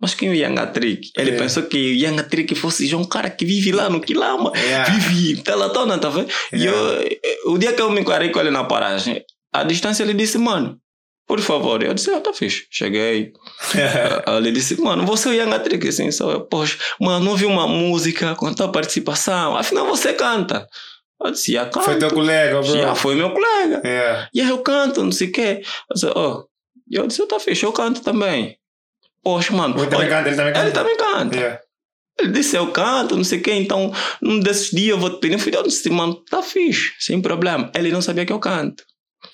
Mas 0.00 0.14
quem 0.14 0.28
é 0.28 0.32
o 0.32 0.34
Yanga 0.34 0.66
Trick? 0.66 1.10
Ele 1.16 1.32
É. 1.32 1.36
pensou 1.36 1.64
que 1.64 1.76
o 1.76 1.94
Yanga 1.94 2.22
Trick 2.24 2.54
fosse 2.54 2.86
já 2.86 2.96
um 2.96 3.04
cara 3.04 3.30
que 3.30 3.44
vive 3.44 3.72
lá 3.72 3.88
no 3.88 4.00
Quilama. 4.00 4.52
Yeah. 4.56 4.92
Vive 4.92 5.42
pela 5.42 5.70
tona, 5.70 5.98
tá 5.98 6.08
vendo? 6.08 6.28
E 6.52 6.64
eu, 6.64 6.74
o 7.52 7.58
dia 7.58 7.72
que 7.72 7.80
eu 7.82 7.90
me 7.90 8.00
encarei 8.00 8.30
com 8.30 8.38
ele 8.40 8.50
na 8.50 8.64
paragem, 8.64 9.24
a 9.52 9.64
distância 9.64 10.02
ele 10.02 10.14
disse, 10.14 10.38
mano, 10.38 10.80
por 11.28 11.40
favor. 11.40 11.82
Eu 11.82 11.92
disse, 11.92 12.10
ah, 12.10 12.20
tá 12.20 12.32
fixe. 12.32 12.66
Cheguei. 12.70 13.34
Ele 14.38 14.50
disse, 14.50 14.80
mano, 14.80 15.04
você 15.04 15.28
é 15.28 15.32
o 15.32 15.34
Yanga 15.34 15.60
Trick, 15.60 15.86
assim, 15.86 16.10
sou 16.10 16.32
eu. 16.32 16.40
Poxa, 16.40 16.78
mano, 16.98 17.22
não 17.22 17.36
vi 17.36 17.44
uma 17.44 17.68
música 17.68 18.34
com 18.34 18.46
a 18.46 18.54
tua 18.54 18.72
participação. 18.72 19.54
Afinal, 19.54 19.86
você 19.86 20.14
canta. 20.14 20.66
Eu 21.22 21.30
disse, 21.30 21.52
já 21.52 21.66
canto. 21.66 21.84
Foi 21.84 21.98
teu 21.98 22.10
colega, 22.10 22.62
bro. 22.62 22.72
Já 22.72 22.94
foi 22.94 23.14
meu 23.14 23.30
colega. 23.30 23.82
Yeah. 23.84 24.28
E 24.32 24.40
aí 24.40 24.48
eu 24.48 24.58
canto, 24.58 25.04
não 25.04 25.12
sei 25.12 25.28
o 25.28 25.32
quê. 25.32 25.60
Eu 25.90 25.94
disse, 25.94 26.06
oh. 26.06 26.44
E 26.90 26.96
eu 26.96 27.06
disse, 27.06 27.26
tá 27.26 27.38
fixe, 27.38 27.62
eu 27.64 27.72
canto 27.72 28.00
também. 28.00 28.56
Poxa, 29.22 29.52
mano. 29.52 29.78
Ele 29.78 29.86
também 29.86 30.08
canta, 30.08 30.28
ele 30.28 30.36
também 30.36 30.52
canta. 30.54 30.64
ele 30.64 30.72
também 30.72 30.96
canta. 30.96 31.36
Yeah. 31.36 31.60
Ele 32.18 32.32
disse, 32.32 32.56
eu 32.56 32.72
canto, 32.72 33.16
não 33.16 33.24
sei 33.24 33.38
o 33.38 33.42
quê, 33.42 33.52
então 33.52 33.92
num 34.20 34.40
desses 34.40 34.70
dias 34.70 34.88
eu 34.88 34.98
vou 34.98 35.10
te 35.10 35.20
pedir 35.20 35.36
um 35.36 35.38
filho. 35.38 35.58
Eu 35.58 35.62
disse, 35.64 35.90
mano, 35.90 36.14
tá 36.14 36.42
fixe, 36.42 36.94
sem 36.98 37.20
problema. 37.20 37.70
Ele 37.74 37.92
não 37.92 38.00
sabia 38.00 38.24
que 38.24 38.32
eu 38.32 38.38
canto. 38.38 38.82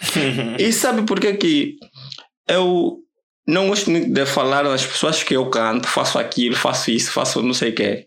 E 0.58 0.72
sabe 0.72 1.02
por 1.02 1.20
que 1.20 1.34
que 1.34 1.76
eu 2.48 2.98
não 3.46 3.68
gosto 3.68 3.90
muito 3.90 4.12
de 4.12 4.26
falar 4.26 4.66
às 4.66 4.86
pessoas 4.86 5.22
que 5.22 5.34
eu 5.34 5.48
canto, 5.50 5.86
faço 5.86 6.18
aquilo, 6.18 6.56
faço 6.56 6.90
isso, 6.90 7.12
faço 7.12 7.42
não 7.42 7.54
sei 7.54 7.70
o 7.70 7.74
quê. 7.74 8.06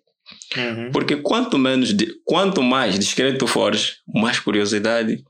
Uhum. 0.55 0.91
Porque 0.91 1.17
quanto 1.17 1.57
menos, 1.57 1.95
quanto 2.25 2.61
mais 2.61 2.97
discreto 2.97 3.47
fores, 3.47 3.97
mais 4.07 4.39
curiosidade 4.39 5.23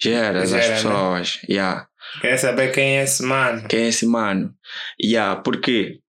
geras 0.00 0.50
Gera, 0.50 0.62
as 0.62 0.68
né? 0.68 0.74
pessoas. 0.74 1.40
Yeah. 1.48 1.88
Quer 2.20 2.36
saber 2.36 2.72
quem 2.72 2.98
é 2.98 3.04
esse 3.04 3.22
mano? 3.22 3.66
Quem 3.68 3.80
é 3.80 3.88
esse 3.88 4.06
mano? 4.06 4.54
Yeah, 5.02 5.40
porque 5.40 6.00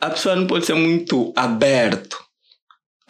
a 0.00 0.10
pessoa 0.10 0.34
não 0.34 0.46
pode 0.46 0.66
ser 0.66 0.74
muito 0.74 1.32
aberto. 1.36 2.18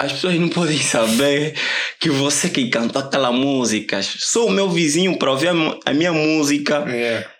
As 0.01 0.13
pessoas 0.13 0.41
não 0.41 0.49
podem 0.49 0.79
saber 0.79 1.55
que 2.01 2.09
você 2.09 2.49
que 2.49 2.71
cantou 2.71 3.03
aquela 3.03 3.31
música, 3.31 4.01
sou 4.03 4.49
o 4.49 4.51
meu 4.51 4.71
vizinho 4.71 5.19
para 5.19 5.31
ouvir 5.31 5.49
a 5.85 5.93
minha 5.93 6.11
música 6.11 6.87
Yeah. 6.89 7.31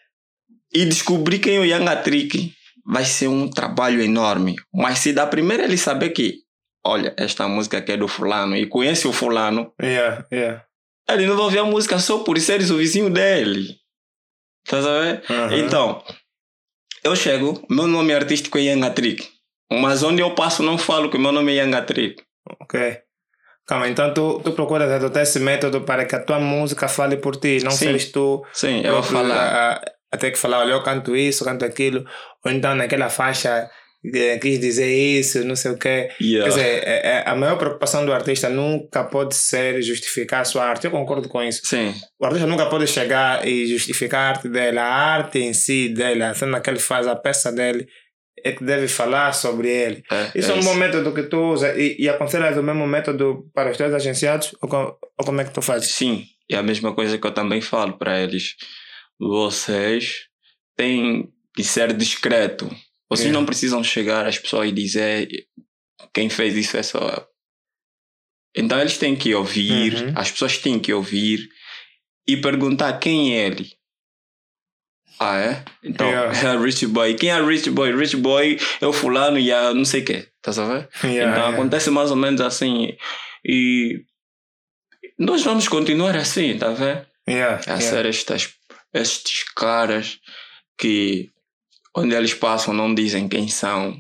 e 0.71 0.85
descobrir 0.85 1.39
quem 1.39 1.57
é 1.57 1.61
o 1.61 1.65
Yanga 1.65 1.97
Trick 1.97 2.53
vai 2.85 3.07
ser 3.07 3.29
um 3.29 3.49
trabalho 3.49 4.03
enorme. 4.03 4.57
Mas 4.75 4.99
se 4.99 5.11
da 5.15 5.27
primeira 5.27 5.65
ele 5.65 5.79
saber 5.79 6.11
que, 6.11 6.35
olha, 6.85 7.15
esta 7.17 7.49
música 7.49 7.79
aqui 7.79 7.93
é 7.93 7.97
do 7.97 8.07
fulano 8.07 8.55
e 8.55 8.67
conhece 8.67 9.09
o 9.09 9.13
fulano, 9.13 9.73
Yeah. 9.83 10.27
Yeah. 10.31 10.63
ele 11.09 11.27
não 11.27 11.37
vai 11.37 11.45
ouvir 11.47 11.61
a 11.61 11.65
música 11.65 11.99
só 11.99 12.19
por 12.19 12.39
seres 12.39 12.69
o 12.69 12.77
vizinho 12.77 13.09
dele. 13.09 13.75
Tá 14.69 14.83
sabendo? 14.83 15.23
Uhum. 15.31 15.59
Então, 15.59 16.05
eu 17.03 17.17
chego, 17.17 17.65
meu 17.71 17.87
nome 17.87 18.13
artístico 18.13 18.59
é 18.59 18.65
Yanga 18.65 18.91
Trick. 18.91 19.27
Mas 19.73 20.03
onde 20.03 20.21
eu 20.21 20.35
passo 20.35 20.63
não 20.63 20.77
falo 20.77 21.09
que 21.09 21.17
meu 21.17 21.33
nome 21.33 21.53
é 21.53 21.63
Yanga 21.63 21.81
Trick. 21.81 22.23
Ok. 22.61 22.99
Calma, 23.67 23.89
então 23.89 24.13
tu, 24.13 24.41
tu 24.43 24.53
procuras 24.53 24.91
adotar 24.91 25.23
esse 25.23 25.39
método 25.39 25.83
para 25.83 26.05
que 26.05 26.17
a 26.17 26.23
tua 26.23 26.41
música 26.41 26.89
fale 26.89 27.17
por 27.19 27.37
ti, 27.37 27.63
não 27.63 27.71
Sim. 27.71 27.85
seres 27.87 28.11
tu 28.11 28.45
Sim, 28.53 28.83
eu 28.85 28.95
vou 28.95 29.03
falar. 29.03 29.81
Até 30.13 30.31
que 30.33 30.39
falar, 30.39 30.59
olha, 30.61 30.73
eu 30.73 30.83
canto 30.83 31.15
isso, 31.15 31.45
canto 31.45 31.65
aquilo, 31.65 32.05
ou 32.45 32.51
então 32.51 32.75
naquela 32.75 33.09
faixa 33.09 33.71
quis 34.41 34.59
dizer 34.59 34.91
isso, 34.91 35.45
não 35.45 35.55
sei 35.55 35.71
o 35.73 35.79
quê. 35.79 36.09
Quer 36.19 36.25
Yeah. 36.25 36.49
dizer, 36.49 36.83
é- 36.85 37.07
é- 37.19 37.23
a 37.27 37.37
maior 37.37 37.57
preocupação 37.59 38.05
do 38.05 38.13
artista 38.13 38.49
nunca 38.49 39.05
pode 39.05 39.37
ser 39.37 39.81
justificar 39.83 40.41
a 40.41 40.45
sua 40.45 40.65
arte. 40.65 40.87
Eu 40.87 40.91
concordo 40.91 41.29
com 41.29 41.41
isso. 41.43 41.61
Sim, 41.65 41.95
O 42.19 42.25
artista 42.25 42.47
nunca 42.47 42.67
pode 42.67 42.87
chegar 42.87 43.47
e 43.47 43.67
justificar 43.67 44.21
a 44.21 44.29
arte 44.31 44.49
dele. 44.49 44.79
A 44.79 44.85
arte 44.87 45.39
em 45.39 45.53
si 45.53 45.91
dele, 45.91 46.23
a 46.25 46.33
cena 46.35 46.61
que 46.61 46.71
ele 46.71 46.79
faz, 46.81 47.07
a 47.07 47.15
peça 47.15 47.53
dele, 47.53 47.87
é 48.45 48.53
que 48.53 48.65
deve 48.65 48.89
falar 48.89 49.33
sobre 49.33 49.69
ele. 49.69 50.03
é, 50.11 50.33
Isso 50.39 50.49
é, 50.51 50.53
é 50.53 50.57
um 50.57 50.59
isso. 50.61 50.69
bom 50.69 50.75
método 50.75 51.13
que 51.15 51.23
tu 51.25 51.39
usa 51.53 51.75
e, 51.79 51.97
e 51.99 52.09
aconselhas 52.09 52.57
o 52.57 52.63
mesmo 52.63 52.87
método 52.87 53.51
para 53.55 53.71
os 53.71 53.77
teus 53.77 53.93
agenciados? 53.95 54.55
Ou, 54.63 54.69
co- 54.69 54.99
ou 55.19 55.25
como 55.27 55.41
é 55.41 55.45
que 55.45 55.53
tu 55.55 55.61
fazes? 55.63 55.91
Sim, 55.91 56.25
é 56.51 56.57
a 56.57 56.63
mesma 56.63 56.95
coisa 56.95 57.19
que 57.19 57.27
eu 57.27 57.33
também 57.35 57.61
falo 57.61 57.97
para 57.99 58.21
eles. 58.21 58.57
Vocês 59.19 60.27
têm 60.77 61.33
que 61.55 61.63
ser 61.63 61.93
discreto. 61.93 62.67
Vocês 63.09 63.27
Yeah. 63.27 63.39
não 63.39 63.45
precisam 63.47 63.83
chegar 63.85 64.27
às 64.27 64.39
pessoas 64.39 64.69
e 64.69 64.73
dizer 64.73 65.29
quem 66.15 66.29
fez 66.31 66.57
isso 66.57 66.77
é 66.77 66.83
só. 66.83 67.27
Então 68.57 68.81
eles 68.81 68.99
têm 68.99 69.15
que 69.17 69.35
ouvir, 69.35 69.95
Uhum. 69.95 70.13
as 70.17 70.31
pessoas 70.31 70.59
têm 70.59 70.79
que 70.79 70.93
ouvir 70.93 71.49
e 72.27 72.37
perguntar 72.37 72.99
quem 72.99 73.37
é 73.37 73.47
ele. 73.47 73.73
Ah, 75.23 75.37
é? 75.37 75.63
Então, 75.85 76.09
Yeah. 76.09 76.33
é 76.41 76.47
a 76.53 76.59
Rich 76.59 76.87
Boy. 76.87 77.15
Quem 77.15 77.29
é 77.29 77.35
a 77.35 77.45
Rich 77.45 77.69
Boy? 77.71 77.95
Rich 77.95 78.17
Boy 78.17 78.59
é 78.81 78.87
o 78.87 78.93
fulano 78.93 79.39
e 79.39 79.53
a 79.53 79.75
não 79.75 79.85
sei 79.85 80.01
o 80.01 80.05
quê. 80.07 80.27
Tá 80.41 80.51
sabendo? 80.53 80.89
Yeah, 81.05 81.31
então 81.31 81.43
yeah. 81.43 81.49
acontece 81.51 81.91
mais 81.91 82.11
ou 82.11 82.17
menos 82.17 82.41
assim. 82.41 82.97
E 83.45 84.01
nós 85.19 85.43
vamos 85.45 85.69
continuar 85.69 86.17
assim, 86.17 86.57
tá 86.57 86.71
vendo? 86.71 87.05
Yeah, 87.29 87.61
A 87.67 87.79
ser 87.81 88.07
estas, 88.07 88.49
estes 88.95 89.45
caras 89.55 90.19
que 90.79 91.29
onde 91.95 92.15
eles 92.15 92.33
passam 92.33 92.73
não 92.73 92.95
dizem 92.95 93.29
quem 93.29 93.47
são 93.47 93.95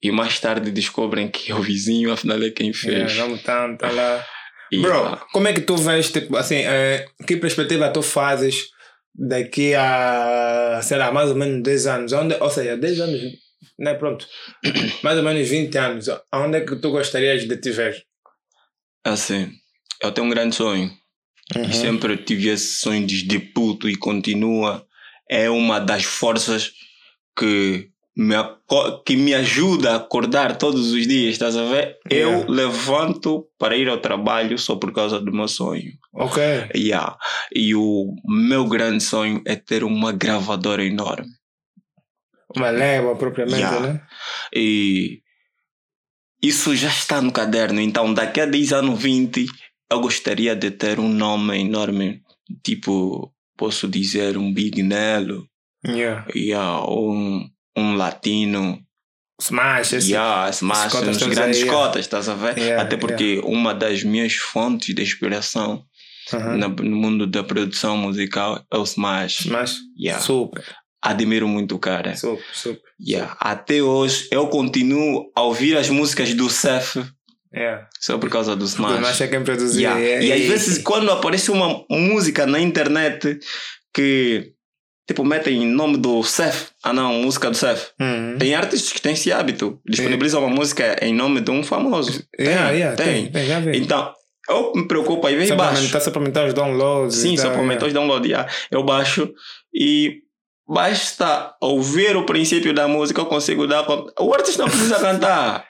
e 0.00 0.12
mais 0.12 0.38
tarde 0.38 0.70
descobrem 0.70 1.28
que 1.28 1.50
é 1.50 1.54
o 1.54 1.60
vizinho, 1.60 2.12
afinal 2.12 2.40
é 2.42 2.50
quem 2.50 2.70
Yeah, 2.70 3.08
fez. 3.08 3.18
vamos 3.18 3.42
tá, 3.42 3.76
tá 3.76 3.90
lá. 3.90 4.24
Bro, 4.72 5.04
ah, 5.04 5.26
como 5.32 5.48
é 5.48 5.52
que 5.52 5.60
tu 5.62 5.76
vês, 5.76 6.12
tipo, 6.12 6.36
assim, 6.36 6.58
eh, 6.64 7.04
que 7.26 7.36
perspectiva 7.36 7.90
tu 7.90 8.02
fazes 8.02 8.68
daqui 9.14 9.74
a, 9.74 10.80
sei 10.82 10.98
lá, 10.98 11.12
mais 11.12 11.30
ou 11.30 11.36
menos 11.36 11.62
10 11.62 11.86
anos? 11.86 12.12
Onde, 12.12 12.34
ou 12.40 12.50
seja, 12.50 12.76
10 12.76 13.00
anos, 13.00 13.20
né, 13.78 13.94
pronto, 13.94 14.26
mais 15.02 15.18
ou 15.18 15.24
menos 15.24 15.48
20 15.48 15.76
anos, 15.78 16.06
onde 16.32 16.58
é 16.58 16.60
que 16.60 16.76
tu 16.76 16.90
gostarias 16.90 17.46
de 17.46 17.56
te 17.56 17.70
ver? 17.70 18.04
assim, 19.04 19.50
eu 20.02 20.12
tenho 20.12 20.26
um 20.26 20.30
grande 20.30 20.54
sonho. 20.54 20.90
Uhum. 21.56 21.62
E 21.62 21.72
sempre 21.72 22.16
tive 22.16 22.48
esse 22.48 22.76
sonho 22.76 23.06
desde 23.06 23.38
puto 23.38 23.88
e 23.88 23.96
continua. 23.96 24.86
É 25.28 25.50
uma 25.50 25.78
das 25.78 26.04
forças 26.04 26.72
que 27.36 27.89
me, 28.16 28.34
que 29.04 29.16
me 29.16 29.34
ajuda 29.34 29.92
a 29.92 29.96
acordar 29.96 30.56
todos 30.58 30.92
os 30.92 31.06
dias, 31.06 31.32
estás 31.32 31.56
a 31.56 31.64
ver? 31.64 31.96
Yeah. 32.10 32.38
Eu 32.38 32.50
levanto 32.50 33.48
para 33.58 33.76
ir 33.76 33.88
ao 33.88 33.98
trabalho 33.98 34.58
só 34.58 34.76
por 34.76 34.92
causa 34.92 35.20
do 35.20 35.32
meu 35.32 35.48
sonho. 35.48 35.92
Ok. 36.12 36.42
Yeah. 36.74 37.16
E 37.54 37.74
o 37.74 38.14
meu 38.24 38.66
grande 38.66 39.02
sonho 39.02 39.42
é 39.46 39.56
ter 39.56 39.84
uma 39.84 40.12
gravadora 40.12 40.84
enorme. 40.84 41.30
Uma 42.54 42.70
légua 42.70 43.16
propriamente, 43.16 43.58
Yeah. 43.60 43.80
né? 43.80 44.02
E 44.54 45.22
isso 46.42 46.74
já 46.74 46.88
está 46.88 47.22
no 47.22 47.30
caderno. 47.32 47.80
Então, 47.80 48.12
daqui 48.12 48.40
a 48.40 48.46
10 48.46 48.72
anos, 48.72 49.00
20, 49.00 49.46
eu 49.90 50.00
gostaria 50.00 50.56
de 50.56 50.70
ter 50.70 50.98
um 50.98 51.08
nome 51.08 51.60
enorme 51.60 52.22
tipo, 52.64 53.32
posso 53.56 53.86
dizer 53.86 54.36
um 54.36 54.52
Big 54.52 54.82
Nelo, 54.82 55.46
Yeah. 55.86 56.26
yeah, 56.34 56.84
um, 56.90 57.48
um 57.76 57.96
latino, 57.96 58.78
Smash, 59.40 59.92
esse. 59.94 60.10
yeah, 60.12 60.50
Smash, 60.50 60.92
cotas 60.92 61.16
todos 61.18 61.34
grandes 61.34 61.58
aí, 61.58 61.62
yeah. 61.64 61.72
cotas, 61.86 62.00
estás 62.04 62.28
a 62.28 62.34
ver? 62.34 62.58
Yeah, 62.58 62.82
Até 62.82 62.96
porque 62.96 63.40
uma 63.44 63.72
das 63.74 64.02
minhas 64.02 64.34
fontes 64.34 64.94
de 64.94 65.02
inspiração 65.02 65.84
Uhum. 66.32 66.56
na- 66.58 66.68
no 66.68 66.96
mundo 66.96 67.26
da 67.26 67.42
produção 67.42 67.96
musical 67.96 68.64
é 68.72 68.76
o 68.76 68.82
Smash. 68.84 69.40
Smash. 69.40 69.76
Yeah. 69.98 70.22
Super, 70.22 70.64
Admiro 71.02 71.48
muito 71.48 71.74
o 71.74 71.78
cara. 71.78 72.14
super, 72.16 72.44
super. 72.52 72.82
Yeah. 73.00 73.34
Até 73.40 73.82
hoje 73.82 74.28
eu 74.30 74.46
continuo 74.48 75.30
a 75.34 75.40
ouvir 75.42 75.76
as 75.76 75.88
músicas 75.88 76.32
do 76.34 76.48
Cef 76.50 76.96
Yeah. 77.52 77.88
só 77.98 78.16
por 78.18 78.28
causa 78.30 78.54
do 78.54 78.62
O 78.64 78.68
Smash. 78.68 78.98
Smash 78.98 79.20
é 79.22 79.26
quem 79.28 79.42
produziu. 79.42 79.80
Yeah. 79.80 79.98
yeah, 80.00 80.24
E 80.26 80.32
às 80.32 80.38
yeah. 80.40 80.52
vezes 80.54 80.78
quando 80.82 81.10
aparece 81.10 81.50
uma 81.50 81.84
música 81.90 82.46
na 82.46 82.60
internet 82.60 83.40
que 83.92 84.52
tipo 85.10 85.24
metem 85.24 85.62
em 85.62 85.66
nome 85.66 85.96
do 85.96 86.22
Cef, 86.22 86.68
ah 86.84 86.92
não, 86.92 87.14
música 87.14 87.50
do 87.50 87.56
Cef. 87.56 87.88
Uhum. 88.00 88.36
Tem 88.38 88.54
artistas 88.54 88.92
que 88.92 89.02
têm 89.02 89.12
esse 89.14 89.32
hábito, 89.32 89.80
disponibilizam 89.84 90.40
uma 90.44 90.54
música 90.54 90.96
em 91.04 91.12
nome 91.12 91.40
de 91.40 91.50
um 91.50 91.62
famoso. 91.64 92.22
Tem, 92.36 92.46
Yeah, 92.46 92.70
yeah, 92.70 92.96
tem. 92.96 93.26
tem, 93.30 93.62
tem. 93.72 93.76
Então, 93.82 94.12
eu 94.48 94.72
me 94.74 94.86
preocupo 94.86 95.26
aí, 95.26 95.34
vem 95.36 95.46
Só 95.48 95.56
baixo. 95.56 95.78
aumentar, 95.78 96.00
só 96.00 96.10
para 96.12 96.20
aumentar 96.20 96.46
os 96.46 96.54
downloads. 96.54 97.16
Sim, 97.16 97.36
só 97.36 97.50
para 97.50 97.58
aumentar 97.58 97.86
os 97.86 97.92
downloads. 97.92 98.28
yeah. 98.30 98.48
Eu 98.70 98.84
baixo 98.84 99.28
e 99.74 100.18
basta 100.68 101.52
ouvir 101.60 102.16
o 102.16 102.24
princípio 102.24 102.72
da 102.72 102.86
música, 102.86 103.20
eu 103.20 103.26
consigo 103.26 103.66
dar 103.66 103.84
conta. 103.84 104.12
O 104.22 104.32
artista 104.32 104.62
não 104.62 104.68
precisa 104.70 104.98
cantar. 105.00 105.64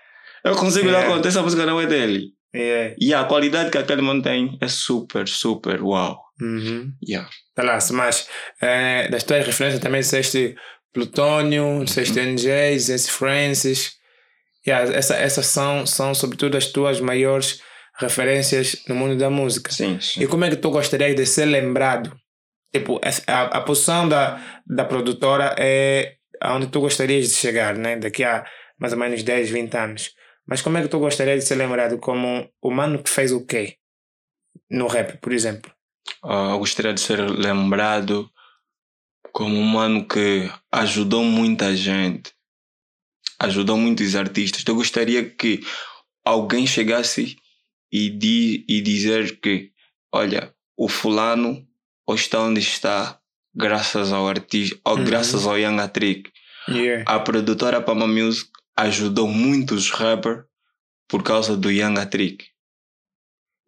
Eu 0.45 0.55
consigo 0.57 0.87
dar 0.91 0.99
Yeah. 0.99 1.15
conta, 1.15 1.29
essa 1.29 1.43
música 1.43 1.65
não 1.67 1.81
é 1.81 1.87
dele. 1.87 2.29
Yeah. 2.55 2.95
E 2.99 3.15
a 3.15 3.25
qualidade 3.25 3.71
que 3.71 3.79
aquele 3.79 4.03
mantém 4.03 4.59
é 4.61 4.69
super, 4.69 5.27
super 5.29 5.83
uau. 5.83 6.19
Uhum. 6.41 6.93
Yeah. 7.07 7.29
Tá 7.55 7.63
lá, 7.63 7.77
Smash. 7.79 8.27
É, 8.61 9.09
das 9.09 9.23
tuas 9.25 9.45
referências 9.47 9.83
também 9.83 10.01
disseste 10.01 10.57
Plutônio, 10.93 11.85
disseste 11.85 12.19
NJ, 12.19 12.75
disseste 12.75 13.11
Francis. 13.11 13.93
Yeah, 14.67 14.93
essa, 14.95 15.17
essas 15.17 15.47
são, 15.47 15.87
são, 15.87 16.15
sobretudo, 16.15 16.57
as 16.57 16.67
tuas 16.67 17.01
maiores 17.01 17.61
referências 17.99 18.77
no 18.89 18.95
mundo 18.95 19.17
da 19.17 19.31
música. 19.31 19.71
Sim, 19.73 19.97
E 19.97 20.03
sim. 20.03 20.27
como 20.27 20.45
é 20.45 20.51
que 20.51 20.57
tu 20.57 20.71
gostarias 20.71 21.15
de 21.15 21.27
ser 21.27 21.47
lembrado? 21.47 22.17
Tipo, 22.73 23.01
a, 23.27 23.43
a 23.59 23.61
posição 23.63 24.09
da, 24.09 24.41
da 24.67 24.85
produtora 24.85 25.55
é 25.59 26.15
aonde 26.41 26.69
tu 26.69 26.81
gostarias 26.81 27.29
de 27.29 27.35
chegar, 27.35 27.77
né? 27.77 27.97
Daqui 27.97 28.25
a 28.25 28.45
mais 28.79 28.93
ou 28.93 28.99
menos 28.99 29.23
10, 29.23 29.51
20 29.51 29.75
anos. 29.77 30.15
Mas 30.47 30.63
como 30.63 30.79
é 30.79 30.83
que 30.83 30.89
tu 30.89 30.99
gostarias 30.99 31.41
de 31.41 31.47
ser 31.47 31.57
lembrado 31.57 31.99
como 31.99 32.49
o 32.63 32.71
mano 32.71 33.03
que 33.03 33.11
fez 33.11 33.31
o 33.31 33.45
quê? 33.45 33.77
No 34.71 34.87
rap, 34.87 35.19
por 35.19 35.33
exemplo. 35.33 35.71
Eu 36.23 36.59
gostaria 36.59 36.93
de 36.93 37.01
ser 37.01 37.21
lembrado 37.31 38.31
como 39.33 39.57
um 39.57 39.65
mano 39.65 40.07
que 40.07 40.51
ajudou 40.73 41.23
muita 41.25 41.75
gente, 41.77 42.33
ajudou 43.39 43.77
muitos 43.77 44.15
artistas. 44.17 44.63
Eu 44.67 44.75
gostaria 44.75 45.29
que 45.29 45.61
alguém 46.25 46.67
chegasse 46.67 47.37
e, 47.93 48.11
di, 48.11 48.65
e 48.69 48.81
dizer 48.81 49.41
que, 49.41 49.73
olha, 50.13 50.55
o 50.77 50.89
fulano 50.89 51.67
hoje 52.07 52.25
está 52.25 52.41
onde 52.41 52.61
está 52.61 53.19
graças 53.55 54.13
ao 54.13 54.29
artista, 54.29 54.79
ou 54.85 54.97
Uhum. 54.97 55.05
graças 55.05 55.47
ao 55.47 55.59
Young 55.59 55.89
Trick. 55.89 56.31
Yeah. 56.69 57.05
A 57.11 57.19
produtora 57.19 57.81
Pama 57.81 58.07
Music 58.07 58.49
ajudou 58.77 59.27
muitos 59.27 59.91
rappers 59.91 60.45
por 61.09 61.23
causa 61.23 61.57
do 61.57 61.71
Young 61.71 62.05
Trick. 62.07 62.47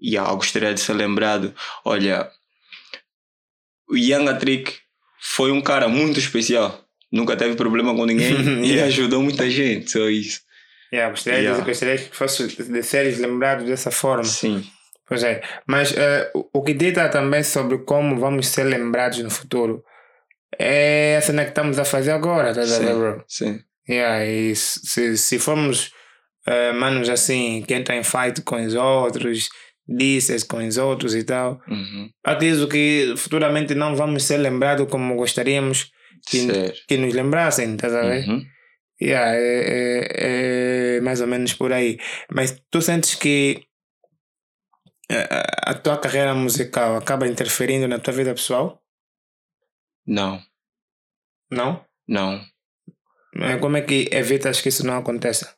E 0.03 0.17
eu 0.17 0.25
gostaria 0.37 0.75
de 0.75 0.81
ser 0.81 0.95
lembrado, 0.95 1.55
olha, 1.85 2.29
o 3.89 3.97
Young 3.97 4.37
Trick 4.39 4.75
foi 5.21 5.53
um 5.53 5.61
cara 5.63 5.89
muito 5.89 6.19
especial. 6.19 6.85
Nunca 7.11 7.37
teve 7.37 7.55
problema 7.55 7.95
com 7.95 8.05
ninguém 8.05 8.35
e 8.67 8.81
ajudou 8.81 9.23
muita 9.23 9.49
gente, 9.49 9.91
só 9.91 10.09
isso. 10.09 10.41
Yeah, 10.93 11.11
gostaria, 11.11 11.39
Yeah. 11.41 11.61
De, 11.61 11.67
gostaria 11.67 11.97
que 11.99 12.15
fosse 12.17 12.47
de 12.49 12.83
seres 12.83 13.19
lembrados 13.19 13.65
dessa 13.67 13.91
forma. 13.91 14.25
Sim. 14.25 14.65
Pois 15.07 15.23
é. 15.23 15.43
Mas 15.67 15.93
eh, 15.97 16.31
o- 16.53 16.63
que 16.63 16.75
dita 16.75 17.09
também 17.09 17.43
sobre 17.43 17.79
como 17.79 18.19
vamos 18.19 18.49
ser 18.49 18.65
lembrados 18.65 19.19
no 19.21 19.31
futuro 19.31 19.83
é 20.59 21.17
a 21.17 21.23
cena 21.23 21.45
que 21.45 21.51
estamos 21.51 21.79
a 21.79 21.85
fazer 21.85 22.11
agora, 22.11 22.55
tá 22.55 22.65
Sim. 22.67 22.85
bro? 22.85 23.25
Sim. 23.29 23.61
Yeah, 23.89 24.25
e 24.27 24.55
se, 24.55 25.17
se 25.17 25.39
formos 25.39 25.93
eh, 26.47 26.73
manos 26.73 27.09
assim, 27.09 27.63
que 27.67 27.75
entram 27.75 27.97
em 27.97 28.05
fight 28.05 28.43
com 28.43 28.57
os 28.65 28.75
outros, 28.75 29.49
disses 29.87 30.45
com 30.45 30.59
os 30.67 30.77
outros 30.79 31.15
e 31.15 31.25
tal, 31.25 31.61
Uhum. 31.69 32.11
acredito 32.25 32.69
que 32.69 33.15
futuramente 33.17 33.75
não 33.75 33.95
vamos 33.97 34.25
ser 34.25 34.39
lembrados 34.39 34.89
como 34.89 35.17
gostaríamos 35.17 35.91
que, 36.29 36.47
que 36.89 36.97
nos 36.97 37.13
lembrassem, 37.15 37.75
estás 37.75 37.93
a 37.95 38.03
ver? 38.03 38.29
Uhum. 38.29 38.45
Yeah, 39.01 39.35
é, 39.35 39.39
é, 40.95 40.97
é 40.97 41.01
mais 41.01 41.21
ou 41.21 41.27
menos 41.27 41.53
por 41.55 41.73
aí. 41.73 41.99
Mas 42.31 42.63
tu 42.71 42.81
sentes 42.81 43.17
que 43.17 43.65
eh, 45.11 45.29
a 45.67 45.75
tua 45.75 45.99
carreira 45.99 46.33
musical 46.35 46.97
acaba 46.97 47.27
interferindo 47.27 47.89
na 47.89 47.99
tua 47.99 48.13
vida 48.15 48.33
pessoal? 48.33 48.81
Não, 50.07 50.41
Não? 51.51 51.85
não. 52.07 52.41
Eh, 53.37 53.57
Como 53.59 53.77
é 53.77 53.83
que 53.83 54.09
evitas 54.13 54.61
que 54.61 54.69
isso 54.69 54.87
não 54.87 54.97
aconteça? 54.99 55.55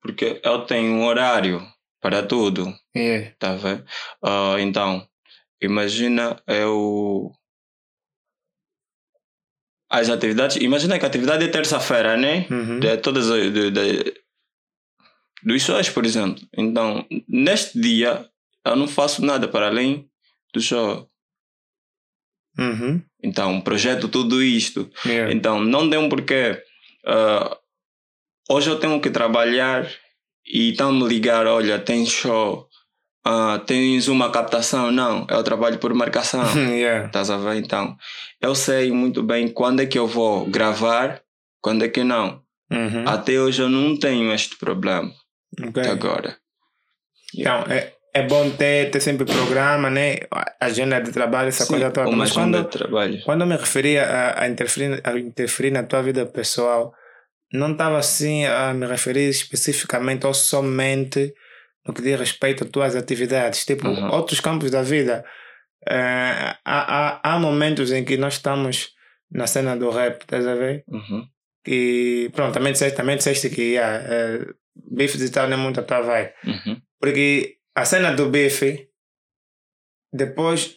Porque 0.00 0.40
eu 0.42 0.64
tenho 0.64 0.92
um 0.94 1.04
horário 1.04 1.60
para 2.02 2.26
tudo. 2.26 2.74
Yeah. 2.94 3.32
Tá 3.38 3.54
vendo? 3.54 3.84
Ah, 4.22 4.56
então, 4.58 5.08
imagina 5.62 6.42
eu. 6.46 7.32
As 9.88 10.10
atividades. 10.10 10.56
Imagina 10.56 10.98
que 10.98 11.04
a 11.04 11.08
atividade 11.08 11.44
é 11.44 11.48
terça-feira, 11.48 12.16
né? 12.16 12.46
Uhum. 12.50 12.80
De 12.80 12.96
todas 12.98 13.30
as. 13.30 13.52
De, 13.52 13.70
de, 13.70 14.22
dos 15.44 15.62
shows, 15.62 15.88
por 15.88 16.04
exemplo. 16.04 16.42
Então, 16.56 17.06
neste 17.28 17.80
dia, 17.80 18.28
eu 18.66 18.76
não 18.76 18.88
faço 18.88 19.24
nada 19.24 19.46
para 19.46 19.68
além 19.68 20.10
do 20.52 20.60
show. 20.60 21.08
Uhum. 22.58 23.02
Então, 23.22 23.60
projeto 23.60 24.08
tudo 24.08 24.42
isto. 24.42 24.90
Yeah. 25.06 25.32
Então, 25.32 25.60
não 25.60 25.88
tem 25.88 25.98
um 25.98 26.08
porquê. 26.08 26.62
ah, 27.06 27.56
hoje 28.50 28.70
eu 28.70 28.78
tenho 28.80 29.00
que 29.00 29.10
trabalhar 29.10 29.88
e 30.52 30.70
estão 30.70 30.92
me 30.92 31.08
ligar: 31.08 31.46
olha, 31.46 31.78
tem 31.78 32.04
show, 32.04 32.68
ah, 33.24 33.58
tens 33.66 34.06
uma 34.06 34.30
captação. 34.30 34.92
Não, 34.92 35.26
eu 35.30 35.42
trabalho 35.42 35.78
por 35.78 35.94
marcação. 35.94 36.44
yeah. 36.68 37.06
Estás 37.06 37.30
a 37.30 37.38
ver? 37.38 37.56
Então, 37.56 37.96
eu 38.40 38.54
sei 38.54 38.92
muito 38.92 39.22
bem 39.22 39.48
quando 39.48 39.80
é 39.80 39.86
que 39.86 39.98
eu 39.98 40.06
vou 40.06 40.44
gravar, 40.46 41.22
quando 41.60 41.84
é 41.84 41.88
que 41.88 42.04
não. 42.04 42.42
Uhum. 42.70 43.06
Até 43.06 43.40
hoje 43.40 43.62
eu 43.62 43.68
não 43.68 43.96
tenho 43.98 44.32
este 44.32 44.56
problema. 44.56 45.10
Ok. 45.60 45.82
Agora. 45.84 46.36
Então, 47.34 47.64
é, 47.68 47.92
é 48.14 48.26
bom 48.26 48.50
ter, 48.50 48.90
ter 48.90 49.00
sempre 49.00 49.24
programa, 49.24 49.88
né? 49.88 50.16
Agenda 50.60 51.00
de 51.00 51.12
trabalho, 51.12 51.48
essa 51.48 51.64
Sim, 51.64 51.70
coisa 51.70 51.90
toda. 51.90 52.10
Mas 52.10 52.30
agenda 52.30 52.58
quando, 52.58 52.70
de 52.70 52.78
trabalho. 52.78 53.22
Quando 53.24 53.40
eu 53.42 53.46
me 53.46 53.56
referia 53.56 54.04
a, 54.04 54.42
a, 54.42 54.48
interferir, 54.48 55.00
a 55.02 55.18
interferir 55.18 55.70
na 55.70 55.82
tua 55.82 56.02
vida 56.02 56.26
pessoal, 56.26 56.94
não 57.52 57.72
estava 57.72 57.98
assim 57.98 58.44
a 58.46 58.72
me 58.72 58.86
referir 58.86 59.28
especificamente 59.28 60.26
ou 60.26 60.34
somente 60.34 61.34
no 61.86 61.92
que 61.92 62.00
diz 62.02 62.18
respeito 62.18 62.64
às 62.64 62.70
tuas 62.70 62.96
atividades. 62.96 63.64
Tipo, 63.64 63.88
Uhum. 63.88 64.10
outros 64.12 64.40
campos 64.40 64.70
da 64.70 64.82
vida. 64.82 65.24
Eh, 65.88 66.56
há, 66.64 67.20
há, 67.24 67.34
há 67.34 67.38
momentos 67.38 67.90
em 67.90 68.04
que 68.04 68.16
nós 68.16 68.34
estamos 68.34 68.90
na 69.30 69.46
cena 69.46 69.76
do 69.76 69.90
rap, 69.90 70.20
estás 70.22 70.46
a 70.46 70.54
ver? 70.54 70.84
Uhum. 70.88 71.26
E 71.66 72.30
pronto, 72.34 72.54
também 72.54 72.72
disseste, 72.72 72.96
também 72.96 73.16
disseste 73.16 73.50
que 73.50 73.62
yeah, 73.74 73.98
eh, 74.04 74.46
bife 74.90 75.18
e 75.22 75.30
tal 75.30 75.48
não 75.48 75.54
é 75.58 75.60
muito 75.60 75.80
a 75.80 75.82
tua 75.82 76.00
vibe. 76.02 76.32
Uhum. 76.44 76.80
Porque 77.00 77.56
a 77.74 77.84
cena 77.84 78.12
do 78.12 78.28
bife, 78.30 78.88
depois 80.12 80.76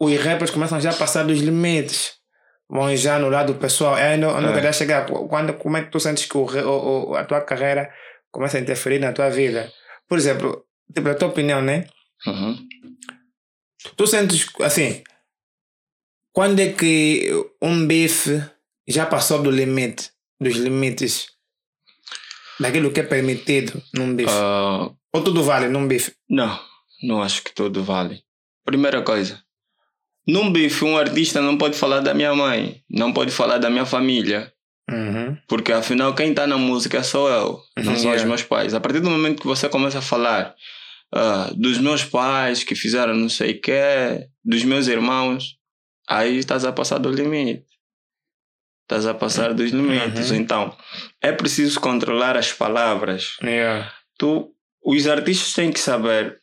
os 0.00 0.16
rappers 0.18 0.50
começam 0.50 0.80
já 0.80 0.90
a 0.90 0.96
passar 0.96 1.24
dos 1.24 1.40
limites. 1.40 2.14
Vão 2.70 2.94
já 2.96 3.18
no 3.18 3.28
lado 3.28 3.54
pessoal. 3.56 3.96
Não, 4.18 4.30
eu 4.36 4.40
não 4.40 4.50
É. 4.50 4.72
chegar. 4.72 5.04
Quando, 5.06 5.54
como 5.54 5.76
é 5.76 5.82
que 5.84 5.90
tu 5.90 5.98
sentes 5.98 6.26
que 6.26 6.36
o, 6.38 6.44
o, 6.46 7.14
a 7.16 7.24
tua 7.24 7.40
carreira 7.40 7.92
começa 8.30 8.58
a 8.58 8.60
interferir 8.60 9.00
na 9.00 9.12
tua 9.12 9.28
vida? 9.28 9.72
Por 10.08 10.16
exemplo, 10.16 10.64
tipo, 10.94 11.08
a 11.08 11.14
tua 11.14 11.28
opinião, 11.28 11.60
né? 11.60 11.86
Uhum. 12.26 12.56
Tu 13.96 14.06
sentes, 14.06 14.46
assim, 14.60 15.02
quando 16.32 16.60
é 16.60 16.72
que 16.72 17.30
um 17.60 17.86
bife 17.86 18.40
já 18.86 19.04
passou 19.04 19.42
do 19.42 19.50
limite, 19.50 20.10
dos 20.40 20.54
limites 20.56 21.26
daquilo 22.60 22.92
que 22.92 23.00
é 23.00 23.04
permitido 23.04 23.82
num 23.94 24.14
bife? 24.14 24.30
Ah, 24.32 24.90
Ou 25.12 25.24
tudo 25.24 25.42
vale 25.42 25.66
num 25.68 25.88
bife? 25.88 26.12
Não, 26.28 26.60
não 27.02 27.22
acho 27.22 27.42
que 27.42 27.52
tudo 27.52 27.82
vale. 27.82 28.22
Primeira 28.64 29.02
coisa, 29.02 29.42
num 30.30 30.50
bife 30.52 30.84
um 30.84 30.96
artista 30.96 31.40
não 31.40 31.56
pode 31.58 31.76
falar 31.76 32.00
da 32.00 32.14
minha 32.14 32.34
mãe, 32.34 32.82
não 32.88 33.12
pode 33.12 33.30
falar 33.30 33.58
da 33.58 33.70
minha 33.70 33.86
família, 33.86 34.52
Uhum. 34.90 35.36
porque 35.46 35.72
afinal 35.72 36.14
quem 36.14 36.30
está 36.30 36.46
na 36.48 36.58
música 36.58 37.02
sou 37.04 37.28
eu, 37.28 37.60
não 37.76 37.94
são 37.96 38.12
os 38.12 38.24
meus 38.24 38.42
pais. 38.42 38.74
A 38.74 38.80
partir 38.80 39.00
do 39.00 39.08
momento 39.10 39.40
que 39.40 39.46
você 39.46 39.68
começa 39.68 39.98
a 40.00 40.02
falar 40.02 40.54
ah, 41.14 41.50
dos 41.56 41.78
meus 41.78 42.04
pais 42.04 42.64
que 42.64 42.74
fizeram 42.74 43.14
não 43.14 43.28
sei 43.28 43.52
o 43.52 43.60
quê, 43.60 44.26
dos 44.44 44.64
meus 44.64 44.88
irmãos, 44.88 45.56
aí 46.08 46.38
estás 46.38 46.64
a 46.64 46.72
passar 46.72 46.98
do 46.98 47.10
limite. 47.10 47.64
Estás 48.82 49.06
a 49.06 49.14
passar 49.14 49.54
dos 49.54 49.70
limites. 49.70 50.30
Uhum. 50.32 50.36
Então, 50.36 50.76
é 51.22 51.30
preciso 51.30 51.78
controlar 51.80 52.36
as 52.36 52.52
palavras. 52.52 53.36
Yeah. 53.40 53.92
Tu, 54.18 54.52
os 54.84 55.06
artistas 55.06 55.52
têm 55.52 55.70
que 55.70 55.78
saber 55.78 56.40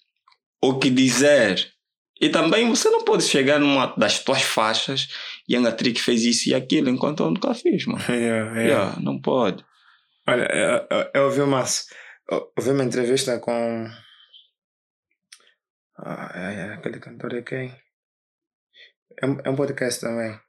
o 0.63 0.79
que 0.79 0.89
dizer. 0.89 1.69
E 2.19 2.29
também 2.29 2.67
você 2.69 2.89
não 2.89 3.03
pode 3.05 3.23
chegar 3.23 3.59
numa 3.59 3.87
das 3.95 4.19
tuas 4.23 4.41
faixas 4.41 5.07
e 5.47 5.55
a 5.55 5.71
Trick 5.71 6.01
fez 6.01 6.23
isso 6.23 6.49
e 6.49 6.55
aquilo 6.55 6.89
enquanto 6.89 7.21
eu 7.23 7.29
nunca 7.31 7.53
fiz, 7.53 7.85
mano. 7.85 8.03
Yeah, 8.09 8.51
yeah. 8.53 8.61
Yeah, 8.61 8.99
não 9.01 9.21
pode. 9.21 9.63
Olha, 10.27 10.47
eu, 10.51 10.87
eu, 10.97 11.11
eu 11.13 11.23
ouvi 11.25 11.41
uma, 11.41 11.63
eu 12.31 12.51
ouvi 12.57 12.69
uma 12.71 12.83
entrevista 12.83 13.39
com. 13.39 13.87
Ah, 15.99 16.31
é, 16.35 16.53
é, 16.55 16.73
aquele 16.73 16.99
cantor 16.99 17.33
é 17.33 17.41
quem? 17.41 17.69
É, 19.21 19.25
um- 19.25 19.39
é 19.43 19.49
um 19.49 19.55
podcast 19.55 20.01
também. 20.01 20.39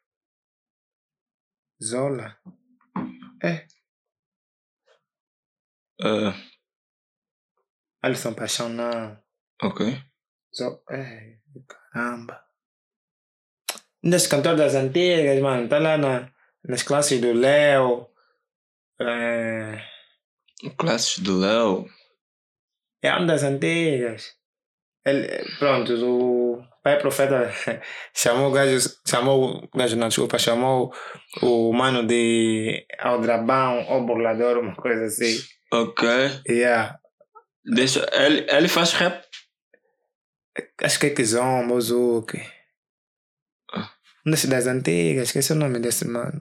Zola. 1.83 2.37
É. 3.43 3.67
Ah, 6.03 6.35
Alisson 8.03 8.35
Paixão, 8.35 8.69
não. 8.69 9.21
ok. 9.63 9.97
Zo 10.55 10.83
é, 10.91 11.39
caramba. 11.93 12.41
Um 14.05 14.11
desses 14.11 14.29
cantores 14.29 14.59
das 14.59 14.75
antigas, 14.75 15.41
mano. 15.41 15.69
Tá 15.69 15.79
lá 15.79 15.99
na, 15.99 16.31
nas 16.65 16.83
classes 16.83 17.21
do 17.21 17.33
Léo. 17.33 18.09
É, 19.01 19.81
Classes 20.77 21.19
do 21.19 21.39
Léo. 21.39 21.87
É 23.03 23.13
uma 23.13 23.27
das 23.27 23.43
antigas. 23.43 24.37
Ele, 25.07 25.45
pronto, 25.59 25.93
o 26.05 26.63
pai 26.83 26.99
profeta 26.99 27.51
chamou 28.15 28.49
o 28.49 28.53
gajo, 28.53 28.77
chamou 29.07 29.65
o 29.73 29.79
gajo, 29.79 29.97
não, 29.97 30.09
desculpa, 30.09 30.39
chamou 30.39 30.93
o 31.41 31.73
mano 31.73 32.07
de 32.07 32.85
Aldrabão 32.99 33.87
ou 33.89 34.05
Burlador, 34.05 34.59
uma 34.59 34.75
coisa 34.75 35.05
assim. 35.05 35.39
Ok. 35.73 36.09
Yeah. 36.49 36.99
Deixa, 37.65 38.07
ele, 38.13 38.47
ele 38.51 38.69
faz 38.69 38.93
rap. 38.95 39.28
Acho 40.83 40.99
que 40.99 41.07
é 41.07 41.11
Kizomba, 41.11 41.75
o 41.75 41.81
Zuki. 41.81 42.41
Ah. 43.73 43.91
Um 44.27 44.31
desses 44.31 44.49
das 44.49 44.67
antigas, 44.67 45.29
esqueci 45.29 45.53
o 45.53 45.57
nome 45.57 45.79
desse 45.79 46.07
mano. 46.07 46.41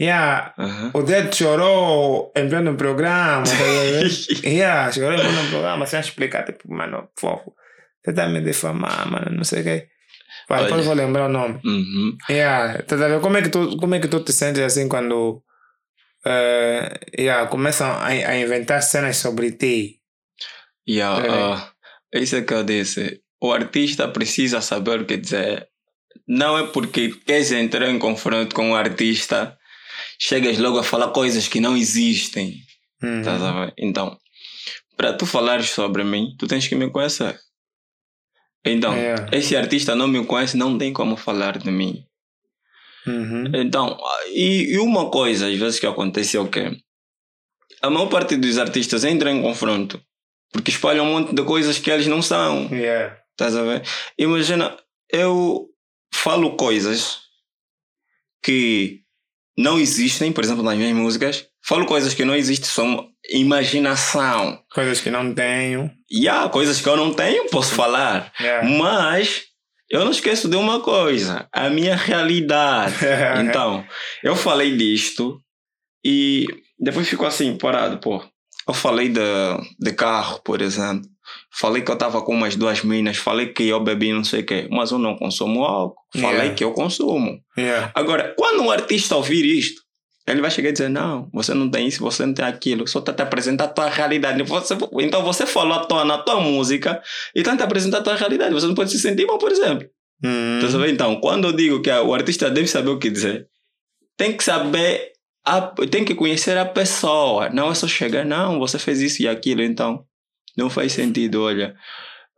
Yeah. 0.00 0.54
Aham. 0.58 0.90
O 0.94 1.02
Dedo 1.02 1.34
chorou 1.34 2.32
em 2.34 2.48
pleno 2.48 2.76
programa. 2.76 3.44
tá? 3.44 3.54
Yeah, 4.48 4.90
chegou 4.92 5.12
no 5.12 5.50
programa 5.50 5.86
sem 5.86 6.00
explicar, 6.00 6.44
tipo, 6.44 6.72
mano, 6.72 7.08
fofo. 7.18 7.54
Você 8.04 8.12
tá 8.12 8.28
me 8.28 8.40
difamando, 8.40 9.10
mano, 9.10 9.36
não 9.36 9.44
sei 9.44 9.60
o 9.60 9.64
quê. 9.64 9.88
Pá, 10.48 10.56
Olha. 10.56 10.64
depois 10.64 10.84
vou 10.84 10.94
lembrar 10.94 11.26
o 11.26 11.28
nome. 11.28 11.60
Uhum. 11.64 12.16
Yeah, 12.28 12.82
tá 12.82 12.96
ver? 12.96 13.20
Como 13.20 13.36
é 13.36 13.42
que 13.42 13.48
tu, 13.48 13.76
como 13.78 13.94
é 13.94 14.00
que 14.00 14.08
tu 14.08 14.20
te 14.20 14.32
sentes 14.32 14.62
assim 14.62 14.88
quando 14.88 15.42
eh, 16.26 17.00
yeah, 17.18 17.48
começam 17.48 17.90
a, 17.90 18.06
a 18.06 18.36
inventar 18.38 18.82
cenas 18.82 19.16
sobre 19.16 19.52
ti? 19.52 20.00
Yeah, 20.86 21.73
É. 22.14 22.20
isso 22.22 22.36
é 22.36 22.42
que 22.42 22.54
eu 22.54 22.64
disse. 22.64 23.20
O 23.40 23.52
artista 23.52 24.08
precisa 24.08 24.60
saber 24.60 25.00
o 25.00 25.04
que 25.04 25.16
dizer. 25.16 25.68
Não 26.26 26.56
é 26.56 26.66
porque 26.66 27.10
queres 27.26 27.52
entrar 27.52 27.90
em 27.90 27.98
confronto 27.98 28.54
com 28.54 28.70
o 28.70 28.74
artista, 28.74 29.58
chegas 30.18 30.58
logo 30.58 30.78
a 30.78 30.84
falar 30.84 31.08
coisas 31.08 31.48
que 31.48 31.60
não 31.60 31.76
existem. 31.76 32.54
Uhum. 33.02 33.22
A 33.28 33.64
ver? 33.66 33.74
Então, 33.76 34.16
para 34.96 35.12
tu 35.12 35.26
falares 35.26 35.70
sobre 35.70 36.04
mim, 36.04 36.34
tu 36.38 36.46
tens 36.46 36.66
que 36.66 36.74
me 36.74 36.90
conhecer. 36.90 37.38
Então, 38.64 38.94
Yeah. 38.94 39.28
esse 39.36 39.54
artista 39.54 39.94
não 39.94 40.08
me 40.08 40.24
conhece, 40.24 40.56
não 40.56 40.78
tem 40.78 40.92
como 40.92 41.16
falar 41.16 41.58
de 41.58 41.70
mim. 41.70 42.06
Uhum. 43.06 43.44
Então, 43.54 43.98
e, 44.28 44.72
e 44.72 44.78
uma 44.78 45.10
coisa 45.10 45.48
às 45.48 45.56
vezes 45.58 45.78
que 45.78 45.86
acontece 45.86 46.38
é 46.38 46.40
o 46.40 46.48
quê? 46.48 46.70
A 47.82 47.90
maior 47.90 48.08
parte 48.08 48.36
dos 48.36 48.56
artistas 48.56 49.04
entra 49.04 49.30
em 49.30 49.42
confronto 49.42 50.00
porque 50.54 50.70
espalham 50.70 51.04
um 51.04 51.10
monte 51.10 51.34
de 51.34 51.42
coisas 51.42 51.80
que 51.80 51.90
eles 51.90 52.06
não 52.06 52.22
são. 52.22 52.68
Yeah. 52.70 53.18
Estás 53.32 53.56
a 53.56 53.62
ver? 53.64 53.82
Imagina, 54.16 54.76
eu 55.12 55.68
falo 56.14 56.56
coisas 56.56 57.18
que 58.40 59.00
não 59.58 59.80
existem, 59.80 60.30
por 60.30 60.44
exemplo, 60.44 60.62
nas 60.62 60.76
minhas 60.76 60.94
músicas. 60.94 61.44
Falo 61.60 61.86
coisas 61.86 62.14
que 62.14 62.24
não 62.24 62.36
existem, 62.36 62.68
são 62.68 63.08
imaginação. 63.28 64.62
Coisas 64.72 65.00
que 65.00 65.10
não 65.10 65.34
tenho. 65.34 65.90
E 66.08 66.28
há 66.28 66.48
coisas 66.48 66.80
que 66.80 66.88
eu 66.88 66.96
não 66.96 67.12
tenho, 67.12 67.50
posso 67.50 67.74
falar. 67.74 68.32
Yeah. 68.38 68.68
Mas 68.68 69.42
eu 69.90 70.04
não 70.04 70.12
esqueço 70.12 70.48
de 70.48 70.56
uma 70.56 70.78
coisa: 70.80 71.48
a 71.52 71.68
minha 71.68 71.96
realidade. 71.96 72.94
Então, 73.44 73.84
eu 74.22 74.36
falei 74.36 74.76
disto 74.76 75.42
e 76.04 76.46
depois 76.78 77.08
ficou 77.08 77.26
assim, 77.26 77.58
parado, 77.58 77.98
pô. 77.98 78.22
Eu 78.66 78.74
falei 78.74 79.08
de, 79.08 79.20
de 79.78 79.92
carro, 79.92 80.40
por 80.42 80.60
exemplo. 80.62 81.08
Falei 81.50 81.82
que 81.82 81.90
eu 81.90 81.96
tava 81.96 82.22
com 82.22 82.34
umas 82.34 82.56
duas 82.56 82.82
minas. 82.82 83.16
Falei 83.16 83.52
que 83.52 83.64
eu 83.68 83.80
bebi 83.80 84.12
não 84.12 84.24
sei 84.24 84.40
o 84.40 84.46
quê. 84.46 84.68
Mas 84.70 84.90
eu 84.90 84.98
não 84.98 85.16
consumo 85.16 85.64
álcool. 85.64 86.02
Falei 86.14 86.30
Yeah. 86.30 86.54
que 86.54 86.64
eu 86.64 86.72
consumo. 86.72 87.38
Yeah. 87.56 87.92
Agora, 87.94 88.34
quando 88.36 88.62
um 88.62 88.70
artista 88.70 89.16
ouvir 89.16 89.44
isto, 89.44 89.82
ele 90.26 90.40
vai 90.40 90.50
chegar 90.50 90.70
e 90.70 90.72
dizer: 90.72 90.88
Não, 90.88 91.28
você 91.32 91.52
não 91.54 91.70
tem 91.70 91.86
isso, 91.86 92.00
você 92.00 92.24
não 92.24 92.34
tem 92.34 92.44
aquilo. 92.44 92.86
Só 92.88 92.98
está 92.98 93.12
te 93.12 93.22
apresentando 93.22 93.68
a 93.68 93.72
tua 93.72 93.88
realidade. 93.88 94.42
Você, 94.42 94.76
então 95.00 95.22
você 95.22 95.46
falou 95.46 95.74
à 95.74 95.84
toa 95.84 96.04
na 96.04 96.18
tua 96.18 96.40
música 96.40 97.02
e 97.34 97.40
está 97.40 97.56
te 97.56 97.62
apresentando 97.62 98.00
a 98.00 98.04
tua 98.04 98.16
realidade. 98.16 98.54
Você 98.54 98.66
não 98.66 98.74
pode 98.74 98.90
se 98.90 98.98
sentir 98.98 99.26
mal, 99.26 99.38
por 99.38 99.52
exemplo. 99.52 99.86
Uhum. 100.24 100.60
Tá? 100.60 100.88
Então, 100.88 101.20
quando 101.20 101.48
eu 101.48 101.52
digo 101.52 101.82
que 101.82 101.90
o 101.90 102.14
artista 102.14 102.50
deve 102.50 102.66
saber 102.66 102.90
o 102.90 102.98
que 102.98 103.10
dizer, 103.10 103.46
tem 104.16 104.36
que 104.36 104.42
saber, 104.42 105.12
a, 105.44 105.60
tem 105.90 106.04
que 106.04 106.14
conhecer 106.14 106.56
a 106.56 106.64
pessoa. 106.64 107.48
Não 107.50 107.70
é 107.70 107.74
só 107.74 107.86
chegar, 107.86 108.24
não, 108.24 108.58
você 108.58 108.78
fez 108.78 109.00
isso 109.00 109.22
e 109.22 109.28
aquilo, 109.28 109.62
então 109.62 110.04
não 110.56 110.70
faz 110.70 110.92
sentido. 110.92 111.42
Olha, 111.42 111.74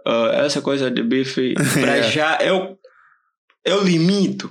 ah, 0.06 0.30
essa 0.44 0.60
coisa 0.62 0.90
de 0.90 1.02
bife, 1.02 1.54
para 1.80 1.96
Yeah. 1.96 2.08
já 2.10 2.38
eu, 2.40 2.78
eu 3.64 3.82
limito. 3.84 4.50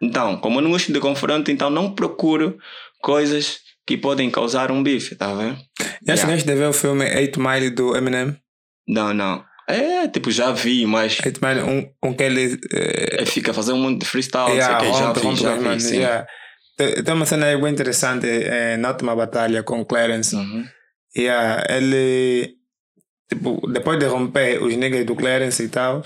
Então, 0.00 0.36
como 0.36 0.58
eu 0.58 0.62
não 0.62 0.70
gosto 0.70 0.92
de 0.92 1.00
confronto, 1.00 1.50
então 1.50 1.70
não 1.70 1.92
procuro 1.94 2.56
coisas 3.02 3.58
que 3.86 3.96
podem 3.96 4.30
causar 4.30 4.70
um 4.70 4.82
bife, 4.82 5.16
tá 5.16 5.34
vendo? 5.34 5.56
Já 6.06 6.14
Yeah. 6.14 6.22
chegaste 6.26 6.50
a 6.50 6.54
ver 6.54 6.68
o 6.68 6.72
filme 6.72 7.04
8 7.04 7.40
Mile 7.40 7.70
do 7.70 7.96
Eminem? 7.96 8.36
Não, 8.86 9.12
não. 9.12 9.44
É, 9.68 10.08
tipo, 10.08 10.30
já 10.30 10.50
vi, 10.50 10.86
mas 10.86 11.18
8 11.24 11.40
Mile, 11.44 11.60
um, 11.62 12.08
um 12.08 12.14
que 12.14 12.22
ele. 12.22 12.58
é, 12.72 13.26
fica 13.26 13.52
fazendo 13.52 13.76
um 13.76 13.82
monte 13.82 14.00
de 14.00 14.06
freestyle, 14.06 14.52
yeah, 14.52 14.80
sei 14.80 14.90
que, 14.90 14.98
já 14.98 15.12
vi, 15.12 15.36
já 15.36 15.54
vi, 15.56 15.80
sim. 15.80 15.96
yeah. 15.96 16.26
Tem 17.04 17.14
uma 17.14 17.26
cena 17.26 17.46
aí 17.46 17.60
bem 17.60 17.72
interessante 17.72 18.26
eh, 18.26 18.76
na 18.76 18.90
última 18.90 19.14
batalha 19.16 19.62
com 19.64 19.84
Clarence. 19.84 20.34
Uhum. 20.36 20.64
Yeah, 21.16 21.64
ele. 21.68 22.56
Tipo, 23.28 23.60
depois 23.70 23.98
de 23.98 24.06
romper 24.06 24.62
os 24.62 24.74
niggas 24.76 25.04
do 25.04 25.16
Clarence 25.16 25.62
e 25.62 25.68
tal. 25.68 26.02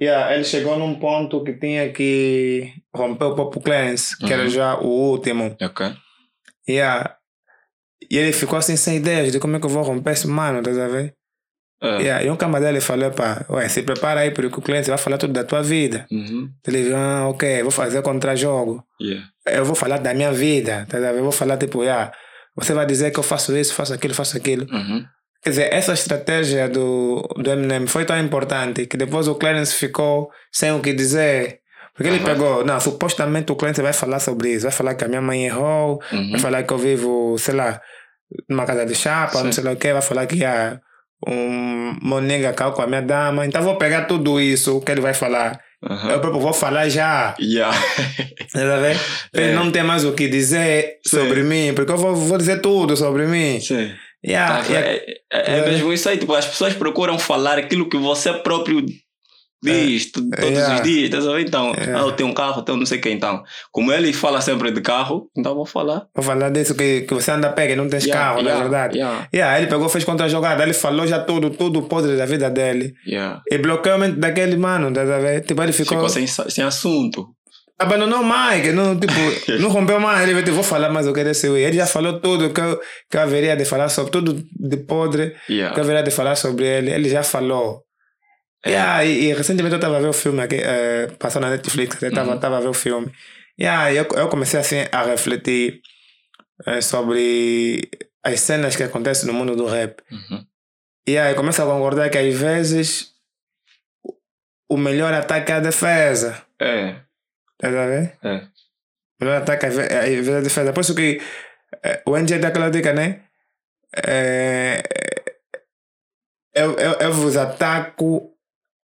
Yeah, 0.00 0.32
ele 0.34 0.44
chegou 0.44 0.78
num 0.78 0.94
ponto 0.98 1.42
que 1.44 1.52
tinha 1.54 1.92
que 1.92 2.72
romper 2.94 3.24
o 3.26 3.34
próprio 3.34 3.60
Clarence, 3.62 4.16
que 4.16 4.32
era 4.32 4.44
Uhum. 4.44 4.48
já 4.48 4.78
o 4.78 4.86
último. 4.86 5.56
Ok. 5.60 5.92
Yeah. 6.68 7.16
E 8.10 8.16
ele 8.16 8.32
ficou 8.32 8.58
assim 8.58 8.76
sem 8.76 8.96
ideias 8.96 9.30
de 9.32 9.38
como 9.40 9.56
é 9.56 9.60
que 9.60 9.66
eu 9.66 9.70
vou 9.70 9.82
romper 9.82 10.12
esse 10.12 10.26
mano, 10.26 10.62
tá 10.62 10.70
a 10.70 10.88
ver? 10.88 11.14
É. 11.82 12.02
Yeah. 12.02 12.24
E 12.26 12.30
um 12.30 12.36
camarada 12.36 12.70
ele 12.70 12.80
falou, 12.80 13.10
pá, 13.10 13.44
ué, 13.48 13.68
se 13.68 13.82
prepara 13.82 14.20
aí 14.20 14.30
porque 14.30 14.58
o 14.58 14.62
cliente 14.62 14.88
vai 14.88 14.98
falar 14.98 15.16
tudo 15.16 15.32
da 15.32 15.44
tua 15.44 15.62
vida. 15.62 16.06
Uhum. 16.10 16.48
Ele 16.66 16.82
disse, 16.82 16.94
ah, 16.94 17.26
ok, 17.28 17.62
vou 17.62 17.70
fazer 17.70 18.02
contra-jogo. 18.02 18.84
Yeah. 19.00 19.26
Eu 19.46 19.64
vou 19.64 19.74
falar 19.74 19.98
da 19.98 20.12
minha 20.12 20.30
vida, 20.32 20.86
tá 20.88 20.98
a? 20.98 21.16
Eu 21.16 21.22
vou 21.22 21.32
falar 21.32 21.56
tipo, 21.56 21.82
yeah, 21.82 22.12
você 22.54 22.74
vai 22.74 22.84
dizer 22.84 23.10
que 23.10 23.18
eu 23.18 23.22
faço 23.22 23.56
isso, 23.56 23.72
faço 23.74 23.94
aquilo, 23.94 24.12
faço 24.14 24.36
aquilo. 24.36 24.66
Uhum. 24.70 25.04
Quer 25.42 25.50
dizer, 25.50 25.72
essa 25.72 25.94
estratégia 25.94 26.68
do, 26.68 27.22
do 27.38 27.50
Eminem 27.50 27.86
foi 27.86 28.04
tão 28.04 28.18
importante 28.18 28.86
que 28.86 28.98
depois 28.98 29.26
o 29.26 29.34
Clarence 29.36 29.74
ficou 29.74 30.28
sem 30.52 30.70
o 30.72 30.80
que 30.80 30.92
dizer. 30.92 31.60
Porque 31.94 32.08
ele 32.10 32.20
pegou, 32.20 32.62
não, 32.64 32.78
supostamente 32.78 33.50
o 33.50 33.56
Clarence 33.56 33.80
vai 33.80 33.94
falar 33.94 34.20
sobre 34.20 34.50
isso, 34.52 34.62
vai 34.64 34.72
falar 34.72 34.94
que 34.94 35.04
a 35.04 35.08
minha 35.08 35.22
mãe 35.22 35.46
errou, 35.46 35.98
Uhum. 36.12 36.32
vai 36.32 36.40
falar 36.40 36.62
que 36.62 36.72
eu 36.72 36.78
vivo, 36.78 37.36
sei 37.38 37.54
lá, 37.54 37.80
numa 38.48 38.66
casa 38.66 38.84
de 38.84 38.94
chapa, 38.94 39.38
não 39.38 39.46
Sim. 39.46 39.52
sei 39.52 39.64
lá 39.64 39.72
o 39.72 39.76
que, 39.76 39.92
vai 39.92 40.02
falar 40.02 40.26
que 40.26 40.44
ah, 40.44 40.78
um 41.26 41.96
meu 42.02 42.20
nega 42.20 42.52
caiu 42.52 42.72
com 42.72 42.82
a 42.82 42.86
minha 42.86 43.02
dama. 43.02 43.46
Então 43.46 43.62
vou 43.62 43.76
pegar 43.76 44.04
tudo 44.06 44.40
isso 44.40 44.80
que 44.80 44.90
ele 44.92 45.00
vai 45.00 45.14
falar. 45.14 45.60
Uhum. 45.82 46.10
Eu 46.10 46.20
próprio 46.20 46.40
vou 46.42 46.52
falar 46.52 46.88
já. 46.88 47.34
Yeah. 47.40 47.76
Tá? 48.52 48.58
Ele 49.32 49.52
É. 49.52 49.54
não 49.54 49.70
tem 49.70 49.82
mais 49.84 50.04
o 50.04 50.12
que 50.12 50.26
dizer 50.26 50.98
Sim. 51.06 51.18
sobre 51.20 51.42
mim, 51.44 51.72
porque 51.74 51.92
eu 51.92 51.96
vou, 51.96 52.16
vou 52.16 52.36
dizer 52.36 52.60
tudo 52.60 52.96
sobre 52.96 53.26
mim. 53.26 53.60
Sim. 53.60 53.92
Yeah, 54.26 54.62
Tá, 54.64 54.74
é, 54.74 55.04
é, 55.32 55.58
é 55.58 55.66
mesmo 55.70 55.92
isso 55.92 56.08
aí. 56.08 56.18
Tipo, 56.18 56.34
as 56.34 56.46
pessoas 56.46 56.74
procuram 56.74 57.16
falar 57.18 57.58
aquilo 57.58 57.88
que 57.88 57.96
você 57.96 58.32
próprio 58.32 58.84
Diz, 59.62 60.10
tu- 60.10 60.28
todos 60.30 60.50
Yeah. 60.50 60.74
os 60.76 60.82
dias, 60.82 61.04
estás 61.04 61.26
a 61.28 61.32
ver? 61.32 61.42
Então, 61.42 61.72
Yeah. 61.74 61.98
ah, 61.98 62.06
eu 62.06 62.12
tenho 62.12 62.30
um 62.30 62.32
carro, 62.32 62.62
tenho 62.62 62.78
não 62.78 62.86
sei 62.86 62.98
o 62.98 63.00
que. 63.02 63.10
Então, 63.10 63.42
como 63.70 63.92
ele 63.92 64.10
fala 64.12 64.40
sempre 64.40 64.70
de 64.70 64.80
carro, 64.80 65.28
então 65.36 65.54
vou 65.54 65.66
falar. 65.66 66.06
Vou 66.14 66.24
falar 66.24 66.48
disso 66.50 66.74
que, 66.74 67.02
que 67.02 67.12
você 67.12 67.30
anda 67.30 67.48
a 67.48 67.52
pé, 67.52 67.66
que 67.66 67.76
não 67.76 67.86
tens 67.88 68.04
Yeah, 68.04 68.24
carro, 68.30 68.42
na 68.42 68.50
yeah, 68.50 68.62
verdade. 68.68 68.98
Yeah, 69.34 69.58
ele 69.58 69.66
pegou, 69.66 69.88
fez 69.90 70.02
contra 70.04 70.24
a 70.26 70.28
jogada, 70.30 70.62
ele 70.62 70.72
falou 70.72 71.06
já 71.06 71.18
tudo, 71.20 71.50
tudo 71.50 71.82
podre 71.82 72.16
da 72.16 72.24
vida 72.24 72.48
dele. 72.48 72.94
E 73.50 73.58
bloqueou 73.58 73.96
a 73.96 73.98
mente 73.98 74.18
daquele 74.18 74.56
mano, 74.56 74.90
tá 74.92 75.02
a 75.02 75.18
ver? 75.18 75.42
Tipo, 75.42 75.62
ele 75.62 75.72
ficou. 75.72 75.96
Ficou 75.98 76.08
sem, 76.08 76.26
sem 76.26 76.64
assunto. 76.64 77.26
Abandonou 77.78 78.22
mais, 78.22 78.62
que 78.62 78.72
não, 78.72 78.98
tipo, 78.98 79.14
não 79.60 79.70
rompeu 79.70 79.98
mais. 80.00 80.28
Ele 80.28 80.42
tipo, 80.42 80.54
vou 80.54 80.62
falar 80.64 80.90
mais 80.90 81.06
o 81.06 81.12
que 81.14 81.24
desse 81.24 81.46
Ele 81.48 81.76
já 81.76 81.86
falou 81.86 82.20
tudo 82.20 82.50
que 82.50 82.60
eu, 82.60 82.78
que 83.10 83.16
eu 83.16 83.20
haveria 83.22 83.56
de 83.56 83.64
falar 83.64 83.88
sobre, 83.88 84.10
tudo 84.10 84.42
de 84.58 84.76
podre 84.78 85.34
que 85.46 85.52
eu 85.62 85.82
haveria 85.82 86.02
de 86.02 86.10
falar 86.10 86.34
sobre 86.36 86.64
ele. 86.66 86.90
Ele 86.90 87.08
já 87.08 87.22
falou. 87.22 87.82
É. 88.64 88.70
Yeah, 88.70 89.04
e, 89.04 89.24
e 89.30 89.34
recentemente 89.34 89.72
eu 89.74 89.78
estava 89.78 89.96
a 89.96 90.00
ver 90.00 90.08
o 90.08 90.12
filme 90.12 90.40
aqui, 90.42 90.56
eh, 90.56 91.06
passou 91.18 91.40
na 91.40 91.48
Netflix, 91.50 92.00
estava 92.02 92.32
Uhum. 92.36 92.56
a 92.56 92.60
ver 92.60 92.68
o 92.68 92.74
filme. 92.74 93.10
Yeah, 93.58 93.92
e 93.92 93.96
eu, 93.96 94.06
eu 94.16 94.28
comecei 94.28 94.60
assim 94.60 94.76
a 94.92 95.02
refletir 95.02 95.80
eh, 96.66 96.80
sobre 96.82 97.88
as 98.22 98.40
cenas 98.40 98.76
que 98.76 98.82
acontecem 98.82 99.26
no 99.26 99.32
mundo 99.32 99.56
do 99.56 99.66
rap. 99.66 100.02
Uhum. 100.12 100.44
E 101.06 101.16
aí 101.16 101.34
começo 101.34 101.62
a 101.62 101.66
concordar 101.66 102.10
que 102.10 102.18
às 102.18 102.34
vezes 102.34 103.12
o- 104.68 104.76
melhor 104.76 105.12
ataque 105.14 105.52
é 105.52 105.54
a 105.56 105.60
defesa. 105.60 106.42
É, 106.60 106.96
Tá 107.58 107.68
a 107.68 107.70
ver? 107.86 108.18
é. 108.22 108.36
O 109.20 109.24
melhor 109.24 109.42
ataque 109.42 109.66
às 109.66 109.74
ve- 109.74 109.82
às 109.94 110.04
vezes 110.08 110.28
é 110.28 110.36
a 110.38 110.40
defesa. 110.42 110.72
Por 110.72 110.80
isso 110.82 110.94
que 110.94 111.20
o 112.06 112.16
NJ 112.16 112.38
dá 112.38 112.48
aquela 112.48 112.70
dica, 112.70 112.92
né? 112.92 113.22
Eh, 114.06 114.82
eu, 116.54 116.72
eu, 116.78 116.92
eu 117.00 117.12
vos 117.12 117.36
ataco 117.36 118.34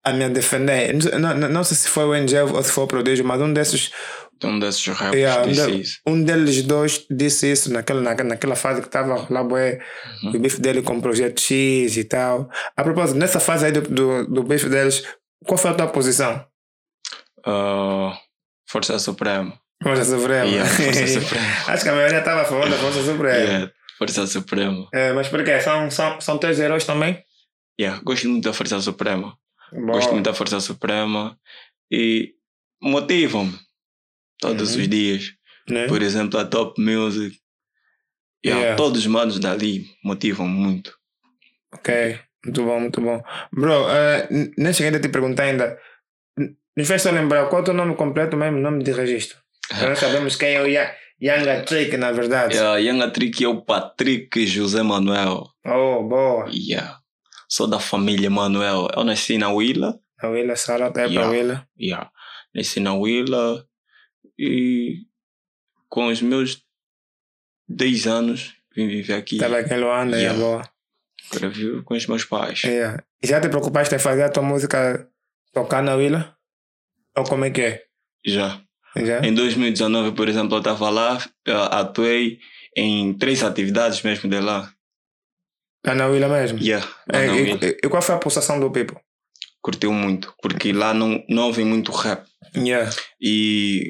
a 0.05 0.13
me 0.13 0.29
defender. 0.29 0.93
Não, 0.95 1.01
sei- 1.01 1.19
não, 1.19 1.35
não- 1.49 1.65
sei 1.65 1.77
se 1.77 1.89
foi 1.89 2.05
o 2.05 2.15
NJ 2.15 2.43
ou 2.43 2.63
se 2.63 2.73
foi 2.73 2.85
o 2.85 2.87
Prodígio, 2.87 3.25
mas 3.25 3.41
um 3.41 3.53
desses, 3.53 3.91
Um 4.45 4.59
desses 4.59 4.85
rappers 4.89 5.15
Yeah, 5.15 5.43
um 5.45 5.49
disse 5.53 5.67
de- 5.71 5.81
isso. 5.81 5.99
um 6.07 6.25
deles 6.25 6.63
dois 6.63 7.07
disse 7.09 7.53
isso 7.53 7.73
naquela, 7.73 8.01
naquela, 8.01 8.29
naquela 8.31 8.57
fase 8.57 8.81
que 8.81 8.89
estava 8.89 9.27
lá, 9.31 9.43
bué, 9.45 9.79
Uhum. 10.25 10.31
o 10.37 10.39
bife 10.41 10.61
dele 10.61 10.83
com 10.83 10.97
o 10.97 11.03
Projeto 11.03 11.41
X 11.41 11.97
e 11.97 12.05
tal. 12.05 12.51
A 12.77 12.83
propósito, 12.83 13.17
nessa 13.19 13.39
fase 13.39 13.67
aí 13.67 13.73
do, 13.73 13.83
do, 13.83 14.27
do 14.27 14.43
bife 14.43 14.69
deles, 14.69 15.05
qual 15.47 15.57
foi 15.57 15.71
a 15.71 15.75
tua 15.75 15.87
posição? 15.87 16.45
Ah, 17.47 18.17
Força 18.69 18.99
Suprema. 18.99 19.53
Força 19.83 20.05
Suprema. 20.05 20.47
Yeah, 20.47 20.69
Força 20.71 21.07
Suprema. 21.21 21.47
Acho 21.69 21.83
que 21.85 21.89
a 21.89 21.95
maioria 21.95 22.19
estava 22.19 22.43
a 22.43 22.45
favor 22.45 22.69
da 22.69 22.77
Força 22.77 23.03
Suprema. 23.03 23.37
Yeah, 23.39 23.73
Força 23.99 24.27
Suprema. 24.27 24.89
É, 24.93 25.13
mas 25.13 25.29
por 25.29 25.45
quê? 25.45 25.61
São, 25.61 25.91
são, 25.91 26.21
são 26.21 26.39
teus 26.39 26.59
heróis 26.59 26.85
também? 26.85 27.23
Yeah, 27.81 28.01
gosto 28.05 28.29
muito 28.29 28.45
da 28.45 28.53
Força 28.53 28.81
Suprema. 28.81 29.35
Boa. 29.73 29.93
Gosto 29.95 30.13
muito 30.13 30.25
da 30.27 30.35
Força 30.35 30.61
Suprema 30.61 31.39
e 31.91 32.35
motivam-me 32.81 33.59
todos 34.41 34.75
Uhum. 34.75 34.83
os 34.83 34.89
dias. 34.89 35.33
Né? 35.69 35.87
Por 35.87 36.03
exemplo, 36.03 36.39
a 36.39 36.45
Top 36.45 36.81
Music. 36.81 37.37
Yeah, 38.45 38.61
Yeah. 38.63 38.77
Todos 38.77 39.01
os 39.01 39.07
manos 39.07 39.39
dali 39.39 39.87
motivam 40.05 40.49
muito. 40.49 40.93
Ok, 41.73 42.19
muito 42.45 42.65
bom, 42.65 42.81
muito 42.81 43.01
bom. 43.01 43.23
Bro, 43.53 43.87
n- 44.31 44.53
nem 44.59 44.73
cheguei 44.73 44.99
a 44.99 45.01
te 45.01 45.09
perguntar 45.09 45.45
ainda. 45.45 45.79
Nos 46.77 46.89
fez 46.89 47.03
só 47.03 47.11
lembrar 47.11 47.47
qual 47.49 47.61
é 47.61 47.63
o 47.63 47.65
teu 47.67 47.75
nome 47.75 47.95
completo 47.95 48.37
mesmo, 48.37 48.59
nome 48.59 48.83
de 48.83 48.93
registro. 48.93 49.39
Nós 49.81 49.99
sabemos 49.99 50.35
quem 50.37 50.55
é 50.55 50.61
o 50.63 50.67
Ya- 50.67 50.95
Yanga 51.23 51.63
Trick, 51.65 51.97
na 51.97 52.11
verdade. 52.11 52.57
Yeah, 52.57 52.79
Young 52.79 53.11
Trick 53.13 53.45
é 53.45 53.49
o 53.49 53.63
Patrick 53.63 54.45
José 54.45 54.83
Manuel. 54.83 55.47
Oh, 55.65 56.03
boa. 56.03 56.49
Yeah. 56.51 56.99
Sou 57.53 57.67
da 57.67 57.79
família 57.79 58.31
Manuel. 58.31 58.89
Eu 58.97 59.05
nasci 59.05 59.37
na 59.37 59.53
Willa. 59.53 60.01
A 60.19 60.27
Willa, 60.29 60.57
Sara, 60.57 60.87
até 60.87 61.03
para 61.03 61.13
Yeah. 61.13 61.31
Willa. 61.31 61.69
Yeah. 61.79 62.11
Nasci 62.55 62.81
na 62.81 62.95
Willa 62.95 63.69
e 64.39 65.01
com 65.87 66.07
os 66.07 66.23
meus 66.23 66.65
10 67.69 68.07
anos 68.07 68.55
vim 68.75 68.89
viver 68.89 69.13
aqui. 69.13 69.35
Estava 69.35 69.59
aqui 69.59 69.75
em 69.75 69.81
Luanda, 69.81 70.17
Yeah. 70.17 70.39
é 70.39 70.43
boa. 70.43 70.63
Agora 71.31 71.51
vivo 71.51 71.83
com 71.83 71.95
os 71.95 72.07
meus 72.07 72.25
pais. 72.25 72.65
Yeah. 72.65 73.05
E 73.23 73.27
já 73.27 73.39
te 73.39 73.51
preocupaste 73.51 73.95
em 73.95 73.99
fazer 73.99 74.23
a 74.23 74.31
tua 74.31 74.43
música 74.43 75.07
tocar 75.53 75.83
na 75.83 75.95
Willa? 75.95 76.35
Ou 77.15 77.25
como 77.25 77.45
é 77.45 77.51
que 77.51 77.61
é? 77.61 77.85
Já. 78.25 78.63
Já? 78.97 79.21
Em 79.21 79.35
2019, 79.35 80.13
por 80.13 80.27
exemplo, 80.27 80.55
eu 80.55 80.61
estava 80.61 80.89
lá, 80.89 81.19
atuei 81.71 82.39
em 82.75 83.13
três 83.13 83.43
atividades 83.43 84.01
mesmo 84.01 84.31
de 84.31 84.41
lá. 84.41 84.73
Lá 85.87 85.95
na 85.95 86.07
Willa 86.07 86.29
mesmo? 86.29 86.59
Yeah, 86.61 86.87
lá 87.13 87.19
É, 87.21 87.27
na 87.27 87.35
e, 87.37 87.43
Willa. 87.43 87.59
e- 87.63 87.79
e 87.85 87.89
qual 87.89 88.03
foi 88.03 88.15
a 88.15 88.19
pulsação 88.19 88.61
do 88.61 88.71
people? 88.71 88.99
Curtiu 89.61 89.93
muito, 89.93 90.35
porque 90.43 90.73
lá 90.73 90.93
não, 90.95 91.23
não 91.29 91.45
ouve 91.47 91.65
muito 91.65 91.93
rap. 91.93 92.25
Yeah. 92.57 92.91
E, 93.21 93.87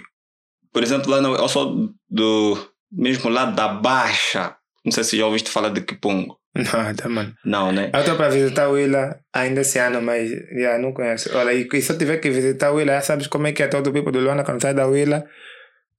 por 0.73 0.83
exemplo, 0.83 1.11
lá 1.11 1.21
no, 1.21 1.35
eu 1.35 1.49
sou 1.49 1.91
do 2.11 2.57
mesmo 2.91 3.29
lado 3.31 3.55
da 3.55 3.69
Baixa. 3.69 4.57
Não 4.85 4.93
sei 4.93 5.05
se 5.05 5.17
já 5.17 5.27
ouviste 5.27 5.51
falar 5.51 5.71
de 5.71 5.81
Kipungo. 5.83 6.39
Nada, 6.55 7.09
mano. 7.09 7.35
Não, 7.45 7.73
né? 7.73 7.91
Eu 7.95 8.01
estou 8.01 8.17
para 8.17 8.29
visitar 8.29 8.69
o 8.69 8.73
Willa 8.73 9.19
ainda 9.33 9.63
esse 9.63 9.79
ano, 9.79 10.03
mas 10.03 10.31
já 10.31 10.79
não 10.79 10.93
conheço. 10.93 11.35
Olha, 11.35 11.53
e, 11.55 11.67
e 11.73 11.81
se 11.83 11.93
eu 11.93 11.97
tiver 11.99 12.19
que 12.19 12.29
visitar 12.31 12.71
o 12.71 12.75
Willa, 12.77 12.93
já 12.95 13.01
sabes 13.01 13.27
como 13.27 13.47
é 13.47 13.53
que 13.53 13.63
é 13.63 13.69
todo 13.69 13.87
o 13.87 13.93
people 13.93 14.13
do 14.13 14.21
Luana 14.21 14.45
quando 14.45 14.61
sai 14.61 14.75
da 14.75 14.87
Willa 14.87 15.25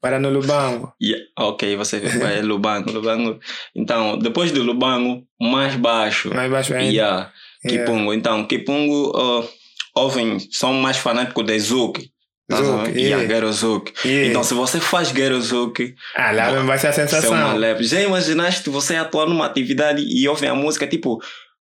para 0.03 0.19
no 0.19 0.29
Lubango. 0.29 0.93
Yeah, 1.01 1.23
ok, 1.39 1.77
você 1.77 1.99
vai 2.01 2.41
Lubango, 2.41 2.91
Lubango. 2.91 3.39
Então, 3.73 4.19
depois 4.19 4.51
do 4.51 4.61
Lubango, 4.61 5.23
mais 5.39 5.77
baixo. 5.77 6.29
Mais 6.35 6.51
baixo 6.51 6.73
ainda. 6.73 6.91
Yeah, 6.91 7.31
Yeah. 7.65 7.85
Kipungo. 7.85 8.13
Então, 8.13 8.45
Kipungo 8.45 9.17
uh, 9.17 9.49
ouvem, 9.95 10.37
são 10.51 10.73
mais 10.73 10.97
fanáticos 10.97 11.45
de 11.45 11.57
Zouk. 11.57 12.11
Tá 12.49 12.57
Zouk, 12.57 12.77
sabendo? 12.79 12.99
yeah. 12.99 13.23
Yeah, 13.23 13.51
Zouk. 13.53 13.93
Yeah. 14.03 14.29
Então, 14.29 14.43
se 14.43 14.53
você 14.53 14.81
faz 14.81 15.07
Gero 15.07 15.39
Zouk, 15.39 15.95
Ah, 16.13 16.31
lá 16.33 16.51
mesmo 16.51 16.67
vai 16.67 16.77
ser 16.77 16.87
a 16.87 16.89
é 16.89 16.93
sensação. 16.93 17.57
Já 17.79 18.01
imaginaste 18.01 18.69
você 18.69 18.97
atuar 18.97 19.27
numa 19.27 19.45
atividade 19.45 20.03
e 20.05 20.27
ouvem 20.27 20.49
a 20.49 20.53
música 20.53 20.85
tipo, 20.85 21.21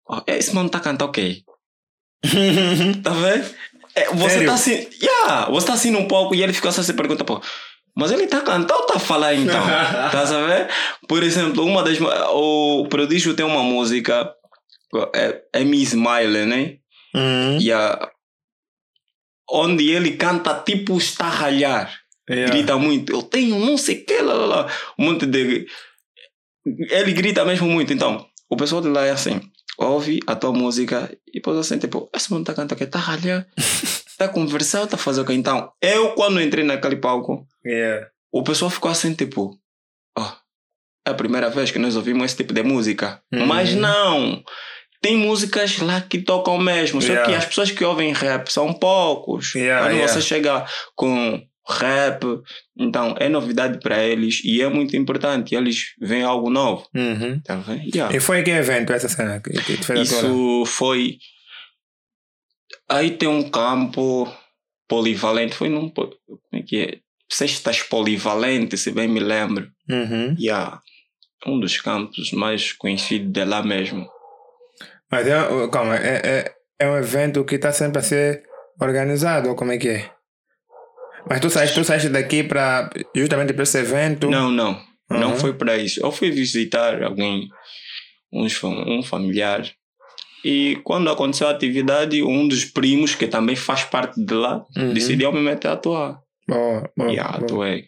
oh, 0.07 0.21
esse 0.25 0.55
mano 0.55 0.69
tá 0.69 0.79
cantando 0.79 1.09
o 1.09 1.11
quê? 1.11 1.41
Tá 3.03 3.11
vendo? 3.11 3.49
É, 3.95 4.05
você 4.13 4.29
Sério? 4.29 4.47
tá 4.47 4.53
assim, 4.53 4.87
yeah, 5.01 5.49
você 5.49 5.67
tá 5.67 5.73
assim 5.73 5.91
num 5.91 6.07
palco 6.07 6.33
e 6.33 6.41
ele 6.41 6.53
fica 6.53 6.71
só 6.71 6.81
se 6.81 6.93
pergunta, 6.93 7.25
pô, 7.25 7.41
mas 7.99 8.11
ele 8.11 8.27
tá 8.27 8.41
cantando 8.41 8.81
ou 8.81 8.85
tá 8.87 8.95
a 8.95 8.99
falar 8.99 9.35
então? 9.35 9.61
tá 10.11 10.25
sabendo? 10.25 10.69
Por 11.07 11.21
exemplo, 11.21 11.65
uma 11.65 11.83
das. 11.83 11.97
O 12.33 12.87
Prodígio 12.89 13.33
tem 13.33 13.45
uma 13.45 13.63
música, 13.63 14.33
é, 15.13 15.41
é 15.53 15.63
Me 15.63 15.81
Smile, 15.83 16.45
né? 16.45 16.77
Uhum. 17.13 17.59
E 17.59 17.71
a, 17.71 18.09
onde 19.51 19.89
ele 19.89 20.11
canta 20.11 20.53
tipo 20.65 20.97
está 20.97 21.25
a 21.25 21.29
ralhar 21.29 21.99
Yeah. 22.29 22.53
grita 22.53 22.77
muito, 22.77 23.11
eu 23.11 23.23
tenho 23.23 23.57
não 23.57 23.75
sei 23.75 23.95
o 23.95 24.05
que, 24.05 24.21
lá, 24.21 24.33
lá, 24.35 24.45
lá. 24.45 24.71
Um 24.99 25.05
monte 25.05 25.25
de. 25.25 25.65
Ele 26.63 27.11
grita 27.11 27.43
mesmo 27.43 27.67
muito. 27.67 27.91
Então, 27.91 28.23
o 28.47 28.55
pessoal 28.55 28.83
de 28.83 28.87
lá 28.87 29.03
é 29.03 29.09
assim: 29.09 29.41
ouve 29.79 30.19
a 30.27 30.35
tua 30.35 30.53
música 30.53 31.11
e 31.27 31.39
depois 31.39 31.57
assim, 31.57 31.79
tipo, 31.79 32.07
esse 32.13 32.31
mundo 32.31 32.45
tá 32.45 32.53
cantando 32.53 32.75
que 32.75 32.85
tá 32.85 32.99
ralhando, 32.99 33.47
tá 34.19 34.27
conversando, 34.27 34.87
tá 34.89 34.97
fazendo 34.97 35.23
o 35.23 35.27
que. 35.27 35.33
Então, 35.33 35.71
eu, 35.81 36.11
quando 36.11 36.41
entrei 36.41 36.63
naquele 36.63 36.97
palco, 36.97 37.47
Yeah. 37.65 38.07
o 38.31 38.43
pessoal 38.43 38.69
ficou 38.69 38.91
assim, 38.91 39.13
tipo, 39.13 39.57
ó, 40.17 40.31
é 41.07 41.11
a 41.11 41.13
primeira 41.13 41.49
vez 41.49 41.71
que 41.71 41.79
nós 41.79 41.95
ouvimos 41.95 42.25
esse 42.25 42.35
tipo 42.37 42.53
de 42.53 42.61
música. 42.61 43.21
Uhum. 43.33 43.45
Mas 43.45 43.73
não! 43.73 44.43
Tem 45.01 45.15
músicas 45.17 45.79
lá 45.79 46.01
que 46.01 46.19
tocam 46.19 46.57
mesmo, 46.57 47.01
só 47.01 47.07
que 47.07 47.13
Yeah. 47.13 47.37
as 47.37 47.45
pessoas 47.45 47.71
que 47.71 47.83
ouvem 47.85 48.11
rap 48.13 48.51
são 48.51 48.73
poucos. 48.73 49.55
Yeah, 49.55 49.87
Quando 49.87 50.01
você 50.01 50.21
chega 50.21 50.65
com 50.95 51.41
rap, 51.69 52.25
então 52.77 53.15
é 53.19 53.29
novidade 53.29 53.79
para 53.79 54.03
eles 54.03 54.41
e 54.43 54.61
é 54.61 54.67
muito 54.67 54.97
importante. 54.97 55.55
Eles 55.55 55.93
veem 56.01 56.23
algo 56.23 56.49
novo. 56.49 56.85
Uhum. 56.93 57.41
Yeah. 57.93 58.15
E 58.15 58.19
foi 58.19 58.43
que 58.43 58.51
evento 58.51 58.91
essa 58.91 59.07
cena 59.07 59.39
que, 59.39 59.51
que 59.51 59.77
a? 59.77 60.01
Isso 60.01 60.65
foi. 60.65 61.17
Aí 62.89 63.11
tem 63.11 63.29
um 63.29 63.49
campo 63.49 64.27
polivalente. 64.87 65.55
Foi 65.55 65.69
num. 65.69 65.89
Como 65.89 66.11
é 66.53 66.61
que 66.61 66.81
é? 66.81 66.99
Cestas 67.31 67.83
polivalente, 67.83 68.77
se 68.77 68.91
bem 68.91 69.07
me 69.07 69.19
lembro. 69.19 69.69
Uhum. 69.89 70.35
Yeah. 70.39 70.81
Um 71.45 71.59
dos 71.59 71.79
campos 71.79 72.31
mais 72.31 72.73
conhecidos 72.73 73.31
de 73.31 73.45
lá 73.45 73.61
mesmo. 73.63 74.09
Mas 75.11 75.27
é, 75.27 75.37
calma, 75.71 75.95
é, 75.95 76.21
é, 76.23 76.55
é 76.79 76.89
um 76.89 76.97
evento 76.97 77.45
que 77.45 77.55
está 77.55 77.71
sempre 77.71 77.99
a 77.99 78.03
ser 78.03 78.43
organizado, 78.81 79.49
ou 79.49 79.55
como 79.55 79.71
é 79.71 79.77
que 79.77 79.89
é? 79.89 80.11
Mas 81.29 81.39
tu 81.39 81.49
saíste, 81.49 81.75
tu 81.75 81.83
saíste 81.83 82.09
daqui 82.09 82.43
para 82.43 82.89
justamente 83.15 83.53
para 83.53 83.63
esse 83.63 83.77
evento? 83.77 84.29
Não, 84.29 84.49
não. 84.51 84.81
Não 85.09 85.31
Uhum. 85.31 85.37
foi 85.37 85.53
para 85.53 85.77
isso. 85.77 85.99
Eu 86.03 86.11
fui 86.11 86.29
visitar 86.31 87.01
alguém, 87.03 87.47
fam- 88.51 88.83
um 88.87 89.01
familiar. 89.03 89.63
E 90.45 90.79
quando 90.83 91.09
aconteceu 91.09 91.47
a 91.47 91.51
atividade, 91.51 92.23
um 92.23 92.47
dos 92.47 92.63
primos, 92.65 93.13
que 93.15 93.27
também 93.27 93.55
faz 93.55 93.83
parte 93.83 94.23
de 94.23 94.33
lá, 94.33 94.65
Uhum. 94.77 94.93
decidiu 94.93 95.31
me 95.31 95.41
meter 95.41 95.67
a 95.67 95.73
atuar. 95.73 96.21
Boa, 96.47 96.89
boa, 96.97 97.11
E 97.11 97.19
atuei. 97.19 97.87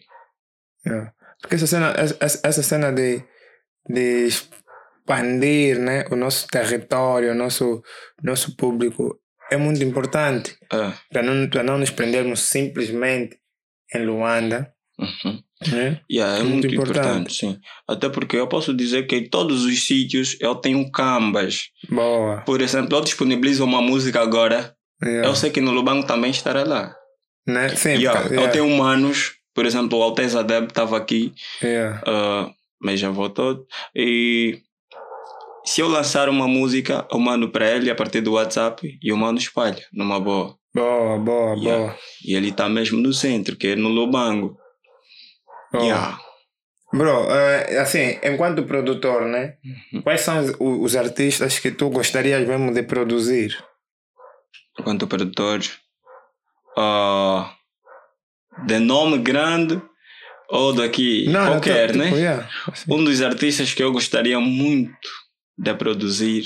Yeah. 0.86 1.12
Porque 1.40 1.54
essa 1.56 1.66
cena, 1.66 1.92
essa, 1.96 2.40
essa 2.44 2.62
cena 2.62 2.92
de, 2.92 3.22
de 3.88 4.26
expandir 4.26 5.78
né, 5.80 6.04
o 6.10 6.16
nosso 6.16 6.46
território, 6.48 7.32
o 7.32 7.34
nosso, 7.34 7.82
nosso 8.22 8.56
público, 8.56 9.18
é 9.50 9.56
muito 9.56 9.82
importante 9.82 10.56
É. 10.72 10.92
para 11.10 11.22
não, 11.22 11.48
para 11.48 11.62
não 11.62 11.78
nos 11.78 11.90
prendermos 11.90 12.40
simplesmente 12.40 13.38
em 13.94 14.04
Luanda. 14.06 14.72
Uhum. 15.02 15.42
Né? 15.70 16.00
Yeah, 16.10 16.38
é 16.38 16.42
Muito 16.42 16.52
muito, 16.54 16.66
importante. 16.74 16.98
importante. 17.08 17.34
sim. 17.34 17.58
Até 17.88 18.08
porque 18.08 18.36
eu 18.36 18.46
posso 18.48 18.74
dizer 18.74 19.06
que 19.06 19.16
em 19.16 19.28
todos 19.28 19.64
os 19.64 19.86
sítios 19.86 20.36
eu 20.40 20.54
tenho 20.54 20.90
cambas. 20.90 21.68
Boa. 21.88 22.38
Por 22.42 22.60
exemplo, 22.60 22.96
eu 22.96 23.00
disponibilizo 23.00 23.64
uma 23.64 23.80
música 23.80 24.20
agora. 24.20 24.74
Yeah. 25.02 25.28
Eu 25.28 25.34
sei 25.36 25.50
que 25.50 25.60
no 25.60 25.70
Lubango 25.72 26.06
também 26.06 26.30
estará 26.30 26.64
lá. 26.64 26.94
Né? 27.46 27.68
Sim, 27.76 27.90
Yeah, 27.90 28.20
porque- 28.20 28.34
Eu 28.34 28.38
yeah, 28.40 28.52
tenho 28.52 28.68
manos, 28.76 29.32
por 29.54 29.66
exemplo, 29.66 29.98
o 29.98 30.02
Alteza 30.02 30.42
Deb 30.44 30.68
estava 30.68 30.96
aqui, 30.96 31.32
yeah. 31.62 32.00
ah, 32.06 32.50
mas 32.80 33.00
já 33.00 33.10
voltou. 33.10 33.64
E 33.96 34.60
se 35.64 35.80
eu 35.80 35.88
lançar 35.88 36.28
uma 36.28 36.46
música, 36.48 37.06
eu 37.10 37.18
mando 37.18 37.48
para 37.50 37.68
ele 37.70 37.90
a 37.90 37.94
partir 37.94 38.20
do 38.20 38.32
WhatsApp 38.34 38.98
e 39.02 39.08
eu 39.08 39.16
mando 39.16 39.40
espalha, 39.40 39.84
numa 39.92 40.18
boa. 40.20 40.56
Boa, 40.74 41.18
boa, 41.18 41.54
Yeah. 41.56 41.84
boa. 41.86 41.98
E 42.24 42.34
ele 42.34 42.48
está 42.48 42.68
mesmo 42.68 42.98
no 43.00 43.12
centro, 43.12 43.56
que 43.56 43.68
é 43.68 43.76
no 43.76 43.88
Lubango. 43.88 44.56
Boa. 45.72 45.84
Yeah. 45.84 46.18
Bro, 46.94 47.30
eh, 47.30 47.78
assim, 47.78 48.18
enquanto 48.22 48.64
produtor, 48.64 49.22
né? 49.24 49.56
Quais 50.02 50.20
são 50.20 50.38
os, 50.40 50.54
os 50.60 50.96
artistas 50.96 51.58
que 51.58 51.70
tu 51.70 51.88
gostarias 51.88 52.46
mesmo 52.46 52.72
de 52.72 52.82
produzir? 52.82 53.56
Quanto 54.84 55.06
produtor, 55.06 55.60
ah, 56.76 57.54
de 58.66 58.78
nome 58.78 59.18
grande 59.18 59.80
ou 60.50 60.74
daqui 60.74 61.30
qualquer, 61.32 61.92
tipo, 61.92 61.98
né? 61.98 62.10
yeah, 62.10 62.50
assim. 62.70 62.92
Um 62.92 63.02
dos 63.02 63.22
artistas 63.22 63.72
que 63.72 63.82
eu 63.82 63.90
gostaria 63.90 64.38
muito 64.38 65.08
de 65.56 65.74
produzir 65.74 66.44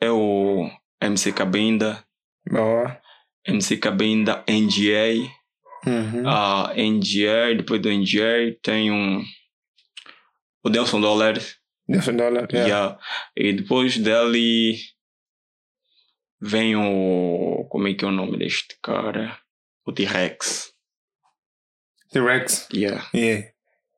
é 0.00 0.10
o 0.10 0.70
MC 1.00 1.32
Cabinda, 1.32 2.04
Boa. 2.48 3.00
MC 3.46 3.78
Cabinda 3.78 4.44
NGA, 4.48 5.28
Uhum. 5.86 6.28
a 6.28 6.72
NGA, 6.76 7.54
depois 7.56 7.80
do 7.80 7.90
NGA 7.90 8.56
tem 8.62 8.90
um 8.90 9.22
o 10.64 10.70
Delson 10.70 11.00
Dollar, 11.00 11.34
Deixa 11.86 12.10
eu 12.10 12.16
dar 12.16 12.32
lá. 12.32 12.46
Yeah. 12.50 12.66
yeah. 12.68 12.98
e 13.36 13.52
depois 13.52 13.98
dele 13.98 14.76
vem 16.40 16.74
o 16.76 17.66
como 17.70 17.88
é 17.88 17.94
que 17.94 18.04
é 18.04 18.08
o 18.08 18.10
nome 18.12 18.38
deste 18.38 18.76
cara? 18.82 19.38
O 19.86 19.92
T-Rex. 19.92 20.72
T-Rex. 22.10 22.68
Yeah. 22.72 23.06
Yeah. 23.14 23.48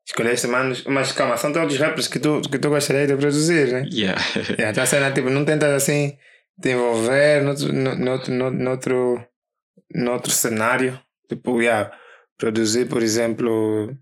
Escolheste, 0.05 0.47
manos. 0.47 0.83
Mas 0.85 1.11
calma, 1.11 1.37
são 1.37 1.51
todos 1.53 1.77
rappers 1.77 2.07
que 2.07 2.19
tu, 2.19 2.41
que 2.41 2.57
tu 2.59 2.69
gostarias 2.69 3.07
de 3.07 3.15
produzir, 3.15 3.71
né? 3.71 3.87
Yeah. 3.91 4.19
Yeah, 4.57 4.73
tá 4.73 4.85
sendo, 4.85 5.13
tipo, 5.13 5.29
não 5.29 5.45
tentas 5.45 5.69
assim 5.71 6.17
te 6.61 6.69
envolver 6.71 7.41
noutro, 7.43 7.71
no- 7.71 7.95
noutro, 7.95 8.33
no- 8.33 8.51
noutro, 8.51 9.25
noutro 9.93 10.31
cenário. 10.31 10.99
Tipo, 11.29 11.61
yeah, 11.61 11.91
produzir, 12.37 12.87
por 12.87 13.01
exemplo, 13.03 13.95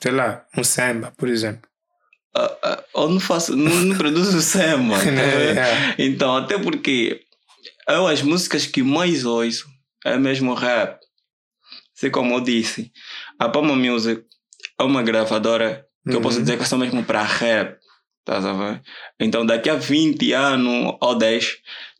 sei 0.00 0.12
lá, 0.12 0.44
um 0.56 0.62
samba, 0.64 1.12
por 1.16 1.28
exemplo. 1.28 1.68
Ah, 2.34 2.84
eu 2.94 3.08
não 3.08 3.20
faço, 3.20 3.56
não, 3.56 3.74
não 3.74 3.96
produzo 3.96 4.40
samba. 4.42 4.94
tá 4.98 5.04
vendo? 5.04 5.18
Yeah. 5.20 5.94
Então, 5.98 6.36
até 6.36 6.58
porque 6.58 7.22
eu 7.88 8.06
as 8.06 8.22
músicas 8.22 8.66
que 8.66 8.82
mais 8.82 9.24
ouço 9.24 9.66
é 10.04 10.16
mesmo 10.18 10.54
rap. 10.54 10.98
Assim 11.96 12.10
como 12.10 12.34
eu 12.34 12.40
disse, 12.40 12.92
a 13.38 13.48
Palma 13.48 13.74
Music 13.74 14.22
é 14.78 14.82
uma 14.82 15.02
gravadora 15.02 15.86
que 16.08 16.14
eu 16.14 16.20
posso 16.20 16.36
Uhum. 16.36 16.42
dizer 16.44 16.56
que 16.58 16.62
é 16.62 16.66
só 16.66 16.76
mesmo 16.76 17.02
para 17.04 17.22
rap. 17.22 17.78
Tá 18.24 18.38
ver? 18.40 18.82
Então, 19.20 19.46
daqui 19.46 19.70
a 19.70 19.76
20 19.76 20.32
anos 20.32 20.96
ou 21.00 21.16
10, 21.16 21.54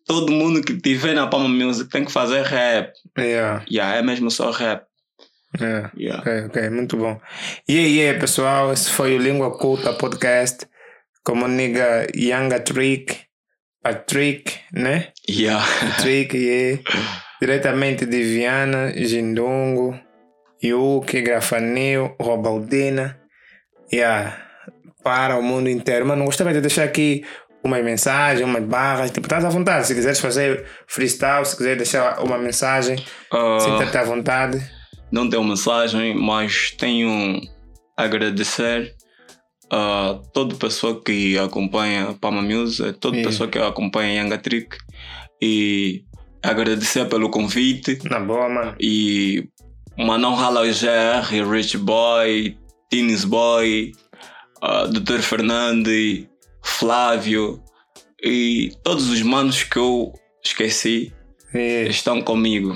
todo 0.07 0.33
mundo 0.33 0.63
que 0.63 0.77
tiver 0.81 1.15
na 1.15 1.27
Palma 1.27 1.49
Music 1.49 1.91
tem 1.91 2.05
que 2.05 2.13
fazer 2.13 2.43
rap. 2.43 2.93
Yeah, 3.19 3.65
Yeah, 3.71 3.97
é 3.99 4.03
mesmo 4.03 4.31
só 4.31 4.51
rap. 4.51 4.85
yeah. 5.61 5.91
Yeah. 5.97 6.21
Ok, 6.21 6.47
ok, 6.47 6.71
muito 6.71 6.97
bom. 6.97 7.21
E 7.69 7.79
aí, 7.79 7.99
yeah, 7.99 8.19
pessoal, 8.21 8.73
esse 8.73 8.91
foi 8.91 9.17
o 9.17 9.19
Língua 9.19 9.57
Culta 9.59 9.93
Podcast. 9.93 10.67
Como 11.25 11.49
niga 11.49 12.07
Yanga 12.15 12.61
Trick, 12.61 13.17
Patrick, 13.83 14.61
né? 14.73 15.09
Yeah. 15.29 15.65
Patrick, 15.81 16.37
yeah. 16.37 16.83
Diretamente 17.41 18.07
de 18.07 18.23
Viana, 18.23 18.93
Gindongo, 18.95 19.99
Yuki, 20.63 21.21
Grafanil, 21.23 22.15
Robaldina. 22.21 23.21
Yeah. 23.93 24.43
Para 25.03 25.37
o 25.37 25.43
mundo 25.43 25.69
inteiro. 25.69 26.07
Mano, 26.07 26.25
gostava 26.25 26.53
de 26.53 26.61
deixar 26.61 26.85
aqui 26.85 27.25
umas 27.67 27.85
mensagens, 27.85 28.45
umas 28.49 28.65
barras. 28.65 29.11
Tipo, 29.11 29.27
estás 29.27 29.45
à 29.45 29.49
vontade. 29.49 29.87
Se 29.87 29.95
quiseres 29.95 30.19
fazer 30.21 30.65
freestyle, 30.87 31.45
se 31.45 31.57
quiser 31.57 31.77
deixar 31.77 32.23
uma 32.23 32.39
mensagem, 32.39 32.97
Ah, 33.33 33.59
sinta-te 33.61 33.97
à 33.97 34.05
vontade. 34.05 34.59
não 35.13 35.29
tenho 35.29 35.45
mensagem, 35.45 36.15
mas 36.15 36.71
tenho 36.73 37.41
a 37.97 38.03
agradecer 38.05 38.95
a 39.73 40.21
toda 40.33 40.55
pessoa 40.57 41.03
que 41.03 41.37
acompanha 41.39 42.15
Palma 42.21 42.41
Music, 42.43 42.93
toda 43.01 43.17
Sim. 43.17 43.23
pessoa 43.25 43.49
que 43.49 43.59
acompanha 43.59 44.21
Yanga 44.23 44.39
Trick 44.39 44.77
e 45.43 46.05
agradecer 46.43 47.07
pelo 47.09 47.31
convite 47.31 47.99
Na 48.09 48.21
boa, 48.21 48.49
mano. 48.49 48.75
e 48.81 49.49
Manon 49.99 50.35
Halauger, 50.35 51.25
Rich 51.51 51.79
Boy, 51.79 52.57
Tines 52.91 53.25
Boy, 53.25 53.93
uh, 54.63 54.87
Dr. 54.89 55.21
Fernandes, 55.21 56.27
Flávio 56.67 57.63
e 58.23 58.73
todos 58.83 59.09
os 59.09 59.23
manos 59.23 59.63
que 59.63 59.79
eu 59.79 60.13
esqueci 60.45 61.13
Yeah. 61.55 61.89
estão 61.89 62.21
comigo. 62.21 62.75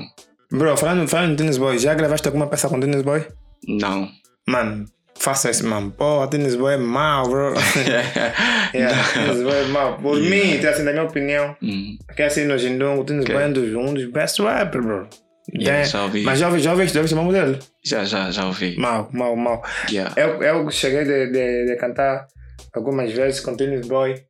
Bro, 0.50 0.74
falando, 0.76 1.06
falando 1.06 1.32
de 1.32 1.36
Tennis 1.36 1.58
Boy, 1.58 1.78
já 1.78 1.92
gravaste 1.92 2.26
alguma 2.26 2.46
peça 2.46 2.66
com 2.68 2.80
Tennis 2.80 3.02
Boy? 3.02 3.26
Não. 3.68 4.08
Mano, 4.48 4.86
faça 5.18 5.50
isso, 5.50 5.66
mano. 5.66 5.90
Pô, 5.90 6.26
Tennis 6.28 6.54
Boy 6.54 6.74
é 6.74 6.76
mau, 6.78 7.28
bro. 7.28 7.52
yeah, 8.74 9.12
Tennis 9.12 9.42
Boy 9.42 9.54
é 9.60 9.64
mau. 9.66 9.98
Por 9.98 10.18
mim, 10.18 10.54
então, 10.54 10.70
assim, 10.70 10.82
na 10.84 10.92
minha 10.92 11.04
opinião, 11.04 11.54
Hum, 11.62 11.98
que 12.16 12.22
assim 12.22 12.44
no 12.46 12.56
Jindong, 12.56 13.00
o 13.00 13.04
Tennis. 13.04 13.26
Boy 13.26 13.42
é 13.42 13.46
um 13.48 13.52
dos, 13.52 13.74
um 13.74 13.92
dos 13.92 14.06
best 14.10 14.40
rappers, 14.40 14.84
bro. 14.86 15.08
yeah, 15.54 15.82
já 15.84 16.04
ouvi. 16.04 16.22
Mas 16.22 16.38
já 16.38 16.46
ouvi, 16.48 16.60
já 16.60 16.70
ouvi, 16.72 16.86
já 16.86 17.00
ouvi 17.00 17.12
o 17.12 17.16
nome 17.16 17.32
dele? 17.32 17.58
Já, 17.84 18.04
já, 18.04 18.30
já 18.30 18.46
ouvi. 18.46 18.76
Mau, 18.78 19.10
mau, 19.12 19.36
mau. 19.36 19.62
Yeah. 19.90 20.14
Eu, 20.16 20.42
eu 20.42 20.70
cheguei 20.70 21.04
de, 21.04 21.26
de, 21.32 21.66
de 21.66 21.76
cantar 21.76 22.26
algumas 22.73 23.12
vezes 23.12 23.41
com 23.41 23.57
Tennis 23.57 23.87
Boy. 23.87 24.23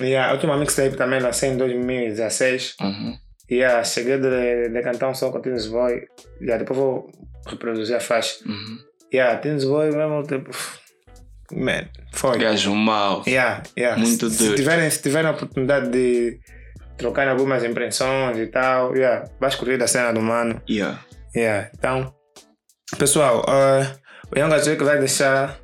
Yeah, 0.00 0.30
a 0.30 0.34
última 0.34 0.56
mixtape 0.56 0.96
também 0.96 1.20
lancei 1.20 1.50
em 1.50 1.56
2016. 1.56 2.76
Uhum. 2.80 3.18
Yeah, 3.50 3.82
cheguei 3.82 4.18
de, 4.18 4.68
de 4.68 4.82
cantar 4.82 5.08
um 5.08 5.14
som 5.14 5.32
com 5.32 5.40
Tennis 5.40 5.66
Boy. 5.66 6.06
Yeah, 6.40 6.58
depois 6.58 6.78
vou 6.78 7.12
reproduzir 7.46 7.96
a 7.96 8.00
faixa. 8.00 8.38
Uhum. 8.46 8.78
Yeah, 9.12 9.38
Tennis 9.40 9.64
Boy 9.64 9.90
mesmo, 9.90 10.22
tipo... 10.22 10.50
Man, 11.52 11.88
foi. 12.12 12.38
Gajo 12.38 12.74
mau. 12.74 13.22
Yeah, 13.26 13.62
yeah. 13.76 13.98
Muito 13.98 14.28
se, 14.28 14.36
se 14.36 14.54
tiverem, 14.54 14.90
se 14.90 15.02
tiverem 15.02 15.30
a 15.30 15.32
oportunidade 15.32 15.88
de 15.88 16.38
trocar 16.98 17.26
algumas 17.26 17.64
impressões 17.64 18.36
e 18.36 18.46
tal, 18.48 18.94
yeah, 18.94 19.24
vais 19.40 19.54
curtir 19.54 19.78
da 19.78 19.86
cena 19.86 20.12
do 20.12 20.20
mano. 20.20 20.60
Yeah. 20.68 21.02
Yeah, 21.34 21.70
então, 21.74 22.12
pessoal, 22.98 23.40
uh, 23.40 23.98
o 24.34 24.38
Young 24.38 24.60
Trick 24.60 24.82
vai 24.82 24.98
deixar 24.98 25.58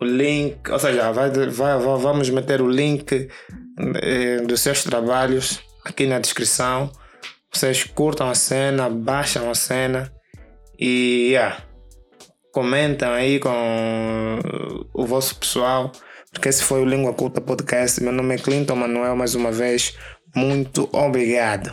o 0.00 0.04
link, 0.04 0.70
ou 0.70 0.78
seja, 0.78 1.12
vai, 1.12 1.30
vai, 1.30 1.48
vai- 1.50 1.78
vamos 1.78 2.28
meter 2.30 2.60
o 2.60 2.68
link 2.68 3.28
eh, 4.02 4.36
dos 4.46 4.60
seus 4.60 4.82
trabalhos 4.82 5.60
aqui 5.84 6.06
na 6.06 6.18
descrição. 6.18 6.90
Vocês 7.52 7.84
curtam 7.84 8.28
a 8.28 8.34
cena, 8.34 8.90
baixam 8.90 9.48
a 9.50 9.54
cena 9.54 10.12
e 10.78 11.30
yeah, 11.32 11.62
comentam 12.52 13.12
aí 13.12 13.38
com 13.38 14.38
o 14.92 15.06
vosso 15.06 15.36
pessoal, 15.36 15.92
porque 16.32 16.48
esse 16.48 16.64
foi 16.64 16.80
o 16.82 16.84
Língua 16.84 17.14
Culta 17.14 17.40
Podcast. 17.40 18.02
Meu 18.02 18.12
nome 18.12 18.34
é 18.34 18.38
Clinton 18.38 18.74
Manuel, 18.74 19.14
mais 19.14 19.36
uma 19.36 19.52
vez, 19.52 19.96
muito 20.34 20.88
obrigado. 20.92 21.72